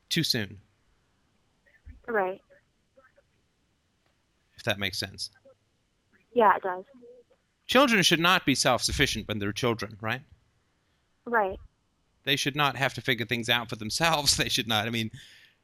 too 0.08 0.22
soon, 0.22 0.58
Right. 2.06 2.40
if 4.56 4.64
that 4.64 4.78
makes 4.78 4.98
sense. 4.98 5.30
Yeah, 6.32 6.56
it 6.56 6.62
does. 6.62 6.84
Children 7.66 8.02
should 8.02 8.20
not 8.20 8.44
be 8.44 8.54
self-sufficient 8.54 9.28
when 9.28 9.38
they're 9.38 9.52
children, 9.52 9.96
right? 10.00 10.22
Right. 11.30 11.58
they 12.24 12.36
should 12.36 12.56
not 12.56 12.76
have 12.76 12.92
to 12.94 13.00
figure 13.00 13.24
things 13.26 13.48
out 13.48 13.68
for 13.70 13.76
themselves. 13.76 14.36
They 14.42 14.48
should 14.48 14.68
not. 14.68 14.86
I 14.86 14.90
mean, 14.90 15.10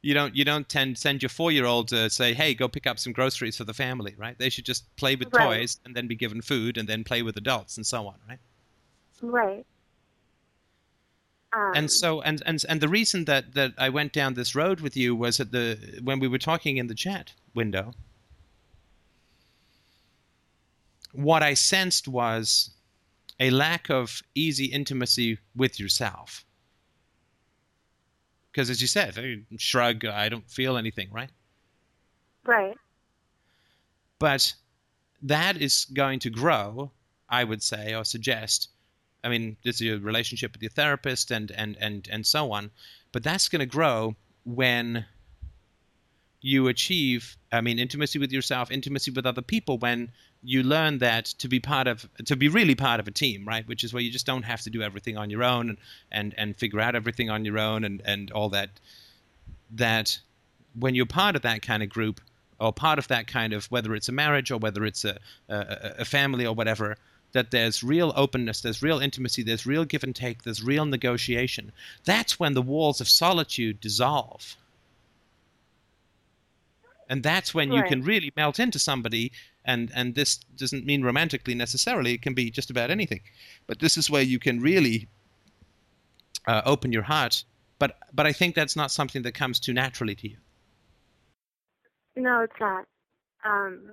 you 0.01 0.13
don't 0.13 0.35
you 0.35 0.45
don't 0.45 0.67
tend 0.69 0.97
send 0.97 1.21
your 1.21 1.29
four 1.29 1.51
year 1.51 1.65
old 1.65 1.87
to 1.89 2.09
say, 2.09 2.33
"Hey, 2.33 2.53
go 2.53 2.67
pick 2.67 2.87
up 2.87 2.99
some 2.99 3.13
groceries 3.13 3.57
for 3.57 3.63
the 3.65 3.73
family," 3.73 4.15
right? 4.17 4.37
They 4.37 4.49
should 4.49 4.65
just 4.65 4.83
play 4.95 5.15
with 5.15 5.33
Right. 5.33 5.45
toys 5.59 5.79
and 5.85 5.95
then 5.95 6.07
be 6.07 6.15
given 6.15 6.41
food 6.41 6.77
and 6.77 6.87
then 6.87 7.03
play 7.03 7.21
with 7.21 7.35
adults 7.37 7.77
and 7.77 7.85
so 7.85 8.07
on, 8.07 8.15
right? 8.29 8.39
Right. 9.21 9.65
Um, 11.53 11.71
and 11.75 11.91
so 11.91 12.21
and 12.21 12.41
and 12.45 12.63
and 12.69 12.81
the 12.81 12.87
reason 12.89 13.25
that 13.25 13.53
that 13.55 13.73
I 13.77 13.89
went 13.89 14.13
down 14.13 14.33
this 14.35 14.53
road 14.55 14.79
with 14.81 14.95
you 14.97 15.15
was 15.15 15.39
at 15.39 15.51
the 15.51 15.99
when 16.03 16.19
we 16.19 16.27
were 16.27 16.37
talking 16.39 16.77
in 16.77 16.87
the 16.87 16.95
chat 16.95 17.33
window. 17.55 17.93
What 21.13 21.41
I 21.41 21.53
sensed 21.55 22.07
was 22.07 22.69
a 23.39 23.49
lack 23.49 23.89
of 23.89 24.21
easy 24.35 24.65
intimacy 24.65 25.37
with 25.55 25.79
yourself. 25.79 26.45
Because 28.51 28.69
as 28.69 28.81
you 28.81 28.87
said, 28.87 29.17
I 29.17 29.41
shrug, 29.57 30.05
I 30.05 30.29
don't 30.29 30.49
feel 30.49 30.77
anything, 30.77 31.09
right? 31.11 31.29
Right. 32.43 32.75
But 34.19 34.53
that 35.21 35.61
is 35.61 35.85
going 35.93 36.19
to 36.19 36.29
grow, 36.29 36.91
I 37.29 37.43
would 37.43 37.61
say, 37.61 37.93
or 37.93 38.03
suggest. 38.03 38.69
I 39.23 39.29
mean, 39.29 39.57
this 39.63 39.75
is 39.75 39.81
your 39.81 39.99
relationship 39.99 40.53
with 40.53 40.61
your 40.61 40.71
therapist 40.71 41.31
and 41.31 41.51
and 41.51 41.77
and 41.79 42.07
and 42.11 42.25
so 42.25 42.51
on, 42.51 42.71
but 43.11 43.23
that's 43.23 43.49
going 43.49 43.59
to 43.59 43.65
grow 43.65 44.15
when 44.45 45.05
you 46.41 46.67
achieve 46.67 47.35
i 47.51 47.61
mean 47.61 47.79
intimacy 47.79 48.19
with 48.19 48.31
yourself 48.31 48.69
intimacy 48.71 49.11
with 49.11 49.25
other 49.25 49.41
people 49.41 49.77
when 49.77 50.11
you 50.43 50.63
learn 50.63 50.99
that 50.99 51.25
to 51.25 51.47
be 51.47 51.59
part 51.59 51.87
of 51.87 52.07
to 52.25 52.35
be 52.35 52.47
really 52.47 52.75
part 52.75 52.99
of 52.99 53.07
a 53.07 53.11
team 53.11 53.45
right? 53.47 53.67
Which 53.67 53.83
is 53.83 53.93
where 53.93 54.03
you 54.03 54.11
just 54.11 54.25
don't 54.25 54.43
have 54.43 54.61
to 54.61 54.69
do 54.69 54.81
everything 54.81 55.17
on 55.17 55.29
your 55.29 55.43
own 55.43 55.69
and 55.69 55.77
and, 56.11 56.33
and 56.37 56.55
figure 56.55 56.79
out 56.79 56.95
everything 56.95 57.29
on 57.29 57.45
your 57.45 57.59
own 57.59 57.83
and 57.83 58.01
and 58.05 58.31
all 58.31 58.49
that 58.49 58.69
that 59.71 60.19
when 60.77 60.95
you're 60.95 61.05
part 61.05 61.35
of 61.35 61.41
that 61.41 61.61
kind 61.61 61.81
of 61.83 61.89
group 61.89 62.21
or 62.59 62.71
part 62.71 62.99
of 62.99 63.07
that 63.07 63.27
kind 63.27 63.53
of 63.53 63.65
whether 63.65 63.95
it's 63.95 64.09
a 64.09 64.11
marriage 64.11 64.51
or 64.51 64.57
whether 64.57 64.85
it's 64.85 65.05
a 65.05 65.17
a, 65.49 65.95
a 65.99 66.05
family 66.05 66.45
or 66.45 66.53
whatever 66.53 66.97
that 67.33 67.51
there's 67.51 67.83
real 67.83 68.13
openness 68.15 68.61
there's 68.61 68.81
real 68.81 68.99
intimacy 68.99 69.43
there's 69.43 69.65
real 69.65 69.85
give 69.85 70.03
and 70.03 70.15
take 70.15 70.43
there's 70.43 70.63
real 70.63 70.85
negotiation. 70.85 71.71
That's 72.05 72.39
when 72.39 72.53
the 72.53 72.61
walls 72.61 73.01
of 73.01 73.09
solitude 73.09 73.81
dissolve 73.81 74.55
and 77.09 77.23
that's 77.23 77.53
when 77.53 77.71
you 77.71 77.83
can 77.83 78.01
really 78.01 78.31
melt 78.35 78.59
into 78.59 78.79
somebody 78.79 79.31
and 79.65 79.91
and 79.95 80.15
this 80.15 80.37
doesn't 80.55 80.85
mean 80.85 81.03
romantically 81.03 81.55
necessarily 81.55 82.13
it 82.13 82.21
can 82.21 82.33
be 82.33 82.49
just 82.49 82.69
about 82.69 82.89
anything. 82.89 83.21
But 83.67 83.79
this 83.79 83.97
is 83.97 84.09
where 84.09 84.21
you 84.21 84.39
can 84.39 84.59
really 84.59 85.07
uh, 86.47 86.61
open 86.65 86.91
your 86.91 87.03
heart. 87.03 87.43
But 87.79 87.97
but 88.13 88.25
i 88.25 88.33
think 88.33 88.55
that's 88.55 88.75
not 88.75 88.91
something 88.91 89.21
that 89.23 89.33
comes 89.33 89.59
too 89.59 89.73
naturally 89.73 90.15
to 90.15 90.29
you. 90.29 90.37
No, 92.15 92.41
it's 92.41 92.59
not. 92.59 92.85
Um, 93.45 93.91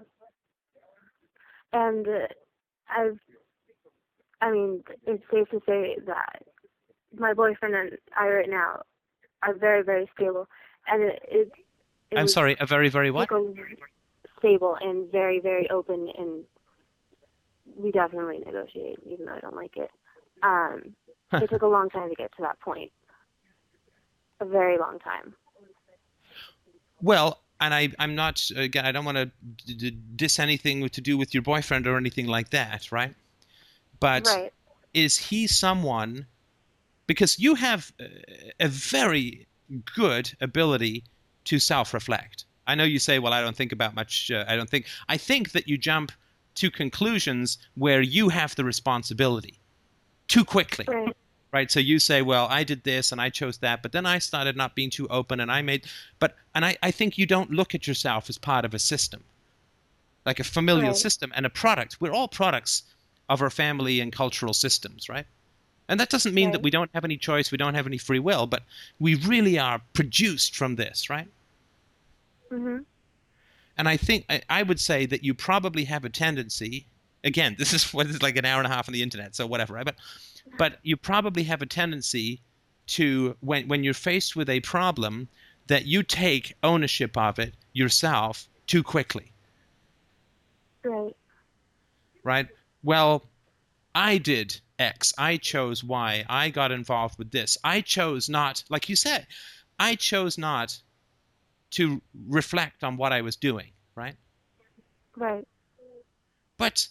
and 1.73 2.09
uh, 2.09 2.27
I've, 2.89 3.19
I 4.41 4.51
mean, 4.51 4.83
it's 5.07 5.23
safe 5.31 5.49
to 5.51 5.61
say 5.67 5.97
that 6.07 6.43
my 7.17 7.35
boyfriend 7.35 7.75
and 7.75 7.93
I 8.19 8.29
right 8.29 8.49
now 8.49 8.83
are 9.43 9.55
very, 9.55 9.83
very 9.83 10.09
stable, 10.17 10.49
and 10.89 11.03
it, 11.03 11.23
it, 11.31 11.53
it 11.53 11.64
i'm 12.17 12.29
sorry 12.29 12.57
a 12.61 12.67
very 12.67 12.89
very 12.89 13.11
what 13.11 13.29
stable 14.45 14.77
and 14.81 15.11
very, 15.11 15.41
very 15.41 15.69
open, 15.71 16.09
and 16.19 16.45
we 17.77 17.91
definitely 17.91 18.41
negotiate, 18.45 18.99
even 19.11 19.27
though 19.27 19.35
I 19.35 19.41
don't 19.41 19.57
like 19.57 19.77
it. 19.77 19.91
Um, 20.43 20.95
it 21.43 21.49
took 21.49 21.63
a 21.63 21.67
long 21.67 21.89
time 21.91 22.11
to 22.11 22.15
get 22.15 22.31
to 22.37 22.43
that 22.43 22.61
point. 22.61 22.93
A 24.41 24.45
very 24.45 24.79
long 24.79 24.99
time. 24.99 25.35
Well, 27.01 27.41
and 27.61 27.73
I, 27.73 27.91
I'm 27.99 28.15
not 28.15 28.43
again. 28.57 28.85
I 28.85 28.93
don't 28.93 29.05
want 29.05 29.17
to 29.17 29.31
d- 29.67 29.75
d- 29.75 29.99
diss 30.17 30.39
anything 30.39 30.87
to 30.89 31.01
do 31.01 31.17
with 31.17 31.33
your 31.33 31.43
boyfriend 31.43 31.87
or 31.87 31.97
anything 31.97 32.27
like 32.27 32.51
that, 32.51 32.91
right? 32.93 33.15
But 34.01 34.27
right. 34.27 34.53
is 34.93 35.17
he 35.17 35.47
someone? 35.47 36.27
Because 37.07 37.39
you 37.39 37.55
have 37.55 37.93
a 38.59 38.69
very 38.69 39.47
good 39.95 40.33
ability 40.41 41.05
to 41.45 41.59
self-reflect. 41.59 42.45
I 42.67 42.75
know 42.75 42.85
you 42.85 42.99
say, 42.99 43.19
"Well, 43.19 43.33
I 43.33 43.43
don't 43.43 43.57
think 43.57 43.73
about 43.73 43.95
much. 43.95 44.31
Uh, 44.31 44.45
I 44.49 44.57
don't 44.57 44.71
think." 44.71 44.87
I 45.09 45.17
think 45.17 45.53
that 45.53 45.69
you 45.69 45.77
jump 45.77 46.13
to 46.57 46.71
conclusions 46.71 47.59
where 47.75 48.01
you 48.01 48.29
have 48.31 48.55
the 48.55 48.65
responsibility 48.65 49.59
too 50.29 50.45
quickly. 50.45 50.85
Right. 50.89 51.17
Right. 51.53 51.71
So 51.71 51.79
you 51.79 52.01
say, 52.01 52.21
well, 52.21 52.49
I 52.51 52.65
did 52.65 52.83
this 52.83 53.13
and 53.13 53.21
I 53.21 53.31
chose 53.31 53.59
that, 53.59 53.81
but 53.81 53.93
then 53.93 54.07
I 54.07 54.19
started 54.19 54.57
not 54.57 54.75
being 54.75 54.91
too 54.91 55.07
open 55.07 55.39
and 55.39 55.53
I 55.53 55.63
made, 55.63 55.87
but, 56.19 56.35
and 56.53 56.65
I, 56.65 56.77
I 56.83 56.91
think 56.91 57.17
you 57.17 57.27
don't 57.27 57.51
look 57.53 57.77
at 57.77 57.87
yourself 57.87 58.29
as 58.29 58.39
part 58.39 58.65
of 58.65 58.75
a 58.75 58.79
system, 58.81 59.23
like 60.27 60.41
a 60.41 60.45
familial 60.45 60.89
Right. 60.89 60.97
system 60.97 61.33
and 61.37 61.47
a 61.47 61.51
product. 61.51 62.01
We're 62.01 62.13
all 62.13 62.27
products 62.27 62.83
of 63.29 63.41
our 63.41 63.51
family 63.51 64.01
and 64.01 64.13
cultural 64.13 64.53
systems, 64.53 65.09
right? 65.09 65.27
And 65.89 66.01
that 66.01 66.11
doesn't 66.11 66.35
mean 66.35 66.51
that 66.53 66.63
we 66.63 66.71
don't 66.71 66.91
have 66.95 67.05
any 67.05 67.17
choice, 67.17 67.51
we 67.51 67.59
don't 67.59 67.75
have 67.75 67.87
any 67.87 67.99
free 67.99 68.19
will, 68.19 68.47
but 68.47 68.65
we 68.99 69.15
really 69.15 69.59
are 69.59 69.83
produced 69.95 70.57
from 70.57 70.77
this, 70.77 71.09
right? 71.11 71.29
hmm 72.51 72.79
And 73.77 73.89
I 73.89 73.97
think 73.97 74.27
I, 74.29 74.43
I 74.49 74.63
would 74.65 74.81
say 74.81 75.07
that 75.07 75.23
you 75.25 75.33
probably 75.35 75.85
have 75.85 76.05
a 76.05 76.11
tendency. 76.11 76.89
Again, 77.23 77.55
this 77.59 77.73
is 77.73 77.93
what 77.93 78.07
is 78.09 78.23
like 78.23 78.37
an 78.37 78.45
hour 78.45 78.59
and 78.59 78.67
a 78.67 78.75
half 78.75 78.89
on 78.89 78.93
the 78.93 79.03
internet, 79.03 79.35
so 79.37 79.47
whatever. 79.47 79.75
Right? 79.75 79.85
But 79.85 79.97
but 80.59 80.81
you 80.83 80.97
probably 80.97 81.45
have 81.45 81.63
a 81.63 81.67
tendency 81.67 82.43
to 82.89 83.37
when 83.41 83.69
when 83.69 83.85
you're 83.85 83.95
faced 83.95 84.37
with 84.37 84.49
a 84.51 84.61
problem 84.61 85.29
that 85.69 85.87
you 85.87 86.03
take 86.03 86.55
ownership 86.63 87.17
of 87.17 87.39
it 87.39 87.57
yourself 87.73 88.49
too 88.67 88.83
quickly, 88.83 89.33
Right. 90.85 91.17
right? 92.23 92.49
Well, 92.83 93.31
I 93.95 94.19
did 94.19 94.61
X. 94.79 95.13
I 95.19 95.37
chose 95.37 95.85
Y. 95.85 96.25
I 96.29 96.51
got 96.51 96.73
involved 96.73 97.19
with 97.19 97.31
this. 97.31 97.57
I 97.65 97.81
chose 97.81 98.29
not, 98.29 98.65
like 98.69 98.89
you 98.89 98.97
said, 98.97 99.27
I 99.79 99.95
chose 99.95 100.39
not 100.39 100.81
to 101.71 102.01
reflect 102.29 102.85
on 102.85 102.97
what 102.97 103.13
I 103.13 103.21
was 103.21 103.37
doing, 103.37 103.71
right? 103.95 104.17
Right. 105.17 105.47
But 106.57 106.89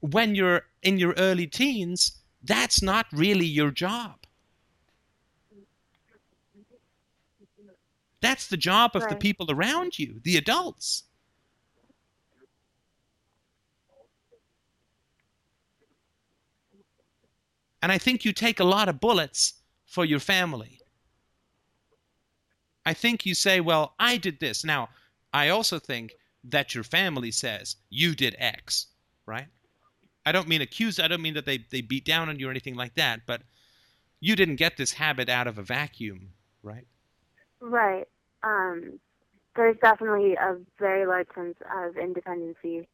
when 0.00 0.34
you're 0.34 0.62
in 0.82 0.98
your 0.98 1.12
early 1.16 1.46
teens, 1.46 2.18
that's 2.42 2.82
not 2.82 3.06
really 3.12 3.46
your 3.46 3.70
job. 3.70 4.18
That's 8.20 8.46
the 8.46 8.56
job 8.56 8.92
of 8.94 9.08
the 9.08 9.16
people 9.16 9.50
around 9.50 9.98
you, 9.98 10.20
the 10.22 10.36
adults. 10.36 11.04
And 17.82 17.90
I 17.92 17.98
think 17.98 18.24
you 18.24 18.32
take 18.32 18.60
a 18.60 18.64
lot 18.64 18.88
of 18.88 19.00
bullets 19.00 19.54
for 19.86 20.04
your 20.04 20.20
family. 20.20 20.78
I 22.86 22.94
think 22.94 23.26
you 23.26 23.34
say, 23.34 23.60
well, 23.60 23.94
I 23.98 24.16
did 24.16 24.40
this. 24.40 24.64
Now, 24.64 24.88
I 25.32 25.48
also 25.50 25.78
think 25.78 26.14
that 26.44 26.74
your 26.74 26.84
family 26.84 27.30
says 27.30 27.76
you 27.90 28.14
did 28.14 28.34
X, 28.38 28.86
right? 29.26 29.46
I 30.24 30.32
don't 30.32 30.48
mean 30.48 30.62
accuse, 30.62 30.98
I 31.00 31.08
don't 31.08 31.22
mean 31.22 31.34
that 31.34 31.46
they, 31.46 31.58
they 31.70 31.80
beat 31.80 32.04
down 32.04 32.28
on 32.28 32.38
you 32.38 32.48
or 32.48 32.50
anything 32.50 32.76
like 32.76 32.94
that, 32.94 33.20
but 33.26 33.42
you 34.20 34.36
didn't 34.36 34.56
get 34.56 34.76
this 34.76 34.92
habit 34.92 35.28
out 35.28 35.46
of 35.48 35.58
a 35.58 35.62
vacuum, 35.62 36.30
right? 36.62 36.86
Right. 37.60 38.06
Um, 38.44 39.00
there's 39.56 39.76
definitely 39.82 40.34
a 40.34 40.56
very 40.78 41.06
large 41.06 41.28
sense 41.34 41.56
of 41.76 41.96
independency 41.96 42.88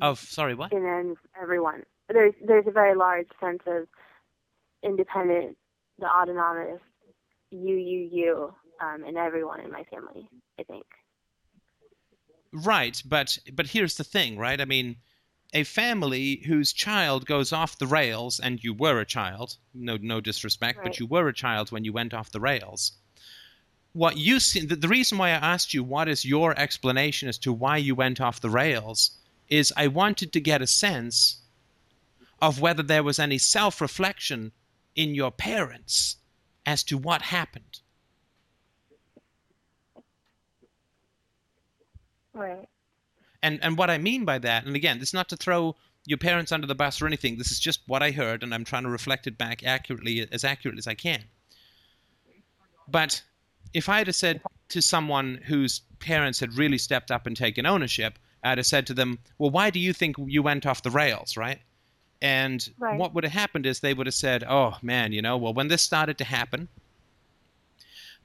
Of, 0.00 0.18
sorry, 0.20 0.54
what? 0.54 0.72
in 0.72 0.84
in 0.84 1.16
everyone. 1.40 1.82
There's 2.08 2.34
there's 2.46 2.66
a 2.66 2.70
very 2.70 2.94
large 2.94 3.28
sense 3.40 3.62
of 3.66 3.86
independent, 4.82 5.56
the 5.98 6.06
autonomous, 6.06 6.80
you 7.50 7.76
you 7.76 8.08
you, 8.12 8.54
um, 8.80 9.04
in 9.04 9.16
everyone 9.16 9.60
in 9.60 9.70
my 9.70 9.84
family. 9.84 10.28
I 10.58 10.64
think. 10.64 10.84
Right, 12.52 13.02
but 13.04 13.38
but 13.52 13.68
here's 13.68 13.96
the 13.96 14.04
thing, 14.04 14.38
right? 14.38 14.60
I 14.60 14.64
mean, 14.64 14.96
a 15.52 15.64
family 15.64 16.42
whose 16.46 16.72
child 16.72 17.26
goes 17.26 17.52
off 17.52 17.78
the 17.78 17.86
rails, 17.86 18.38
and 18.38 18.62
you 18.62 18.74
were 18.74 19.00
a 19.00 19.06
child, 19.06 19.56
no 19.72 19.96
no 19.96 20.20
disrespect, 20.20 20.80
but 20.82 20.98
you 20.98 21.06
were 21.06 21.28
a 21.28 21.34
child 21.34 21.72
when 21.72 21.84
you 21.84 21.92
went 21.92 22.12
off 22.12 22.30
the 22.30 22.40
rails. 22.40 22.92
What 23.92 24.16
you 24.16 24.40
see, 24.40 24.66
the, 24.66 24.74
the 24.74 24.88
reason 24.88 25.18
why 25.18 25.28
I 25.28 25.52
asked 25.54 25.72
you 25.72 25.84
what 25.84 26.08
is 26.08 26.24
your 26.24 26.58
explanation 26.58 27.28
as 27.28 27.38
to 27.38 27.52
why 27.52 27.76
you 27.76 27.94
went 27.94 28.20
off 28.20 28.40
the 28.40 28.50
rails 28.50 29.12
is 29.48 29.72
I 29.76 29.86
wanted 29.86 30.32
to 30.32 30.40
get 30.40 30.62
a 30.62 30.66
sense 30.66 31.40
of 32.40 32.60
whether 32.60 32.82
there 32.82 33.02
was 33.02 33.18
any 33.18 33.38
self-reflection 33.38 34.52
in 34.94 35.14
your 35.14 35.30
parents 35.30 36.16
as 36.66 36.82
to 36.84 36.96
what 36.98 37.22
happened. 37.22 37.80
Right. 42.32 42.68
And 43.42 43.62
and 43.62 43.76
what 43.78 43.90
I 43.90 43.98
mean 43.98 44.24
by 44.24 44.38
that, 44.38 44.64
and 44.64 44.74
again, 44.74 44.98
this 44.98 45.10
is 45.10 45.14
not 45.14 45.28
to 45.28 45.36
throw 45.36 45.76
your 46.06 46.18
parents 46.18 46.50
under 46.50 46.66
the 46.66 46.74
bus 46.74 47.00
or 47.00 47.06
anything. 47.06 47.38
This 47.38 47.50
is 47.50 47.60
just 47.60 47.80
what 47.86 48.02
I 48.02 48.10
heard, 48.10 48.42
and 48.42 48.52
I'm 48.54 48.64
trying 48.64 48.82
to 48.82 48.88
reflect 48.90 49.26
it 49.26 49.38
back 49.38 49.62
accurately, 49.64 50.26
as 50.32 50.44
accurately 50.44 50.78
as 50.78 50.86
I 50.86 50.94
can. 50.94 51.24
But 52.88 53.22
if 53.72 53.88
I 53.88 53.98
had 53.98 54.14
said 54.14 54.42
to 54.70 54.82
someone 54.82 55.40
whose 55.46 55.80
parents 55.98 56.40
had 56.40 56.54
really 56.54 56.78
stepped 56.78 57.10
up 57.10 57.26
and 57.26 57.36
taken 57.36 57.66
ownership, 57.66 58.18
I'd 58.42 58.58
have 58.58 58.66
said 58.66 58.86
to 58.88 58.94
them, 58.94 59.18
"Well, 59.38 59.50
why 59.50 59.70
do 59.70 59.78
you 59.78 59.92
think 59.92 60.16
you 60.18 60.42
went 60.42 60.66
off 60.66 60.82
the 60.82 60.90
rails, 60.90 61.36
right?" 61.36 61.60
And 62.24 62.66
Right. 62.78 62.98
what 62.98 63.12
would 63.12 63.22
have 63.24 63.34
happened 63.34 63.66
is 63.66 63.80
they 63.80 63.92
would 63.92 64.06
have 64.06 64.14
said, 64.14 64.44
"Oh 64.48 64.78
man, 64.82 65.12
you 65.12 65.20
know, 65.20 65.36
well, 65.36 65.52
when 65.52 65.68
this 65.68 65.82
started 65.82 66.16
to 66.18 66.24
happen." 66.24 66.68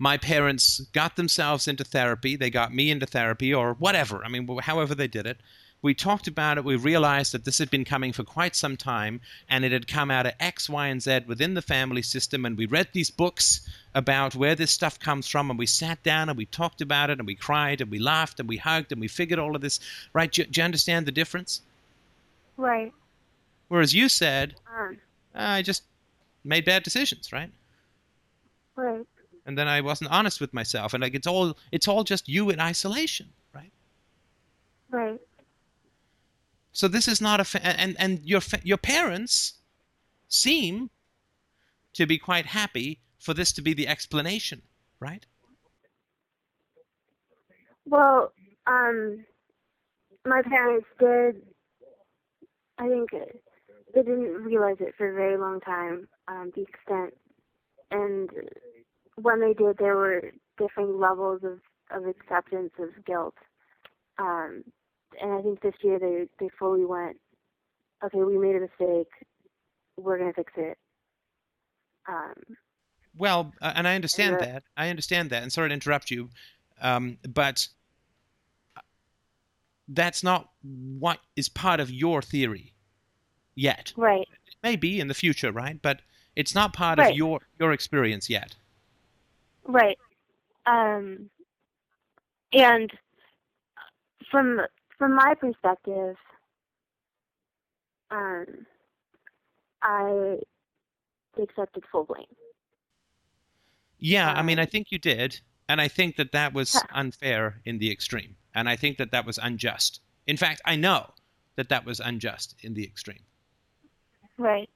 my 0.02 0.16
parents 0.18 0.80
got 0.94 1.18
themselves 1.18 1.68
into 1.68 1.84
therapy. 1.84 2.38
They 2.38 2.50
got 2.50 2.74
me 2.74 2.90
into 2.90 3.06
therapy 3.06 3.54
or 3.54 3.74
whatever. 3.74 4.24
I 4.24 4.30
mean, 4.30 4.48
however 4.60 4.96
they 4.96 5.10
did 5.10 5.28
it. 5.28 5.38
We 5.82 5.94
talked 5.94 6.26
about 6.26 6.58
it. 6.58 6.64
We 6.64 6.78
realized 6.78 7.34
that 7.34 7.44
this 7.44 7.58
had 7.58 7.70
been 7.70 7.84
coming 7.84 8.14
for 8.14 8.24
quite 8.24 8.56
some 8.56 8.78
time 8.78 9.20
and 9.50 9.66
it 9.66 9.74
had 9.74 9.90
come 9.90 10.10
out 10.10 10.26
of 10.26 10.32
X, 10.40 10.70
Y, 10.70 10.88
and 10.88 11.02
Z 11.02 11.24
within 11.28 11.54
the 11.54 11.62
family 11.62 12.02
system. 12.02 12.46
And 12.46 12.58
we 12.58 12.66
read 12.66 12.88
these 12.94 13.12
books 13.12 13.68
about 13.94 14.36
where 14.36 14.56
this 14.56 14.72
stuff 14.72 14.98
comes 15.00 15.28
from. 15.28 15.50
And 15.50 15.60
we 15.60 15.66
sat 15.66 16.02
down 16.04 16.30
and 16.30 16.38
we 16.38 16.46
talked 16.46 16.80
about 16.80 17.10
it 17.10 17.18
and 17.20 17.28
we 17.28 17.36
cried 17.36 17.82
and 17.82 17.92
we 17.92 18.00
laughed 18.00 18.40
and 18.40 18.48
we 18.48 18.56
hugged 18.56 18.94
and 18.94 19.02
we 19.02 19.10
figured 19.10 19.38
all 19.40 19.54
of 19.54 19.62
this. 19.62 19.82
Right? 20.14 20.32
Do, 20.32 20.44
you- 20.44 20.48
do 20.48 20.62
you 20.62 20.66
understand 20.66 21.06
the 21.08 21.12
difference? 21.12 21.62
Right. 22.56 22.94
Whereas 23.70 23.94
you 23.94 24.10
said, 24.10 24.56
Um, 24.78 24.98
I 25.34 25.62
just 25.62 25.84
made 26.44 26.66
bad 26.66 26.84
decisions, 26.84 27.32
right? 27.32 27.52
right. 28.76 29.06
and 29.46 29.58
then 29.58 29.68
I 29.68 29.82
wasn't 29.82 30.12
honest 30.12 30.40
with 30.42 30.54
myself, 30.54 30.94
and 30.94 31.02
like 31.02 31.16
it's 31.16 31.28
all 31.28 31.58
it's 31.72 31.88
all 31.88 32.04
just 32.04 32.28
you 32.30 32.50
in 32.50 32.60
isolation, 32.60 33.30
right? 33.54 33.72
Right. 34.90 35.20
So 36.72 36.88
this 36.88 37.08
is 37.08 37.20
not 37.22 37.40
a 37.40 37.44
fa- 37.44 37.66
and 37.66 37.96
and 38.00 38.24
your 38.26 38.42
fa- 38.42 38.62
your 38.64 38.78
parents 38.78 39.56
seem 40.28 40.90
to 41.94 42.06
be 42.06 42.18
quite 42.18 42.46
happy 42.46 43.00
for 43.18 43.34
this 43.34 43.52
to 43.54 43.62
be 43.62 43.74
the 43.74 43.88
explanation, 43.88 44.62
right? 45.00 45.26
Well, 47.86 48.32
um, 48.68 49.26
my 50.26 50.42
parents 50.44 50.88
did. 51.00 51.42
I 52.78 52.88
think 52.88 53.10
they 53.94 54.02
didn't 54.02 54.44
realize 54.44 54.78
it 54.80 54.94
for 54.98 55.10
a 55.10 55.14
very 55.14 55.38
long 55.38 55.60
time, 55.62 56.08
um, 56.28 56.52
the 56.56 56.62
extent, 56.62 57.14
and 57.92 58.30
when 59.16 59.40
they 59.42 59.54
did, 59.54 59.78
there 59.78 59.96
were 59.96 60.32
different 60.58 61.00
levels 61.00 61.42
of 61.44 61.60
of 61.92 62.06
acceptance 62.06 62.72
of 62.78 63.04
guilt. 63.06 63.34
Um, 64.20 64.64
and 65.22 65.34
I 65.34 65.42
think 65.42 65.62
this 65.62 65.74
year 65.82 65.98
they 66.00 66.28
they 66.40 66.50
fully 66.60 66.86
went, 66.86 67.18
okay, 68.04 68.20
we 68.20 68.38
made 68.38 68.56
a 68.56 68.62
mistake, 68.62 69.10
we're 69.98 70.20
gonna 70.20 70.34
fix 70.34 70.54
it. 70.56 70.78
Um, 72.08 72.34
Well, 73.16 73.54
uh, 73.62 73.74
and 73.76 73.88
I 73.88 73.96
understand 73.96 74.40
the- 74.40 74.46
that. 74.46 74.64
I 74.78 74.90
understand 74.90 75.30
that, 75.32 75.42
and 75.44 75.52
sorry 75.52 75.70
to 75.70 75.74
interrupt 75.74 76.12
you, 76.12 76.30
um, 76.80 77.18
but 77.28 77.68
that's 79.88 80.24
not 80.24 80.52
what 80.62 81.20
is 81.36 81.50
part 81.50 81.80
of 81.80 81.90
your 81.90 82.22
theory 82.22 82.76
yet. 83.60 83.94
right. 83.98 84.28
Maybe 84.64 85.00
in 85.00 85.08
the 85.08 85.14
future, 85.14 85.52
right? 85.52 85.82
But 85.82 86.02
it's 86.36 86.54
not 86.54 86.74
part 86.74 87.00
Right. 87.00 87.12
of 87.12 87.18
your 87.18 87.40
your 87.60 87.72
experience 87.72 88.30
yet. 88.30 88.56
Right. 89.64 89.98
Um, 90.66 91.30
and 92.54 92.92
from 94.30 94.62
from 94.98 95.16
my 95.16 95.34
perspective, 95.36 96.16
um, 98.12 98.66
I 99.82 100.40
accepted 101.42 101.84
full 101.92 102.04
blame. 102.06 102.26
Yeah, 103.98 104.32
I 104.34 104.42
mean, 104.42 104.60
I 104.60 104.64
Um, 104.64 104.68
think 104.70 104.92
you 104.92 105.00
did. 105.00 105.42
And 105.72 105.80
I 105.80 105.88
think 105.88 106.16
that 106.16 106.32
that 106.32 106.52
was 106.54 106.74
Huh. 106.74 106.82
unfair 106.90 107.62
in 107.64 107.78
the 107.78 107.92
extreme. 107.92 108.36
And 108.56 108.68
I 108.68 108.76
think 108.76 108.98
that 108.98 109.12
that 109.12 109.24
was 109.26 109.38
unjust. 109.38 110.02
In 110.26 110.36
fact, 110.36 110.62
I 110.66 110.76
know 110.76 111.14
that 111.56 111.70
that 111.70 111.86
was 111.86 112.00
unjust 112.00 112.56
in 112.64 112.74
the 112.74 112.84
extreme. 112.84 113.24
Right. 114.40 114.70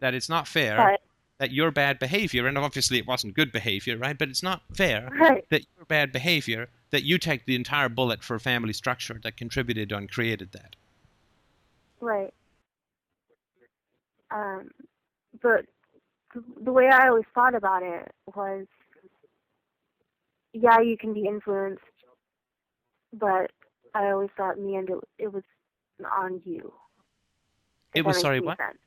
That 0.00 0.14
it's 0.14 0.28
not 0.28 0.46
fair 0.46 0.76
But 0.76 1.00
that 1.38 1.52
your 1.52 1.70
bad 1.70 1.98
behavior, 1.98 2.46
and 2.46 2.56
obviously 2.56 2.98
it 2.98 3.06
wasn't 3.06 3.34
good 3.34 3.52
behavior, 3.52 3.96
right? 3.96 4.16
But 4.16 4.28
it's 4.28 4.42
not 4.42 4.62
fair 4.74 5.08
right. 5.12 5.44
that 5.50 5.62
your 5.76 5.84
bad 5.86 6.12
behavior, 6.12 6.68
that 6.90 7.04
you 7.04 7.18
take 7.18 7.46
the 7.46 7.54
entire 7.54 7.88
bullet 7.88 8.24
for 8.24 8.34
a 8.34 8.40
family 8.40 8.72
structure 8.72 9.20
that 9.22 9.36
contributed 9.36 9.92
and 9.92 10.10
created 10.10 10.52
that. 10.52 10.76
Right. 12.00 12.32
Um, 14.30 14.70
but 15.40 15.66
the 16.62 16.72
way 16.72 16.88
I 16.88 17.08
always 17.08 17.24
thought 17.34 17.54
about 17.54 17.82
it 17.82 18.12
was, 18.34 18.66
yeah, 20.52 20.80
you 20.80 20.96
can 20.96 21.12
be 21.12 21.26
influenced, 21.26 21.82
but 23.12 23.50
I 23.94 24.10
always 24.10 24.30
thought 24.36 24.56
in 24.56 24.66
the 24.66 24.76
end 24.76 24.90
it, 24.90 24.98
it 25.18 25.32
was 25.32 25.44
on 26.16 26.40
you. 26.44 26.72
It 27.94 28.04
was 28.04 28.20
sorry, 28.20 28.40
what? 28.40 28.58
sense. 28.58 28.78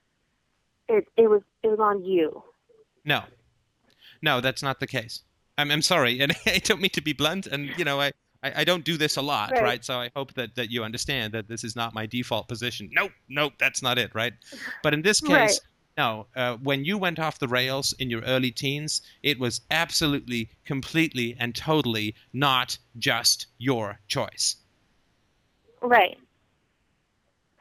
It 0.92 1.08
it 1.16 1.30
was 1.30 1.42
it 1.64 1.68
was 1.70 1.80
on 1.80 2.04
you. 2.04 2.44
No, 3.06 3.24
no, 4.22 4.42
that's 4.42 4.62
not 4.62 4.80
the 4.80 4.88
case. 4.88 5.22
I'm, 5.58 5.72
I'm 5.72 5.82
sorry, 5.82 6.20
and 6.24 6.34
I 6.46 6.60
don't 6.60 6.82
mean 6.82 6.92
to 6.92 7.02
be 7.02 7.14
blunt, 7.14 7.48
and 7.48 7.70
you 7.78 7.86
know, 7.86 8.00
I, 8.00 8.12
I, 8.44 8.54
I 8.58 8.64
don't 8.64 8.84
do 8.84 8.98
this 8.98 9.18
a 9.18 9.22
lot, 9.22 9.52
right. 9.52 9.64
Right. 9.64 9.86
So 9.86 10.00
I 10.00 10.10
hope 10.16 10.34
that, 10.34 10.56
that 10.56 10.70
you 10.72 10.84
understand 10.84 11.34
that 11.34 11.48
this 11.48 11.64
is 11.64 11.76
not 11.76 11.94
my 11.94 12.06
default 12.06 12.48
position. 12.48 12.90
Nope, 12.92 13.12
nope, 13.30 13.54
that's 13.60 13.82
not 13.82 13.98
it, 13.98 14.12
right? 14.14 14.34
But 14.84 14.94
in 14.94 15.02
this 15.02 15.22
case, 15.32 15.32
Right. 15.32 15.60
no. 15.98 16.28
Uh, 16.36 16.58
when 16.58 16.84
you 16.86 16.98
went 16.98 17.20
off 17.20 17.40
the 17.40 17.48
rails 17.48 17.94
in 18.00 18.10
your 18.10 18.22
early 18.22 18.52
teens, 18.52 19.02
it 19.24 19.40
was 19.40 19.62
absolutely, 19.72 20.50
completely, 20.66 21.36
and 21.40 21.56
totally 21.56 22.16
not 22.34 22.78
just 23.00 23.48
your 23.58 24.00
choice. 24.08 24.58
Right. 25.82 26.18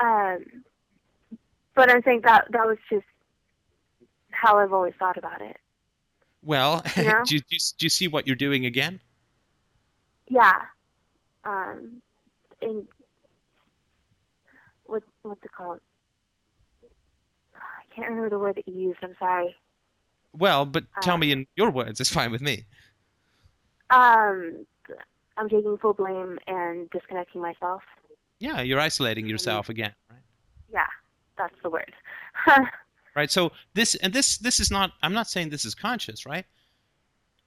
Um, 0.00 0.44
but 1.74 1.90
I 1.90 2.00
think 2.00 2.24
that 2.24 2.46
that 2.50 2.66
was 2.66 2.78
just 2.90 3.04
how 4.40 4.58
I've 4.58 4.72
always 4.72 4.94
thought 4.98 5.16
about 5.16 5.40
it. 5.42 5.56
Well, 6.42 6.82
you, 6.96 7.14
do, 7.24 7.34
you, 7.36 7.40
do 7.78 7.86
you 7.86 7.88
see 7.90 8.08
what 8.08 8.26
you're 8.26 8.36
doing 8.36 8.66
again? 8.66 9.00
Yeah. 10.28 10.62
Um, 11.44 12.02
and 12.62 12.86
what 14.84 15.02
what's 15.22 15.42
it 15.44 15.52
called? 15.52 15.80
I 17.54 17.94
can't 17.94 18.08
remember 18.08 18.30
the 18.30 18.38
word 18.38 18.56
that 18.56 18.68
you 18.68 18.74
used. 18.74 18.98
I'm 19.02 19.14
sorry. 19.18 19.56
Well, 20.32 20.64
but 20.66 20.84
tell 21.00 21.14
Uh, 21.14 21.18
me 21.18 21.32
in 21.32 21.46
your 21.56 21.70
words. 21.70 22.00
It's 22.00 22.10
fine 22.10 22.30
with 22.32 22.40
me. 22.40 22.66
Um, 23.90 24.66
I'm 25.36 25.48
taking 25.48 25.76
full 25.78 25.94
blame 25.94 26.38
and 26.46 26.88
disconnecting 26.90 27.40
myself. 27.40 27.82
Yeah, 28.38 28.60
you're 28.62 28.80
isolating 28.80 29.26
yourself 29.28 29.68
again, 29.68 29.94
right? 30.10 30.22
Yeah, 30.72 30.86
that's 31.36 31.54
the 31.62 31.70
word. 31.70 31.92
right? 33.16 33.30
So 33.30 33.52
this 33.74 33.94
and 33.96 34.12
this 34.12 34.38
this 34.38 34.60
is 34.60 34.70
not 34.70 34.92
i'm 35.02 35.12
not 35.12 35.28
saying 35.28 35.50
this 35.50 35.64
is 35.64 35.74
conscious 35.74 36.24
right? 36.26 36.44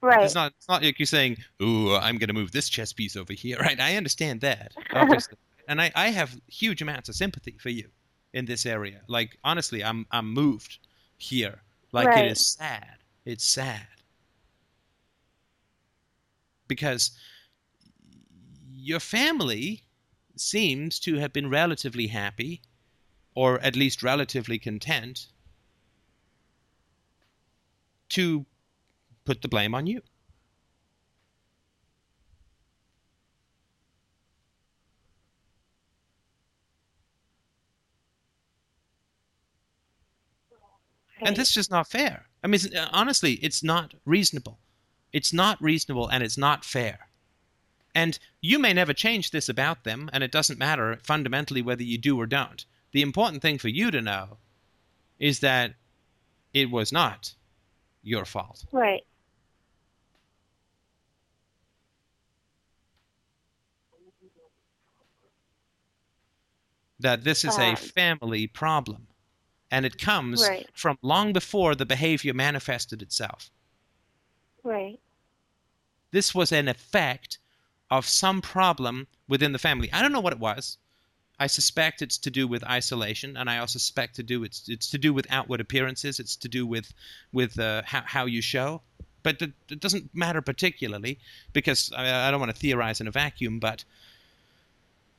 Right. 0.00 0.24
it's 0.24 0.34
not 0.34 0.52
it's 0.58 0.68
not 0.68 0.82
like 0.82 0.98
you're 0.98 1.06
saying 1.06 1.38
ooh 1.62 1.94
i'm 1.94 2.18
going 2.18 2.28
to 2.28 2.34
move 2.34 2.52
this 2.52 2.68
chess 2.68 2.92
piece 2.92 3.16
over 3.16 3.32
here 3.32 3.56
right? 3.60 3.80
I 3.80 3.96
understand 3.96 4.40
that 4.42 4.72
obviously. 4.92 5.36
And 5.68 5.80
i 5.80 5.90
i 5.94 6.08
have 6.08 6.38
huge 6.46 6.82
amounts 6.82 7.08
of 7.08 7.14
sympathy 7.14 7.56
for 7.58 7.70
you 7.70 7.88
in 8.34 8.44
this 8.44 8.66
area. 8.66 9.00
Like 9.08 9.38
honestly 9.44 9.82
i'm 9.82 10.06
i'm 10.10 10.30
moved 10.32 10.78
here. 11.16 11.62
Like 11.92 12.08
Right. 12.08 12.26
it 12.26 12.32
is 12.32 12.46
sad. 12.46 12.96
It's 13.24 13.46
sad. 13.46 13.86
Because 16.68 17.12
your 18.70 19.00
family 19.00 19.84
seems 20.36 20.98
to 21.00 21.16
have 21.16 21.32
been 21.32 21.48
relatively 21.48 22.08
happy 22.08 22.60
or 23.34 23.58
at 23.60 23.76
least 23.76 24.02
relatively 24.02 24.58
content 24.58 25.28
to 28.14 28.46
put 29.24 29.42
the 29.42 29.48
blame 29.48 29.74
on 29.74 29.86
you. 29.86 30.02
And 41.18 41.28
Right. 41.28 41.36
this 41.36 41.48
is 41.48 41.54
just 41.54 41.70
not 41.70 41.88
fair. 41.90 42.28
I 42.42 42.46
mean, 42.46 42.54
it's- 42.54 42.74
uh, 42.74 42.88
honestly, 42.92 43.34
it's 43.34 43.62
not 43.62 43.94
reasonable. 44.04 44.60
It's 45.12 45.32
not 45.32 45.62
reasonable 45.62 46.08
and 46.08 46.22
it's 46.22 46.36
not 46.36 46.64
fair. 46.64 47.08
And 47.94 48.18
you 48.40 48.58
may 48.58 48.72
never 48.72 48.92
change 48.92 49.30
this 49.30 49.48
about 49.48 49.84
them, 49.84 50.10
and 50.12 50.24
it 50.24 50.32
doesn't 50.32 50.58
matter 50.58 50.96
fundamentally 51.02 51.62
whether 51.62 51.84
you 51.84 51.98
do 51.98 52.20
or 52.20 52.26
don't. 52.26 52.66
The 52.92 53.02
important 53.02 53.42
thing 53.42 53.58
for 53.58 53.68
you 53.68 53.90
to 53.92 54.00
know 54.02 54.38
is 55.18 55.40
that 55.40 55.76
it 56.52 56.70
was 56.70 56.92
not 56.92 57.34
your 58.04 58.24
fault. 58.24 58.64
Right. 58.72 59.02
That 67.00 67.24
this 67.24 67.44
is 67.44 67.58
a 67.58 67.74
family 67.76 68.46
problem. 68.46 69.08
And 69.70 69.84
it 69.84 69.98
comes 69.98 70.42
Right. 70.42 70.68
from 70.74 70.98
long 71.02 71.32
before 71.32 71.74
the 71.74 71.86
behavior 71.86 72.32
manifested 72.32 73.02
itself. 73.02 73.50
Right. 74.62 74.98
this 76.12 76.32
was 76.32 76.52
an 76.52 76.68
effect 76.68 77.38
of 77.90 78.06
some 78.06 78.40
problem 78.40 79.08
within 79.26 79.50
the 79.50 79.58
family. 79.58 79.92
I 79.92 80.00
don't 80.00 80.12
know 80.12 80.20
what 80.20 80.32
it 80.32 80.38
was. 80.38 80.78
I 81.38 81.48
suspect 81.48 82.00
it's 82.00 82.18
to 82.18 82.30
do 82.30 82.46
with 82.46 82.62
isolation, 82.64 83.36
and 83.36 83.50
I 83.50 83.58
also 83.58 83.78
suspect 83.78 84.16
to 84.16 84.22
do 84.22 84.44
it's 84.44 84.68
it's 84.68 84.88
to 84.90 84.98
do 84.98 85.12
with 85.12 85.26
outward 85.30 85.60
appearances. 85.60 86.20
It's 86.20 86.36
to 86.36 86.48
do 86.48 86.66
with 86.66 86.92
with 87.32 87.58
uh, 87.58 87.82
how 87.84 88.02
how 88.06 88.26
you 88.26 88.40
show. 88.40 88.82
But 89.24 89.40
it, 89.40 89.52
it 89.70 89.80
doesn't 89.80 90.14
matter 90.14 90.42
particularly 90.42 91.18
because 91.52 91.90
I, 91.96 92.28
I 92.28 92.30
don't 92.30 92.40
want 92.40 92.54
to 92.54 92.60
theorize 92.60 93.00
in 93.00 93.08
a 93.08 93.10
vacuum. 93.10 93.58
But 93.58 93.84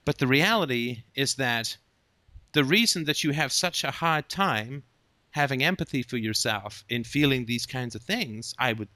but 0.06 0.20
the 0.20 0.28
reality 0.28 1.04
is 1.16 1.36
that 1.36 1.78
the 2.54 2.64
reason 2.64 3.04
that 3.06 3.24
you 3.24 3.32
have 3.32 3.52
such 3.52 3.84
a 3.84 3.92
hard 3.92 4.30
time 4.30 4.84
having 5.32 5.62
empathy 5.62 6.02
for 6.02 6.16
yourself 6.16 6.86
in 6.88 7.04
feeling 7.04 7.46
these 7.46 7.66
kinds 7.66 7.94
of 7.94 8.02
things, 8.02 8.56
I 8.58 8.72
would 8.72 8.88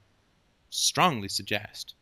strongly 0.70 1.28
suggest, 1.28 1.94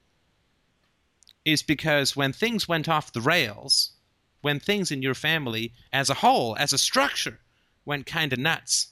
is 1.45 1.63
because 1.65 2.15
when 2.15 2.33
things 2.33 2.69
went 2.69 2.89
off 2.89 3.13
the 3.13 3.21
rails, 3.21 3.95
when 4.41 4.61
things 4.61 4.91
in 4.91 5.03
your 5.03 5.15
family 5.15 5.73
as 5.93 6.11
a 6.11 6.15
whole, 6.15 6.57
as 6.57 6.73
a 6.73 6.79
structure, 6.79 7.41
went 7.85 8.07
kind 8.07 8.33
of 8.33 8.39
nuts, 8.39 8.89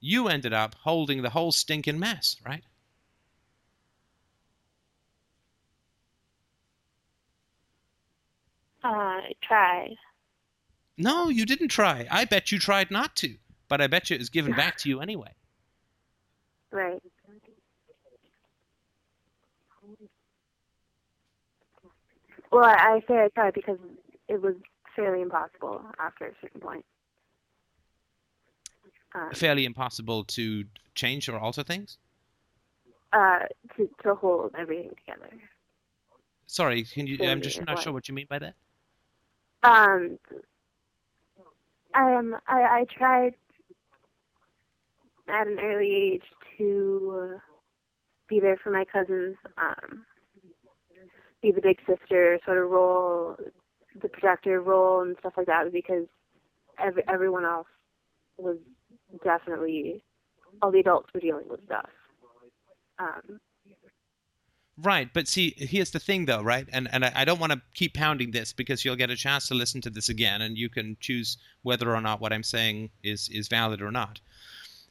you 0.00 0.28
ended 0.28 0.52
up 0.52 0.74
holding 0.74 1.22
the 1.22 1.30
whole 1.30 1.52
stinking 1.52 1.98
mess, 1.98 2.36
right? 2.44 2.64
Uh, 8.84 8.88
I 8.88 9.32
tried. 9.42 9.96
No, 10.98 11.28
you 11.28 11.44
didn't 11.44 11.68
try. 11.68 12.06
I 12.10 12.24
bet 12.24 12.52
you 12.52 12.58
tried 12.58 12.90
not 12.90 13.16
to, 13.16 13.36
but 13.68 13.80
I 13.80 13.86
bet 13.86 14.10
you 14.10 14.16
it 14.16 14.20
was 14.20 14.30
given 14.30 14.52
back 14.54 14.76
to 14.78 14.88
you 14.88 15.00
anyway. 15.00 15.32
Right. 16.72 17.00
Well, 22.56 22.64
I, 22.64 22.94
I 22.94 23.00
say 23.06 23.22
I 23.22 23.28
tried 23.34 23.52
because 23.52 23.76
it 24.28 24.40
was 24.40 24.54
fairly 24.94 25.20
impossible 25.20 25.82
after 26.00 26.24
a 26.24 26.32
certain 26.40 26.58
point. 26.58 26.86
Um, 29.14 29.30
Fairly 29.34 29.66
impossible 29.66 30.24
to 30.24 30.64
change 30.94 31.28
or 31.28 31.38
alter 31.38 31.62
things. 31.62 31.98
uh, 33.12 33.40
to 33.76 33.90
to 34.02 34.14
hold 34.14 34.54
everything 34.56 34.88
together. 35.04 35.30
Sorry, 36.46 36.84
can 36.84 37.06
you? 37.06 37.18
I'm 37.28 37.42
just 37.42 37.58
not 37.60 37.74
what? 37.74 37.82
sure 37.82 37.92
what 37.92 38.08
you 38.08 38.14
mean 38.14 38.26
by 38.30 38.38
that. 38.38 38.54
Um, 39.62 40.18
um, 41.94 42.36
I 42.48 42.62
I 42.62 42.86
tried 42.90 43.34
at 45.28 45.46
an 45.46 45.58
early 45.60 45.92
age 45.94 46.24
to 46.56 47.38
be 48.28 48.40
there 48.40 48.56
for 48.56 48.70
my 48.70 48.86
cousins, 48.86 49.36
um, 49.58 50.06
be 51.42 51.52
the 51.52 51.60
big 51.60 51.78
sister 51.86 52.38
sort 52.44 52.58
of 52.58 52.70
role, 52.70 53.36
the 54.00 54.08
protector 54.08 54.60
role, 54.60 55.02
and 55.02 55.16
stuff 55.20 55.34
like 55.36 55.46
that, 55.46 55.72
because 55.72 56.06
every 56.78 57.02
everyone 57.08 57.44
else 57.44 57.66
was 58.38 58.58
definitely 59.24 60.02
all 60.62 60.70
the 60.70 60.80
adults 60.80 61.08
were 61.14 61.20
dealing 61.20 61.48
with 61.48 61.64
stuff. 61.66 61.88
Um, 62.98 63.40
Right, 64.78 65.08
but 65.14 65.26
see, 65.26 65.54
here's 65.56 65.90
the 65.90 65.98
thing, 65.98 66.26
though, 66.26 66.42
right? 66.42 66.68
And 66.70 66.86
and 66.92 67.02
I, 67.02 67.12
I 67.14 67.24
don't 67.24 67.40
want 67.40 67.52
to 67.52 67.62
keep 67.72 67.94
pounding 67.94 68.32
this 68.32 68.52
because 68.52 68.84
you'll 68.84 68.96
get 68.96 69.08
a 69.08 69.16
chance 69.16 69.48
to 69.48 69.54
listen 69.54 69.80
to 69.82 69.90
this 69.90 70.10
again, 70.10 70.42
and 70.42 70.58
you 70.58 70.68
can 70.68 70.98
choose 71.00 71.38
whether 71.62 71.94
or 71.94 72.00
not 72.02 72.20
what 72.20 72.32
I'm 72.32 72.42
saying 72.42 72.90
is 73.02 73.30
is 73.30 73.48
valid 73.48 73.80
or 73.80 73.90
not. 73.90 74.20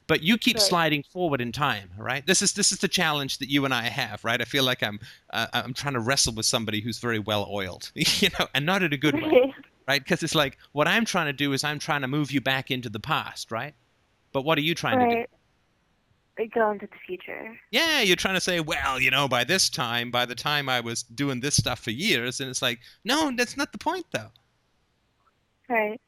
But 0.08 0.22
you 0.22 0.38
keep 0.38 0.56
Right. 0.56 0.62
sliding 0.62 1.02
forward 1.02 1.40
in 1.40 1.52
time 1.52 1.90
right 1.98 2.26
this 2.26 2.42
is 2.42 2.52
this 2.52 2.72
is 2.72 2.78
the 2.78 2.88
challenge 2.88 3.38
that 3.38 3.50
you 3.50 3.64
and 3.64 3.74
i 3.74 3.82
have 3.84 4.24
right 4.24 4.40
i 4.40 4.44
feel 4.44 4.64
like 4.64 4.82
i'm 4.82 4.98
uh, 5.32 5.46
i'm 5.52 5.74
trying 5.74 5.94
to 5.94 6.00
wrestle 6.00 6.34
with 6.34 6.46
somebody 6.46 6.80
who's 6.80 6.98
very 6.98 7.18
well 7.18 7.48
oiled 7.50 7.90
you 7.94 8.28
know 8.38 8.46
and 8.54 8.64
not 8.66 8.82
in 8.82 8.92
a 8.92 8.96
good 8.96 9.14
way 9.14 9.30
Right. 9.30 9.54
right 9.88 10.02
because 10.04 10.22
it's 10.22 10.34
like 10.34 10.58
what 10.72 10.86
i'm 10.88 11.04
trying 11.04 11.26
to 11.26 11.32
do 11.32 11.52
is 11.52 11.64
i'm 11.64 11.78
trying 11.78 12.02
to 12.02 12.08
move 12.08 12.30
you 12.30 12.40
back 12.40 12.70
into 12.70 12.88
the 12.88 13.00
past 13.00 13.50
right 13.50 13.74
but 14.32 14.42
what 14.42 14.58
are 14.58 14.62
you 14.62 14.74
trying 14.74 14.98
to 14.98 15.16
do 15.16 15.24
Go 16.54 16.70
into 16.70 16.86
the 16.86 16.98
future. 17.06 17.58
yeah 17.70 18.02
you're 18.02 18.14
trying 18.14 18.34
to 18.34 18.40
say 18.42 18.60
well 18.60 19.00
you 19.00 19.10
know 19.10 19.26
by 19.26 19.42
this 19.42 19.70
time 19.70 20.10
by 20.10 20.26
the 20.26 20.34
time 20.34 20.68
i 20.68 20.80
was 20.80 21.02
doing 21.02 21.40
this 21.40 21.56
stuff 21.56 21.78
for 21.80 21.90
years 21.90 22.40
and 22.40 22.50
it's 22.50 22.60
like 22.60 22.78
no 23.04 23.32
that's 23.36 23.56
not 23.56 23.72
the 23.72 23.78
point 23.78 24.04
though 24.12 24.30
Right. 25.68 26.00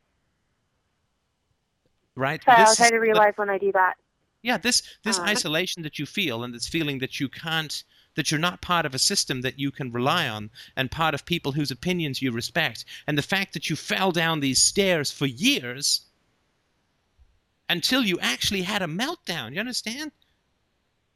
Right 2.18 2.42
So 2.44 2.52
I'll 2.52 2.74
try 2.74 2.90
to 2.90 2.96
the- 2.96 3.00
realize 3.00 3.34
when 3.36 3.48
I 3.50 3.58
do 3.58 3.72
that. 3.72 3.94
Yeah, 4.42 4.56
this 4.58 4.82
this 5.04 5.18
Uh, 5.18 5.22
isolation 5.22 5.82
that 5.82 5.98
you 5.98 6.06
feel 6.06 6.44
and 6.44 6.54
this 6.54 6.68
feeling 6.68 6.98
that 7.00 7.18
you 7.20 7.28
can't 7.28 7.82
that 8.14 8.30
you're 8.30 8.40
not 8.40 8.60
part 8.62 8.84
of 8.86 8.94
a 8.94 8.98
system 8.98 9.42
that 9.42 9.58
you 9.58 9.70
can 9.70 9.92
rely 9.92 10.28
on 10.28 10.50
and 10.76 10.90
part 10.90 11.14
of 11.14 11.24
people 11.24 11.52
whose 11.52 11.70
opinions 11.70 12.20
you 12.20 12.32
respect 12.32 12.84
and 13.06 13.16
the 13.16 13.22
fact 13.22 13.52
that 13.52 13.70
you 13.70 13.76
fell 13.76 14.10
down 14.12 14.40
these 14.40 14.60
stairs 14.60 15.12
for 15.12 15.26
years 15.26 16.06
until 17.68 18.02
you 18.04 18.18
actually 18.20 18.62
had 18.62 18.82
a 18.82 18.86
meltdown. 18.86 19.52
You 19.54 19.60
understand? 19.60 20.10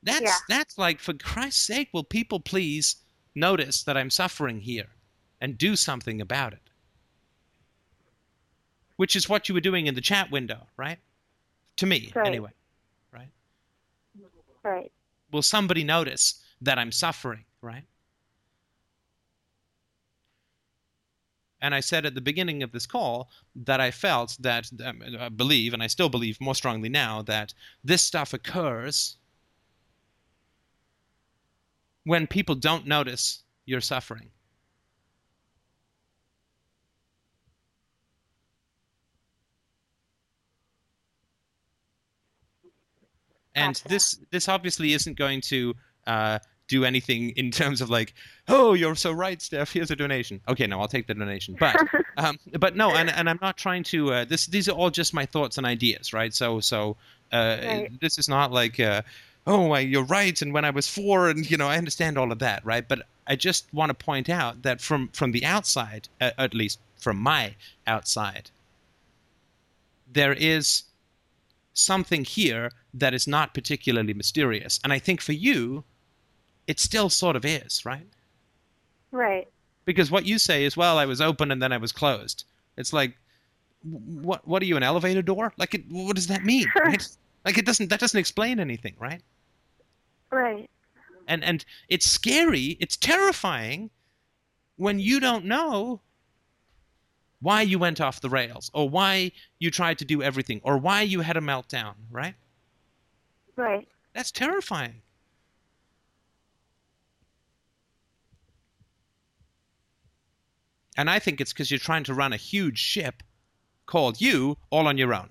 That's 0.03 0.20
Yeah. 0.23 0.37
that's 0.49 0.77
like 0.79 1.01
for 1.01 1.15
Christ's 1.15 1.62
sake, 1.62 1.89
will 1.93 2.05
people 2.05 2.41
please 2.41 2.97
notice 3.35 3.83
that 3.85 3.97
I'm 3.97 4.11
suffering 4.11 4.61
here 4.61 4.91
and 5.41 5.57
do 5.59 5.77
something 5.77 6.20
about 6.20 6.53
it? 6.53 6.70
Which 9.03 9.16
is 9.16 9.29
what 9.29 9.49
you 9.49 9.55
were 9.57 9.61
doing 9.61 9.89
in 9.89 9.97
the 9.97 10.01
chat 10.01 10.31
window, 10.31 10.69
right? 10.77 11.01
To 11.79 11.87
me, 11.87 12.12
Right. 12.15 12.24
anyway. 12.24 12.53
Right? 13.11 13.33
Right. 14.62 14.93
will 15.33 15.43
somebody 15.43 15.83
notice 15.83 16.41
that 16.61 16.79
I'm 16.79 16.93
suffering, 16.93 17.45
right? 17.62 17.83
And 21.61 21.74
I 21.74 21.81
said 21.81 22.07
at 22.07 22.15
the 22.15 22.20
beginning 22.20 22.62
of 22.62 22.70
this 22.70 22.87
call 22.87 23.29
that 23.57 23.81
I 23.81 23.91
felt 23.91 24.37
that, 24.39 24.70
um, 24.85 25.03
I 25.19 25.31
believe, 25.31 25.74
and 25.74 25.83
I 25.83 25.89
still 25.89 26.09
believe 26.09 26.41
more 26.41 26.55
strongly 26.55 26.89
now, 26.89 27.23
that 27.23 27.55
this 27.83 28.03
stuff 28.03 28.33
occurs 28.33 29.16
when 32.05 32.29
people 32.29 32.55
don't 32.55 32.87
notice 32.87 33.43
you're 33.65 33.81
suffering. 33.81 34.31
And 43.55 43.74
Gotcha. 43.74 43.89
this 43.89 44.19
this 44.31 44.49
obviously 44.49 44.93
isn't 44.93 45.16
going 45.16 45.41
to 45.43 45.74
uh, 46.07 46.39
do 46.69 46.85
anything 46.85 47.31
in 47.31 47.51
terms 47.51 47.81
of 47.81 47.91
like, 47.91 48.15
oh, 48.49 48.73
you're 48.74 48.95
so 48.95 49.12
right, 49.12 49.43
Steph. 49.43 49.73
Here's 49.73 49.91
a 49.91 49.97
donation. 49.97 50.41
Okay, 50.49 50.66
no, 50.66 50.81
I'll 50.81 50.89
take 50.89 51.07
the 51.07 51.15
donation. 51.15 51.57
But 51.59 51.77
um, 52.16 52.39
but 52.59 52.77
no, 52.77 52.95
and 52.95 53.11
and 53.11 53.29
I'm 53.29 53.39
not 53.43 53.57
trying 53.57 53.83
to. 53.85 54.12
Uh, 54.12 54.24
this 54.24 54.47
these 54.47 54.69
are 54.69 54.73
all 54.73 54.91
just 54.91 55.12
my 55.15 55.27
thoughts 55.27 55.59
and 55.59 55.66
ideas, 55.66 56.12
right? 56.12 56.33
So 56.33 56.61
so 56.61 56.97
uh, 57.33 57.59
Right. 57.62 58.01
this 58.01 58.19
is 58.19 58.29
not 58.29 58.53
like, 58.53 58.79
uh, 58.79 59.03
oh, 59.47 59.74
you're 59.77 60.05
right. 60.05 60.41
And 60.43 60.53
when 60.53 60.65
I 60.65 60.70
was 60.70 60.87
four, 60.89 61.29
and 61.31 61.51
you 61.51 61.57
know, 61.57 61.66
I 61.69 61.79
understand 61.79 62.19
all 62.19 62.31
of 62.33 62.39
that, 62.41 62.65
right? 62.65 62.87
But 62.87 63.03
I 63.27 63.37
just 63.37 63.66
want 63.73 63.91
to 63.91 63.95
point 63.95 64.29
out 64.29 64.62
that 64.62 64.81
from 64.81 65.09
from 65.12 65.33
the 65.33 65.45
outside, 65.45 66.09
uh, 66.20 66.31
at 66.39 66.55
least 66.55 66.79
from 66.99 67.19
my 67.19 67.55
outside, 67.87 68.51
there 70.11 70.33
is 70.33 70.85
something 71.74 72.24
here 72.24 72.70
that 72.94 73.15
is 73.15 73.27
not 73.27 73.55
particularly 73.55 74.15
mysterious. 74.15 74.81
And 74.85 74.93
I 74.93 74.99
think 74.99 75.20
for 75.20 75.32
you, 75.32 75.85
it 76.66 76.78
still 76.78 77.09
sort 77.09 77.36
of 77.36 77.44
is, 77.44 77.85
right? 77.85 78.07
Right. 79.11 79.49
Because 79.85 80.11
what 80.11 80.27
you 80.27 80.39
say 80.39 80.65
is, 80.65 80.77
well, 80.77 80.99
I 80.99 81.07
was 81.07 81.20
open 81.20 81.51
and 81.51 81.62
then 81.62 81.73
I 81.73 81.78
was 81.78 81.93
closed. 81.93 82.44
It's 82.77 82.93
like, 82.93 83.16
what? 83.82 84.47
What 84.47 84.62
are 84.62 84.66
you, 84.66 84.77
an 84.77 84.82
elevator 84.82 85.23
door? 85.23 85.53
Like, 85.57 85.74
it, 85.74 85.85
what 85.90 86.16
does 86.16 86.28
that 86.28 86.44
mean? 86.44 86.66
Right? 86.77 87.07
Like, 87.44 87.59
it 87.59 87.66
doesn't. 87.66 87.90
That 87.90 87.99
doesn't 87.99 88.19
explain 88.19 88.61
anything, 88.61 88.94
right? 89.01 89.20
Right. 90.31 90.70
And 91.27 91.43
and 91.43 91.65
it's 91.89 92.07
scary. 92.07 92.77
It's 92.78 92.97
terrifying 92.97 93.90
when 94.77 95.01
you 95.01 95.19
don't 95.19 95.44
know 95.44 96.01
why 97.43 97.60
you 97.60 97.78
went 97.78 98.01
off 98.01 98.20
the 98.20 98.31
rails 98.31 98.70
or 98.73 98.89
why 98.89 99.32
you 99.59 99.70
tried 99.70 99.98
to 99.98 100.05
do 100.05 100.23
everything 100.23 100.60
or 100.62 100.78
why 100.78 101.02
you 101.02 101.20
had 101.20 101.36
a 101.36 101.40
meltdown, 101.40 101.94
right? 102.10 102.35
Right. 103.56 103.86
That's 104.14 104.31
terrifying. 104.31 105.02
And 110.97 111.10
I 111.10 111.19
think 111.19 111.40
it's 111.40 111.52
because 111.52 111.70
you're 111.70 111.81
trying 111.81 112.05
to 112.05 112.14
run 112.14 112.32
a 112.32 112.36
huge 112.36 112.78
ship 112.78 113.23
called 113.86 114.20
you 114.20 114.56
all 114.70 114.86
on 114.86 114.98
your 114.98 115.12
own. 115.12 115.31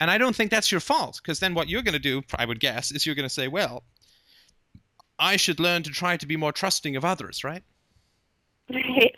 And 0.00 0.10
I 0.10 0.18
don't 0.18 0.34
think 0.34 0.50
that's 0.50 0.72
your 0.72 0.80
fault, 0.80 1.20
because 1.22 1.38
then 1.38 1.54
what 1.54 1.68
you're 1.68 1.82
going 1.82 1.92
to 1.92 2.00
do, 2.00 2.22
I 2.34 2.44
would 2.44 2.58
guess, 2.58 2.90
is 2.90 3.06
you're 3.06 3.14
going 3.14 3.28
to 3.28 3.32
say, 3.32 3.46
well, 3.46 3.84
I 5.22 5.36
should 5.36 5.60
learn 5.60 5.84
to 5.84 5.90
try 5.90 6.16
to 6.16 6.26
be 6.26 6.36
more 6.36 6.52
trusting 6.52 6.96
of 6.96 7.04
others, 7.04 7.44
right? 7.44 7.62
Right. 8.68 9.14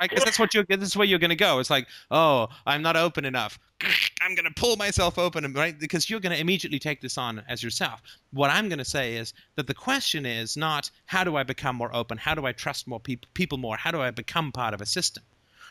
Because 0.00 0.24
that's 0.24 0.38
what 0.38 0.54
you're. 0.54 0.64
This 0.64 0.88
is 0.88 0.96
where 0.96 1.06
you're 1.06 1.18
going 1.18 1.30
to 1.30 1.36
go. 1.36 1.58
It's 1.58 1.70
like, 1.70 1.86
oh, 2.10 2.48
I'm 2.66 2.82
not 2.82 2.96
open 2.96 3.24
enough. 3.24 3.58
I'm 4.20 4.34
going 4.34 4.46
to 4.46 4.54
pull 4.60 4.76
myself 4.76 5.18
open, 5.18 5.52
right? 5.52 5.78
Because 5.78 6.08
you're 6.08 6.20
going 6.20 6.34
to 6.34 6.40
immediately 6.40 6.78
take 6.78 7.00
this 7.00 7.18
on 7.18 7.42
as 7.48 7.62
yourself. 7.62 8.02
What 8.32 8.50
I'm 8.50 8.68
going 8.68 8.78
to 8.78 8.84
say 8.84 9.16
is 9.16 9.34
that 9.56 9.66
the 9.66 9.74
question 9.74 10.24
is 10.24 10.56
not 10.56 10.90
how 11.04 11.24
do 11.24 11.36
I 11.36 11.42
become 11.42 11.76
more 11.76 11.94
open? 11.94 12.18
How 12.18 12.34
do 12.34 12.46
I 12.46 12.52
trust 12.52 12.88
more 12.88 13.00
people, 13.00 13.28
people 13.34 13.58
more? 13.58 13.76
How 13.76 13.90
do 13.90 14.00
I 14.00 14.10
become 14.10 14.50
part 14.50 14.74
of 14.74 14.80
a 14.80 14.86
system? 14.86 15.24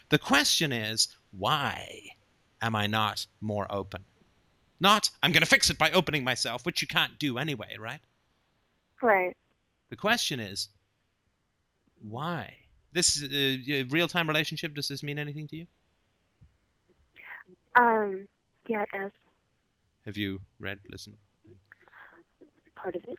The 0.10 0.20
question 0.20 0.72
is 0.72 1.08
why 1.32 2.00
am 2.62 2.76
I 2.76 2.88
not 2.88 3.26
more 3.42 3.68
open? 3.70 4.04
Not 4.80 5.10
I'm 5.24 5.32
going 5.32 5.42
to 5.42 5.48
fix 5.48 5.70
it 5.70 5.78
by 5.78 5.92
opening 5.92 6.24
myself, 6.24 6.66
which 6.66 6.82
you 6.82 6.88
can't 6.88 7.18
do 7.18 7.38
anyway, 7.38 7.76
right? 7.80 8.02
right. 9.02 9.36
The 9.90 9.95
question 9.95 10.40
is 10.40 10.70
why? 12.02 12.53
This 12.94 13.22
uh, 13.24 13.26
uh, 13.28 13.84
real-time 13.90 14.28
relationship. 14.28 14.74
Does 14.74 14.88
this 14.88 15.03
mean 15.03 15.20
anything 15.20 15.48
to 15.49 15.56
you? 15.57 15.68
Um. 17.76 18.28
Yeah, 18.68 18.84
it 18.84 18.90
does. 18.94 19.12
Have 20.06 20.18
you 20.18 20.40
read, 20.60 20.80
listen, 20.90 21.14
Part 22.76 22.95
of 22.95 23.03
it. 23.07 23.18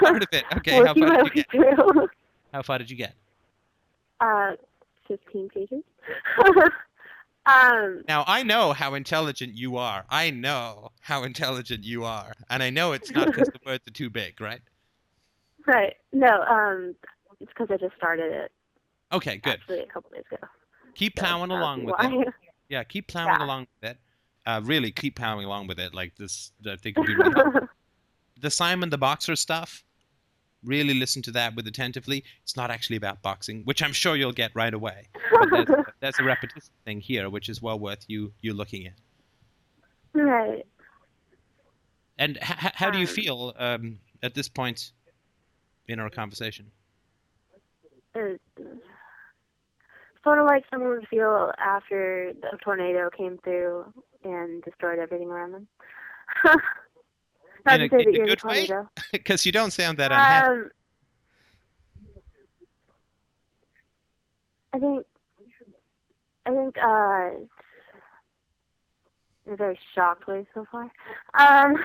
part 0.00 0.22
of 0.22 0.28
it? 0.32 0.44
Okay, 0.56 0.76
how 0.84 0.94
far 0.94 1.22
did 1.22 1.26
you 1.26 1.30
get? 1.42 1.50
through. 1.50 2.08
How 2.52 2.62
far 2.62 2.78
did 2.78 2.90
you 2.90 2.96
get? 2.96 3.14
Uh, 4.20 4.52
fifteen 5.06 5.48
pages. 5.50 5.82
um. 7.46 8.02
Now 8.08 8.24
I 8.26 8.42
know 8.42 8.72
how 8.72 8.94
intelligent 8.94 9.54
you 9.54 9.76
are. 9.76 10.04
I 10.10 10.30
know 10.30 10.90
how 11.00 11.22
intelligent 11.24 11.84
you 11.84 12.04
are, 12.04 12.32
and 12.50 12.62
I 12.62 12.70
know 12.70 12.92
it's 12.92 13.10
not 13.10 13.26
because 13.26 13.48
the 13.48 13.60
words 13.64 13.84
are 13.86 13.92
too 13.92 14.10
big, 14.10 14.40
right? 14.40 14.60
Right. 15.68 15.94
No. 16.12 16.42
Um. 16.42 16.96
It's 17.40 17.52
because 17.52 17.68
I 17.70 17.76
just 17.76 17.94
started 17.96 18.32
it 18.32 18.50
Okay, 19.12 19.36
good. 19.36 19.52
actually 19.52 19.78
a 19.80 19.86
couple 19.86 20.10
days 20.10 20.24
ago. 20.32 20.44
Keep 20.96 21.16
so 21.16 21.22
plowing 21.24 21.52
along 21.52 21.84
with 21.84 21.94
why. 21.96 22.12
it. 22.22 22.28
Yeah, 22.68 22.82
keep 22.82 23.06
plowing 23.12 23.28
Yeah. 23.38 23.44
along 23.44 23.68
with 23.80 23.90
it. 23.92 23.98
Uh, 24.44 24.60
really, 24.64 24.90
keep 24.90 25.14
plowing 25.16 25.44
along 25.44 25.68
with 25.68 25.78
it. 25.78 25.94
Like 25.94 26.16
this, 26.16 26.50
I 26.66 26.74
think 26.76 26.96
would 26.98 27.06
be 27.06 27.14
really 27.14 27.32
helpful. 27.36 27.68
the 28.40 28.50
Simon 28.50 28.90
the 28.90 28.98
Boxer 28.98 29.36
stuff. 29.36 29.84
Really 30.64 30.94
listen 30.94 31.22
to 31.22 31.30
that 31.32 31.54
with 31.54 31.68
attentively. 31.68 32.24
It's 32.42 32.56
not 32.56 32.72
actually 32.72 32.96
about 32.96 33.22
boxing, 33.22 33.62
which 33.64 33.80
I'm 33.80 33.92
sure 33.92 34.16
you'll 34.16 34.32
get 34.32 34.50
right 34.56 34.74
away. 34.74 35.06
There's, 35.52 35.68
there's 36.00 36.18
a 36.18 36.24
repetition 36.24 36.72
thing 36.84 37.00
here, 37.00 37.30
which 37.30 37.48
is 37.48 37.62
well 37.62 37.78
worth 37.78 38.04
you 38.08 38.32
you 38.40 38.52
looking 38.54 38.86
at. 38.88 38.94
right. 40.14 40.66
And 42.18 42.36
how 42.42 42.90
do 42.90 42.98
you 42.98 43.06
Um, 43.06 43.14
feel 43.14 43.54
um, 43.56 43.98
at 44.24 44.34
this 44.34 44.48
point 44.48 44.90
in 45.88 45.98
our 46.00 46.10
conversation? 46.10 46.70
It, 48.14 48.40
sort 50.24 50.38
of 50.38 50.46
like 50.46 50.64
someone 50.70 50.90
would 50.90 51.08
feel 51.08 51.52
after 51.58 52.32
the 52.40 52.56
tornado 52.62 53.08
came 53.16 53.38
through 53.44 53.92
and 54.24 54.62
destroyed 54.62 54.98
everything 54.98 55.28
around 55.28 55.52
them. 55.52 55.68
Not 57.66 57.80
In 57.80 57.88
to 57.90 57.96
a- 57.96 57.98
say 57.98 58.02
a 58.02 58.04
that 58.04 58.12
you're 58.14 58.26
the 58.26 58.36
good 58.36 58.44
way? 58.44 58.68
Because 59.12 59.46
you 59.46 59.52
don't 59.52 59.72
sound 59.72 59.98
that 59.98 60.12
unhappy. 60.12 60.48
Um, 60.48 60.70
I 64.74 64.78
think, 64.78 65.06
I 66.46 66.50
think, 66.50 66.76
uh, 66.78 67.30
I'm 69.50 69.56
very 69.56 69.78
shocked 69.94 70.26
way 70.26 70.46
so 70.54 70.66
far. 70.70 70.82
Um, 70.82 70.90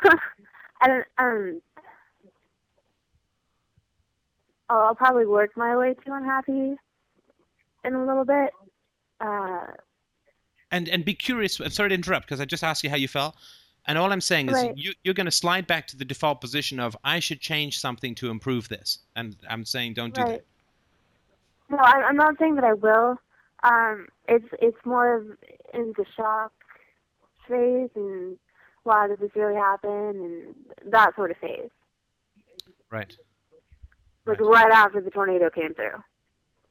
I 0.81 0.87
don't, 0.87 1.05
um, 1.17 1.61
I'll, 4.69 4.81
I'll 4.81 4.95
probably 4.95 5.25
work 5.25 5.51
my 5.55 5.75
way 5.75 5.93
to 5.93 6.13
unhappy 6.13 6.75
in 7.83 7.93
a 7.93 8.05
little 8.05 8.25
bit. 8.25 8.51
Uh, 9.19 9.67
and 10.71 10.89
and 10.89 11.05
be 11.05 11.13
curious. 11.13 11.59
and 11.59 11.71
Sorry 11.71 11.89
to 11.89 11.95
interrupt 11.95 12.25
because 12.25 12.39
I 12.39 12.45
just 12.45 12.63
asked 12.63 12.83
you 12.83 12.89
how 12.89 12.95
you 12.95 13.07
felt. 13.07 13.35
And 13.85 13.97
all 13.97 14.11
I'm 14.11 14.21
saying 14.21 14.47
is 14.49 14.55
Right. 14.55 14.77
you, 14.77 14.93
you're 15.03 15.13
going 15.13 15.25
to 15.25 15.31
slide 15.31 15.67
back 15.67 15.87
to 15.87 15.97
the 15.97 16.05
default 16.05 16.39
position 16.39 16.79
of 16.79 16.95
I 17.03 17.19
should 17.19 17.41
change 17.41 17.79
something 17.79 18.15
to 18.15 18.29
improve 18.29 18.69
this, 18.69 18.99
and 19.15 19.35
I'm 19.49 19.65
saying 19.65 19.95
don't 19.95 20.13
do 20.13 20.21
right. 20.21 20.31
that. 20.31 20.45
No, 21.69 21.77
I'm, 21.77 22.05
I'm 22.05 22.15
not 22.15 22.37
saying 22.39 22.55
that 22.55 22.63
I 22.63 22.73
will. 22.73 23.17
Um, 23.63 24.07
it's 24.27 24.47
it's 24.61 24.77
more 24.85 25.15
of 25.15 25.27
in 25.73 25.93
the 25.97 26.05
shock 26.15 26.51
phase 27.47 27.89
and 27.95 28.37
why 28.83 29.07
did 29.07 29.19
this 29.19 29.31
really 29.35 29.55
happen 29.55 29.89
and 29.89 30.55
that 30.91 31.15
sort 31.15 31.31
of 31.31 31.37
phase. 31.37 31.69
Right. 32.89 33.15
Like 34.25 34.39
Right. 34.39 34.49
right 34.65 34.71
after 34.71 35.01
the 35.01 35.11
tornado 35.11 35.49
came 35.49 35.73
through, 35.73 36.01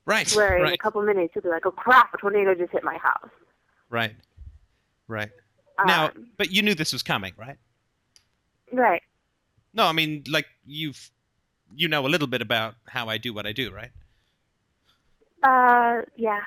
Right. 0.06 0.32
where 0.34 0.64
in 0.64 0.72
a 0.72 0.78
couple 0.78 1.02
minutes 1.02 1.34
you'll 1.34 1.42
be 1.42 1.50
like, 1.50 1.66
"Oh 1.66 1.70
crap, 1.70 2.14
a 2.14 2.18
tornado 2.18 2.54
just 2.54 2.72
hit 2.72 2.82
my 2.82 2.96
house." 2.98 3.30
Right. 3.90 4.16
Right. 5.06 5.30
Um, 5.78 5.86
Now, 5.86 6.10
but 6.38 6.50
you 6.50 6.62
knew 6.62 6.74
this 6.74 6.92
was 6.92 7.02
coming, 7.02 7.34
right? 7.36 7.58
right, 8.72 9.02
No, 9.74 9.86
I 9.86 9.92
mean, 9.92 10.24
like 10.28 10.46
you've 10.64 11.10
you 11.74 11.88
know 11.88 12.06
a 12.06 12.08
little 12.08 12.26
bit 12.26 12.40
about 12.42 12.74
how 12.86 13.08
I 13.08 13.18
do 13.18 13.34
what 13.34 13.46
I 13.46 13.52
do, 13.52 13.70
right? 13.70 13.90
uh, 15.42 16.02
yeah, 16.16 16.40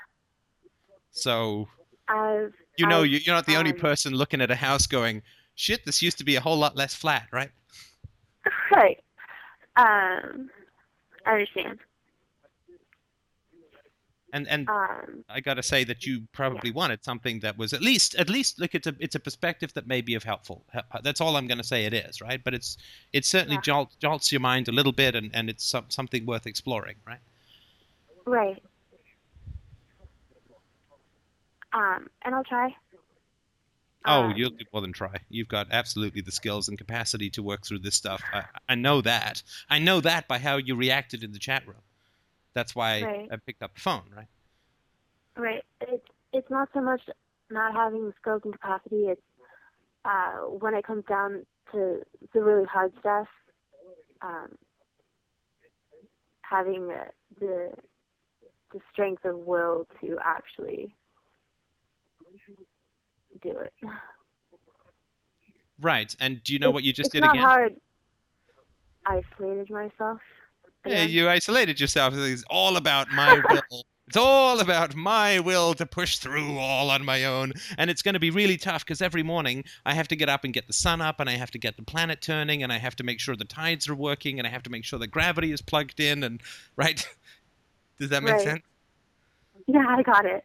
So 1.11 1.67
I've 2.07 2.53
you 2.77 2.87
know 2.87 3.01
I've, 3.01 3.07
you're 3.07 3.35
not 3.35 3.45
the 3.45 3.57
only 3.57 3.71
um, 3.71 3.77
person 3.77 4.13
looking 4.13 4.41
at 4.41 4.49
a 4.51 4.55
house 4.55 4.87
going, 4.87 5.21
"Shit, 5.55 5.85
this 5.85 6.01
used 6.01 6.17
to 6.19 6.23
be 6.23 6.35
a 6.35 6.41
whole 6.41 6.57
lot 6.57 6.75
less 6.75 6.93
flat," 6.95 7.27
right? 7.31 7.51
right. 8.71 9.03
Um, 9.75 10.49
I 11.25 11.31
understand. 11.31 11.79
And 14.33 14.47
and 14.49 14.67
Um, 14.67 15.23
I 15.29 15.39
got 15.39 15.53
to 15.53 15.63
say 15.63 15.85
that 15.85 16.05
you 16.05 16.23
probably 16.33 16.69
wanted 16.71 17.03
something 17.05 17.39
that 17.39 17.57
was 17.57 17.71
at 17.71 17.81
least 17.81 18.15
at 18.15 18.29
least 18.29 18.59
look 18.59 18.75
it's 18.75 18.85
a 18.87 18.93
it's 18.99 19.15
a 19.15 19.19
perspective 19.19 19.73
that 19.75 19.87
may 19.87 20.01
be 20.01 20.13
of 20.15 20.23
helpful. 20.23 20.65
That's 21.03 21.21
all 21.21 21.37
I'm 21.37 21.47
going 21.47 21.57
to 21.59 21.63
say 21.63 21.85
it 21.85 21.93
is, 21.93 22.21
right? 22.21 22.43
But 22.43 22.53
it's 22.53 22.77
it 23.13 23.25
certainly 23.25 23.55
Yeah. 23.55 23.61
jolts 23.61 23.95
jolts 23.95 24.31
your 24.31 24.41
mind 24.41 24.67
a 24.67 24.73
little 24.73 24.91
bit, 24.91 25.15
and 25.15 25.31
and 25.33 25.49
it's 25.49 25.63
some, 25.65 25.85
something 25.89 26.25
worth 26.25 26.45
exploring, 26.47 26.97
right? 27.07 27.19
right. 28.25 28.61
Um, 31.71 32.09
and 32.23 32.35
I'll 32.35 32.43
try. 32.43 32.75
Oh, 34.05 34.29
Um, 34.29 34.33
you'll 34.35 34.51
do 34.51 34.65
more 34.71 34.81
than 34.81 34.93
try. 34.93 35.15
You've 35.29 35.47
got 35.47 35.67
absolutely 35.71 36.21
the 36.21 36.31
skills 36.31 36.67
and 36.69 36.77
capacity 36.77 37.29
to 37.31 37.43
work 37.43 37.65
through 37.65 37.79
this 37.79 37.95
stuff. 37.95 38.21
I, 38.33 38.43
I 38.69 38.75
know 38.75 39.01
that. 39.01 39.41
I 39.69 39.79
know 39.79 40.01
that 40.01 40.27
by 40.27 40.39
how 40.39 40.57
you 40.57 40.75
reacted 40.75 41.23
in 41.23 41.31
the 41.31 41.39
chat 41.39 41.67
room. 41.67 41.81
That's 42.53 42.75
why 42.75 43.01
Right. 43.03 43.29
I 43.31 43.37
picked 43.37 43.63
up 43.63 43.75
the 43.75 43.81
phone, 43.81 44.03
right? 44.15 44.27
Right. 45.37 45.63
It's 45.81 46.05
it's 46.33 46.49
not 46.49 46.69
so 46.73 46.81
much 46.81 47.01
not 47.49 47.73
having 47.75 48.05
the 48.05 48.13
skills 48.21 48.41
and 48.43 48.53
capacity. 48.53 49.05
It's 49.07 49.21
uh, 50.05 50.47
when 50.59 50.73
it 50.75 50.85
comes 50.85 51.03
down 51.05 51.45
to 51.71 52.01
the 52.33 52.41
really 52.41 52.65
hard 52.65 52.93
stuff, 52.99 53.27
um, 54.21 54.55
having 56.41 56.87
the, 56.87 57.05
the 57.39 57.71
the 58.71 58.79
strength 58.91 59.25
of 59.25 59.37
will 59.39 59.87
to 60.01 60.17
actually 60.23 60.95
do 63.41 63.51
it. 63.57 63.73
Right. 65.79 66.15
And 66.19 66.41
do 66.43 66.53
you 66.53 66.59
know 66.59 66.67
It's- 66.69 66.73
what 66.73 66.83
you 66.83 66.93
just 66.93 67.07
it's 67.07 67.13
did 67.13 67.21
not 67.21 67.31
again? 67.35 67.43
hard. 67.43 67.75
Isolated 69.05 69.69
myself. 69.69 70.19
Yeah, 70.85 71.03
again. 71.03 71.09
you 71.09 71.29
isolated 71.29 71.79
yourself. 71.79 72.13
It's 72.15 72.43
all 72.49 72.77
about 72.77 73.09
my 73.11 73.33
will. 73.49 73.83
It's 74.07 74.17
all 74.17 74.59
about 74.59 74.95
my 74.95 75.39
will 75.39 75.73
to 75.73 75.85
push 75.87 76.17
through 76.17 76.57
all 76.59 76.91
on 76.91 77.03
my 77.03 77.25
own. 77.25 77.53
And 77.79 77.89
it's 77.89 78.03
going 78.03 78.13
to 78.13 78.19
be 78.19 78.29
really 78.29 78.55
tough 78.55 78.85
because 78.85 79.01
every 79.01 79.23
morning 79.23 79.63
I 79.83 79.95
have 79.95 80.07
to 80.09 80.15
get 80.15 80.29
up 80.29 80.43
and 80.43 80.53
get 80.53 80.67
the 80.67 80.73
sun 80.73 81.01
up 81.01 81.19
and 81.19 81.27
I 81.27 81.33
have 81.33 81.49
to 81.51 81.57
get 81.57 81.75
the 81.75 81.81
planet 81.83 82.21
turning 82.21 82.61
and 82.61 82.71
I 82.71 82.77
have 82.77 82.95
to 82.97 83.03
make 83.03 83.19
sure 83.19 83.35
the 83.35 83.45
tides 83.45 83.89
are 83.89 83.95
working 83.95 84.37
and 84.37 84.47
I 84.47 84.51
have 84.51 84.61
to 84.63 84.69
make 84.69 84.85
sure 84.85 84.99
the 84.99 85.07
gravity 85.07 85.51
is 85.51 85.61
plugged 85.63 85.99
in 85.99 86.23
and 86.23 86.39
right? 86.75 87.05
Does 87.99 88.09
that 88.09 88.21
make 88.21 88.33
Right. 88.35 88.43
sense? 88.43 88.61
Yeah, 89.67 89.85
I 89.87 90.03
got 90.03 90.25
it. 90.25 90.43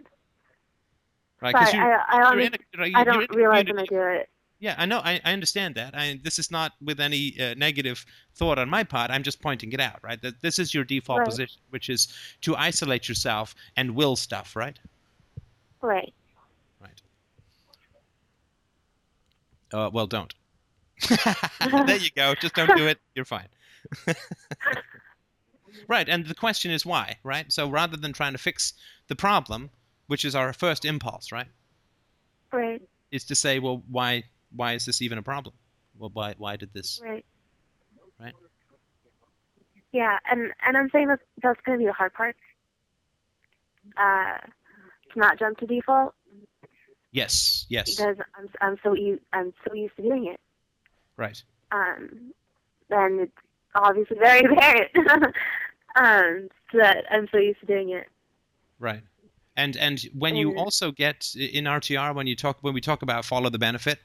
Right? 1.42 1.56
Sorry, 1.56 1.72
you, 1.72 1.80
I, 1.80 2.04
I, 2.08 2.32
you're 2.32 2.40
in 2.40 2.54
a, 2.54 2.78
right, 2.78 2.92
I 2.94 2.98
you're 2.98 3.04
don't 3.04 3.34
realize 3.34 3.64
when 3.66 3.78
I 3.78 3.84
do 3.86 4.00
it. 4.00 4.28
Yeah, 4.58 4.74
I 4.76 4.84
know. 4.84 4.98
I, 5.02 5.20
I 5.24 5.32
understand 5.32 5.74
that. 5.76 5.94
I, 5.96 6.20
this 6.22 6.38
is 6.38 6.50
not 6.50 6.72
with 6.82 7.00
any 7.00 7.34
uh, 7.40 7.54
negative 7.56 8.04
thought 8.34 8.58
on 8.58 8.68
my 8.68 8.84
part. 8.84 9.10
I'm 9.10 9.22
just 9.22 9.40
pointing 9.40 9.72
it 9.72 9.80
out, 9.80 10.00
right? 10.02 10.20
That 10.20 10.42
this 10.42 10.58
is 10.58 10.74
your 10.74 10.84
default 10.84 11.20
Right. 11.20 11.28
position, 11.28 11.62
which 11.70 11.88
is 11.88 12.08
to 12.42 12.54
isolate 12.56 13.08
yourself 13.08 13.54
and 13.76 13.94
will 13.94 14.16
stuff, 14.16 14.54
right? 14.54 14.78
Right. 15.80 16.12
Right. 16.78 17.02
Uh, 19.72 19.88
well, 19.90 20.06
don't. 20.06 20.34
there 21.86 21.96
you 21.96 22.10
go. 22.14 22.34
Just 22.34 22.54
don't 22.54 22.76
do 22.76 22.86
it. 22.86 22.98
You're 23.14 23.24
fine. 23.24 23.48
right. 25.88 26.06
And 26.06 26.26
the 26.26 26.34
question 26.34 26.70
is 26.70 26.84
why, 26.84 27.16
right? 27.22 27.50
So 27.50 27.70
rather 27.70 27.96
than 27.96 28.12
trying 28.12 28.32
to 28.32 28.38
fix 28.38 28.74
the 29.08 29.16
problem, 29.16 29.70
which 30.10 30.24
is 30.24 30.34
our 30.34 30.52
first 30.52 30.84
impulse, 30.84 31.30
right, 31.30 31.46
Right. 32.52 32.82
is 33.12 33.22
to 33.26 33.36
say, 33.36 33.60
well, 33.60 33.84
why, 33.88 34.24
why 34.56 34.72
is 34.72 34.84
this 34.84 35.00
even 35.02 35.18
a 35.18 35.22
problem? 35.22 35.54
Well, 35.96 36.10
why, 36.12 36.34
why 36.36 36.56
did 36.56 36.72
this? 36.72 37.00
Right. 37.00 37.24
Right. 38.20 38.34
Yeah, 39.92 40.18
and 40.28 40.52
and 40.66 40.76
I'm 40.76 40.88
saying 40.90 41.06
that 41.08 41.20
that's 41.42 41.60
going 41.64 41.78
to 41.78 41.82
be 41.82 41.86
the 41.86 41.92
hard 41.92 42.12
part. 42.12 42.34
Uh, 43.96 44.38
to 45.12 45.18
not 45.18 45.38
jump 45.38 45.58
to 45.58 45.66
default 45.66 46.14
Yes. 47.12 47.66
Yes. 47.68 47.96
because 47.96 48.16
I'm 48.36 48.48
I'm 48.60 48.76
so 48.82 48.94
u- 48.94 49.20
I'm 49.32 49.52
so 49.66 49.74
used 49.74 49.94
to 49.96 50.02
doing 50.02 50.26
it. 50.26 50.40
Right. 51.16 51.40
Um, 51.72 52.32
and 52.90 53.20
it's 53.20 53.32
obviously 53.76 54.16
very 54.18 54.40
apparent. 54.52 54.90
um, 55.96 56.48
that 56.74 57.04
I'm 57.10 57.28
so 57.32 57.38
used 57.38 57.60
to 57.60 57.66
doing 57.66 57.90
it. 57.90 58.06
Right. 58.80 59.02
And 59.56 59.77
and 59.77 60.01
when 60.16 60.36
you 60.36 60.51
mm-hmm. 60.51 60.59
also 60.59 60.93
get 60.93 61.35
in 61.35 61.64
RTR 61.64 62.14
when 62.14 62.27
you 62.27 62.36
talk 62.36 62.59
when 62.60 62.74
we 62.74 62.81
talk 62.81 63.02
about 63.02 63.24
follow 63.24 63.51
the 63.51 63.59
benefit, 63.59 63.98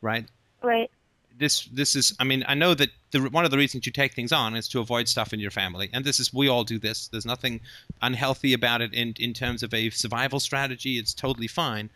right? 0.00 0.26
Right. 0.62 0.90
This 1.38 1.64
this 1.66 1.94
is 1.94 2.14
I 2.18 2.24
mean 2.24 2.44
I 2.48 2.54
know 2.54 2.74
that 2.74 2.90
the 3.12 3.20
one 3.20 3.44
of 3.44 3.50
the 3.50 3.56
reasons 3.56 3.86
you 3.86 3.92
take 3.92 4.14
things 4.14 4.32
on 4.32 4.56
is 4.56 4.68
to 4.68 4.80
avoid 4.80 5.08
stuff 5.08 5.32
in 5.32 5.40
your 5.40 5.50
family, 5.50 5.88
and 5.92 6.04
this 6.04 6.20
is 6.20 6.34
we 6.34 6.48
all 6.48 6.64
do 6.64 6.78
this. 6.78 7.08
There's 7.08 7.26
nothing 7.26 7.60
unhealthy 8.02 8.52
about 8.52 8.82
it 8.82 8.92
in 8.92 9.14
in 9.18 9.32
terms 9.32 9.62
of 9.62 9.72
a 9.72 9.90
survival 9.90 10.40
strategy. 10.40 10.98
It's 10.98 11.14
totally 11.14 11.48
fine, 11.48 11.90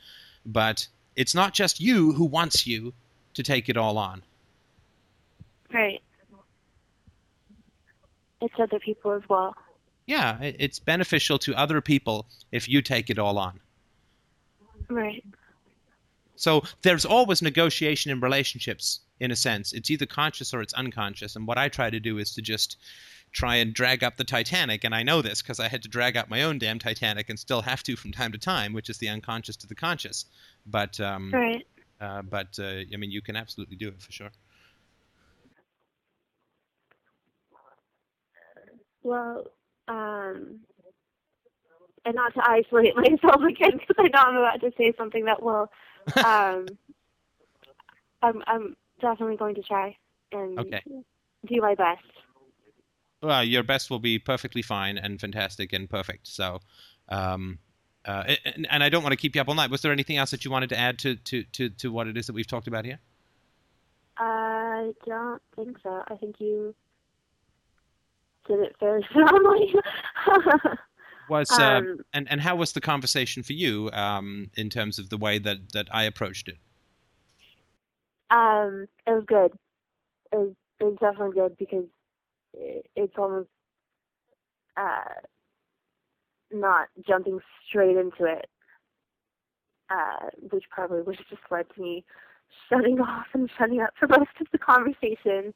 but 0.47 0.87
it's 1.17 1.35
not 1.35 1.53
just 1.55 1.81
you 1.81 2.13
who 2.13 2.25
wants 2.25 2.67
you 2.67 2.95
to 3.35 3.43
take 3.43 3.69
it 3.69 3.77
all 3.77 3.99
on. 3.99 4.23
Right. 5.73 6.01
It's 8.41 8.55
other 8.59 8.79
people 8.79 9.13
as 9.13 9.23
well. 9.29 9.55
Yeah, 10.07 10.39
it's 10.43 10.79
beneficial 10.79 11.39
to 11.41 11.55
other 11.55 11.81
people 11.81 12.27
if 12.51 12.69
you 12.69 12.83
take 12.83 13.09
it 13.09 13.19
all 13.19 13.39
on. 13.39 13.61
Right. 14.89 15.25
So 16.37 16.65
there's 16.83 17.05
always 17.05 17.41
negotiation 17.41 18.11
in 18.11 18.21
relationships, 18.21 19.01
in 19.21 19.31
a 19.31 19.37
sense. 19.37 19.73
It's 19.73 19.91
either 19.91 20.07
conscious 20.07 20.53
or 20.53 20.61
it's 20.61 20.75
unconscious. 20.75 21.37
And 21.37 21.47
what 21.47 21.57
I 21.57 21.69
try 21.69 21.89
to 21.89 22.01
do 22.01 22.19
is 22.19 22.35
to 22.35 22.43
just 22.43 22.79
try 23.31 23.57
and 23.57 23.73
drag 23.73 24.03
up 24.03 24.17
the 24.17 24.25
Titanic. 24.25 24.83
And 24.85 24.95
I 24.95 25.05
know 25.05 25.23
this 25.23 25.41
because 25.41 25.61
I 25.61 25.69
had 25.69 25.83
to 25.83 25.89
drag 25.89 26.17
up 26.17 26.29
my 26.29 26.43
own 26.43 26.59
damn 26.59 26.79
Titanic 26.81 27.31
and 27.31 27.39
still 27.39 27.63
have 27.63 27.83
to 27.85 27.97
from 27.97 28.11
time 28.13 28.33
to 28.33 28.39
time, 28.39 28.73
which 28.73 28.91
is 28.91 28.99
the 28.99 29.09
unconscious 29.09 29.57
to 29.59 29.67
the 29.69 29.75
conscious. 29.75 30.25
But 30.67 30.99
um, 31.01 31.33
Right. 31.33 31.67
uh, 32.01 32.23
but 32.23 32.59
uh, 32.59 32.83
I 32.93 32.97
mean, 32.97 33.13
you 33.13 33.23
can 33.23 33.37
absolutely 33.37 33.77
do 33.77 33.89
it 33.89 34.03
for 34.03 34.11
sure. 34.11 34.31
Well, 39.05 39.47
um, 39.89 40.61
and 42.05 42.15
not 42.15 42.35
to 42.35 42.43
isolate 42.49 42.97
myself 42.97 43.43
again 43.43 43.79
because 43.79 43.97
I 43.99 44.09
know 44.09 44.19
I'm 44.19 44.37
about 44.37 44.61
to 44.61 44.73
say 44.77 44.93
something 44.97 45.25
that 45.27 45.43
will. 45.43 45.71
Um, 46.23 46.67
I'm 48.23 48.43
I'm 48.47 48.77
definitely 49.01 49.37
going 49.37 49.57
to 49.57 49.63
try 49.63 49.97
and 50.33 50.59
Okay. 50.59 50.83
do 51.47 51.61
my 51.61 51.75
best. 51.75 52.03
Well, 53.23 53.45
your 53.45 53.63
best 53.63 53.91
will 53.91 53.99
be 53.99 54.19
perfectly 54.19 54.63
fine 54.63 54.99
and 54.99 55.21
fantastic 55.21 55.73
and 55.73 55.89
perfect. 55.89 56.27
So. 56.27 56.61
Um, 57.09 57.59
uh, 58.05 58.35
and, 58.45 58.67
and 58.69 58.83
I 58.83 58.89
don't 58.89 59.03
want 59.03 59.13
to 59.13 59.17
keep 59.17 59.35
you 59.35 59.41
up 59.41 59.49
all 59.49 59.55
night. 59.55 59.71
Was 59.71 59.83
there 59.83 59.93
anything 59.93 60.17
else 60.17 60.33
that 60.33 60.45
you 60.45 60.51
wanted 60.51 60.71
to 60.71 60.79
add 60.79 60.99
to, 61.01 61.15
to, 61.17 61.45
to, 61.45 61.69
to 61.69 61.93
what 61.93 62.09
it 62.09 62.17
is 62.17 62.27
that 62.27 62.33
we've 62.33 62.47
talked 62.47 62.67
about 62.67 62.85
here? 62.85 62.99
I 64.19 64.93
don't 65.07 65.43
think 65.57 65.79
so. 65.83 66.03
I 66.09 66.17
think 66.17 66.41
you 66.41 66.75
did 68.47 68.61
it 68.61 68.77
fairly 68.81 69.07
phenomenally. 69.13 69.75
Was 71.29 71.59
uh, 71.59 71.63
um, 71.63 71.99
and 72.13 72.29
and 72.31 72.41
how 72.41 72.57
was 72.57 72.73
the 72.73 72.81
conversation 72.81 73.43
for 73.43 73.53
you 73.55 73.91
um, 73.93 74.51
in 74.57 74.71
terms 74.71 74.99
of 74.99 75.11
the 75.11 75.17
way 75.19 75.39
that 75.39 75.73
that 75.73 75.89
I 75.93 76.05
approached 76.05 76.49
it? 76.49 76.59
um, 78.31 78.87
it 79.07 79.11
was 79.13 79.25
good. 79.27 79.53
It 80.33 80.37
was, 80.37 80.53
it 80.81 80.85
was 80.85 80.97
definitely 81.01 81.35
good 81.35 81.57
because 81.59 81.87
it, 82.55 82.87
it's 82.97 83.15
almost 83.19 83.49
uh, 84.77 85.21
not 86.53 86.89
jumping 87.07 87.41
straight 87.69 87.97
into 87.97 88.25
it. 88.25 88.49
uh, 89.91 90.29
which 90.51 90.65
probably 90.71 91.03
would 91.03 91.17
have 91.17 91.29
just 91.29 91.43
led 91.51 91.67
to 91.75 91.81
me 91.83 92.05
shutting 92.69 93.01
off 93.01 93.27
and 93.35 93.51
shutting 93.59 93.81
up 93.81 93.91
for 93.99 94.09
most 94.09 94.31
of 94.41 94.47
the 94.53 94.59
conversation. 94.59 95.53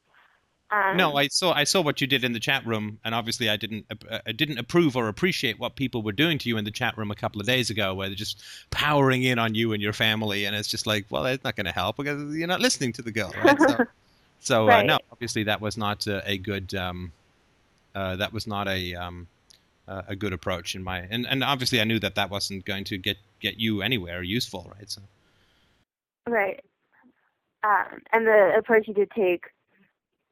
Um, 0.69 0.97
no, 0.97 1.15
I 1.15 1.27
saw 1.27 1.53
I 1.53 1.63
saw 1.63 1.81
what 1.81 2.01
you 2.01 2.07
did 2.07 2.25
in 2.25 2.33
the 2.33 2.39
chat 2.39 2.65
room, 2.65 2.99
and 3.05 3.15
obviously 3.15 3.49
I 3.49 3.55
didn't 3.55 3.85
uh, 3.89 4.19
I 4.25 4.33
didn't 4.33 4.57
approve 4.57 4.97
or 4.97 5.07
appreciate 5.07 5.59
what 5.59 5.75
people 5.75 6.01
were 6.01 6.11
doing 6.11 6.37
to 6.39 6.49
you 6.49 6.57
in 6.57 6.65
the 6.65 6.71
chat 6.71 6.97
room 6.97 7.09
a 7.09 7.15
couple 7.15 7.39
of 7.39 7.47
days 7.47 7.69
ago, 7.69 7.93
where 7.93 8.09
they're 8.09 8.15
just 8.15 8.43
powering 8.69 9.23
in 9.23 9.39
on 9.39 9.55
you 9.55 9.71
and 9.71 9.81
your 9.81 9.93
family, 9.93 10.43
and 10.43 10.55
it's 10.55 10.67
just 10.67 10.85
like, 10.85 11.05
well, 11.09 11.25
it's 11.25 11.43
not 11.43 11.55
going 11.55 11.67
to 11.67 11.71
help 11.71 11.95
because 11.97 12.35
you're 12.35 12.47
not 12.47 12.59
listening 12.59 12.91
to 12.93 13.01
the 13.01 13.11
girl, 13.11 13.33
right? 13.37 13.57
So, 13.61 13.87
so 14.41 14.69
uh, 14.69 14.81
no, 14.81 14.97
obviously 15.11 15.43
that 15.43 15.61
was 15.61 15.77
not 15.77 16.05
uh, 16.05 16.21
a 16.25 16.37
good 16.37 16.73
um, 16.75 17.13
uh, 17.95 18.17
that 18.17 18.33
was 18.33 18.45
not 18.45 18.67
a 18.67 18.93
um, 18.95 19.27
uh, 19.87 20.01
a 20.09 20.17
good 20.17 20.33
approach 20.33 20.75
in 20.75 20.83
my 20.83 20.99
and, 21.09 21.25
and 21.27 21.45
obviously 21.45 21.79
I 21.79 21.85
knew 21.85 21.99
that 21.99 22.15
that 22.15 22.29
wasn't 22.29 22.65
going 22.65 22.83
to 22.85 22.97
get 22.97 23.17
get 23.39 23.57
you 23.57 23.81
anywhere 23.81 24.21
useful, 24.21 24.69
right? 24.77 24.89
So 24.89 25.01
Right. 26.27 26.59
Um, 27.63 28.01
and 28.11 28.27
the 28.27 28.53
approach 28.57 28.87
you 28.87 28.93
did 28.93 29.09
take 29.11 29.45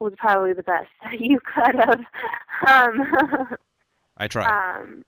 was 0.00 0.12
probably 0.16 0.52
the 0.52 0.62
best 0.62 0.88
that 1.02 1.20
you 1.20 1.40
could 1.40 1.74
have. 1.74 2.00
Um, 2.66 3.56
I 4.18 4.28
tried. 4.28 4.80
um, 4.80 5.04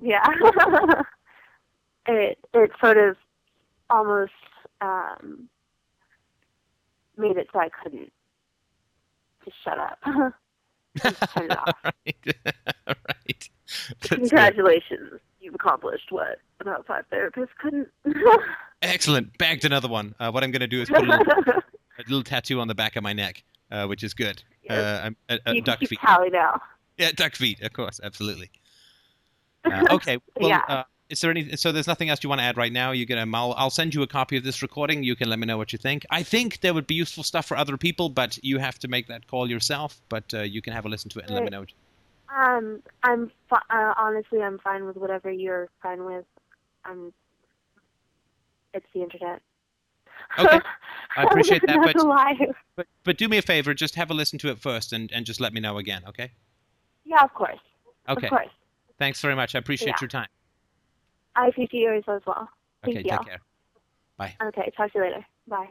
yeah. 0.00 0.26
it 2.06 2.38
it 2.52 2.70
sort 2.80 2.98
of 2.98 3.16
almost 3.90 4.32
um, 4.80 5.48
made 7.16 7.36
it 7.36 7.48
so 7.52 7.60
I 7.60 7.68
couldn't 7.68 8.12
just 9.44 9.56
shut 9.62 9.78
up. 9.78 9.98
Just 10.96 11.20
turn 11.32 11.50
it 11.50 11.58
off. 11.58 11.76
right, 11.84 12.16
right. 12.86 13.48
That's 13.88 14.08
good. 14.08 14.18
Congratulations, 14.18 15.20
you've 15.40 15.54
accomplished 15.54 16.10
what 16.10 16.38
about 16.60 16.86
five 16.86 17.04
therapists 17.12 17.48
couldn't. 17.60 17.88
Excellent. 18.82 19.36
Bagged 19.38 19.64
another 19.64 19.88
one. 19.88 20.14
Uh, 20.18 20.30
what 20.30 20.42
I'm 20.44 20.50
going 20.50 20.60
to 20.60 20.66
do 20.66 20.82
is 20.82 20.88
put 20.88 21.06
a 21.06 21.06
little, 21.06 21.32
a 21.46 22.02
little 22.08 22.22
tattoo 22.22 22.60
on 22.60 22.68
the 22.68 22.74
back 22.74 22.96
of 22.96 23.02
my 23.02 23.12
neck, 23.12 23.42
uh, 23.74 23.86
which 23.86 24.02
is 24.02 24.14
good. 24.14 24.42
Uh, 24.70 24.74
I'm- 24.74 25.16
uh, 25.28 25.38
uh, 25.46 25.50
you 25.52 25.62
can 25.62 25.64
duck 25.64 25.78
feet. 25.80 25.98
tally 26.00 26.30
now. 26.30 26.60
Yeah, 26.96 27.10
duck 27.12 27.34
feet. 27.34 27.60
Of 27.60 27.72
course, 27.72 28.00
absolutely. 28.02 28.50
Uh, 29.66 29.82
okay. 29.92 30.18
Well, 30.38 30.50
Yeah. 30.50 30.60
uh, 30.68 30.82
is 31.08 31.22
there 31.22 31.30
any? 31.30 31.56
So 31.56 31.72
there's 31.72 31.86
nothing 31.86 32.10
else 32.10 32.22
you 32.22 32.28
want 32.28 32.40
to 32.40 32.44
add 32.44 32.58
right 32.58 32.70
now. 32.72 32.90
You're 32.90 33.06
gonna. 33.06 33.24
I'll, 33.34 33.54
I'll 33.56 33.70
send 33.70 33.94
you 33.94 34.02
a 34.02 34.06
copy 34.06 34.36
of 34.36 34.44
this 34.44 34.60
recording. 34.60 35.02
You 35.02 35.16
can 35.16 35.30
let 35.30 35.38
me 35.38 35.46
know 35.46 35.56
what 35.56 35.72
you 35.72 35.78
think. 35.78 36.04
I 36.10 36.22
think 36.22 36.60
there 36.60 36.74
would 36.74 36.86
be 36.86 36.94
useful 36.94 37.24
stuff 37.24 37.46
for 37.46 37.56
other 37.56 37.78
people, 37.78 38.10
but 38.10 38.38
you 38.42 38.58
have 38.58 38.78
to 38.80 38.88
make 38.88 39.06
that 39.08 39.26
call 39.26 39.48
yourself. 39.48 40.02
But 40.10 40.34
uh, 40.34 40.42
you 40.42 40.60
can 40.60 40.74
have 40.74 40.84
a 40.84 40.88
listen 40.90 41.08
to 41.12 41.18
it 41.20 41.24
and 41.26 41.34
let 41.34 41.44
me 41.44 41.48
know. 41.50 41.60
What 41.60 41.70
you, 41.70 41.76
Um, 42.38 42.82
I'm 43.02 43.32
fi- 43.48 43.68
uh, 43.70 43.94
honestly, 43.96 44.42
I'm 44.42 44.58
fine 44.58 44.84
with 44.84 44.96
whatever 44.98 45.30
you're 45.30 45.70
fine 45.82 46.04
with. 46.04 46.26
Um, 46.84 47.14
it's 48.74 48.86
the 48.94 49.00
internet. 49.02 49.40
Okay. 50.38 50.60
I 51.16 51.22
appreciate 51.22 51.62
that, 51.66 51.76
but- 51.94 52.54
but 52.76 52.86
but 53.04 53.16
do 53.16 53.28
me 53.28 53.38
a 53.38 53.42
favor. 53.42 53.72
Just 53.74 53.94
have 53.94 54.10
a 54.10 54.14
listen 54.14 54.38
to 54.40 54.50
it 54.50 54.58
first, 54.58 54.92
and, 54.92 55.12
and 55.12 55.24
just 55.24 55.40
let 55.40 55.52
me 55.52 55.60
know 55.60 55.78
again. 55.78 56.02
Okay. 56.08 56.32
Yeah, 57.04 57.22
of 57.22 57.32
course. 57.34 57.58
Okay. 58.08 58.26
Of 58.26 58.30
course. 58.30 58.48
Thanks 58.98 59.20
very 59.20 59.36
much. 59.36 59.54
I 59.54 59.58
appreciate 59.58 59.88
Yeah. 59.88 59.94
your 60.00 60.08
time. 60.08 60.28
I 61.36 61.48
appreciate 61.48 61.80
yours 61.80 62.04
as 62.08 62.22
well. 62.26 62.48
Thank 62.82 62.98
Okay. 62.98 63.04
you. 63.08 63.16
Take 63.16 63.26
care. 63.26 63.40
Bye. 64.16 64.36
Okay, 64.42 64.72
talk 64.76 64.92
to 64.92 64.98
you 64.98 65.04
later. 65.04 65.26
Bye. 65.46 65.68